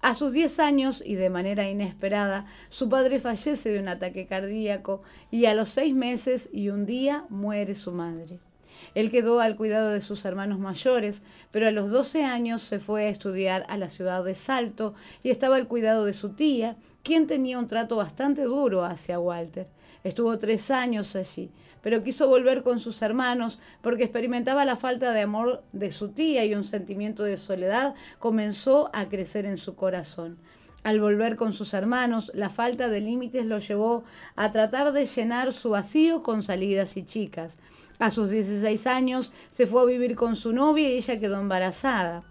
A 0.00 0.14
sus 0.14 0.32
10 0.32 0.60
años 0.60 1.02
y 1.04 1.16
de 1.16 1.28
manera 1.28 1.68
inesperada, 1.68 2.46
su 2.68 2.88
padre 2.88 3.18
fallece 3.18 3.68
de 3.70 3.80
un 3.80 3.88
ataque 3.88 4.26
cardíaco 4.26 5.02
y 5.30 5.46
a 5.46 5.54
los 5.54 5.70
6 5.70 5.94
meses 5.94 6.48
y 6.52 6.70
un 6.70 6.86
día 6.86 7.26
muere 7.28 7.74
su 7.74 7.92
madre. 7.92 8.38
Él 8.94 9.10
quedó 9.10 9.40
al 9.40 9.56
cuidado 9.56 9.90
de 9.90 10.00
sus 10.00 10.24
hermanos 10.24 10.58
mayores, 10.58 11.22
pero 11.50 11.68
a 11.68 11.70
los 11.70 11.90
12 11.90 12.24
años 12.24 12.62
se 12.62 12.78
fue 12.78 13.06
a 13.06 13.08
estudiar 13.08 13.64
a 13.68 13.76
la 13.76 13.88
ciudad 13.88 14.24
de 14.24 14.34
Salto 14.34 14.94
y 15.22 15.30
estaba 15.30 15.56
al 15.56 15.68
cuidado 15.68 16.04
de 16.04 16.12
su 16.12 16.30
tía, 16.30 16.76
quien 17.02 17.26
tenía 17.26 17.58
un 17.58 17.68
trato 17.68 17.96
bastante 17.96 18.42
duro 18.42 18.84
hacia 18.84 19.18
Walter. 19.18 19.68
Estuvo 20.02 20.38
tres 20.38 20.70
años 20.70 21.14
allí, 21.14 21.50
pero 21.82 22.02
quiso 22.02 22.28
volver 22.28 22.62
con 22.62 22.80
sus 22.80 23.02
hermanos 23.02 23.58
porque 23.82 24.04
experimentaba 24.04 24.64
la 24.64 24.76
falta 24.76 25.12
de 25.12 25.20
amor 25.20 25.62
de 25.72 25.90
su 25.90 26.08
tía 26.08 26.44
y 26.44 26.54
un 26.54 26.64
sentimiento 26.64 27.22
de 27.22 27.36
soledad 27.36 27.94
comenzó 28.18 28.90
a 28.92 29.08
crecer 29.08 29.46
en 29.46 29.56
su 29.56 29.74
corazón. 29.74 30.38
Al 30.82 30.98
volver 30.98 31.36
con 31.36 31.52
sus 31.52 31.74
hermanos, 31.74 32.32
la 32.34 32.48
falta 32.48 32.88
de 32.88 33.02
límites 33.02 33.44
lo 33.44 33.58
llevó 33.58 34.02
a 34.34 34.50
tratar 34.50 34.92
de 34.92 35.04
llenar 35.04 35.52
su 35.52 35.70
vacío 35.70 36.22
con 36.22 36.42
salidas 36.42 36.96
y 36.96 37.02
chicas. 37.02 37.58
A 37.98 38.10
sus 38.10 38.30
16 38.30 38.86
años 38.86 39.30
se 39.50 39.66
fue 39.66 39.82
a 39.82 39.84
vivir 39.84 40.16
con 40.16 40.36
su 40.36 40.54
novia 40.54 40.88
y 40.88 40.94
ella 40.94 41.20
quedó 41.20 41.38
embarazada. 41.38 42.24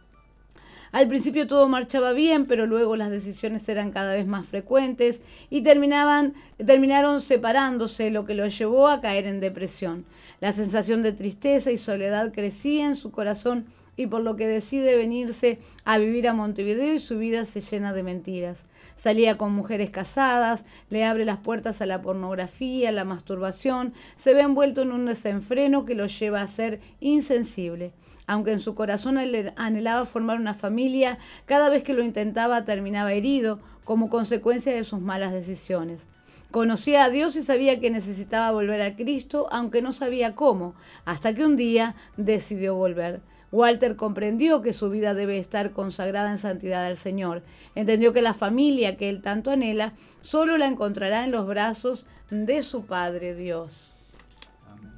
Al 0.91 1.07
principio 1.07 1.45
todo 1.45 1.67
marchaba 1.67 2.13
bien, 2.13 2.47
pero 2.47 2.65
luego 2.65 2.95
las 2.95 3.11
decisiones 3.11 3.69
eran 3.69 3.91
cada 3.91 4.15
vez 4.15 4.25
más 4.25 4.47
frecuentes 4.47 5.21
y 5.51 5.61
terminaban, 5.61 6.33
terminaron 6.65 7.21
separándose, 7.21 8.09
lo 8.09 8.25
que 8.25 8.33
lo 8.33 8.47
llevó 8.47 8.87
a 8.87 8.99
caer 8.99 9.27
en 9.27 9.39
depresión. 9.39 10.05
La 10.39 10.51
sensación 10.51 11.03
de 11.03 11.13
tristeza 11.13 11.69
y 11.69 11.77
soledad 11.77 12.33
crecía 12.33 12.87
en 12.87 12.95
su 12.95 13.11
corazón 13.11 13.67
y 13.99 14.07
por 14.07 14.21
lo 14.21 14.37
que 14.37 14.47
decide 14.47 14.95
venirse 14.95 15.59
a 15.83 15.97
vivir 15.97 16.29
a 16.29 16.33
Montevideo 16.33 16.93
y 16.93 16.99
su 16.99 17.17
vida 17.17 17.43
se 17.43 17.59
llena 17.59 17.91
de 17.91 18.01
mentiras. 18.01 18.65
Salía 18.95 19.37
con 19.37 19.51
mujeres 19.51 19.89
casadas, 19.89 20.63
le 20.89 21.03
abre 21.03 21.25
las 21.25 21.39
puertas 21.39 21.81
a 21.81 21.85
la 21.85 22.01
pornografía, 22.01 22.87
a 22.87 22.93
la 22.93 23.03
masturbación, 23.03 23.93
se 24.15 24.33
ve 24.33 24.39
envuelto 24.39 24.83
en 24.83 24.93
un 24.93 25.05
desenfreno 25.05 25.83
que 25.83 25.95
lo 25.95 26.07
lleva 26.07 26.41
a 26.41 26.47
ser 26.47 26.79
insensible. 27.01 27.91
Aunque 28.25 28.53
en 28.53 28.61
su 28.61 28.73
corazón 28.73 29.17
anhelaba 29.17 30.05
formar 30.05 30.39
una 30.39 30.53
familia, 30.53 31.17
cada 31.45 31.67
vez 31.67 31.83
que 31.83 31.93
lo 31.93 32.01
intentaba 32.01 32.63
terminaba 32.63 33.11
herido 33.11 33.59
como 33.83 34.09
consecuencia 34.09 34.73
de 34.73 34.85
sus 34.85 35.01
malas 35.01 35.33
decisiones. 35.33 36.07
Conocía 36.51 37.03
a 37.03 37.09
Dios 37.09 37.35
y 37.35 37.43
sabía 37.43 37.79
que 37.79 37.91
necesitaba 37.91 38.49
volver 38.51 38.81
a 38.81 38.95
Cristo, 38.95 39.47
aunque 39.51 39.83
no 39.83 39.91
sabía 39.91 40.35
cómo, 40.35 40.73
hasta 41.03 41.35
que 41.35 41.45
un 41.45 41.57
día 41.57 41.95
decidió 42.17 42.75
volver. 42.75 43.21
Walter 43.51 43.95
comprendió 43.95 44.61
que 44.61 44.73
su 44.73 44.89
vida 44.89 45.13
debe 45.13 45.39
estar 45.39 45.71
consagrada 45.71 46.31
en 46.31 46.37
santidad 46.37 46.85
al 46.85 46.97
Señor. 46.97 47.43
Entendió 47.75 48.13
que 48.13 48.21
la 48.21 48.33
familia 48.33 48.97
que 48.97 49.09
él 49.09 49.21
tanto 49.21 49.51
anhela 49.51 49.93
solo 50.21 50.57
la 50.57 50.67
encontrará 50.67 51.23
en 51.23 51.31
los 51.31 51.47
brazos 51.47 52.05
de 52.29 52.61
su 52.61 52.85
Padre 52.85 53.35
Dios. 53.35 53.95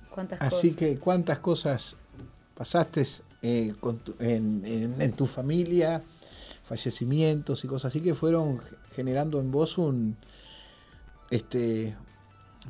¿Cuántas 0.09 0.41
Así 0.41 0.73
que 0.73 0.99
cuántas 0.99 1.39
cosas 1.39 1.95
pasaste 2.55 3.03
eh, 3.41 3.73
en, 4.19 5.13
tu 5.13 5.25
familia, 5.25 6.03
fallecimientos 6.63 7.63
y 7.63 7.67
cosas 7.67 7.91
así 7.91 8.01
que 8.01 8.13
fueron 8.13 8.59
generando 8.91 9.39
en 9.39 9.51
vos 9.51 9.77
un, 9.77 10.17
este, 11.29 11.95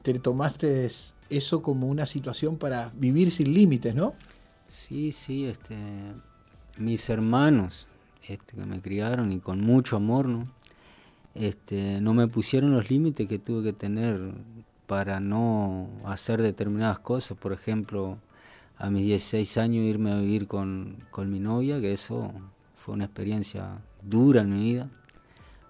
te 0.04 0.14
tomaste 0.20 0.88
eso 1.30 1.62
como 1.62 1.88
una 1.88 2.06
situación 2.06 2.58
para 2.58 2.92
vivir 2.96 3.32
sin 3.32 3.54
límites, 3.54 3.96
¿no? 3.96 4.14
Sí, 4.72 5.12
sí, 5.12 5.48
este, 5.48 5.76
mis 6.78 7.10
hermanos 7.10 7.90
este, 8.26 8.56
que 8.56 8.66
me 8.66 8.80
criaron 8.82 9.34
y 9.34 9.42
con 9.42 9.60
mucho 9.60 9.98
amor, 9.98 10.30
¿no? 10.30 10.48
Este, 11.36 12.00
no 12.00 12.14
me 12.14 12.30
pusieron 12.30 12.72
los 12.72 12.90
límites 12.90 13.28
que 13.28 13.38
tuve 13.38 13.64
que 13.64 13.74
tener 13.74 14.32
para 14.88 15.20
no 15.20 15.90
hacer 16.06 16.42
determinadas 16.42 17.00
cosas. 17.00 17.38
Por 17.38 17.52
ejemplo, 17.52 18.18
a 18.78 18.90
mis 18.90 19.04
16 19.04 19.58
años 19.58 19.84
irme 19.84 20.14
a 20.14 20.20
vivir 20.20 20.48
con, 20.48 21.04
mi 21.18 21.40
novia, 21.42 21.82
que 21.82 21.92
eso 21.92 22.32
fue 22.78 22.94
una 22.94 23.04
experiencia 23.04 23.82
dura 24.02 24.40
en 24.40 24.56
mi 24.56 24.64
vida, 24.64 24.90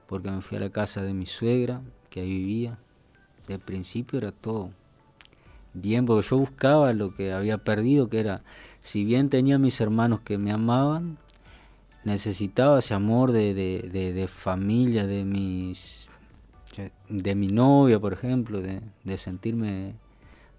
porque 0.06 0.30
me 0.30 0.44
fui 0.44 0.60
a 0.60 0.62
la 0.62 0.70
casa 0.70 1.02
de 1.02 1.16
mi 1.16 1.26
suegra, 1.26 1.82
que 2.12 2.22
ahí 2.22 2.30
vivía. 2.30 2.78
De 3.48 3.58
principio 3.58 4.20
era 4.20 4.32
todo 4.32 4.70
bien, 5.74 6.06
porque 6.06 6.28
yo 6.28 6.38
buscaba 6.38 6.94
lo 6.94 7.16
que 7.16 7.34
había 7.34 7.58
perdido, 7.58 8.10
que 8.10 8.20
era, 8.20 8.44
si 8.82 9.06
bien 9.06 9.30
tenía 9.30 9.58
mis 9.58 9.80
hermanos 9.82 10.22
que 10.22 10.38
me 10.38 10.52
amaban, 10.52 11.18
necesitaba 12.04 12.80
ese 12.80 12.94
amor 12.94 13.32
de, 13.32 13.54
de, 13.54 13.90
de, 13.92 14.14
de 14.14 14.28
familia, 14.28 15.06
de 15.06 15.24
mis 15.24 16.08
de 17.10 17.36
mi 17.36 17.48
novia, 17.48 18.00
por 18.00 18.14
ejemplo, 18.14 18.62
de, 18.62 18.82
de 19.04 19.18
sentirme 19.18 19.96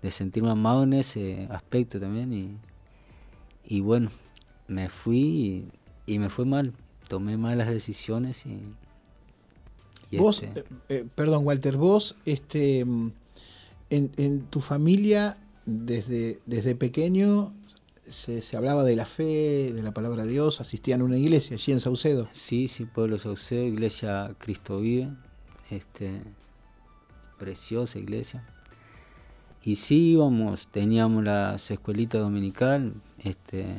de 0.03 0.11
sentirme 0.11 0.51
amado 0.51 0.83
en 0.83 0.95
ese 0.95 1.47
aspecto 1.51 2.01
también. 2.01 2.33
Y, 2.33 2.57
y 3.65 3.81
bueno, 3.81 4.11
me 4.67 4.89
fui 4.89 5.65
y, 6.07 6.19
me 6.19 6.29
fue 6.29 6.45
mal, 6.45 6.73
tomé 7.09 7.37
malas 7.37 7.69
decisiones 7.69 8.45
y... 8.47 10.19
vos, 10.19 10.43
este 10.43 10.61
eh, 10.61 10.65
eh, 10.89 11.07
perdón 11.15 11.47
Walter, 11.47 11.77
vos 11.77 12.17
este, 12.25 12.81
en, 12.81 13.13
en, 13.91 14.41
tu 14.51 14.61
familia 14.61 15.39
desde, 15.65 16.41
desde 16.47 16.75
pequeño 16.75 17.53
se, 18.09 18.43
se, 18.43 18.57
hablaba 18.57 18.85
de 18.85 18.97
la 18.97 19.07
fe, 19.07 19.73
de 19.73 19.83
la 19.83 19.93
palabra 19.93 20.25
de 20.25 20.33
Dios, 20.33 20.61
asistían 20.61 21.01
a 21.01 21.05
una 21.05 21.19
iglesia 21.19 21.55
allí 21.55 21.73
en 21.73 21.81
Saucedo. 21.81 22.29
Sí, 22.33 22.69
sí, 22.69 22.85
Pueblo 22.85 23.19
Saucedo, 23.19 23.65
iglesia 23.65 24.35
Cristo 24.39 24.81
vive, 24.81 25.11
este, 25.71 26.23
preciosa 27.39 27.99
iglesia. 27.99 28.45
Y 29.65 29.77
sí 29.77 30.13
íbamos, 30.13 30.67
teníamos 30.69 31.23
las 31.23 31.71
escuelitas 31.71 32.21
dominical, 32.21 32.95
este, 33.23 33.77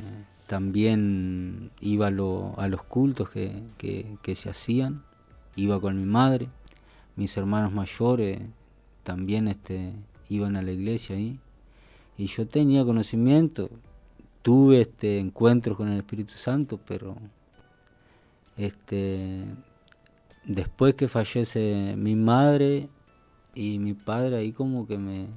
también 0.48 1.72
iba 1.82 2.08
a, 2.08 2.12
los 2.12 2.84
cultos 2.88 3.30
que, 3.30 4.36
se 4.36 4.50
hacían, 4.50 5.04
iba 5.56 5.82
con 5.82 6.00
mi 6.00 6.06
madre, 6.06 6.48
mis 7.16 7.36
hermanos 7.38 7.74
mayores 7.74 8.40
también 9.04 9.48
este, 9.48 9.94
iban 10.30 10.56
a 10.56 10.62
la 10.62 10.72
iglesia 10.72 11.16
ahí. 11.16 11.40
Y 12.18 12.28
yo 12.28 12.48
tenía 12.48 12.86
conocimiento, 12.86 13.70
tuve 14.44 14.82
este 14.82 15.18
encuentros 15.18 15.76
con 15.76 15.90
el 15.90 15.98
Espíritu 15.98 16.34
Santo, 16.34 16.80
pero 16.86 17.16
este 18.56 19.46
después 20.46 20.94
que 20.94 21.08
fallece 21.08 21.96
mi 21.98 22.16
madre 22.16 22.90
y 23.56 23.80
mi 23.80 23.94
padre 23.94 24.38
ahí 24.38 24.52
como 24.52 24.86
que 24.86 24.98
me 24.98 25.28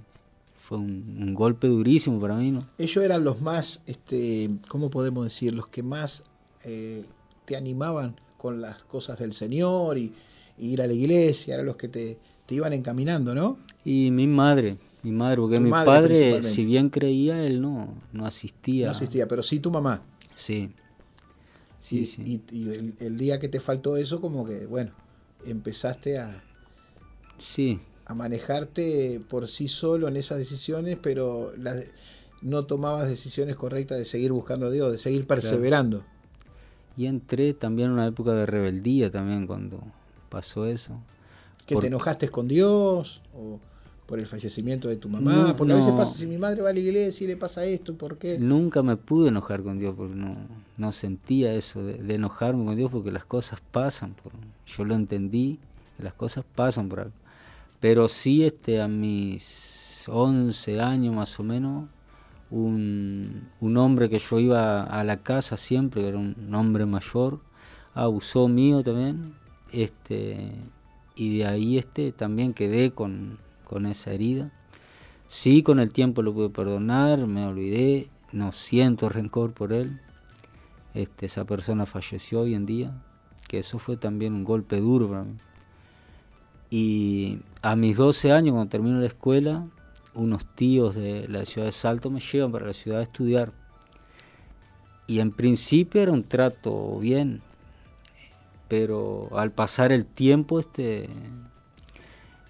fue 0.60 0.78
un, 0.78 1.32
golpe 1.32 1.68
durísimo 1.68 2.20
para 2.20 2.34
mí, 2.34 2.50
¿no? 2.50 2.66
Ellos 2.76 3.04
eran 3.04 3.22
los 3.22 3.40
más, 3.40 3.82
este, 3.86 4.50
¿cómo 4.66 4.90
podemos 4.90 5.22
decir? 5.22 5.54
Los 5.54 5.68
que 5.68 5.84
más 5.84 6.24
eh, 6.64 7.04
te 7.44 7.56
animaban 7.56 8.16
con 8.36 8.60
las 8.60 8.82
cosas 8.82 9.20
del 9.20 9.32
Señor 9.32 9.96
y, 9.96 10.12
y 10.58 10.70
ir 10.72 10.82
a 10.82 10.88
la 10.88 10.92
iglesia, 10.92 11.54
eran 11.54 11.66
los 11.66 11.76
que 11.76 11.86
te, 11.86 12.18
te 12.46 12.56
iban 12.56 12.72
encaminando, 12.72 13.32
¿no? 13.32 13.58
Y 13.84 14.10
mi 14.10 14.26
madre, 14.26 14.76
mi 15.06 15.12
madre, 15.12 15.36
porque 15.36 15.56
Tu 15.56 15.62
mi 15.62 15.70
madre 15.70 16.30
padre, 16.32 16.42
si 16.42 16.64
bien 16.64 16.90
creía, 16.90 17.42
él 17.44 17.60
no, 17.60 17.94
no 18.12 18.26
asistía. 18.26 18.86
No 18.86 18.90
asistía, 18.92 19.26
pero 19.28 19.42
sí 19.42 19.60
tu 19.60 19.70
mamá. 19.70 20.02
Sí. 20.34 20.72
Sí, 21.78 22.00
y, 22.00 22.06
sí. 22.06 22.22
y- 22.50 22.56
y 22.56 22.68
el, 22.70 22.94
el 22.98 23.16
día 23.18 23.38
que 23.38 23.48
te 23.48 23.60
faltó 23.60 23.96
eso, 23.96 24.20
como 24.20 24.44
que, 24.44 24.66
bueno, 24.66 24.90
empezaste 25.46 26.18
a, 26.18 26.42
Sí, 27.38 27.80
a 28.06 28.14
manejarte 28.14 29.20
por 29.28 29.46
sí 29.46 29.68
solo 29.68 30.08
en 30.08 30.16
esas 30.16 30.38
decisiones, 30.38 30.96
pero 31.00 31.52
las- 31.56 31.84
no 32.42 32.64
tomabas 32.64 33.08
decisiones 33.08 33.56
correctas 33.56 33.98
de 33.98 34.04
seguir 34.04 34.32
buscando 34.32 34.66
a 34.66 34.70
Dios, 34.70 34.90
de 34.92 34.98
seguir 34.98 35.26
perseverando. 35.26 36.04
y 36.96 37.06
entré 37.06 37.52
también 37.52 37.88
en 37.88 37.92
una 37.94 38.06
época 38.06 38.32
de 38.32 38.46
rebeldía 38.46 39.10
también 39.10 39.46
cuando 39.46 39.80
pasó 40.30 40.64
eso. 40.66 40.98
¿Que 41.66 41.76
te 41.76 41.88
enojaste 41.88 42.28
con 42.30 42.48
Dios? 42.48 43.20
¿O 43.34 43.60
por 44.06 44.18
el 44.18 44.26
fallecimiento 44.26 44.88
de 44.88 44.96
tu 44.96 45.08
mamá? 45.08 45.32
No, 45.32 45.56
porque 45.56 45.72
a 45.72 45.76
veces 45.76 45.90
no. 45.90 45.96
pasa, 45.96 46.16
si 46.16 46.26
mi 46.26 46.38
madre 46.38 46.62
va 46.62 46.70
a 46.70 46.72
la 46.72 46.78
iglesia 46.78 47.24
y 47.24 47.28
le 47.28 47.36
pasa 47.36 47.64
esto, 47.64 47.94
¿por 47.94 48.18
qué? 48.18 48.38
Nunca 48.38 48.82
me 48.82 48.96
pude 48.96 49.28
enojar 49.28 49.62
con 49.62 49.78
Dios 49.78 49.94
porque 49.96 50.14
no, 50.14 50.36
no 50.76 50.92
sentía 50.92 51.52
eso 51.54 51.82
de, 51.84 51.94
de 51.94 52.14
enojarme 52.14 52.64
con 52.64 52.76
Dios 52.76 52.90
porque 52.90 53.10
las 53.10 53.24
cosas 53.24 53.60
pasan. 53.72 54.14
Por, 54.14 54.32
yo 54.66 54.84
lo 54.84 54.94
entendí, 54.94 55.58
las 55.98 56.14
cosas 56.14 56.44
pasan 56.54 56.88
por 56.88 57.00
algo. 57.00 57.14
Pero 57.80 58.08
sí 58.08 58.44
este, 58.44 58.80
a 58.80 58.88
mis 58.88 60.04
11 60.08 60.80
años 60.80 61.14
más 61.14 61.38
o 61.38 61.42
menos, 61.42 61.88
un, 62.50 63.48
un 63.60 63.76
hombre 63.76 64.08
que 64.08 64.18
yo 64.18 64.38
iba 64.38 64.84
a 64.84 65.04
la 65.04 65.22
casa 65.22 65.56
siempre, 65.56 66.02
que 66.02 66.08
era 66.08 66.18
un 66.18 66.54
hombre 66.54 66.86
mayor, 66.86 67.40
abusó 67.94 68.48
mío 68.48 68.82
también. 68.82 69.34
Este, 69.72 70.52
y 71.16 71.38
de 71.38 71.46
ahí 71.46 71.78
este, 71.78 72.12
también 72.12 72.54
quedé 72.54 72.92
con, 72.92 73.38
con 73.66 73.86
esa 73.86 74.12
herida. 74.12 74.50
Sí, 75.26 75.62
con 75.62 75.80
el 75.80 75.92
tiempo 75.92 76.22
lo 76.22 76.32
pude 76.32 76.50
perdonar, 76.50 77.26
me 77.26 77.46
olvidé, 77.46 78.08
no 78.32 78.52
siento 78.52 79.08
rencor 79.08 79.52
por 79.52 79.72
él. 79.72 80.00
Este, 80.94 81.26
esa 81.26 81.44
persona 81.44 81.84
falleció 81.84 82.40
hoy 82.40 82.54
en 82.54 82.64
día, 82.64 83.02
que 83.48 83.58
eso 83.58 83.78
fue 83.78 83.96
también 83.96 84.32
un 84.32 84.44
golpe 84.44 84.80
duro 84.80 85.10
para 85.10 85.24
mí. 85.24 85.36
Y 86.70 87.40
a 87.60 87.76
mis 87.76 87.96
12 87.96 88.32
años, 88.32 88.52
cuando 88.54 88.70
termino 88.70 89.00
la 89.00 89.06
escuela, 89.06 89.66
unos 90.14 90.46
tíos 90.54 90.94
de 90.94 91.26
la 91.28 91.44
ciudad 91.44 91.66
de 91.66 91.72
Salto 91.72 92.08
me 92.10 92.20
llevan 92.20 92.52
para 92.52 92.66
la 92.66 92.72
ciudad 92.72 93.00
a 93.00 93.02
estudiar. 93.02 93.52
Y 95.06 95.20
en 95.20 95.32
principio 95.32 96.02
era 96.02 96.12
un 96.12 96.24
trato 96.24 96.98
bien, 96.98 97.42
pero 98.68 99.28
al 99.36 99.50
pasar 99.52 99.92
el 99.92 100.06
tiempo, 100.06 100.58
este, 100.58 101.08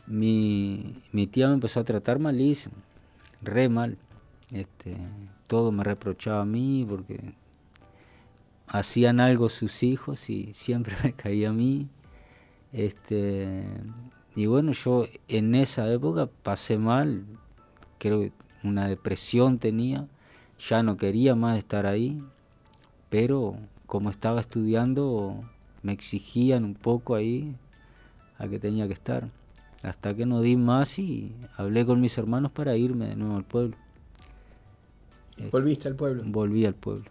mi, 0.07 1.03
mi 1.13 1.27
tía 1.27 1.49
me 1.49 1.55
empezó 1.55 1.81
a 1.81 1.85
tratar 1.85 2.19
malísimo, 2.19 2.75
re 3.43 3.69
mal. 3.69 3.99
Este, 4.53 4.97
todo 5.47 5.73
me 5.73 5.83
reprochaba 5.85 6.43
a 6.43 6.45
mí 6.45 6.87
porque 6.89 7.35
hacían 8.69 9.21
algo 9.21 9.49
sus 9.49 9.83
hijos 9.83 10.31
y 10.31 10.53
siempre 10.55 10.95
me 11.05 11.13
caía 11.13 11.51
a 11.51 11.53
mí. 11.53 11.89
Este, 12.73 13.65
y 14.35 14.47
bueno, 14.47 14.73
yo 14.73 15.07
en 15.29 15.55
esa 15.55 15.91
época 15.91 16.29
pasé 16.43 16.79
mal, 16.79 17.25
creo 17.99 18.21
que 18.21 18.33
una 18.63 18.89
depresión 18.89 19.59
tenía, 19.59 20.07
ya 20.59 20.83
no 20.83 20.97
quería 20.97 21.35
más 21.35 21.59
estar 21.59 21.87
ahí, 21.87 22.23
pero 23.09 23.57
como 23.87 24.11
estaba 24.11 24.41
estudiando 24.41 25.45
me 25.83 25.93
exigían 25.93 26.65
un 26.65 26.75
poco 26.75 27.15
ahí 27.15 27.55
a 28.39 28.49
que 28.49 28.59
tenía 28.59 28.87
que 28.87 28.93
estar. 28.93 29.31
Hasta 29.83 30.15
que 30.15 30.27
no 30.27 30.41
di 30.41 30.57
más 30.57 30.99
y 30.99 31.35
hablé 31.57 31.85
con 31.85 32.01
mis 32.01 32.17
hermanos 32.19 32.51
para 32.53 32.77
irme 32.77 33.09
de 33.09 33.17
nuevo 33.17 33.37
al 33.37 33.45
pueblo. 33.45 33.77
Volviste 35.51 35.89
al 35.89 35.97
pueblo. 35.97 36.23
Volví 36.27 36.65
al 36.65 36.75
pueblo. 36.75 37.11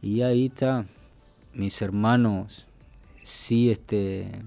Y 0.00 0.22
ahí 0.22 0.46
está, 0.46 0.86
mis 1.54 1.80
hermanos 1.80 2.66
sí 3.22 3.70
este 3.70 4.42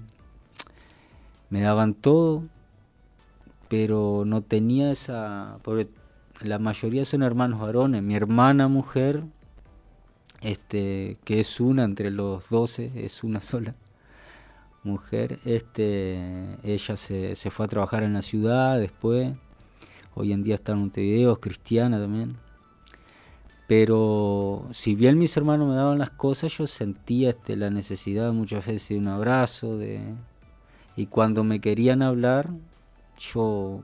me 1.48 1.62
daban 1.62 1.94
todo, 1.94 2.44
pero 3.68 4.24
no 4.26 4.42
tenía 4.42 4.90
esa, 4.90 5.58
porque 5.62 5.88
la 6.42 6.58
mayoría 6.58 7.04
son 7.04 7.22
hermanos 7.22 7.60
varones, 7.60 8.02
mi 8.02 8.14
hermana 8.14 8.68
mujer, 8.68 9.22
este, 10.42 11.16
que 11.24 11.40
es 11.40 11.60
una 11.60 11.84
entre 11.84 12.10
los 12.10 12.50
doce, 12.50 12.92
es 12.96 13.24
una 13.24 13.40
sola 13.40 13.74
mujer, 14.86 15.38
este, 15.44 16.56
ella 16.62 16.96
se, 16.96 17.36
se 17.36 17.50
fue 17.50 17.66
a 17.66 17.68
trabajar 17.68 18.02
en 18.02 18.14
la 18.14 18.22
ciudad 18.22 18.78
después, 18.78 19.34
hoy 20.14 20.32
en 20.32 20.42
día 20.42 20.54
está 20.54 20.72
en 20.72 20.78
Montevideo, 20.78 21.32
es 21.32 21.38
cristiana 21.38 21.98
también. 21.98 22.36
Pero 23.66 24.66
si 24.70 24.94
bien 24.94 25.18
mis 25.18 25.36
hermanos 25.36 25.68
me 25.68 25.74
daban 25.74 25.98
las 25.98 26.10
cosas, 26.10 26.56
yo 26.56 26.66
sentía 26.66 27.30
este, 27.30 27.56
la 27.56 27.70
necesidad 27.70 28.32
muchas 28.32 28.64
veces 28.64 28.88
de 28.90 28.98
un 28.98 29.08
abrazo, 29.08 29.76
de 29.76 30.00
y 30.96 31.06
cuando 31.06 31.44
me 31.44 31.60
querían 31.60 32.00
hablar, 32.00 32.48
yo 33.18 33.82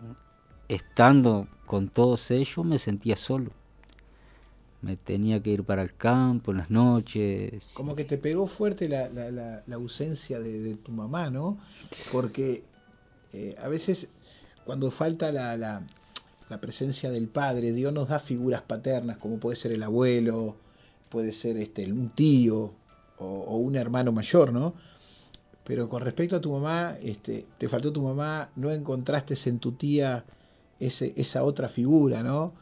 estando 0.68 1.46
con 1.66 1.88
todos 1.88 2.30
ellos 2.30 2.64
me 2.64 2.78
sentía 2.78 3.16
solo. 3.16 3.50
Me 4.82 4.96
tenía 4.96 5.40
que 5.42 5.50
ir 5.50 5.64
para 5.64 5.82
el 5.82 5.94
campo 5.94 6.50
en 6.50 6.58
las 6.58 6.70
noches. 6.70 7.64
Como 7.72 7.94
que 7.94 8.04
te 8.04 8.18
pegó 8.18 8.46
fuerte 8.46 8.88
la, 8.88 9.08
la- 9.08 9.30
la- 9.30 9.74
ausencia 9.76 10.40
de, 10.40 10.74
tu 10.76 10.90
mamá, 10.92 11.30
¿no? 11.30 11.56
Porque 12.10 12.64
eh, 13.32 13.54
a 13.62 13.68
veces 13.68 14.08
cuando 14.64 14.90
falta 14.90 15.30
la 16.48 16.60
presencia 16.60 17.10
del 17.10 17.28
padre, 17.28 17.72
Dios 17.72 17.92
nos 17.92 18.08
da 18.08 18.18
figuras 18.18 18.62
paternas, 18.62 19.16
como 19.18 19.38
puede 19.38 19.56
ser 19.56 19.72
el 19.72 19.82
abuelo, 19.84 20.56
puede 21.08 21.32
ser 21.32 21.56
este, 21.56 21.90
un 21.92 22.08
tío 22.08 22.74
o, 23.18 23.24
o 23.26 23.56
un 23.58 23.76
hermano 23.76 24.10
mayor, 24.12 24.52
¿no? 24.52 24.74
Pero 25.64 25.88
con 25.88 26.02
respecto 26.02 26.34
a 26.36 26.40
tu 26.40 26.50
mamá, 26.50 26.96
este, 27.02 27.46
te 27.56 27.68
faltó 27.68 27.92
tu 27.92 28.02
mamá, 28.02 28.50
no 28.56 28.72
encontraste 28.72 29.34
en 29.48 29.60
tu 29.60 29.72
tía 29.72 30.24
ese, 30.80 31.12
esa 31.16 31.44
otra 31.44 31.68
figura, 31.68 32.22
¿no? 32.24 32.52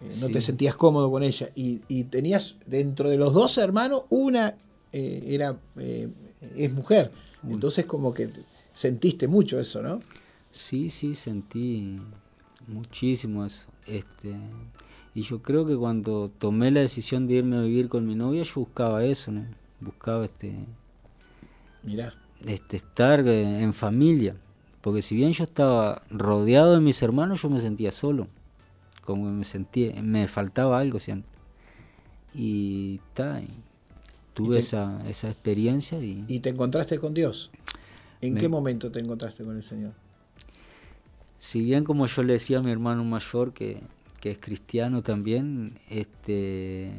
Eh, 0.00 0.16
no 0.20 0.26
Sí. 0.26 0.32
te 0.32 0.40
sentías 0.40 0.76
cómodo 0.76 1.10
con 1.10 1.22
ella. 1.22 1.48
Y, 1.54 1.80
y 1.88 2.04
tenías 2.04 2.56
dentro 2.66 3.08
de 3.10 3.16
los 3.16 3.32
dos 3.32 3.56
hermanos, 3.58 4.02
una 4.10 4.54
eh, 4.92 5.24
era 5.28 5.56
eh, 5.76 6.08
es 6.56 6.72
mujer. 6.72 7.10
Entonces 7.48 7.86
como 7.86 8.12
que 8.12 8.26
te- 8.28 8.42
sentiste 8.72 9.28
mucho 9.28 9.58
eso, 9.60 9.82
¿no? 9.82 10.00
Sí, 10.50 10.90
sí, 10.90 11.14
sentí 11.14 11.98
muchísimo 12.66 13.44
eso. 13.46 13.68
Este, 13.86 14.34
y 15.14 15.22
yo 15.22 15.40
creo 15.42 15.66
que 15.66 15.76
cuando 15.76 16.30
tomé 16.38 16.70
la 16.70 16.80
decisión 16.80 17.26
de 17.26 17.34
irme 17.34 17.56
a 17.56 17.60
vivir 17.60 17.88
con 17.88 18.06
mi 18.06 18.14
novia, 18.14 18.42
yo 18.42 18.52
buscaba 18.56 19.04
eso, 19.04 19.30
¿no? 19.32 19.44
Buscaba 19.80 20.24
este, 20.24 20.54
Mirá. 21.82 22.14
este 22.46 22.76
estar 22.76 23.26
en 23.26 23.72
familia. 23.72 24.36
Porque 24.80 25.02
si 25.02 25.14
bien 25.16 25.32
yo 25.32 25.44
estaba 25.44 26.02
rodeado 26.10 26.74
de 26.74 26.80
mis 26.80 27.02
hermanos, 27.02 27.42
yo 27.42 27.50
me 27.50 27.60
sentía 27.60 27.92
solo. 27.92 28.28
Como 29.06 29.24
que 29.24 29.30
me 29.32 29.44
sentía, 29.44 30.02
me 30.02 30.28
faltaba 30.28 30.78
algo 30.78 30.98
siempre. 31.00 31.30
Y 32.34 33.00
ta, 33.14 33.40
y 33.40 33.48
tuve 34.34 34.56
te- 34.56 34.60
esa, 34.60 35.02
esa 35.08 35.30
experiencia 35.30 35.98
y, 36.00 36.24
¿Y 36.28 36.40
te 36.40 36.50
encontraste 36.50 36.98
con 36.98 37.14
Dios? 37.14 37.50
¿En 38.20 38.34
Me- 38.34 38.40
qué 38.40 38.48
momento 38.48 38.90
te 38.90 39.00
encontraste 39.00 39.44
con 39.44 39.56
el 39.56 39.62
Señor? 39.62 39.92
si 41.38 41.60
bien 41.62 41.84
como 41.84 42.06
yo 42.06 42.22
le 42.22 42.34
decía 42.34 42.58
a 42.58 42.62
mi 42.62 42.70
hermano 42.72 43.04
mayor 43.04 43.52
que, 43.52 43.80
que 44.20 44.32
es 44.32 44.38
cristiano 44.38 45.02
también, 45.02 45.78
este 45.88 46.90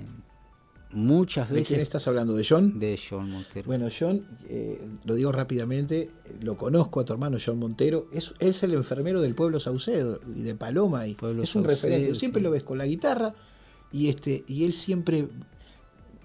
muchas 0.92 1.50
¿De 1.50 1.56
quién 1.56 1.62
veces 1.64 1.80
estás 1.80 2.08
hablando? 2.08 2.34
¿De 2.34 2.46
John? 2.48 2.80
de 2.80 2.98
John 2.98 3.30
Montero. 3.32 3.66
Bueno, 3.68 3.88
John, 3.98 4.26
eh, 4.48 4.80
lo 5.06 5.16
digo 5.16 5.32
rápidamente, 5.32 6.10
lo 6.42 6.56
conozco 6.58 7.00
a 7.02 7.06
tu 7.06 7.14
hermano 7.14 7.38
John 7.44 7.60
Montero, 7.60 8.08
es, 8.14 8.34
es 8.40 8.64
el 8.64 8.74
enfermero 8.74 9.22
del 9.22 9.36
pueblo 9.36 9.60
Saucedo 9.60 10.20
y 10.36 10.42
de 10.42 10.56
Paloma, 10.56 11.06
y 11.08 11.14
Pueblo 11.16 11.44
es 11.44 11.56
un 11.56 11.64
Saucedo, 11.64 11.90
referente, 11.90 12.16
siempre 12.20 12.40
sí. 12.40 12.44
lo 12.44 12.52
ves 12.52 12.64
con 12.64 12.78
la 12.78 12.86
guitarra 12.86 13.34
y, 13.92 14.08
este, 14.10 14.44
y 14.48 14.64
él 14.66 14.74
siempre 14.74 15.28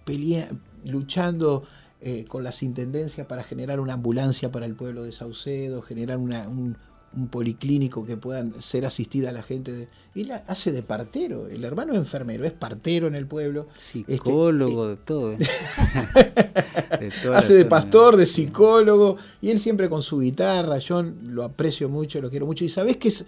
pelea, 0.05 0.49
luchando 0.85 1.65
eh, 2.01 2.25
con 2.27 2.43
las 2.43 2.63
intendencias 2.63 3.27
para 3.27 3.45
generar 3.45 3.79
una 3.81 3.95
ambulancia 3.95 4.51
para 4.51 4.67
el 4.67 4.75
pueblo 4.75 5.05
de 5.05 5.13
Saucedo, 5.13 5.83
generar 5.83 6.19
una- 6.19 6.49
un, 6.49 6.77
un 7.15 7.29
policlínico 7.29 8.05
que 8.05 8.17
puedan 8.17 8.61
ser 8.61 8.87
asistida 8.87 9.31
a 9.31 9.33
la 9.33 9.43
gente. 9.43 9.73
De, 9.73 9.89
él 10.15 10.33
hace 10.47 10.73
de 10.73 10.83
partero, 10.83 11.47
el 11.49 11.65
hermano 11.65 11.93
es 11.93 11.99
enfermero, 11.99 12.45
es 12.45 12.53
partero 12.53 13.07
en 13.07 13.15
el 13.15 13.27
pueblo. 13.27 13.67
Este, 13.77 14.05
Psicólogo, 14.13 14.89
de 14.89 14.97
todo. 14.97 15.33
¿eh? 15.33 15.39
de 17.01 17.35
hace 17.35 17.55
de 17.55 17.65
pastor, 17.65 18.17
de 18.17 18.27
psicólogo, 18.27 19.17
y 19.41 19.51
él 19.51 19.59
siempre 19.59 19.89
con 19.89 20.03
su 20.03 20.21
guitarra, 20.21 20.79
yo 20.79 21.03
lo 21.03 21.45
aprecio 21.45 21.89
mucho, 21.89 22.21
lo 22.21 22.31
quiero 22.31 22.47
mucho. 22.47 22.65
Y 22.65 22.69
sabés 22.69 22.97
que 22.97 23.09
es 23.09 23.25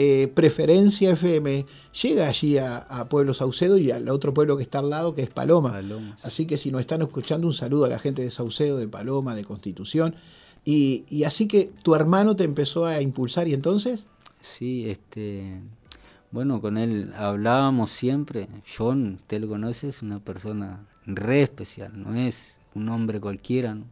eh, 0.00 0.28
Preferencia 0.32 1.10
FM, 1.10 1.66
llega 2.02 2.28
allí 2.28 2.56
a, 2.56 3.06
Pueblo 3.10 3.34
Saucedo 3.34 3.78
y 3.78 3.90
al 3.90 4.08
otro 4.08 4.32
pueblo 4.32 4.56
que 4.56 4.62
está 4.62 4.78
al 4.78 4.90
lado, 4.90 5.12
que 5.12 5.22
es 5.22 5.30
Paloma. 5.30 5.80
Así 6.22 6.46
que 6.46 6.56
si 6.56 6.70
nos 6.70 6.80
están 6.80 7.02
escuchando, 7.02 7.46
un 7.46 7.52
saludo 7.52 7.86
a 7.86 7.88
la 7.88 7.98
gente 7.98 8.22
de 8.22 8.30
Saucedo, 8.30 8.78
de 8.78 8.86
Paloma, 8.86 9.34
de 9.34 9.44
Constitución. 9.44 10.14
Y, 10.64 11.04
y 11.08 11.24
así 11.24 11.46
que 11.46 11.70
tu 11.82 11.94
hermano 11.94 12.36
te 12.36 12.44
empezó 12.44 12.84
a 12.84 13.00
impulsar 13.00 13.48
y 13.48 13.54
entonces... 13.54 14.06
Sí, 14.40 14.88
este, 14.88 15.60
bueno, 16.30 16.60
con 16.60 16.76
él 16.76 17.12
hablábamos 17.16 17.90
siempre. 17.90 18.48
John, 18.76 19.14
usted 19.14 19.40
lo 19.40 19.48
conoce, 19.48 19.88
es 19.88 20.02
una 20.02 20.20
persona 20.20 20.86
re 21.06 21.42
especial, 21.42 21.92
no 22.00 22.14
es 22.14 22.60
un 22.74 22.88
hombre 22.90 23.20
cualquiera, 23.20 23.74
¿no? 23.74 23.84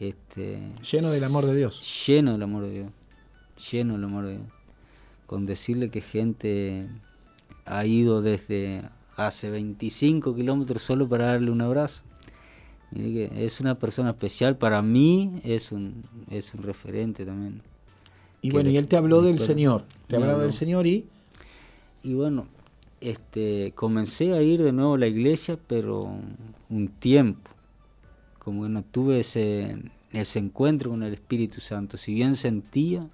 Este, 0.00 0.72
lleno 0.82 1.10
del 1.10 1.22
amor 1.22 1.46
de 1.46 1.56
Dios. 1.56 2.06
Lleno 2.06 2.32
del 2.32 2.42
amor 2.42 2.64
de 2.64 2.72
Dios. 2.72 2.92
Lleno 3.70 3.94
del 3.94 4.04
amor 4.04 4.26
de 4.26 4.32
Dios. 4.38 4.48
Con 5.26 5.46
decirle 5.46 5.90
que 5.90 6.00
gente 6.00 6.88
ha 7.64 7.86
ido 7.86 8.20
desde 8.20 8.82
hace 9.16 9.50
25 9.50 10.34
kilómetros 10.34 10.82
solo 10.82 11.08
para 11.08 11.26
darle 11.26 11.50
un 11.50 11.60
abrazo. 11.60 12.02
Es 12.94 13.60
una 13.60 13.78
persona 13.78 14.10
especial, 14.10 14.56
para 14.56 14.80
mí 14.82 15.40
es 15.44 15.72
un, 15.72 16.04
es 16.30 16.54
un 16.54 16.62
referente 16.62 17.24
también. 17.24 17.62
Y 18.40 18.50
bueno, 18.50 18.70
y 18.70 18.76
él 18.76 18.88
te 18.88 18.96
habló 18.96 19.22
del 19.22 19.38
Señor, 19.38 19.84
te 20.06 20.16
habló 20.16 20.38
del 20.38 20.52
Señor 20.52 20.86
y... 20.86 21.06
Y 22.02 22.12
bueno, 22.12 22.46
este, 23.00 23.72
comencé 23.74 24.34
a 24.34 24.42
ir 24.42 24.62
de 24.62 24.72
nuevo 24.72 24.94
a 24.94 24.98
la 24.98 25.06
iglesia, 25.06 25.58
pero 25.66 26.14
un 26.68 26.88
tiempo, 26.88 27.50
como 28.38 28.64
que 28.64 28.68
no 28.68 28.82
tuve 28.82 29.20
ese, 29.20 29.76
ese 30.12 30.38
encuentro 30.38 30.90
con 30.90 31.02
el 31.02 31.14
Espíritu 31.14 31.60
Santo. 31.60 31.96
Si 31.96 32.12
bien 32.12 32.36
sentía 32.36 33.08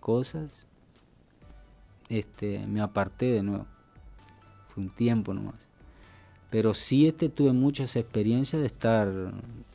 cosas, 0.00 0.66
este, 2.10 2.66
me 2.66 2.82
aparté 2.82 3.26
de 3.26 3.42
nuevo. 3.42 3.66
Fue 4.68 4.82
un 4.84 4.90
tiempo 4.90 5.32
nomás. 5.32 5.66
Pero 6.54 6.72
sí 6.72 7.08
este, 7.08 7.28
tuve 7.28 7.52
muchas 7.52 7.96
experiencias 7.96 8.60
de 8.60 8.66
estar, 8.68 9.08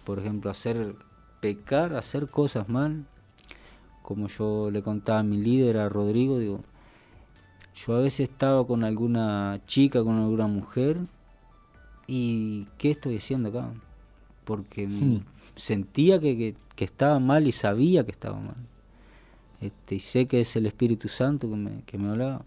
por 0.05 0.17
ejemplo, 0.17 0.49
hacer 0.49 0.95
pecar, 1.41 1.93
hacer 1.93 2.29
cosas 2.29 2.69
mal. 2.69 3.05
Como 4.01 4.29
yo 4.29 4.71
le 4.71 4.81
contaba 4.81 5.19
a 5.19 5.23
mi 5.23 5.35
líder, 5.35 5.75
a 5.75 5.89
Rodrigo, 5.89 6.39
digo, 6.39 6.61
yo 7.75 7.97
a 7.97 7.99
veces 7.99 8.29
estaba 8.29 8.65
con 8.65 8.85
alguna 8.85 9.59
chica, 9.67 10.01
con 10.05 10.19
alguna 10.19 10.47
mujer, 10.47 11.01
y 12.07 12.65
¿qué 12.77 12.91
estoy 12.91 13.17
haciendo 13.17 13.49
acá? 13.49 13.73
Porque 14.45 14.87
hmm. 14.87 15.19
sentía 15.57 16.17
que, 16.21 16.55
estaba 16.77 17.19
mal 17.19 17.45
y 17.45 17.51
sabía 17.51 18.05
que 18.05 18.11
estaba 18.11 18.39
mal. 18.39 18.55
Este, 19.59 19.95
y 19.95 19.99
sé 19.99 20.27
que 20.27 20.39
es 20.39 20.55
el 20.55 20.65
Espíritu 20.65 21.09
Santo 21.09 21.49
que 21.49 21.57
me, 21.57 21.81
que 21.85 21.97
me 21.97 22.07
hablaba. 22.07 22.45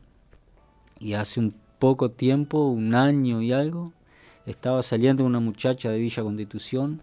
Y 0.98 1.12
hace 1.12 1.38
un 1.38 1.54
poco 1.78 2.10
tiempo, 2.10 2.68
un 2.68 2.94
año 2.94 3.42
y 3.42 3.52
algo, 3.52 3.92
estaba 4.46 4.82
saliendo 4.82 5.24
una 5.24 5.40
muchacha 5.40 5.90
de 5.90 5.98
Villa 5.98 6.22
Constitución, 6.22 7.02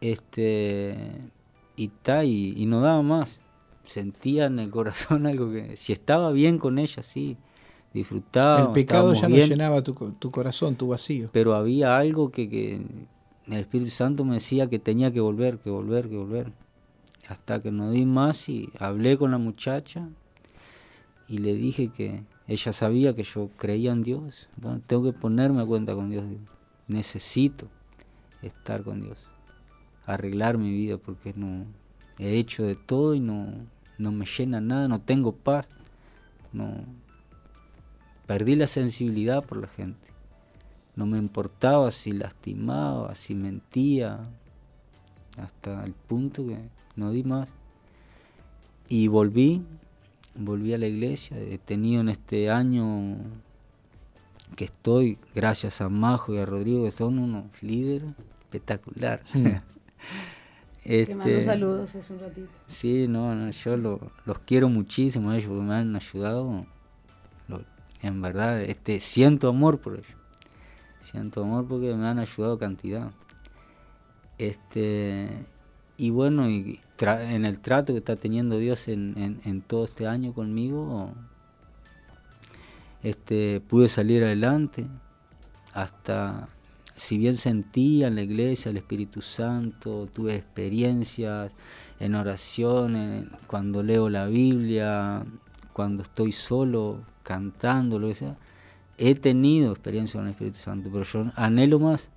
este, 0.00 0.96
y, 1.76 1.88
ta, 1.88 2.24
y 2.24 2.64
no 2.66 2.80
daba 2.80 3.02
más 3.02 3.40
sentía 3.88 4.46
en 4.46 4.58
el 4.58 4.70
corazón 4.70 5.26
algo 5.26 5.50
que, 5.50 5.76
si 5.76 5.92
estaba 5.92 6.30
bien 6.32 6.58
con 6.58 6.78
ella, 6.78 7.02
sí, 7.02 7.36
disfrutaba. 7.92 8.66
El 8.66 8.72
pecado 8.72 9.14
ya 9.14 9.28
no 9.28 9.36
llenaba 9.36 9.82
tu, 9.82 9.94
corazón, 10.30 10.76
tu 10.76 10.88
vacío. 10.88 11.30
Pero 11.32 11.54
había 11.54 11.96
algo 11.96 12.30
que, 12.30 12.48
que 12.48 12.82
el 13.46 13.58
Espíritu 13.58 13.90
Santo 13.90 14.24
me 14.24 14.34
decía 14.34 14.68
que 14.68 14.78
tenía 14.78 15.12
que 15.12 15.20
volver, 15.20 15.58
que 15.58 15.70
volver, 15.70 16.08
que 16.08 16.16
volver. 16.16 16.52
Hasta 17.28 17.60
que 17.60 17.72
no 17.72 17.90
di 17.90 18.06
más 18.06 18.48
y 18.48 18.70
hablé 18.78 19.16
con 19.18 19.32
la 19.32 19.38
muchacha 19.38 20.08
y 21.26 21.38
le 21.38 21.54
dije 21.54 21.88
que 21.88 22.22
ella 22.48 22.72
sabía 22.72 23.14
que 23.14 23.24
yo 23.24 23.50
creía 23.56 23.92
en 23.92 24.02
Dios. 24.02 24.48
Bueno, 24.56 24.80
tengo 24.86 25.02
que 25.02 25.18
ponerme 25.18 25.62
a 25.62 25.66
cuenta 25.66 25.94
con 25.94 26.10
Dios. 26.10 26.24
Necesito 26.86 27.68
estar 28.42 28.82
con 28.84 29.00
Dios, 29.00 29.18
arreglar 30.04 30.56
mi 30.56 30.70
vida 30.70 30.98
porque 30.98 31.32
no 31.34 31.66
he 32.18 32.38
hecho 32.38 32.64
de 32.64 32.76
todo 32.76 33.14
y 33.14 33.20
no, 33.20 33.52
no 33.98 34.12
me 34.12 34.26
llena 34.26 34.60
nada, 34.60 34.86
no 34.86 35.00
tengo 35.00 35.32
paz, 35.32 35.70
no 36.52 36.84
perdí 38.26 38.54
la 38.56 38.66
sensibilidad 38.66 39.44
por 39.44 39.58
la 39.58 39.68
gente. 39.68 40.10
No 40.94 41.04
me 41.06 41.18
importaba 41.18 41.90
si 41.90 42.12
lastimaba, 42.12 43.14
si 43.14 43.34
mentía, 43.34 44.20
hasta 45.36 45.84
el 45.84 45.92
punto 45.92 46.46
que 46.46 46.58
no 46.94 47.10
di 47.10 47.22
más. 47.22 47.52
Y 48.88 49.08
volví, 49.08 49.62
volví 50.38 50.72
a 50.72 50.78
la 50.78 50.86
iglesia, 50.86 51.38
he 51.38 51.58
tenido 51.58 52.00
en 52.00 52.08
este 52.08 52.50
año 52.50 53.16
que 54.54 54.64
estoy, 54.66 55.18
gracias 55.34 55.80
a 55.80 55.88
Majo 55.88 56.34
y 56.34 56.38
a 56.38 56.46
Rodrigo, 56.46 56.84
que 56.84 56.90
son 56.90 57.18
unos 57.18 57.62
líderes 57.62 58.10
espectaculares. 58.42 59.28
Te 60.84 61.16
mando 61.16 61.32
este, 61.32 61.40
saludos 61.40 61.96
hace 61.96 62.12
un 62.12 62.20
ratito. 62.20 62.48
Sí, 62.66 63.08
no, 63.08 63.50
yo 63.50 63.76
los 63.76 64.38
quiero 64.46 64.68
muchísimo 64.68 65.32
ellos 65.32 65.46
porque 65.46 65.62
me 65.62 65.74
han 65.74 65.96
ayudado. 65.96 66.64
en 68.02 68.22
verdad, 68.22 68.62
este, 68.62 69.00
siento 69.00 69.48
amor 69.48 69.80
por 69.80 69.94
ellos. 69.94 70.06
Siento 71.00 71.42
amor 71.42 71.66
porque 71.66 71.92
me 71.94 72.06
han 72.06 72.20
ayudado 72.20 72.56
cantidad. 72.58 73.10
Este, 74.38 75.44
y 75.96 76.10
bueno, 76.10 76.48
y 76.48 76.78
en 76.98 77.44
el 77.44 77.60
trato 77.60 77.92
que 77.92 77.98
está 77.98 78.16
teniendo 78.16 78.58
Dios 78.58 78.88
en, 78.88 79.40
en, 79.44 79.60
todo 79.62 79.84
este 79.84 80.06
año 80.06 80.32
conmigo, 80.32 81.12
este, 83.02 83.60
pude 83.60 83.88
salir 83.88 84.24
adelante 84.24 84.86
hasta 85.72 86.48
si 86.96 87.18
bien 87.18 87.36
sentía 87.36 88.08
en 88.08 88.14
la 88.14 88.22
iglesia 88.22 88.70
el 88.70 88.78
Espíritu 88.78 89.20
Santo, 89.20 90.08
tuve 90.12 90.34
experiencias 90.34 91.52
en 92.00 92.14
oración, 92.14 93.30
cuando 93.46 93.82
leo 93.82 94.08
la 94.08 94.26
Biblia, 94.26 95.24
cuando 95.74 96.02
estoy 96.02 96.32
solo 96.32 97.02
cantando, 97.22 97.98
lo 97.98 98.08
que 98.08 98.14
sea, 98.14 98.36
he 98.96 99.14
tenido 99.14 99.72
experiencia 99.72 100.18
con 100.18 100.26
el 100.26 100.32
Espíritu 100.32 100.58
Santo, 100.58 100.88
pero 100.90 101.04
yo 101.04 101.30
anhelo 101.36 101.78
más, 101.78 102.10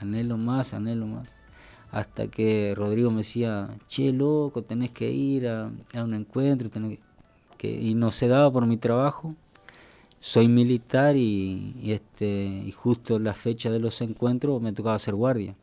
anhelo 0.00 0.36
más, 0.36 0.74
anhelo 0.74 1.06
más. 1.06 1.34
Hasta 1.92 2.28
que 2.28 2.74
Rodrigo 2.76 3.10
me 3.10 3.18
decía, 3.18 3.68
che, 3.88 4.12
loco, 4.12 4.62
tenés 4.62 4.90
que 4.90 5.10
ir 5.10 5.48
a, 5.48 5.70
un 5.94 6.14
encuentro, 6.14 6.70
que, 7.58 7.70
y 7.70 7.94
no 7.94 8.10
se 8.10 8.28
daba 8.28 8.50
por 8.52 8.66
mi 8.66 8.76
trabajo 8.76 9.34
soy 10.20 10.48
militar 10.48 11.16
y, 11.16 11.74
este 11.90 12.62
y 12.66 12.70
justo 12.72 13.18
la 13.18 13.32
fecha 13.32 13.70
de 13.70 13.80
los 13.80 14.02
encuentros 14.02 14.60
me 14.60 14.72
tocaba 14.72 14.98
ser 14.98 15.14
guardia. 15.14 15.56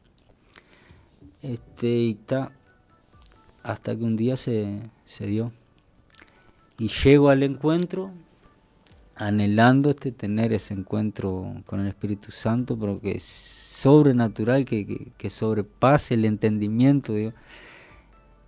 Este 1.43 1.87
y 1.87 2.11
está 2.11 2.51
hasta 3.61 3.95
que 3.95 4.03
un 4.03 4.17
día 4.17 4.35
se, 4.35 4.81
se, 5.05 5.27
dio. 5.27 5.51
Y 6.79 6.87
llego 6.87 7.29
al 7.29 7.43
encuentro 7.43 8.11
anhelando 9.15 9.91
este 9.91 10.11
tener 10.11 10.53
ese 10.53 10.73
encuentro 10.73 11.61
con 11.65 11.79
el 11.79 11.87
Espíritu 11.87 12.31
Santo, 12.31 12.77
pero 12.77 12.99
sobrenatural, 13.77 14.65
que, 14.65 15.11
que, 15.17 15.29
sobrepase 15.29 16.15
el 16.15 16.25
entendimiento. 16.25 17.13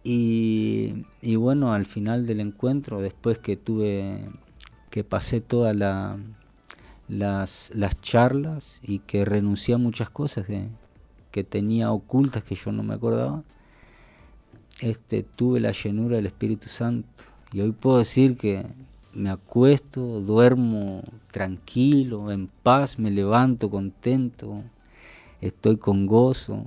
Y, 0.03 1.05
y 1.21 1.35
bueno, 1.35 1.73
al 1.73 1.85
final 1.85 2.25
del 2.25 2.39
encuentro, 2.39 3.01
después 3.01 3.37
que 3.37 3.55
tuve 3.55 4.29
que 4.89 5.03
pasé 5.03 5.39
todas 5.39 5.75
la, 5.75 6.17
las, 7.07 7.71
las, 7.75 8.01
charlas 8.01 8.79
y 8.81 8.99
que 8.99 9.23
renuncié 9.23 9.75
a 9.75 9.77
muchas 9.77 10.09
cosas 10.09 10.45
que, 10.45 10.67
tenía 11.43 11.91
ocultas 11.93 12.43
que 12.43 12.55
yo 12.55 12.73
no 12.73 12.83
me 12.83 12.95
acordaba, 12.95 13.43
este, 14.81 15.23
tuve 15.23 15.61
la 15.61 15.71
llenura 15.71 16.17
del 16.17 16.25
Espíritu 16.25 16.67
Santo. 16.67 17.23
Y 17.53 17.61
hoy 17.61 17.71
puedo 17.71 17.99
decir 17.99 18.35
que 18.35 18.65
me 19.13 19.29
acuesto, 19.29 20.19
duermo 20.19 21.01
tranquilo, 21.31 22.31
en 22.31 22.47
paz, 22.47 22.99
me 22.99 23.09
levanto 23.09 23.69
contento, 23.69 24.63
estoy 25.41 25.77
con 25.77 26.05
gozo, 26.05 26.65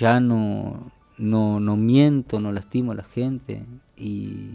ya 0.00 0.20
no, 0.20 0.90
no, 1.16 1.60
no 1.60 1.76
miento, 1.76 2.40
no 2.40 2.52
lastimo 2.52 2.92
a 2.92 2.96
la 2.96 3.04
gente 3.04 3.64
y, 3.96 4.50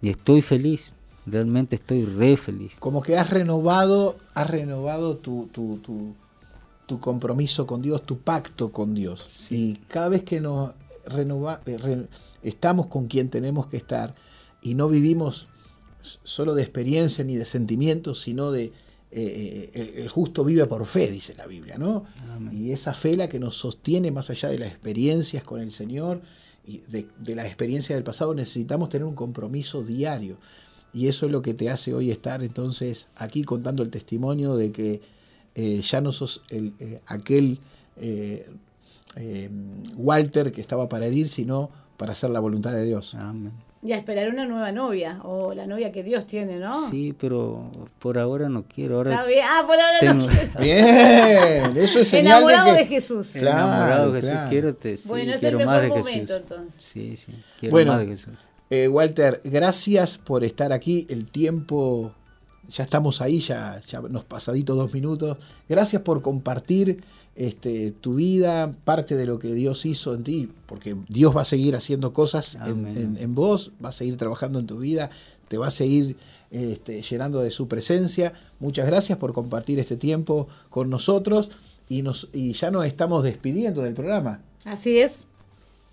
y 0.00 0.08
estoy 0.10 0.42
feliz 0.42 0.92
realmente 1.30 1.76
estoy 1.76 2.04
re 2.04 2.36
feliz. 2.36 2.76
Como 2.78 3.02
que 3.02 3.16
has 3.16 3.30
renovado, 3.30 4.16
has 4.34 4.50
renovado 4.50 5.16
tu, 5.16 5.48
tu, 5.52 5.78
tu, 6.86 7.00
compromiso 7.00 7.66
con 7.66 7.82
Dios, 7.82 8.02
tu 8.04 8.18
pacto 8.18 8.70
con 8.70 8.94
Dios. 8.94 9.50
Y 9.50 9.74
cada 9.88 10.08
vez 10.08 10.22
que 10.22 10.40
nos 10.40 10.72
renova, 11.06 11.60
eh, 11.66 12.06
estamos 12.42 12.86
con 12.86 13.06
quien 13.06 13.28
tenemos 13.28 13.66
que 13.66 13.76
estar 13.76 14.14
y 14.62 14.74
no 14.74 14.88
vivimos 14.88 15.48
solo 16.00 16.54
de 16.54 16.62
experiencia 16.62 17.24
ni 17.24 17.36
de 17.36 17.44
sentimientos, 17.44 18.20
sino 18.20 18.50
de 18.50 18.72
eh, 19.10 19.70
el, 19.74 19.88
el, 20.02 20.08
justo 20.08 20.44
vive 20.44 20.66
por 20.66 20.84
fe, 20.86 21.10
dice 21.10 21.34
la 21.34 21.46
Biblia, 21.46 21.78
¿no? 21.78 22.04
Y 22.52 22.72
esa 22.72 22.94
fe 22.94 23.16
la 23.16 23.28
que 23.28 23.38
nos 23.38 23.56
sostiene 23.56 24.10
más 24.10 24.30
allá 24.30 24.48
de 24.48 24.58
las 24.58 24.68
experiencias 24.68 25.44
con 25.44 25.60
el 25.60 25.70
Señor 25.70 26.20
y 26.66 26.78
de, 26.88 27.08
de 27.18 27.34
la 27.34 27.46
experiencia 27.46 27.94
del 27.94 28.04
pasado, 28.04 28.34
necesitamos 28.34 28.88
tener 28.90 29.06
un 29.06 29.14
compromiso 29.14 29.82
diario. 29.82 30.38
Y 30.92 31.08
eso 31.08 31.26
es 31.26 31.32
lo 31.32 31.42
que 31.42 31.54
te 31.54 31.70
hace 31.70 31.94
hoy 31.94 32.10
estar 32.10 32.42
entonces 32.42 33.08
aquí 33.14 33.44
contando 33.44 33.82
el 33.82 33.90
testimonio 33.90 34.56
de 34.56 34.72
que 34.72 35.00
eh, 35.54 35.80
ya 35.82 36.00
no 36.00 36.12
sos 36.12 36.42
el, 36.50 36.74
eh, 36.78 37.00
aquel 37.06 37.58
eh, 37.96 38.48
eh, 39.16 39.50
Walter 39.96 40.52
que 40.52 40.60
estaba 40.60 40.88
para 40.88 41.06
herir, 41.06 41.28
sino 41.28 41.70
para 41.96 42.12
hacer 42.12 42.30
la 42.30 42.40
voluntad 42.40 42.72
de 42.72 42.84
Dios. 42.84 43.14
Amén. 43.14 43.52
Y 43.80 43.92
a 43.92 43.96
esperar 43.96 44.28
una 44.28 44.44
nueva 44.44 44.72
novia, 44.72 45.20
o 45.22 45.54
la 45.54 45.66
novia 45.68 45.92
que 45.92 46.02
Dios 46.02 46.26
tiene, 46.26 46.58
¿no? 46.58 46.88
Sí, 46.90 47.14
pero 47.16 47.70
por 48.00 48.18
ahora 48.18 48.48
no 48.48 48.64
quiero. 48.64 48.96
Ahora 48.96 49.12
Está 49.12 49.24
bien. 49.26 49.44
Ah, 49.48 49.62
por 49.64 49.78
ahora 49.78 49.98
tengo- 50.00 50.14
no 50.14 50.26
quiero. 50.26 50.50
Bien, 50.60 51.76
eso 51.76 52.00
es 52.00 52.08
señal 52.08 52.38
Enamorado 52.42 52.72
de 52.72 52.72
de, 52.72 52.78
que... 52.78 52.86
Jesús. 52.88 53.30
Claro, 53.34 53.68
enamorado 53.68 54.12
de 54.12 54.20
Jesús. 54.20 54.30
claro. 54.32 54.50
Quiero, 54.50 54.74
te, 54.74 54.96
sí, 54.96 55.08
Bueno, 55.08 55.30
es 55.30 55.34
el 55.36 55.40
quiero 55.40 55.58
mejor 55.58 55.72
más 55.74 55.82
de 55.82 55.88
momento, 55.90 56.10
Jesús. 56.34 56.36
entonces. 56.36 56.84
Sí, 56.84 57.16
sí, 57.16 57.32
quiero 57.60 57.72
Bueno. 57.72 57.92
más 57.92 58.00
de 58.00 58.06
Jesús. 58.08 58.34
Eh, 58.70 58.88
Walter, 58.88 59.40
gracias 59.44 60.18
por 60.18 60.42
estar 60.44 60.72
aquí. 60.72 61.06
El 61.08 61.30
tiempo, 61.30 62.12
ya 62.68 62.84
estamos 62.84 63.20
ahí, 63.22 63.38
ya, 63.40 63.80
ya 63.86 64.00
nos 64.00 64.24
pasadito 64.24 64.74
dos 64.74 64.92
minutos. 64.94 65.36
Gracias 65.68 66.02
por 66.02 66.20
compartir 66.22 67.02
este, 67.34 67.92
tu 67.92 68.16
vida, 68.16 68.72
parte 68.84 69.16
de 69.16 69.24
lo 69.26 69.38
que 69.38 69.54
Dios 69.54 69.86
hizo 69.86 70.12
en 70.14 70.24
ti, 70.24 70.50
porque 70.66 70.96
Dios 71.08 71.36
va 71.36 71.42
a 71.42 71.44
seguir 71.44 71.76
haciendo 71.76 72.12
cosas 72.12 72.58
en- 72.66 73.16
en 73.18 73.34
vos, 73.34 73.72
va 73.82 73.90
a 73.90 73.92
seguir 73.92 74.16
trabajando 74.16 74.58
en 74.58 74.66
tu 74.66 74.78
vida, 74.78 75.08
te 75.46 75.56
va 75.56 75.68
a 75.68 75.70
seguir 75.70 76.16
este, 76.50 77.00
llenando 77.02 77.40
de 77.40 77.50
su 77.50 77.68
presencia. 77.68 78.32
Muchas 78.58 78.86
gracias 78.86 79.18
por 79.18 79.32
compartir 79.32 79.78
este 79.78 79.96
tiempo 79.96 80.48
con 80.68 80.90
nosotros 80.90 81.50
y, 81.88 82.02
nos, 82.02 82.28
y 82.32 82.52
ya 82.54 82.70
nos 82.70 82.84
estamos 82.86 83.22
despidiendo 83.22 83.82
del 83.82 83.94
programa. 83.94 84.40
Así 84.64 84.98
es. 84.98 85.24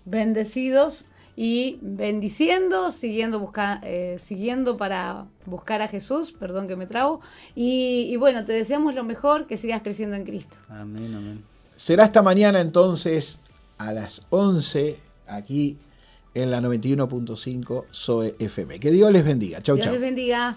Bendecidos 0.04 1.06
y 1.36 1.78
bendiciendo, 1.82 2.90
siguiendo, 2.90 3.38
busca, 3.38 3.80
eh, 3.84 4.16
siguiendo 4.18 4.78
para 4.78 5.26
buscar 5.44 5.82
a 5.82 5.88
Jesús, 5.88 6.32
perdón 6.32 6.66
que 6.66 6.76
me 6.76 6.86
trago. 6.86 7.20
Y, 7.54 8.08
y 8.10 8.16
bueno, 8.16 8.44
te 8.46 8.54
deseamos 8.54 8.94
lo 8.94 9.04
mejor, 9.04 9.46
que 9.46 9.58
sigas 9.58 9.82
creciendo 9.82 10.16
en 10.16 10.24
Cristo. 10.24 10.56
Amén, 10.68 11.14
amén. 11.14 11.44
Será 11.76 12.04
esta 12.04 12.22
mañana 12.22 12.60
entonces 12.60 13.40
a 13.76 13.92
las 13.92 14.22
11 14.30 14.98
aquí 15.26 15.76
en 16.34 16.50
la 16.50 16.60
91.5 16.60 17.84
SOE 17.90 18.36
FM. 18.38 18.80
Que 18.80 18.90
Dios 18.90 19.12
les 19.12 19.24
bendiga. 19.24 19.62
Chau, 19.62 19.76
Dios 19.76 19.84
chau. 19.84 19.92
les 19.92 20.00
bendiga. 20.00 20.56